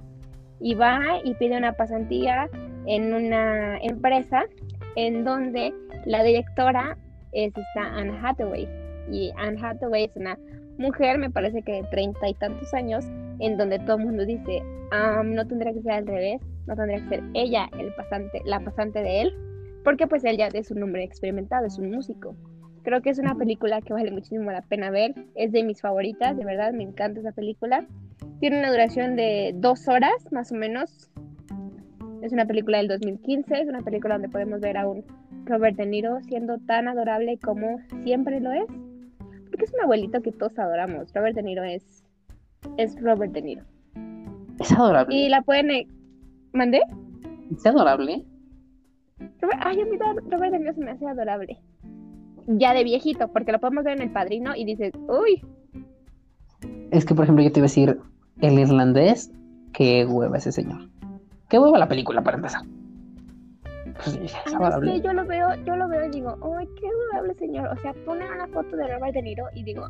y 0.61 0.75
va 0.75 1.01
y 1.25 1.35
pide 1.35 1.57
una 1.57 1.73
pasantía 1.75 2.49
en 2.87 3.13
una 3.13 3.79
empresa 3.79 4.45
en 4.97 5.25
donde 5.25 5.75
la 6.07 6.23
directora 6.23 6.97
es 7.33 7.53
esta 7.57 7.95
Anne 7.95 8.19
Hathaway 8.23 8.67
y 9.11 9.31
Anne 9.37 9.59
Hathaway 9.63 10.05
es 10.05 10.17
una 10.17 10.39
mujer, 10.79 11.19
me 11.19 11.31
parece 11.31 11.63
que 11.63 11.73
de 11.73 11.83
treinta 11.85 12.29
y 12.29 12.35
tantos 12.35 12.73
años, 12.73 13.05
en 13.41 13.57
donde 13.57 13.79
todo 13.81 13.97
el 13.97 14.07
mundo 14.07 14.25
dice, 14.25 14.63
"Ah, 14.91 15.23
no 15.25 15.47
tendría 15.47 15.73
que 15.73 15.83
ser 15.83 15.93
al 15.93 16.07
revés, 16.07 16.41
no 16.67 16.77
tendría 16.77 17.03
que 17.03 17.09
ser 17.09 17.23
ella 17.35 17.69
el 17.79 17.93
pasante, 17.95 18.41
la 18.45 18.61
pasante 18.61 19.03
de 19.03 19.23
él, 19.23 19.35
porque 19.85 20.07
pues 20.07 20.25
él 20.25 20.37
ya 20.37 20.49
es 20.49 20.71
un 20.71 20.83
hombre 20.83 21.03
experimentado, 21.05 21.67
es 21.67 21.79
un 21.79 21.91
músico. 21.91 22.37
Creo 22.83 23.03
que 23.03 23.11
es 23.11 23.19
una 23.19 23.35
película 23.35 23.81
que 23.81 23.93
vale 23.93 24.11
muchísimo 24.11 24.51
la 24.51 24.63
pena 24.63 24.91
ver, 24.91 25.15
es 25.35 25.53
de 25.53 25.63
mis 25.63 25.81
favoritas, 25.81 26.37
de 26.37 26.45
verdad, 26.45 26.73
me 26.73 26.85
encanta 26.85 27.21
esa 27.21 27.33
película. 27.33 27.87
Tiene 28.41 28.59
una 28.59 28.71
duración 28.71 29.17
de 29.17 29.53
dos 29.57 29.89
horas, 29.89 30.31
más 30.31 30.53
o 30.53 30.55
menos. 30.55 31.11
Es 32.23 32.33
una 32.33 32.47
película 32.47 32.79
del 32.79 32.89
2015, 32.89 33.61
es 33.61 33.69
una 33.69 33.83
película 33.83 34.15
donde 34.15 34.29
podemos 34.29 34.61
ver 34.61 34.77
a 34.77 34.89
un 34.89 35.05
Robert 35.45 35.77
De 35.77 35.87
Niro 35.87 36.21
siendo 36.23 36.59
tan 36.59 36.89
adorable 36.89 37.39
como 37.39 37.79
siempre 38.05 38.41
lo 38.41 38.53
es. 38.53 38.67
Porque 39.51 39.65
es 39.65 39.75
un 39.75 39.83
abuelito 39.83 40.21
que 40.21 40.33
todos 40.33 40.59
adoramos. 40.59 41.13
Robert 41.15 41.37
De 41.37 41.43
Niro 41.43 41.65
es, 41.65 42.05
es 42.77 43.01
Robert 43.01 43.33
De 43.33 43.43
Niro. 43.43 43.65
Es 44.61 44.73
adorable. 44.73 45.15
Y 45.15 45.29
la 45.29 45.43
pueden... 45.43 45.71
eh, 45.71 45.87
¿Mandé? 46.53 46.81
Es 47.53 47.65
adorable. 47.67 48.25
Robert, 49.41 49.61
ay, 49.65 49.81
a 49.81 49.85
mí 49.85 49.97
Ro- 49.99 50.21
Robert 50.31 50.53
De 50.53 50.59
Niro 50.59 50.75
se 50.75 50.81
me 50.81 50.91
hace 50.93 51.07
adorable. 51.07 51.59
Ya 52.47 52.73
de 52.75 52.85
viejito, 52.85 53.29
porque 53.29 53.53
lo 53.53 53.61
podemos 53.61 53.85
ver 53.85 53.97
en 53.97 54.03
El 54.05 54.13
Padrino 54.13 54.55
y 54.57 54.65
dices, 54.65 54.93
uy, 55.09 55.45
Es 56.91 57.05
que, 57.05 57.15
por 57.15 57.25
ejemplo, 57.25 57.45
yo 57.45 57.53
te 57.53 57.61
iba 57.61 57.65
a 57.67 57.69
decir, 57.69 57.99
el 58.41 58.59
irlandés, 58.59 59.31
qué 59.73 60.07
hueva 60.07 60.39
ese 60.39 60.53
señor. 60.53 60.89
Qué 61.49 61.59
hueva 61.59 61.79
la 61.79 61.89
película, 61.89 62.23
para 62.23 62.37
empezar. 62.39 62.63
Pues, 63.95 64.17
es 64.17 64.35
ay, 64.47 64.53
no 64.55 64.65
adorable. 64.65 64.93
sé, 64.97 65.01
yo 65.03 65.13
lo 65.13 65.27
veo, 65.27 65.49
yo 65.67 65.77
lo 65.77 65.89
veo 65.89 66.07
y 66.07 66.11
digo, 66.11 66.37
uy, 66.43 66.67
qué 66.81 66.87
adorable 66.87 67.35
señor. 67.35 67.69
O 67.69 67.77
sea, 67.77 67.93
ponen 68.07 68.31
una 68.33 68.47
foto 68.49 68.77
de 68.77 68.87
Robert 68.95 69.15
De 69.15 69.23
Niro 69.23 69.45
y 69.55 69.63
digo, 69.65 69.89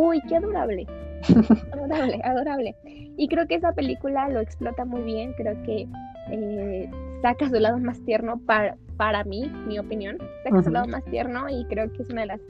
uy, 0.00 0.20
qué 0.28 0.36
adorable. 0.36 0.86
adorable, 1.72 2.20
adorable. 2.24 2.74
Y 3.16 3.28
creo 3.28 3.46
que 3.46 3.56
esa 3.56 3.72
película 3.72 4.28
lo 4.28 4.40
explota 4.40 4.84
muy 4.84 5.02
bien, 5.02 5.32
creo 5.34 5.54
que 5.64 5.86
eh, 6.30 6.90
saca 7.22 7.48
su 7.48 7.56
lado 7.56 7.78
más 7.78 8.00
tierno 8.04 8.40
para, 8.46 8.76
para 8.96 9.24
mí, 9.24 9.50
mi 9.66 9.78
opinión, 9.78 10.16
saca 10.44 10.56
su 10.62 10.68
Ujú. 10.68 10.70
lado 10.70 10.86
más 10.88 11.04
tierno 11.04 11.48
y 11.48 11.64
creo 11.66 11.92
que 11.92 12.02
es 12.02 12.08
una 12.10 12.22
de 12.22 12.28
las 12.28 12.40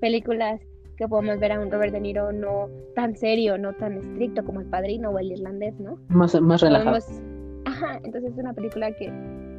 películas 0.00 0.60
que 0.96 1.06
podemos 1.06 1.38
ver 1.38 1.52
a 1.52 1.60
un 1.60 1.70
Robert 1.70 1.92
De 1.92 2.00
Niro 2.00 2.32
no 2.32 2.68
tan 2.94 3.14
serio, 3.16 3.58
no 3.58 3.74
tan 3.74 3.98
estricto 3.98 4.44
como 4.44 4.60
El 4.60 4.66
Padrino 4.66 5.10
o 5.10 5.18
El 5.18 5.30
Irlandés, 5.32 5.74
¿no? 5.78 5.98
Más, 6.08 6.40
más 6.40 6.62
relajado. 6.62 6.98
Podemos- 6.98 7.22
Ajá, 7.66 8.00
entonces 8.04 8.32
es 8.32 8.38
una 8.38 8.54
película 8.54 8.90
que 8.92 9.10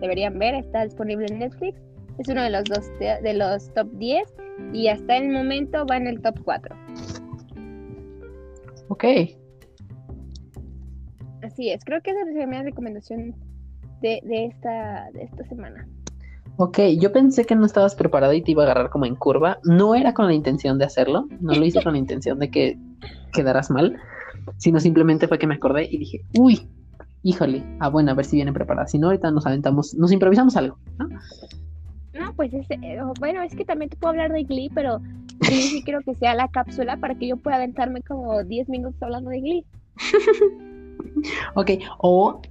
deberían 0.01 0.39
ver, 0.39 0.55
está 0.55 0.83
disponible 0.83 1.27
en 1.29 1.39
Netflix, 1.39 1.77
es 2.17 2.27
uno 2.29 2.41
de 2.41 2.49
los 2.49 2.63
dos 2.63 2.89
de 2.99 3.33
los 3.35 3.71
top 3.73 3.87
10 3.93 4.33
y 4.73 4.87
hasta 4.87 5.17
el 5.17 5.29
momento 5.29 5.85
va 5.85 5.97
en 5.97 6.07
el 6.07 6.21
top 6.21 6.35
4. 6.43 6.75
Ok. 8.89 9.03
Así 11.43 11.69
es, 11.69 11.83
creo 11.85 12.01
que 12.01 12.11
esa 12.11 12.25
sería 12.25 12.47
mi 12.47 12.61
recomendación 12.61 13.35
de, 14.01 14.21
de, 14.23 14.45
esta, 14.45 15.09
de 15.13 15.23
esta 15.23 15.43
semana. 15.45 15.87
Ok, 16.57 16.79
yo 16.99 17.11
pensé 17.11 17.45
que 17.45 17.55
no 17.55 17.65
estabas 17.65 17.95
preparado 17.95 18.33
y 18.33 18.41
te 18.41 18.51
iba 18.51 18.63
a 18.63 18.65
agarrar 18.65 18.89
como 18.89 19.05
en 19.05 19.15
curva. 19.15 19.59
No 19.63 19.93
era 19.93 20.13
con 20.13 20.25
la 20.25 20.33
intención 20.33 20.79
de 20.79 20.85
hacerlo, 20.85 21.27
no 21.39 21.53
lo 21.53 21.63
hice 21.63 21.83
con 21.83 21.93
la 21.93 21.99
intención 21.99 22.39
de 22.39 22.49
que 22.49 22.79
quedaras 23.31 23.69
mal, 23.69 23.97
sino 24.57 24.79
simplemente 24.79 25.27
fue 25.27 25.37
que 25.37 25.45
me 25.45 25.55
acordé 25.55 25.87
y 25.89 25.97
dije, 25.99 26.21
uy, 26.35 26.67
híjole, 27.21 27.63
ah, 27.79 27.89
bueno, 27.89 28.11
a 28.11 28.15
ver 28.15 28.25
si 28.25 28.37
viene 28.37 28.53
preparada. 28.53 28.87
Si 28.87 28.97
no, 28.97 29.07
ahorita 29.07 29.29
nos 29.29 29.45
aventamos, 29.45 29.93
nos 29.93 30.11
improvisamos 30.11 30.57
algo, 30.57 30.79
¿no? 30.97 31.07
No, 32.19 32.33
pues 32.33 32.51
es, 32.53 32.65
eh, 32.71 32.97
bueno, 33.19 33.43
es 33.43 33.55
que 33.55 33.63
también 33.63 33.89
te 33.89 33.97
puedo 33.97 34.11
hablar 34.11 34.31
de 34.31 34.43
Glee, 34.43 34.71
pero 34.73 34.99
Glee 35.39 35.61
sí 35.61 35.83
quiero 35.83 36.01
que 36.01 36.15
sea 36.15 36.35
la 36.35 36.47
cápsula 36.49 36.97
para 36.97 37.15
que 37.15 37.27
yo 37.27 37.37
pueda 37.37 37.57
aventarme 37.57 38.01
como 38.01 38.43
10 38.43 38.69
minutos 38.69 39.01
hablando 39.01 39.29
de 39.29 39.41
Glee. 39.41 39.65
ok, 41.55 41.71
o 41.99 42.41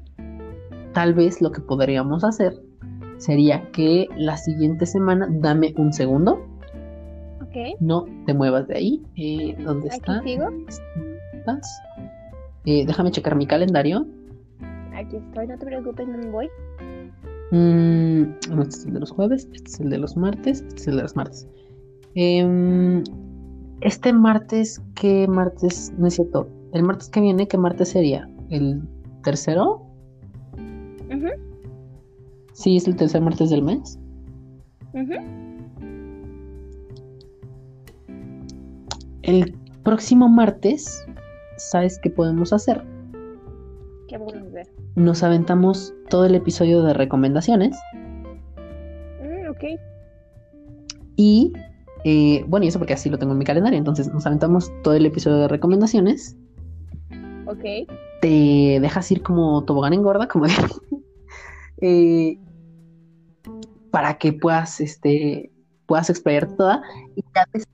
tal 0.92 1.14
vez 1.14 1.40
lo 1.40 1.52
que 1.52 1.60
podríamos 1.60 2.24
hacer 2.24 2.54
sería 3.18 3.70
que 3.72 4.08
la 4.16 4.36
siguiente 4.36 4.86
semana 4.86 5.28
dame 5.30 5.74
un 5.76 5.92
segundo. 5.92 6.46
Ok. 7.42 7.80
No 7.80 8.06
te 8.26 8.34
muevas 8.34 8.66
de 8.68 8.76
ahí. 8.76 9.02
Eh, 9.16 9.56
¿Dónde 9.62 9.88
Aquí 9.88 9.96
está? 9.96 10.22
sigo. 10.22 10.48
¿Estás? 11.32 11.80
Eh, 12.64 12.84
déjame 12.86 13.10
checar 13.10 13.36
mi 13.36 13.46
calendario. 13.46 14.06
Aquí 14.94 15.16
estoy, 15.16 15.46
no 15.46 15.58
te 15.58 15.66
preocupes, 15.66 16.08
no 16.08 16.18
me 16.18 16.30
voy. 16.30 16.48
Mm, 17.50 18.22
este 18.60 18.76
es 18.76 18.84
el 18.86 18.94
de 18.94 19.00
los 19.00 19.10
jueves, 19.12 19.48
este 19.52 19.70
es 19.70 19.80
el 19.80 19.90
de 19.90 19.98
los 19.98 20.16
martes, 20.16 20.62
este 20.62 20.80
es 20.80 20.88
el 20.88 20.96
de 20.96 21.02
los 21.02 21.14
martes. 21.14 21.46
Em, 22.18 23.04
este 23.82 24.10
martes, 24.12 24.82
¿qué 24.94 25.26
martes? 25.28 25.92
No 25.98 26.06
es 26.06 26.14
cierto. 26.14 26.48
El 26.72 26.82
martes 26.82 27.10
que 27.10 27.20
viene, 27.20 27.46
¿qué 27.46 27.58
martes 27.58 27.90
sería? 27.90 28.28
¿El 28.50 28.82
tercero? 29.22 29.82
Sí, 32.54 32.78
es 32.78 32.88
el 32.88 32.96
tercer 32.96 33.20
martes 33.20 33.50
del 33.50 33.62
mes. 33.62 33.98
El 39.22 39.54
próximo 39.82 40.28
martes, 40.28 41.06
¿sabes 41.58 41.98
qué 42.02 42.08
podemos 42.10 42.52
hacer? 42.54 42.82
¿Qué 44.08 44.16
vamos 44.16 44.34
a 44.34 44.42
ver? 44.44 44.68
Nos 44.94 45.22
aventamos 45.22 45.92
todo 46.08 46.24
el 46.24 46.34
episodio 46.34 46.82
de 46.82 46.94
recomendaciones 46.94 47.76
Mm, 49.22 49.50
ok. 49.50 49.64
y, 51.16 51.52
eh, 52.08 52.44
bueno, 52.46 52.64
y 52.64 52.68
eso 52.68 52.78
porque 52.78 52.92
así 52.94 53.10
lo 53.10 53.18
tengo 53.18 53.32
en 53.32 53.38
mi 53.38 53.44
calendario, 53.44 53.76
entonces 53.78 54.06
nos 54.14 54.24
aventamos 54.26 54.70
todo 54.84 54.94
el 54.94 55.04
episodio 55.06 55.38
de 55.38 55.48
recomendaciones, 55.48 56.36
Ok. 57.46 57.64
te 58.20 58.78
dejas 58.80 59.10
ir 59.10 59.22
como 59.24 59.64
tobogán 59.64 59.92
engorda, 59.92 60.28
como 60.28 60.44
eh, 61.80 62.38
para 63.90 64.18
que 64.18 64.32
puedas, 64.32 64.80
este, 64.80 65.50
puedas 65.86 66.08
explayarte 66.08 66.54
toda 66.54 66.80
y 67.16 67.22
ya 67.34 67.44
des- 67.52 67.64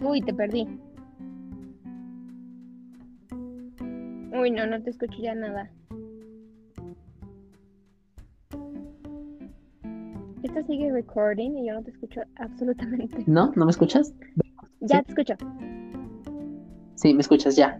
Uy, 0.00 0.20
te 0.22 0.32
perdí. 0.34 0.66
Uy, 4.32 4.50
no, 4.50 4.66
no 4.66 4.82
te 4.82 4.90
escucho 4.90 5.18
ya 5.20 5.34
nada. 5.34 5.70
Esto 10.48 10.62
sigue 10.66 10.90
recording 10.90 11.58
y 11.58 11.66
yo 11.68 11.74
no 11.74 11.82
te 11.82 11.90
escucho 11.90 12.22
absolutamente. 12.36 13.22
¿no? 13.26 13.52
¿No 13.54 13.66
me 13.66 13.70
escuchas? 13.70 14.12
Ya 14.80 14.98
Sí. 14.98 15.04
te 15.04 15.10
escucho. 15.12 15.34
Sí, 16.94 17.12
me 17.14 17.20
escuchas 17.20 17.54
ya. 17.56 17.78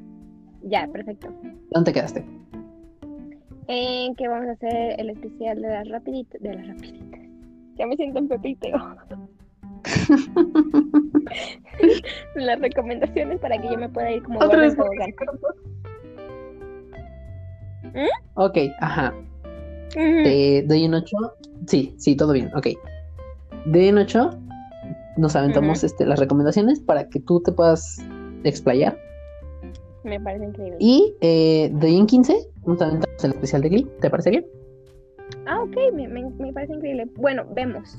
Ya, 0.63 0.87
perfecto. 0.93 1.29
¿Dónde 1.71 1.93
te 1.93 1.99
quedaste? 1.99 2.25
En 3.69 4.15
que 4.17 4.29
vamos 4.29 4.49
a 4.49 4.53
hacer 4.53 5.01
el 5.01 5.11
especial 5.11 5.63
de 5.63 5.69
las 5.69 5.89
rapiditas. 5.89 6.41
De 6.43 6.55
las 6.55 6.67
rapiditas. 6.69 7.21
Ya 7.77 7.87
me 7.87 7.97
siento 7.97 8.19
en 8.19 8.29
Pepiteo. 8.29 8.77
las 12.35 12.61
recomendaciones 12.61 13.39
para 13.41 13.59
que 13.61 13.69
yo 13.71 13.79
me 13.79 13.89
pueda 13.89 14.11
ir 14.13 14.23
como 14.23 14.41
Otra 14.41 14.61
vez. 14.61 14.77
tobogán. 14.77 15.15
Ok, 18.35 18.57
ajá. 18.81 19.15
Ujú. 19.97 20.23
Te 20.23 20.63
doy 20.67 20.85
un 20.87 20.95
8. 20.95 21.17
Sí, 21.69 21.95
sí, 21.99 22.17
todo 22.17 22.33
bien, 22.33 22.51
ok. 22.57 22.67
De 23.67 23.93
8 23.93 24.31
nos 25.19 25.37
aventamos 25.37 25.85
este, 25.85 26.07
las 26.07 26.19
recomendaciones 26.19 26.81
para 26.81 27.09
que 27.09 27.21
tú 27.21 27.41
te 27.43 27.53
puedas 27.53 27.99
explayar. 28.45 28.97
Me 30.05 30.19
parece 30.19 30.47
increíble. 30.47 30.77
Y 30.81 31.15
eh, 31.21 31.71
de 31.75 31.89
en 31.91 32.07
15 32.07 32.35
nos 32.65 32.81
aventamos 32.81 33.23
el 33.25 33.33
especial 33.33 33.61
de 33.63 33.69
Glee. 33.69 33.87
¿Te 34.01 34.09
parece 34.09 34.31
bien? 34.31 34.47
Ah, 35.45 35.61
ok, 35.63 35.77
me, 35.93 36.09
me- 36.09 36.31
me 36.31 36.53
parece 36.53 36.73
increíble. 36.73 37.07
Bueno, 37.17 37.45
vemos. 37.55 37.99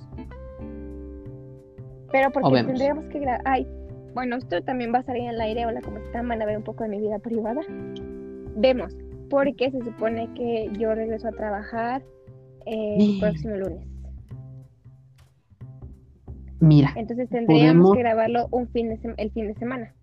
Pero 2.12 2.32
porque 2.32 2.52
vemos. 2.52 2.68
tendríamos 2.68 3.06
que 3.06 3.20
grabar. 3.20 3.42
Ay, 3.46 3.68
bueno, 4.16 4.38
esto 4.38 4.62
también 4.64 4.92
va 4.94 5.00
a 5.00 5.04
salir 5.04 5.24
en 5.24 5.30
el 5.30 5.42
aire. 5.42 5.66
Hola, 5.68 5.82
¿cómo 5.82 5.98
están? 5.98 6.28
Van 6.28 6.42
a 6.42 6.46
ver 6.46 6.58
un 6.58 6.64
poco 6.64 6.84
de 6.86 6.90
mi 6.90 7.00
vida 7.00 7.20
privada. 7.20 7.62
Vemos, 8.56 8.96
porque 9.30 9.70
se 9.70 9.80
supone 9.84 10.28
que 10.34 10.72
yo 10.80 10.96
regreso 10.96 11.28
a 11.28 11.32
trabajar 11.32 12.02
el 12.72 13.20
próximo 13.20 13.56
lunes. 13.56 13.88
Mira, 16.62 16.94
Entonces 16.98 17.30
tendríamos 17.30 17.92
Podemos- 17.92 17.94
que 17.96 18.00
grabarlo 18.00 18.48
un 18.52 18.68
fin 18.70 18.90
de 18.90 19.00
el 19.18 19.32
fin 19.32 19.48
de 19.48 19.56
semana. 19.56 19.94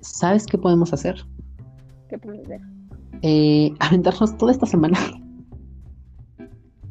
¿sabes 0.00 0.46
qué 0.46 0.56
podemos 0.56 0.92
hacer? 0.92 1.16
¿Qué 2.08 2.18
podemos 2.18 2.46
hacer? 2.46 2.60
Eh, 3.22 3.72
aventarnos 3.80 4.36
toda 4.38 4.52
esta 4.52 4.64
semana 4.66 4.96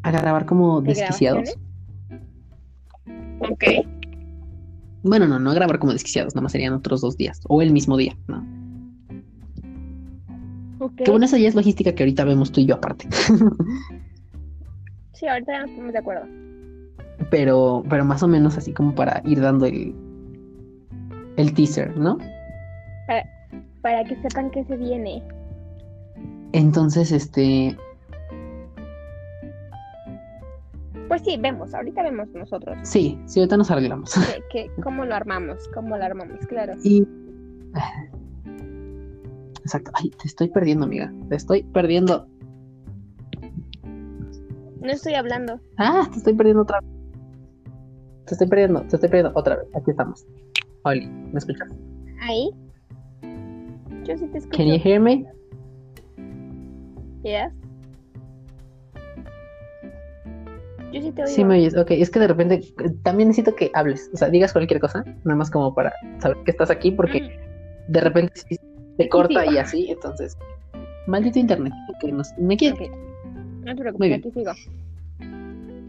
a 0.03 0.11
grabar 0.11 0.45
como 0.45 0.81
¿De 0.81 0.89
desquiciados. 0.93 1.55
Ok. 3.39 3.63
Bueno, 5.03 5.25
no, 5.27 5.39
no 5.39 5.51
a 5.51 5.53
grabar 5.53 5.79
como 5.79 5.93
desquiciados, 5.93 6.35
nada 6.35 6.43
más 6.43 6.51
serían 6.51 6.73
otros 6.73 6.99
dos 7.01 7.15
días 7.15 7.39
o 7.47 7.61
el 7.61 7.71
mismo 7.71 7.95
día, 7.95 8.17
¿no? 8.27 8.45
Ok. 10.79 10.95
Que 11.05 11.11
bueno, 11.11 11.25
esa 11.25 11.37
ya 11.37 11.47
es 11.47 11.55
logística 11.55 11.93
que 11.95 12.03
ahorita 12.03 12.25
vemos 12.25 12.51
tú 12.51 12.59
y 12.59 12.65
yo 12.65 12.75
aparte. 12.75 13.07
Sí, 15.17 15.27
ahorita 15.27 15.51
ya 15.51 15.61
nos 15.61 15.71
ponemos 15.71 15.93
de 15.93 15.99
acuerdo. 15.99 16.25
pero, 17.31 17.83
pero 17.89 18.05
más 18.05 18.21
o 18.23 18.27
menos 18.27 18.57
así 18.57 18.73
como 18.73 18.93
para 18.93 19.21
ir 19.25 19.41
dando 19.41 19.65
el, 19.65 19.95
el 21.37 21.53
teaser, 21.53 21.97
¿no? 21.97 22.17
Para 23.81 24.03
que 24.03 24.15
sepan 24.17 24.49
que 24.51 24.63
se 24.65 24.75
viene. 24.75 25.23
Entonces, 26.51 27.11
este, 27.11 27.75
Pues 31.07 31.21
sí, 31.23 31.37
vemos. 31.39 31.73
Ahorita 31.73 32.03
vemos 32.03 32.27
nosotros. 32.33 32.77
sí, 32.83 33.17
sí, 33.25 33.39
ahorita 33.39 33.55
nos 33.57 33.71
arreglamos. 33.71 34.13
que- 34.51 34.69
cómo 34.83 35.05
lo 35.05 35.15
armamos, 35.15 35.67
cómo 35.73 35.95
lo 35.97 36.03
armamos, 36.03 36.39
claro. 36.47 36.73
Y... 36.83 37.07
Exacto. 39.61 39.91
Ay, 39.95 40.09
te 40.11 40.27
estoy 40.27 40.49
perdiendo, 40.49 40.85
amiga. 40.85 41.11
Te 41.29 41.35
estoy 41.35 41.63
perdiendo. 41.63 42.27
No 44.81 44.91
estoy 44.91 45.13
hablando. 45.15 45.59
Ah, 45.77 46.07
te 46.11 46.17
estoy 46.17 46.33
perdiendo 46.33 46.63
otra 46.63 46.79
vez. 46.81 46.89
Te 48.25 48.33
estoy 48.33 48.47
perdiendo, 48.47 48.81
te 48.81 48.95
estoy 48.95 49.09
perdiendo 49.09 49.31
otra 49.39 49.55
vez. 49.57 49.67
Aquí 49.75 49.91
estamos. 49.91 50.25
Oli, 50.83 51.07
¿me 51.07 51.37
escuchas? 51.39 51.69
Ahí. 52.21 52.49
Yo 54.03 54.17
sí 54.17 54.27
te 54.27 54.37
escucho. 54.39 54.57
Can 54.57 54.67
you 54.67 54.79
hear 54.83 54.99
me? 54.99 55.25
Yes. 57.23 57.51
Yo 60.93 61.01
sí 61.01 61.11
te 61.11 61.21
oigo. 61.23 61.27
Sí, 61.33 61.43
me 61.43 61.55
oyes. 61.57 61.75
Ok, 61.77 61.91
es 61.91 62.09
que 62.09 62.19
de 62.19 62.27
repente 62.27 62.61
también 63.03 63.29
necesito 63.29 63.55
que 63.55 63.71
hables. 63.73 64.09
O 64.13 64.17
sea, 64.17 64.29
digas 64.29 64.53
cualquier 64.53 64.79
cosa, 64.79 65.03
nada 65.23 65.35
más 65.37 65.49
como 65.51 65.73
para 65.73 65.91
saber 66.19 66.37
que 66.45 66.51
estás 66.51 66.69
aquí, 66.69 66.91
porque 66.91 67.21
Mm, 67.21 67.91
de 67.91 67.99
repente 68.01 68.33
te 68.97 69.09
corta 69.09 69.43
Sí. 69.43 69.53
y 69.53 69.57
así, 69.57 69.91
entonces. 69.91 70.37
Maldito 71.07 71.39
internet, 71.39 71.73
que 72.01 72.11
nos, 72.11 72.33
me 72.37 72.57
quiere. 72.57 72.91
No 73.67 73.75
te 73.75 73.81
preocupes, 73.81 74.13
aquí 74.13 74.31
sigo. 74.31 74.51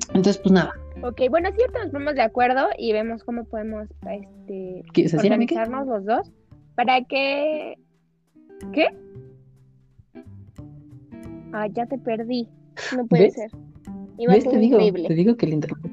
Entonces, 0.09 0.38
pues 0.38 0.52
nada. 0.52 0.72
Ok, 1.05 1.22
bueno, 1.30 1.48
es 1.48 1.55
cierto, 1.55 1.78
nos 1.78 1.92
ponemos 1.92 2.16
de 2.16 2.22
acuerdo 2.22 2.66
y 2.76 2.92
vemos 2.92 3.22
cómo 3.22 3.44
podemos 3.44 3.86
este, 4.10 4.82
organizarnos 5.16 5.86
los 5.86 6.05
dos 6.05 6.32
para 6.74 7.05
que... 7.05 7.78
¿Qué? 8.72 8.88
Ah, 11.52 11.68
ya 11.68 11.86
te 11.86 11.98
perdí. 11.98 12.48
No 12.96 13.06
puede 13.06 13.24
¿Ves? 13.24 13.34
ser. 13.34 13.50
Iba 14.18 14.32
a 14.32 14.34
¿Ves? 14.34 14.44
ser 14.44 14.52
Te 14.55 14.59
digo, 14.59 14.78
te 14.78 15.14
digo 15.14 15.36
que 15.36 15.46
el 15.46 15.52
internet. 15.52 15.92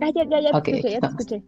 Ah, 0.00 0.10
ya, 0.12 0.24
ya, 0.24 0.40
ya 0.40 0.50
Ok, 0.58 0.64
te 0.64 0.70
escuché, 0.72 0.92
ya 0.94 1.00
te 1.00 1.06
escuché. 1.06 1.42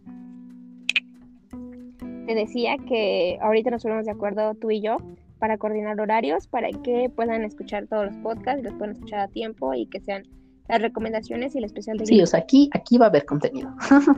Te 2.25 2.35
decía 2.35 2.77
que 2.87 3.37
ahorita 3.41 3.69
nos 3.69 3.83
ponemos 3.83 4.05
de 4.05 4.11
acuerdo 4.11 4.55
tú 4.55 4.71
y 4.71 4.79
yo 4.79 4.95
para 5.41 5.57
coordinar 5.57 5.99
horarios, 5.99 6.45
para 6.45 6.69
que 6.69 7.11
puedan 7.13 7.43
escuchar 7.43 7.87
todos 7.87 8.05
los 8.05 8.15
podcasts 8.17 8.63
los 8.63 8.75
puedan 8.75 8.91
escuchar 8.91 9.21
a 9.21 9.27
tiempo 9.27 9.73
y 9.73 9.87
que 9.87 9.99
sean 9.99 10.21
las 10.69 10.83
recomendaciones 10.83 11.55
y 11.55 11.57
el 11.57 11.63
especial 11.63 11.97
de 11.97 12.05
Sí, 12.05 12.21
o 12.21 12.27
sea, 12.27 12.41
aquí, 12.41 12.69
aquí 12.73 12.99
va 12.99 13.07
a 13.07 13.09
haber 13.09 13.25
contenido. 13.25 13.75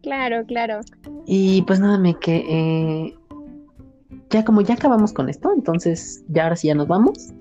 Claro, 0.00 0.46
claro. 0.46 0.78
Y 1.26 1.62
pues 1.62 1.80
nada, 1.80 1.98
me 1.98 2.14
que 2.14 2.36
eh, 2.48 3.14
ya 4.30 4.44
como 4.44 4.60
ya 4.60 4.74
acabamos 4.74 5.12
con 5.12 5.28
esto, 5.28 5.52
entonces 5.52 6.24
ya 6.28 6.44
ahora 6.44 6.54
sí 6.54 6.68
ya 6.68 6.76
nos 6.76 6.86
vamos. 6.86 7.34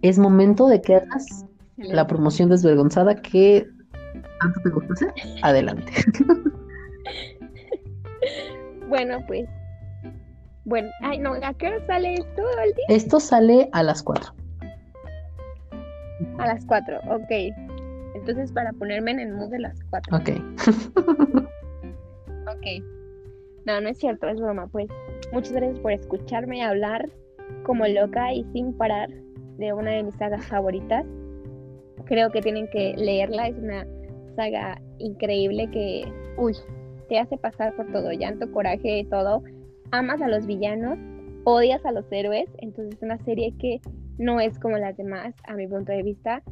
Es 0.00 0.16
momento 0.16 0.68
de 0.68 0.80
que 0.80 0.94
hagas 0.94 1.44
la 1.76 2.06
promoción 2.06 2.48
desvergonzada 2.48 3.20
que 3.20 3.66
tanto 4.40 4.60
te 4.62 4.70
gusta 4.70 4.94
hacer. 4.94 5.14
Adelante. 5.42 5.92
bueno, 8.88 9.18
pues. 9.26 9.48
Bueno, 10.64 10.90
ay 11.00 11.18
no, 11.18 11.34
¿a 11.34 11.54
qué 11.54 11.68
hora 11.68 11.86
sale 11.86 12.14
esto, 12.14 12.42
Aldi? 12.60 12.82
Esto 12.88 13.20
sale 13.20 13.68
a 13.72 13.82
las 13.82 14.02
4. 14.02 14.34
A 16.38 16.46
las 16.46 16.64
4, 16.66 16.98
ok. 17.08 17.30
Entonces 18.14 18.52
para 18.52 18.72
ponerme 18.72 19.12
en 19.12 19.20
el 19.20 19.32
mood 19.32 19.50
de 19.50 19.60
las 19.60 19.78
4. 19.90 20.16
Ok. 20.16 20.28
ok. 22.46 22.84
No, 23.66 23.80
no 23.80 23.88
es 23.88 23.98
cierto, 23.98 24.28
es 24.28 24.40
broma, 24.40 24.66
pues. 24.66 24.88
Muchas 25.32 25.52
gracias 25.52 25.78
por 25.80 25.92
escucharme 25.92 26.62
hablar 26.62 27.08
como 27.64 27.86
loca 27.86 28.32
y 28.32 28.44
sin 28.52 28.72
parar 28.72 29.10
de 29.58 29.72
una 29.72 29.92
de 29.92 30.02
mis 30.02 30.14
sagas 30.16 30.44
favoritas. 30.46 31.04
Creo 32.06 32.30
que 32.30 32.40
tienen 32.40 32.68
que 32.70 32.94
leerla, 32.96 33.48
es 33.48 33.56
una 33.56 33.86
saga 34.34 34.80
increíble 34.98 35.70
que, 35.70 36.10
uy, 36.36 36.54
te 37.08 37.18
hace 37.18 37.36
pasar 37.36 37.74
por 37.76 37.86
todo, 37.92 38.10
llanto, 38.12 38.50
coraje, 38.52 39.00
y 39.00 39.04
todo. 39.04 39.42
Amas 39.92 40.22
a 40.22 40.28
los 40.28 40.46
villanos, 40.46 40.98
odias 41.44 41.84
a 41.84 41.90
los 41.90 42.04
héroes, 42.12 42.48
entonces 42.58 42.94
es 42.94 43.02
una 43.02 43.18
serie 43.18 43.52
que 43.58 43.80
no 44.18 44.38
es 44.38 44.58
como 44.58 44.78
las 44.78 44.96
demás, 44.96 45.34
a 45.48 45.54
mi 45.54 45.66
punto 45.66 45.90
de 45.90 46.02
vista. 46.04 46.42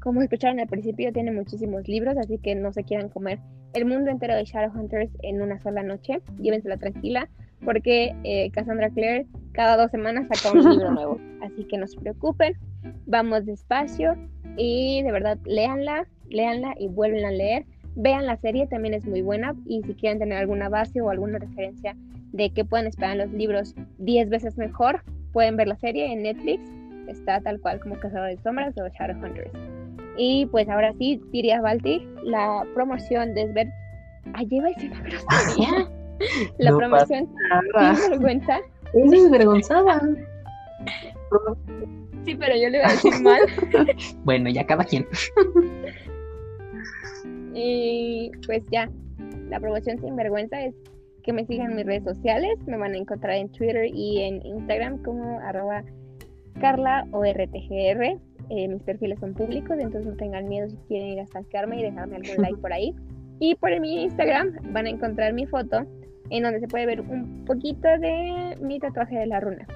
Como 0.00 0.20
escucharon 0.20 0.60
al 0.60 0.66
principio, 0.66 1.12
tiene 1.12 1.32
muchísimos 1.32 1.88
libros, 1.88 2.16
así 2.18 2.36
que 2.38 2.54
no 2.54 2.72
se 2.72 2.84
quieran 2.84 3.08
comer 3.08 3.38
el 3.72 3.86
mundo 3.86 4.10
entero 4.10 4.34
de 4.34 4.44
Shadowhunters 4.44 5.10
en 5.22 5.40
una 5.40 5.58
sola 5.60 5.82
noche. 5.82 6.20
Llévensela 6.38 6.76
tranquila, 6.76 7.30
porque 7.64 8.14
eh, 8.24 8.50
Cassandra 8.50 8.90
Clare 8.90 9.26
cada 9.52 9.76
dos 9.76 9.90
semanas 9.90 10.26
saca 10.28 10.54
un 10.54 10.70
libro 10.70 10.90
nuevo. 10.92 11.20
Así 11.40 11.64
que 11.64 11.78
no 11.78 11.86
se 11.86 11.98
preocupen, 11.98 12.56
vamos 13.06 13.46
despacio 13.46 14.16
y 14.58 15.02
de 15.02 15.12
verdad, 15.12 15.38
léanla, 15.46 16.06
léanla 16.28 16.74
y 16.78 16.88
vuelven 16.88 17.24
a 17.24 17.30
leer. 17.30 17.64
Vean 17.94 18.26
la 18.26 18.36
serie, 18.36 18.66
también 18.66 18.94
es 18.94 19.06
muy 19.06 19.22
buena 19.22 19.54
y 19.66 19.82
si 19.82 19.94
quieren 19.94 20.18
tener 20.18 20.38
alguna 20.38 20.68
base 20.68 21.00
o 21.00 21.10
alguna 21.10 21.38
referencia 21.38 21.96
de 22.32 22.50
que 22.50 22.64
pueden 22.64 22.86
esperar 22.86 23.12
en 23.12 23.18
los 23.18 23.32
libros 23.32 23.74
10 23.98 24.30
veces 24.30 24.56
mejor, 24.58 25.02
pueden 25.32 25.56
ver 25.56 25.68
la 25.68 25.76
serie 25.76 26.12
en 26.12 26.22
Netflix. 26.22 26.62
Está 27.08 27.40
tal 27.40 27.60
cual 27.60 27.80
como 27.80 27.98
Cazador 27.98 28.28
de 28.28 28.38
Sombras 28.42 28.74
o 28.78 28.88
Shadowhunters. 28.88 29.52
Y 30.16 30.46
pues 30.46 30.68
ahora 30.68 30.92
sí, 30.98 31.20
diría 31.32 31.60
Balti, 31.60 32.06
la 32.22 32.64
promoción 32.74 33.34
de 33.34 33.48
Sver... 33.48 33.68
¡Ay, 34.34 34.46
lleva 34.46 34.68
una 34.68 35.00
grosería! 35.00 35.88
La 36.58 36.76
promoción 36.76 37.26
sin 37.26 38.10
vergüenza. 38.10 38.60
Es 38.94 39.10
desvergonzada. 39.10 40.02
Sí, 42.24 42.34
pero 42.36 42.54
yo 42.54 42.68
le 42.68 42.78
voy 42.78 42.88
a 42.88 42.92
decir 42.92 43.20
mal. 43.22 43.40
bueno, 44.24 44.50
ya 44.50 44.64
cada 44.66 44.84
quien. 44.84 45.06
y 47.54 48.30
pues 48.46 48.62
ya, 48.70 48.88
la 49.48 49.58
promoción 49.58 49.98
sin 49.98 50.14
vergüenza 50.14 50.62
es 50.62 50.74
que 51.22 51.32
me 51.32 51.46
sigan 51.46 51.70
en 51.70 51.76
mis 51.76 51.86
redes 51.86 52.04
sociales. 52.04 52.58
Me 52.66 52.76
van 52.76 52.94
a 52.94 52.96
encontrar 52.96 53.36
en 53.36 53.48
Twitter 53.50 53.86
y 53.92 54.22
en 54.22 54.44
Instagram 54.44 55.02
como 55.02 55.38
arroba 55.40 55.84
Carla 56.60 57.06
o 57.12 57.24
RTGR. 57.24 58.18
Eh, 58.50 58.68
mis 58.68 58.82
perfiles 58.82 59.18
son 59.20 59.34
públicos, 59.34 59.76
entonces 59.78 60.06
no 60.06 60.16
tengan 60.16 60.48
miedo 60.48 60.68
si 60.68 60.76
quieren 60.88 61.08
ir 61.08 61.20
a 61.20 61.26
stalkearme 61.26 61.80
y 61.80 61.82
dejarme 61.84 62.16
algún 62.16 62.42
like 62.42 62.58
por 62.58 62.72
ahí. 62.72 62.94
Y 63.38 63.54
por 63.54 63.78
mi 63.80 64.02
Instagram 64.02 64.52
van 64.72 64.86
a 64.86 64.90
encontrar 64.90 65.32
mi 65.32 65.46
foto 65.46 65.86
en 66.30 66.42
donde 66.42 66.60
se 66.60 66.68
puede 66.68 66.86
ver 66.86 67.00
un 67.00 67.44
poquito 67.44 67.88
de 67.98 68.56
mi 68.60 68.78
tatuaje 68.78 69.18
de 69.18 69.26
la 69.26 69.40
runa. 69.40 69.66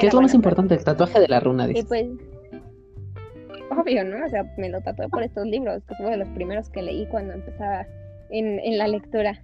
¿Qué 0.00 0.06
es 0.06 0.14
lo 0.14 0.22
más 0.22 0.34
importante? 0.34 0.74
El 0.74 0.84
tatuaje 0.84 1.20
de 1.20 1.28
la 1.28 1.40
runa. 1.40 1.66
Sí, 1.66 1.82
pues, 1.86 2.06
obvio, 3.70 4.04
¿no? 4.04 4.24
O 4.24 4.28
sea, 4.28 4.44
me 4.56 4.68
lo 4.68 4.80
tatué 4.80 5.08
por 5.08 5.22
estos 5.22 5.46
libros, 5.46 5.82
que 5.84 5.94
fue 5.96 6.10
de 6.10 6.16
los 6.16 6.28
primeros 6.30 6.70
que 6.70 6.82
leí 6.82 7.06
cuando 7.06 7.34
empezaba 7.34 7.86
en, 8.30 8.58
en 8.60 8.78
la 8.78 8.86
lectura. 8.86 9.42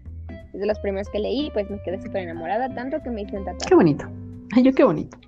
Es 0.55 0.61
de 0.61 0.67
los 0.67 0.79
primeros 0.79 1.09
que 1.09 1.19
leí, 1.19 1.51
pues 1.53 1.69
me 1.69 1.83
quedé 1.83 2.01
súper 2.01 2.23
enamorada, 2.23 2.73
tanto 2.75 3.03
que 3.03 3.11
me 3.11 3.23
hice 3.23 3.37
un 3.37 3.45
tatuaje. 3.45 3.69
Qué 3.69 3.75
bonito. 3.75 4.07
Ay, 4.55 4.63
yo 4.63 4.73
qué 4.73 4.85
bonito. 4.85 5.19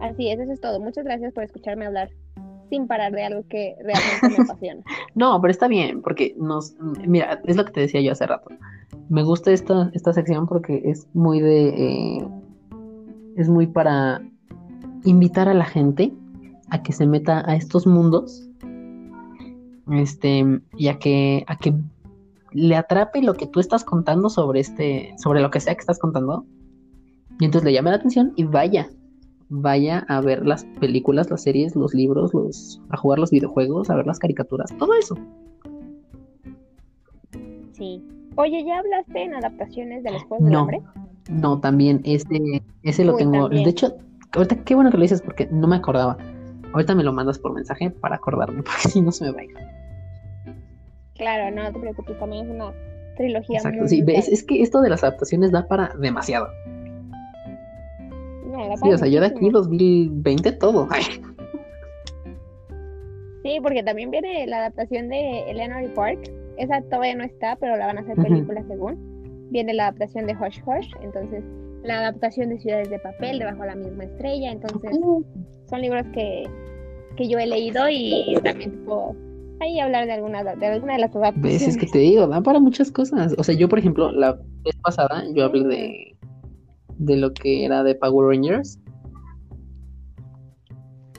Así 0.00 0.28
es, 0.28 0.40
eso 0.40 0.52
es 0.52 0.60
todo. 0.60 0.80
Muchas 0.80 1.04
gracias 1.04 1.32
por 1.32 1.44
escucharme 1.44 1.86
hablar 1.86 2.10
sin 2.70 2.88
parar 2.88 3.12
de 3.12 3.24
algo 3.24 3.44
que 3.48 3.76
realmente 3.84 4.36
me 4.36 4.44
apasiona. 4.50 4.82
no, 5.14 5.40
pero 5.40 5.50
está 5.52 5.68
bien, 5.68 6.02
porque 6.02 6.34
nos, 6.36 6.74
mira, 7.06 7.40
es 7.44 7.56
lo 7.56 7.64
que 7.64 7.72
te 7.72 7.80
decía 7.80 8.00
yo 8.00 8.12
hace 8.12 8.26
rato. 8.26 8.50
Me 9.08 9.22
gusta 9.22 9.52
esta, 9.52 9.90
esta 9.94 10.12
sección 10.12 10.48
porque 10.48 10.82
es 10.84 11.06
muy 11.14 11.40
de, 11.40 11.68
eh, 11.68 12.28
es 13.36 13.48
muy 13.48 13.68
para 13.68 14.22
invitar 15.04 15.48
a 15.48 15.54
la 15.54 15.66
gente 15.66 16.12
a 16.70 16.82
que 16.82 16.92
se 16.92 17.06
meta 17.06 17.48
a 17.48 17.54
estos 17.54 17.86
mundos, 17.86 18.48
este, 19.92 20.60
y 20.76 20.88
a 20.88 20.98
que, 20.98 21.44
a 21.46 21.58
que 21.58 21.74
le 22.54 22.76
atrape 22.76 23.20
lo 23.20 23.34
que 23.34 23.46
tú 23.46 23.60
estás 23.60 23.84
contando 23.84 24.30
sobre 24.30 24.60
este, 24.60 25.14
sobre 25.18 25.42
lo 25.42 25.50
que 25.50 25.60
sea 25.60 25.74
que 25.74 25.80
estás 25.80 25.98
contando, 25.98 26.46
y 27.40 27.44
entonces 27.44 27.64
le 27.64 27.72
llame 27.72 27.90
la 27.90 27.96
atención 27.96 28.32
y 28.36 28.44
vaya, 28.44 28.88
vaya 29.48 30.06
a 30.08 30.20
ver 30.20 30.46
las 30.46 30.64
películas, 30.80 31.30
las 31.30 31.42
series, 31.42 31.74
los 31.74 31.92
libros, 31.94 32.32
los, 32.32 32.80
a 32.90 32.96
jugar 32.96 33.18
los 33.18 33.30
videojuegos, 33.30 33.90
a 33.90 33.96
ver 33.96 34.06
las 34.06 34.18
caricaturas, 34.18 34.72
todo 34.78 34.94
eso. 34.94 35.16
Sí. 37.72 38.02
Oye, 38.36 38.64
¿ya 38.64 38.78
hablaste 38.78 39.22
en 39.22 39.34
adaptaciones 39.34 40.02
de 40.04 40.12
los 40.12 40.22
juegos 40.24 40.48
no, 40.48 40.60
hambre? 40.60 40.82
No, 41.28 41.60
también, 41.60 42.00
ese, 42.04 42.62
ese 42.82 43.04
lo 43.04 43.16
tengo. 43.16 43.48
De 43.48 43.62
hecho, 43.62 43.96
ahorita 44.32 44.62
qué 44.64 44.74
bueno 44.74 44.90
que 44.90 44.96
lo 44.96 45.02
dices 45.02 45.22
porque 45.22 45.48
no 45.50 45.66
me 45.66 45.76
acordaba. 45.76 46.16
Ahorita 46.72 46.94
me 46.94 47.04
lo 47.04 47.12
mandas 47.12 47.38
por 47.38 47.52
mensaje 47.52 47.90
para 47.90 48.16
acordarme, 48.16 48.62
porque 48.64 48.88
si 48.88 49.00
no 49.00 49.10
se 49.12 49.24
me 49.24 49.32
va 49.32 49.40
a 49.40 49.44
ir. 49.44 49.63
Claro, 51.16 51.54
no 51.54 51.72
te 51.72 51.78
preocupes, 51.78 52.18
también 52.18 52.46
es 52.46 52.50
una 52.50 52.72
trilogía. 53.16 53.58
Exacto, 53.58 53.86
sí, 53.88 54.02
ves, 54.02 54.28
es 54.28 54.42
que 54.42 54.62
esto 54.62 54.80
de 54.80 54.90
las 54.90 55.04
adaptaciones 55.04 55.52
da 55.52 55.66
para 55.68 55.92
demasiado 56.00 56.48
sí, 58.82 58.92
o 58.92 58.98
sea, 58.98 59.08
yo 59.08 59.20
de 59.20 59.26
aquí 59.26 59.50
2020 59.50 60.52
todo. 60.52 60.88
Sí, 63.42 63.58
porque 63.62 63.82
también 63.82 64.10
viene 64.10 64.46
la 64.46 64.60
adaptación 64.60 65.10
de 65.10 65.40
Eleanor 65.50 65.92
Park. 65.92 66.32
Esa 66.56 66.80
todavía 66.80 67.14
no 67.14 67.24
está, 67.24 67.56
pero 67.56 67.76
la 67.76 67.84
van 67.84 67.98
a 67.98 68.00
hacer 68.00 68.16
película 68.16 68.64
según. 68.66 68.96
Viene 69.50 69.74
la 69.74 69.88
adaptación 69.88 70.26
de 70.26 70.32
Hush 70.32 70.60
Hush, 70.64 70.88
entonces 71.02 71.44
la 71.82 71.98
adaptación 71.98 72.48
de 72.48 72.58
Ciudades 72.58 72.88
de 72.88 72.98
Papel, 73.00 73.40
debajo 73.40 73.66
la 73.66 73.74
misma 73.74 74.04
estrella. 74.04 74.50
Entonces, 74.50 74.98
son 75.68 75.80
libros 75.82 76.06
que, 76.14 76.44
que 77.18 77.28
yo 77.28 77.38
he 77.38 77.46
leído 77.46 77.86
y 77.90 78.34
también 78.42 78.82
puedo 78.86 79.14
ahí 79.60 79.80
hablar 79.80 80.06
de 80.06 80.12
alguna 80.12 80.42
de, 80.42 80.66
alguna 80.66 80.94
de 80.94 80.98
las 81.00 81.14
adaptaciones. 81.14 81.62
Es 81.68 81.76
que 81.76 81.86
te 81.86 81.98
digo, 81.98 82.26
da 82.26 82.40
para 82.40 82.60
muchas 82.60 82.90
cosas. 82.90 83.34
O 83.38 83.44
sea, 83.44 83.54
yo, 83.54 83.68
por 83.68 83.78
ejemplo, 83.78 84.10
la 84.12 84.32
vez 84.64 84.76
pasada 84.82 85.24
yo 85.34 85.44
hablé 85.44 85.64
de 85.64 86.14
de 86.98 87.16
lo 87.16 87.32
que 87.32 87.64
era 87.64 87.82
de 87.82 87.94
Power 87.94 88.28
Rangers. 88.28 88.78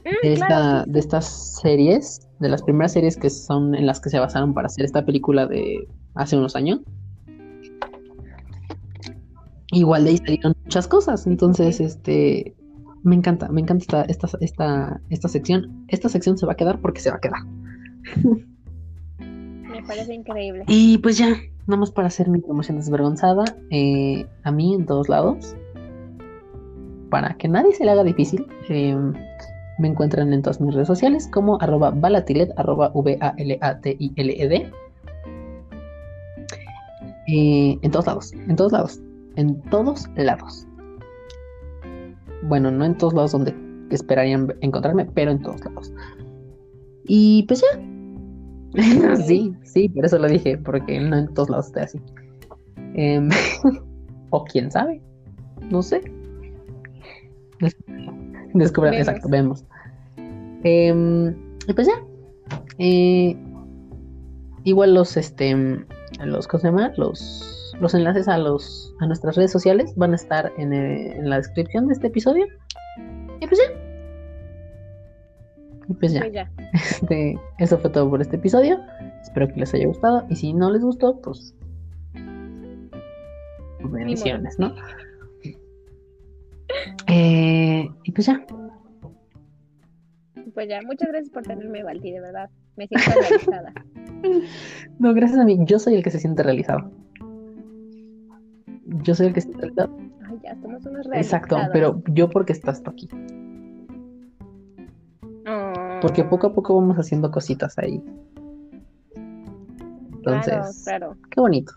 Mm, 0.04 0.28
de, 0.28 0.34
esta, 0.34 0.86
de 0.86 1.00
estas 1.00 1.60
series, 1.62 2.28
de 2.40 2.50
las 2.50 2.62
primeras 2.62 2.94
series 2.94 3.18
que 3.18 3.30
son 3.30 3.76
en 3.76 3.86
las 3.86 4.00
que 4.00 4.10
se 4.10 4.20
basaron 4.20 4.54
para 4.54 4.68
hacer 4.68 4.86
esta 4.86 5.06
película 5.06 5.48
de 5.48 5.88
hace 6.16 6.38
unos 6.38 6.56
años. 6.56 6.82
Igual 9.72 10.06
de 10.06 10.12
ahí 10.12 10.18
salieron 10.18 10.54
muchas 10.64 10.88
cosas, 10.88 11.26
entonces 11.28 11.80
este 11.80 12.56
me 13.04 13.16
encanta, 13.16 13.50
me 13.50 13.62
encanta 13.62 14.04
esta, 14.08 14.28
esta, 14.28 14.38
esta, 14.42 15.02
esta 15.10 15.28
sección. 15.28 15.86
Esta 15.90 16.10
sección 16.10 16.38
se 16.38 16.46
va 16.46 16.54
a 16.54 16.56
quedar 16.56 16.80
porque 16.80 17.02
se 17.02 17.10
va 17.10 17.18
a 17.18 17.20
quedar. 17.20 17.40
Me 19.20 19.84
parece 19.88 20.14
increíble. 20.14 20.64
Y 20.68 20.98
pues 21.00 21.18
ya, 21.18 21.36
vamos 21.66 21.92
para 21.92 22.08
hacer 22.08 22.30
mi 22.30 22.40
promoción 22.40 22.78
desvergonzada. 22.78 23.44
Eh, 23.72 24.26
a 24.44 24.52
mí 24.52 24.74
en 24.74 24.86
todos 24.86 25.10
lados 25.10 25.56
para 27.16 27.34
que 27.38 27.48
nadie 27.48 27.74
se 27.74 27.86
le 27.86 27.92
haga 27.92 28.04
difícil, 28.04 28.46
em, 28.68 29.14
me 29.80 29.88
encuentran 29.88 30.34
en 30.34 30.42
todas 30.42 30.60
mis 30.60 30.74
redes 30.74 30.88
sociales 30.88 31.30
como 31.32 31.58
arroba 31.62 31.92
valatilet, 31.92 32.52
arroba 32.58 32.92
V-A-L-A-T-I-L-E-D. 32.94 34.72
Eh, 37.28 37.80
en 37.82 37.92
todos 37.92 38.06
lados, 38.06 38.34
en 38.34 38.56
todos 38.58 38.72
lados, 38.74 39.00
en 39.38 39.62
todos 39.70 40.10
lados. 40.16 40.68
Bueno, 42.44 42.70
no 42.70 42.84
en 42.84 42.98
todos 42.98 43.14
lados 43.14 43.32
donde 43.32 43.56
esperarían 43.90 44.54
encontrarme, 44.60 45.06
pero 45.06 45.32
en 45.32 45.42
todos 45.42 45.64
lados. 45.64 45.94
Y 47.06 47.44
pues 47.44 47.62
ya. 47.62 47.95
sí, 49.26 49.56
sí, 49.64 49.90
por 49.90 50.06
eso 50.06 50.20
lo 50.20 50.28
dije, 50.28 50.58
porque 50.58 51.00
no 51.00 51.18
en 51.18 51.34
todos 51.34 51.50
lados 51.50 51.68
estoy 51.68 51.84
así. 51.84 52.02
Em, 52.96 53.30
o 54.30 54.44
quién 54.46 54.72
sabe, 54.72 55.02
no 55.70 55.82
sé. 55.82 56.02
Descubran, 58.54 58.94
exacto, 58.94 59.28
vemos. 59.30 59.66
Em, 60.64 61.36
y 61.68 61.74
pues 61.74 61.88
ya. 61.88 62.04
Eh, 62.78 63.38
igual 64.64 64.94
los, 64.94 65.18
este, 65.18 65.56
los, 66.24 66.48
¿cómo 66.48 66.62
se 66.62 66.68
llama? 66.68 66.92
Los, 66.98 67.76
los 67.80 67.94
enlaces 67.94 68.28
a 68.28 68.38
los, 68.38 68.94
a 69.00 69.08
nuestras 69.08 69.36
redes 69.36 69.52
sociales 69.52 69.94
van 69.96 70.12
a 70.14 70.16
estar 70.16 70.52
en, 70.58 70.74
eh, 70.74 71.18
en 71.18 71.30
la 71.30 71.38
descripción 71.38 71.88
de 71.88 71.94
este 71.94 72.08
episodio. 72.08 72.46
Y 73.42 73.48
pues 73.48 73.60
ya. 73.60 73.85
Y 75.88 75.94
pues 75.94 76.14
ya. 76.14 76.22
Pues 76.22 76.34
ya. 76.34 76.52
Este, 76.74 77.40
eso 77.60 77.78
fue 77.78 77.90
todo 77.90 78.10
por 78.10 78.22
este 78.22 78.38
episodio. 78.38 78.80
Espero 79.22 79.48
que 79.48 79.60
les 79.60 79.74
haya 79.74 79.88
gustado. 79.88 80.26
Y 80.30 80.36
si 80.36 80.54
no 80.54 80.72
les 80.72 80.82
gustó, 80.82 81.20
pues. 81.22 81.56
Bendiciones, 83.84 84.58
¿no? 84.60 84.74
Eh, 87.08 87.88
y 88.04 88.12
pues 88.12 88.28
ya. 88.28 88.46
Pues 90.54 90.70
ya, 90.70 90.82
muchas 90.84 91.10
gracias 91.10 91.30
por 91.30 91.44
tenerme, 91.44 91.84
Valti, 91.84 92.12
de 92.12 92.22
verdad. 92.22 92.50
Me 92.78 92.88
siento 92.88 93.12
realizada. 93.22 93.74
No, 94.98 95.14
gracias 95.14 95.38
a 95.38 95.46
mí. 95.46 95.56
Yo 95.66 95.78
soy 95.78 95.96
el 95.96 96.04
que 96.04 96.10
se 96.10 96.18
siente 96.18 96.42
realizado. 96.42 96.90
Yo 99.04 99.14
soy 99.14 99.28
el 99.28 99.34
que 99.34 99.42
se 99.42 99.50
siente 99.50 99.68
realizado. 99.68 99.96
Ay, 100.28 100.40
ya, 100.44 100.56
somos 100.56 100.84
unos 100.86 101.06
realizados. 101.06 101.26
Exacto, 101.26 101.58
pero 101.72 102.02
yo 102.08 102.28
porque 102.30 102.54
estás 102.54 102.82
tú 102.82 102.90
aquí. 102.90 103.08
Porque 106.02 106.24
poco 106.24 106.48
a 106.48 106.54
poco 106.54 106.76
vamos 106.76 106.98
haciendo 106.98 107.32
cositas 107.32 107.78
ahí. 107.78 108.02
Entonces, 110.16 110.84
Claro, 110.84 111.10
claro. 111.12 111.18
qué 111.32 111.40
bonito. 111.42 111.74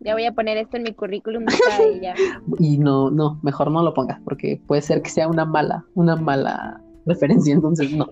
Ya 0.00 0.12
voy 0.12 0.26
a 0.26 0.32
poner 0.32 0.58
esto 0.58 0.76
en 0.76 0.82
mi 0.82 0.92
currículum 0.92 1.44
y 1.96 2.00
ya. 2.00 2.14
Y 2.58 2.76
no, 2.78 3.10
no, 3.10 3.38
mejor 3.42 3.70
no 3.70 3.82
lo 3.82 3.94
pongas, 3.94 4.20
porque 4.24 4.60
puede 4.66 4.82
ser 4.82 5.00
que 5.02 5.08
sea 5.10 5.28
una 5.28 5.44
mala, 5.46 5.84
una 5.94 6.16
mala 6.16 6.82
referencia, 7.06 7.54
entonces 7.54 7.92
no. 7.96 8.06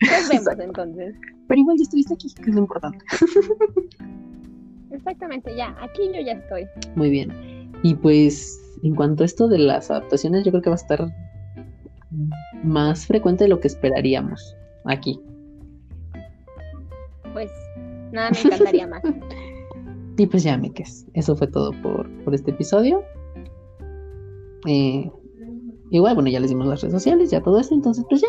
Nos 0.00 0.28
vemos 0.28 0.30
Exacto. 0.32 0.62
entonces. 0.62 1.16
Pero 1.48 1.60
igual 1.60 1.76
ya 1.78 1.82
estuviste 1.82 2.14
aquí, 2.14 2.32
que 2.34 2.50
es 2.50 2.54
lo 2.54 2.60
importante. 2.60 2.98
Exactamente, 4.90 5.54
ya. 5.56 5.74
Aquí 5.80 6.02
yo 6.14 6.20
ya 6.20 6.32
estoy. 6.32 6.66
Muy 6.94 7.10
bien. 7.10 7.32
Y 7.82 7.94
pues, 7.94 8.60
en 8.82 8.94
cuanto 8.94 9.22
a 9.22 9.26
esto 9.26 9.48
de 9.48 9.58
las 9.58 9.90
adaptaciones, 9.90 10.44
yo 10.44 10.50
creo 10.52 10.62
que 10.62 10.70
va 10.70 10.76
a 10.76 10.78
estar 10.78 11.08
más 12.62 13.06
frecuente 13.06 13.44
de 13.44 13.48
lo 13.48 13.60
que 13.60 13.68
esperaríamos 13.68 14.56
aquí. 14.84 15.20
Pues 17.32 17.50
nada 18.12 18.30
me 18.30 18.40
encantaría 18.40 18.86
más. 18.86 19.02
Y 20.18 20.26
pues 20.26 20.44
ya, 20.44 20.56
Mikes, 20.56 21.06
eso 21.12 21.36
fue 21.36 21.46
todo 21.46 21.72
por, 21.82 22.08
por 22.24 22.34
este 22.34 22.50
episodio. 22.50 23.04
Eh, 24.66 25.10
igual, 25.90 26.14
bueno, 26.14 26.30
ya 26.30 26.40
les 26.40 26.48
dimos 26.48 26.66
las 26.66 26.80
redes 26.80 26.94
sociales, 26.94 27.30
ya 27.30 27.42
todo 27.42 27.60
eso, 27.60 27.74
entonces 27.74 28.04
pues 28.08 28.22
ya. 28.22 28.28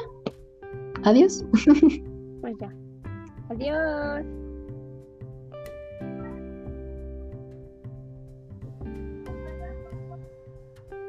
Adiós. 1.04 1.46
Pues 2.42 2.56
ya. 2.60 2.74
Adiós. 3.50 4.26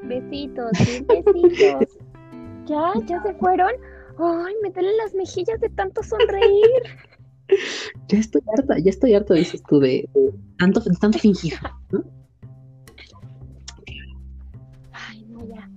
Besitos, 0.03 0.71
besitos. 1.07 1.98
¿Ya? 2.69 2.93
¿Ya 3.07 3.23
se 3.23 3.35
fueron? 3.35 3.71
Ay, 4.19 4.55
me 4.63 4.71
duelen 4.71 4.97
las 4.99 5.15
mejillas 5.15 5.61
de 5.61 5.69
tanto 5.71 6.03
sonreír. 6.03 6.83
Ya 8.09 8.19
estoy 8.19 8.43
harta, 8.55 8.79
ya 8.79 8.91
estoy 8.91 9.15
harta, 9.15 9.33
dices 9.33 9.63
tú, 9.67 9.81
de, 9.81 10.07
de 10.13 10.35
tanto, 10.59 10.81
de 10.81 10.95
tanto 11.01 11.19
fingir. 11.19 11.55
¿no? 11.91 12.05
Ay, 14.93 15.25
no, 15.31 15.47
ya. 15.47 15.71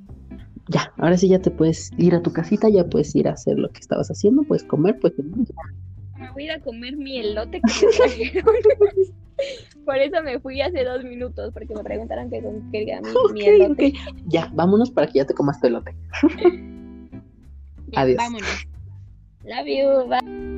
Ya, 0.68 0.94
ahora 0.98 1.18
sí 1.18 1.30
ya 1.30 1.40
te 1.40 1.50
puedes 1.50 1.92
ir 1.98 2.14
a 2.14 2.22
tu 2.22 2.34
casita, 2.34 2.68
ya 2.68 2.90
puedes 2.90 3.16
ir 3.16 3.30
a 3.30 3.34
hacer 3.34 3.58
lo 3.58 3.70
que 3.70 3.80
estabas 3.80 4.10
haciendo, 4.10 4.44
puedes 4.44 4.66
comer, 4.66 5.00
pues 5.00 5.14
Me 5.18 6.32
voy 6.34 6.44
a 6.44 6.46
ir 6.46 6.52
a 6.52 6.60
comer 6.60 6.98
mi 6.98 7.20
elote 7.20 7.62
que 7.62 7.86
me 7.86 7.94
trajeron. 7.94 8.56
Por 9.86 9.98
eso 9.98 10.22
me 10.24 10.42
fui 10.42 10.62
hace 10.62 10.84
dos 10.84 11.06
minutos, 11.06 11.54
porque 11.54 11.74
me 11.74 11.84
preguntaron 11.86 12.30
que 12.30 12.44
con 12.44 12.70
qué 12.72 12.84
era 12.84 13.00
mi, 13.00 13.08
mi 13.32 13.42
Ok, 13.44 13.48
elote. 13.48 13.94
Ya, 14.26 14.52
vámonos 14.54 14.92
para 14.92 15.08
que 15.08 15.20
ya 15.20 15.26
te 15.26 15.34
comas 15.34 15.60
tu 15.62 15.68
elote. 15.68 15.96
Adiós. 17.96 18.18
Vámonos. 18.18 18.66
Love 19.44 19.70
you. 19.70 20.08
Bye. 20.08 20.51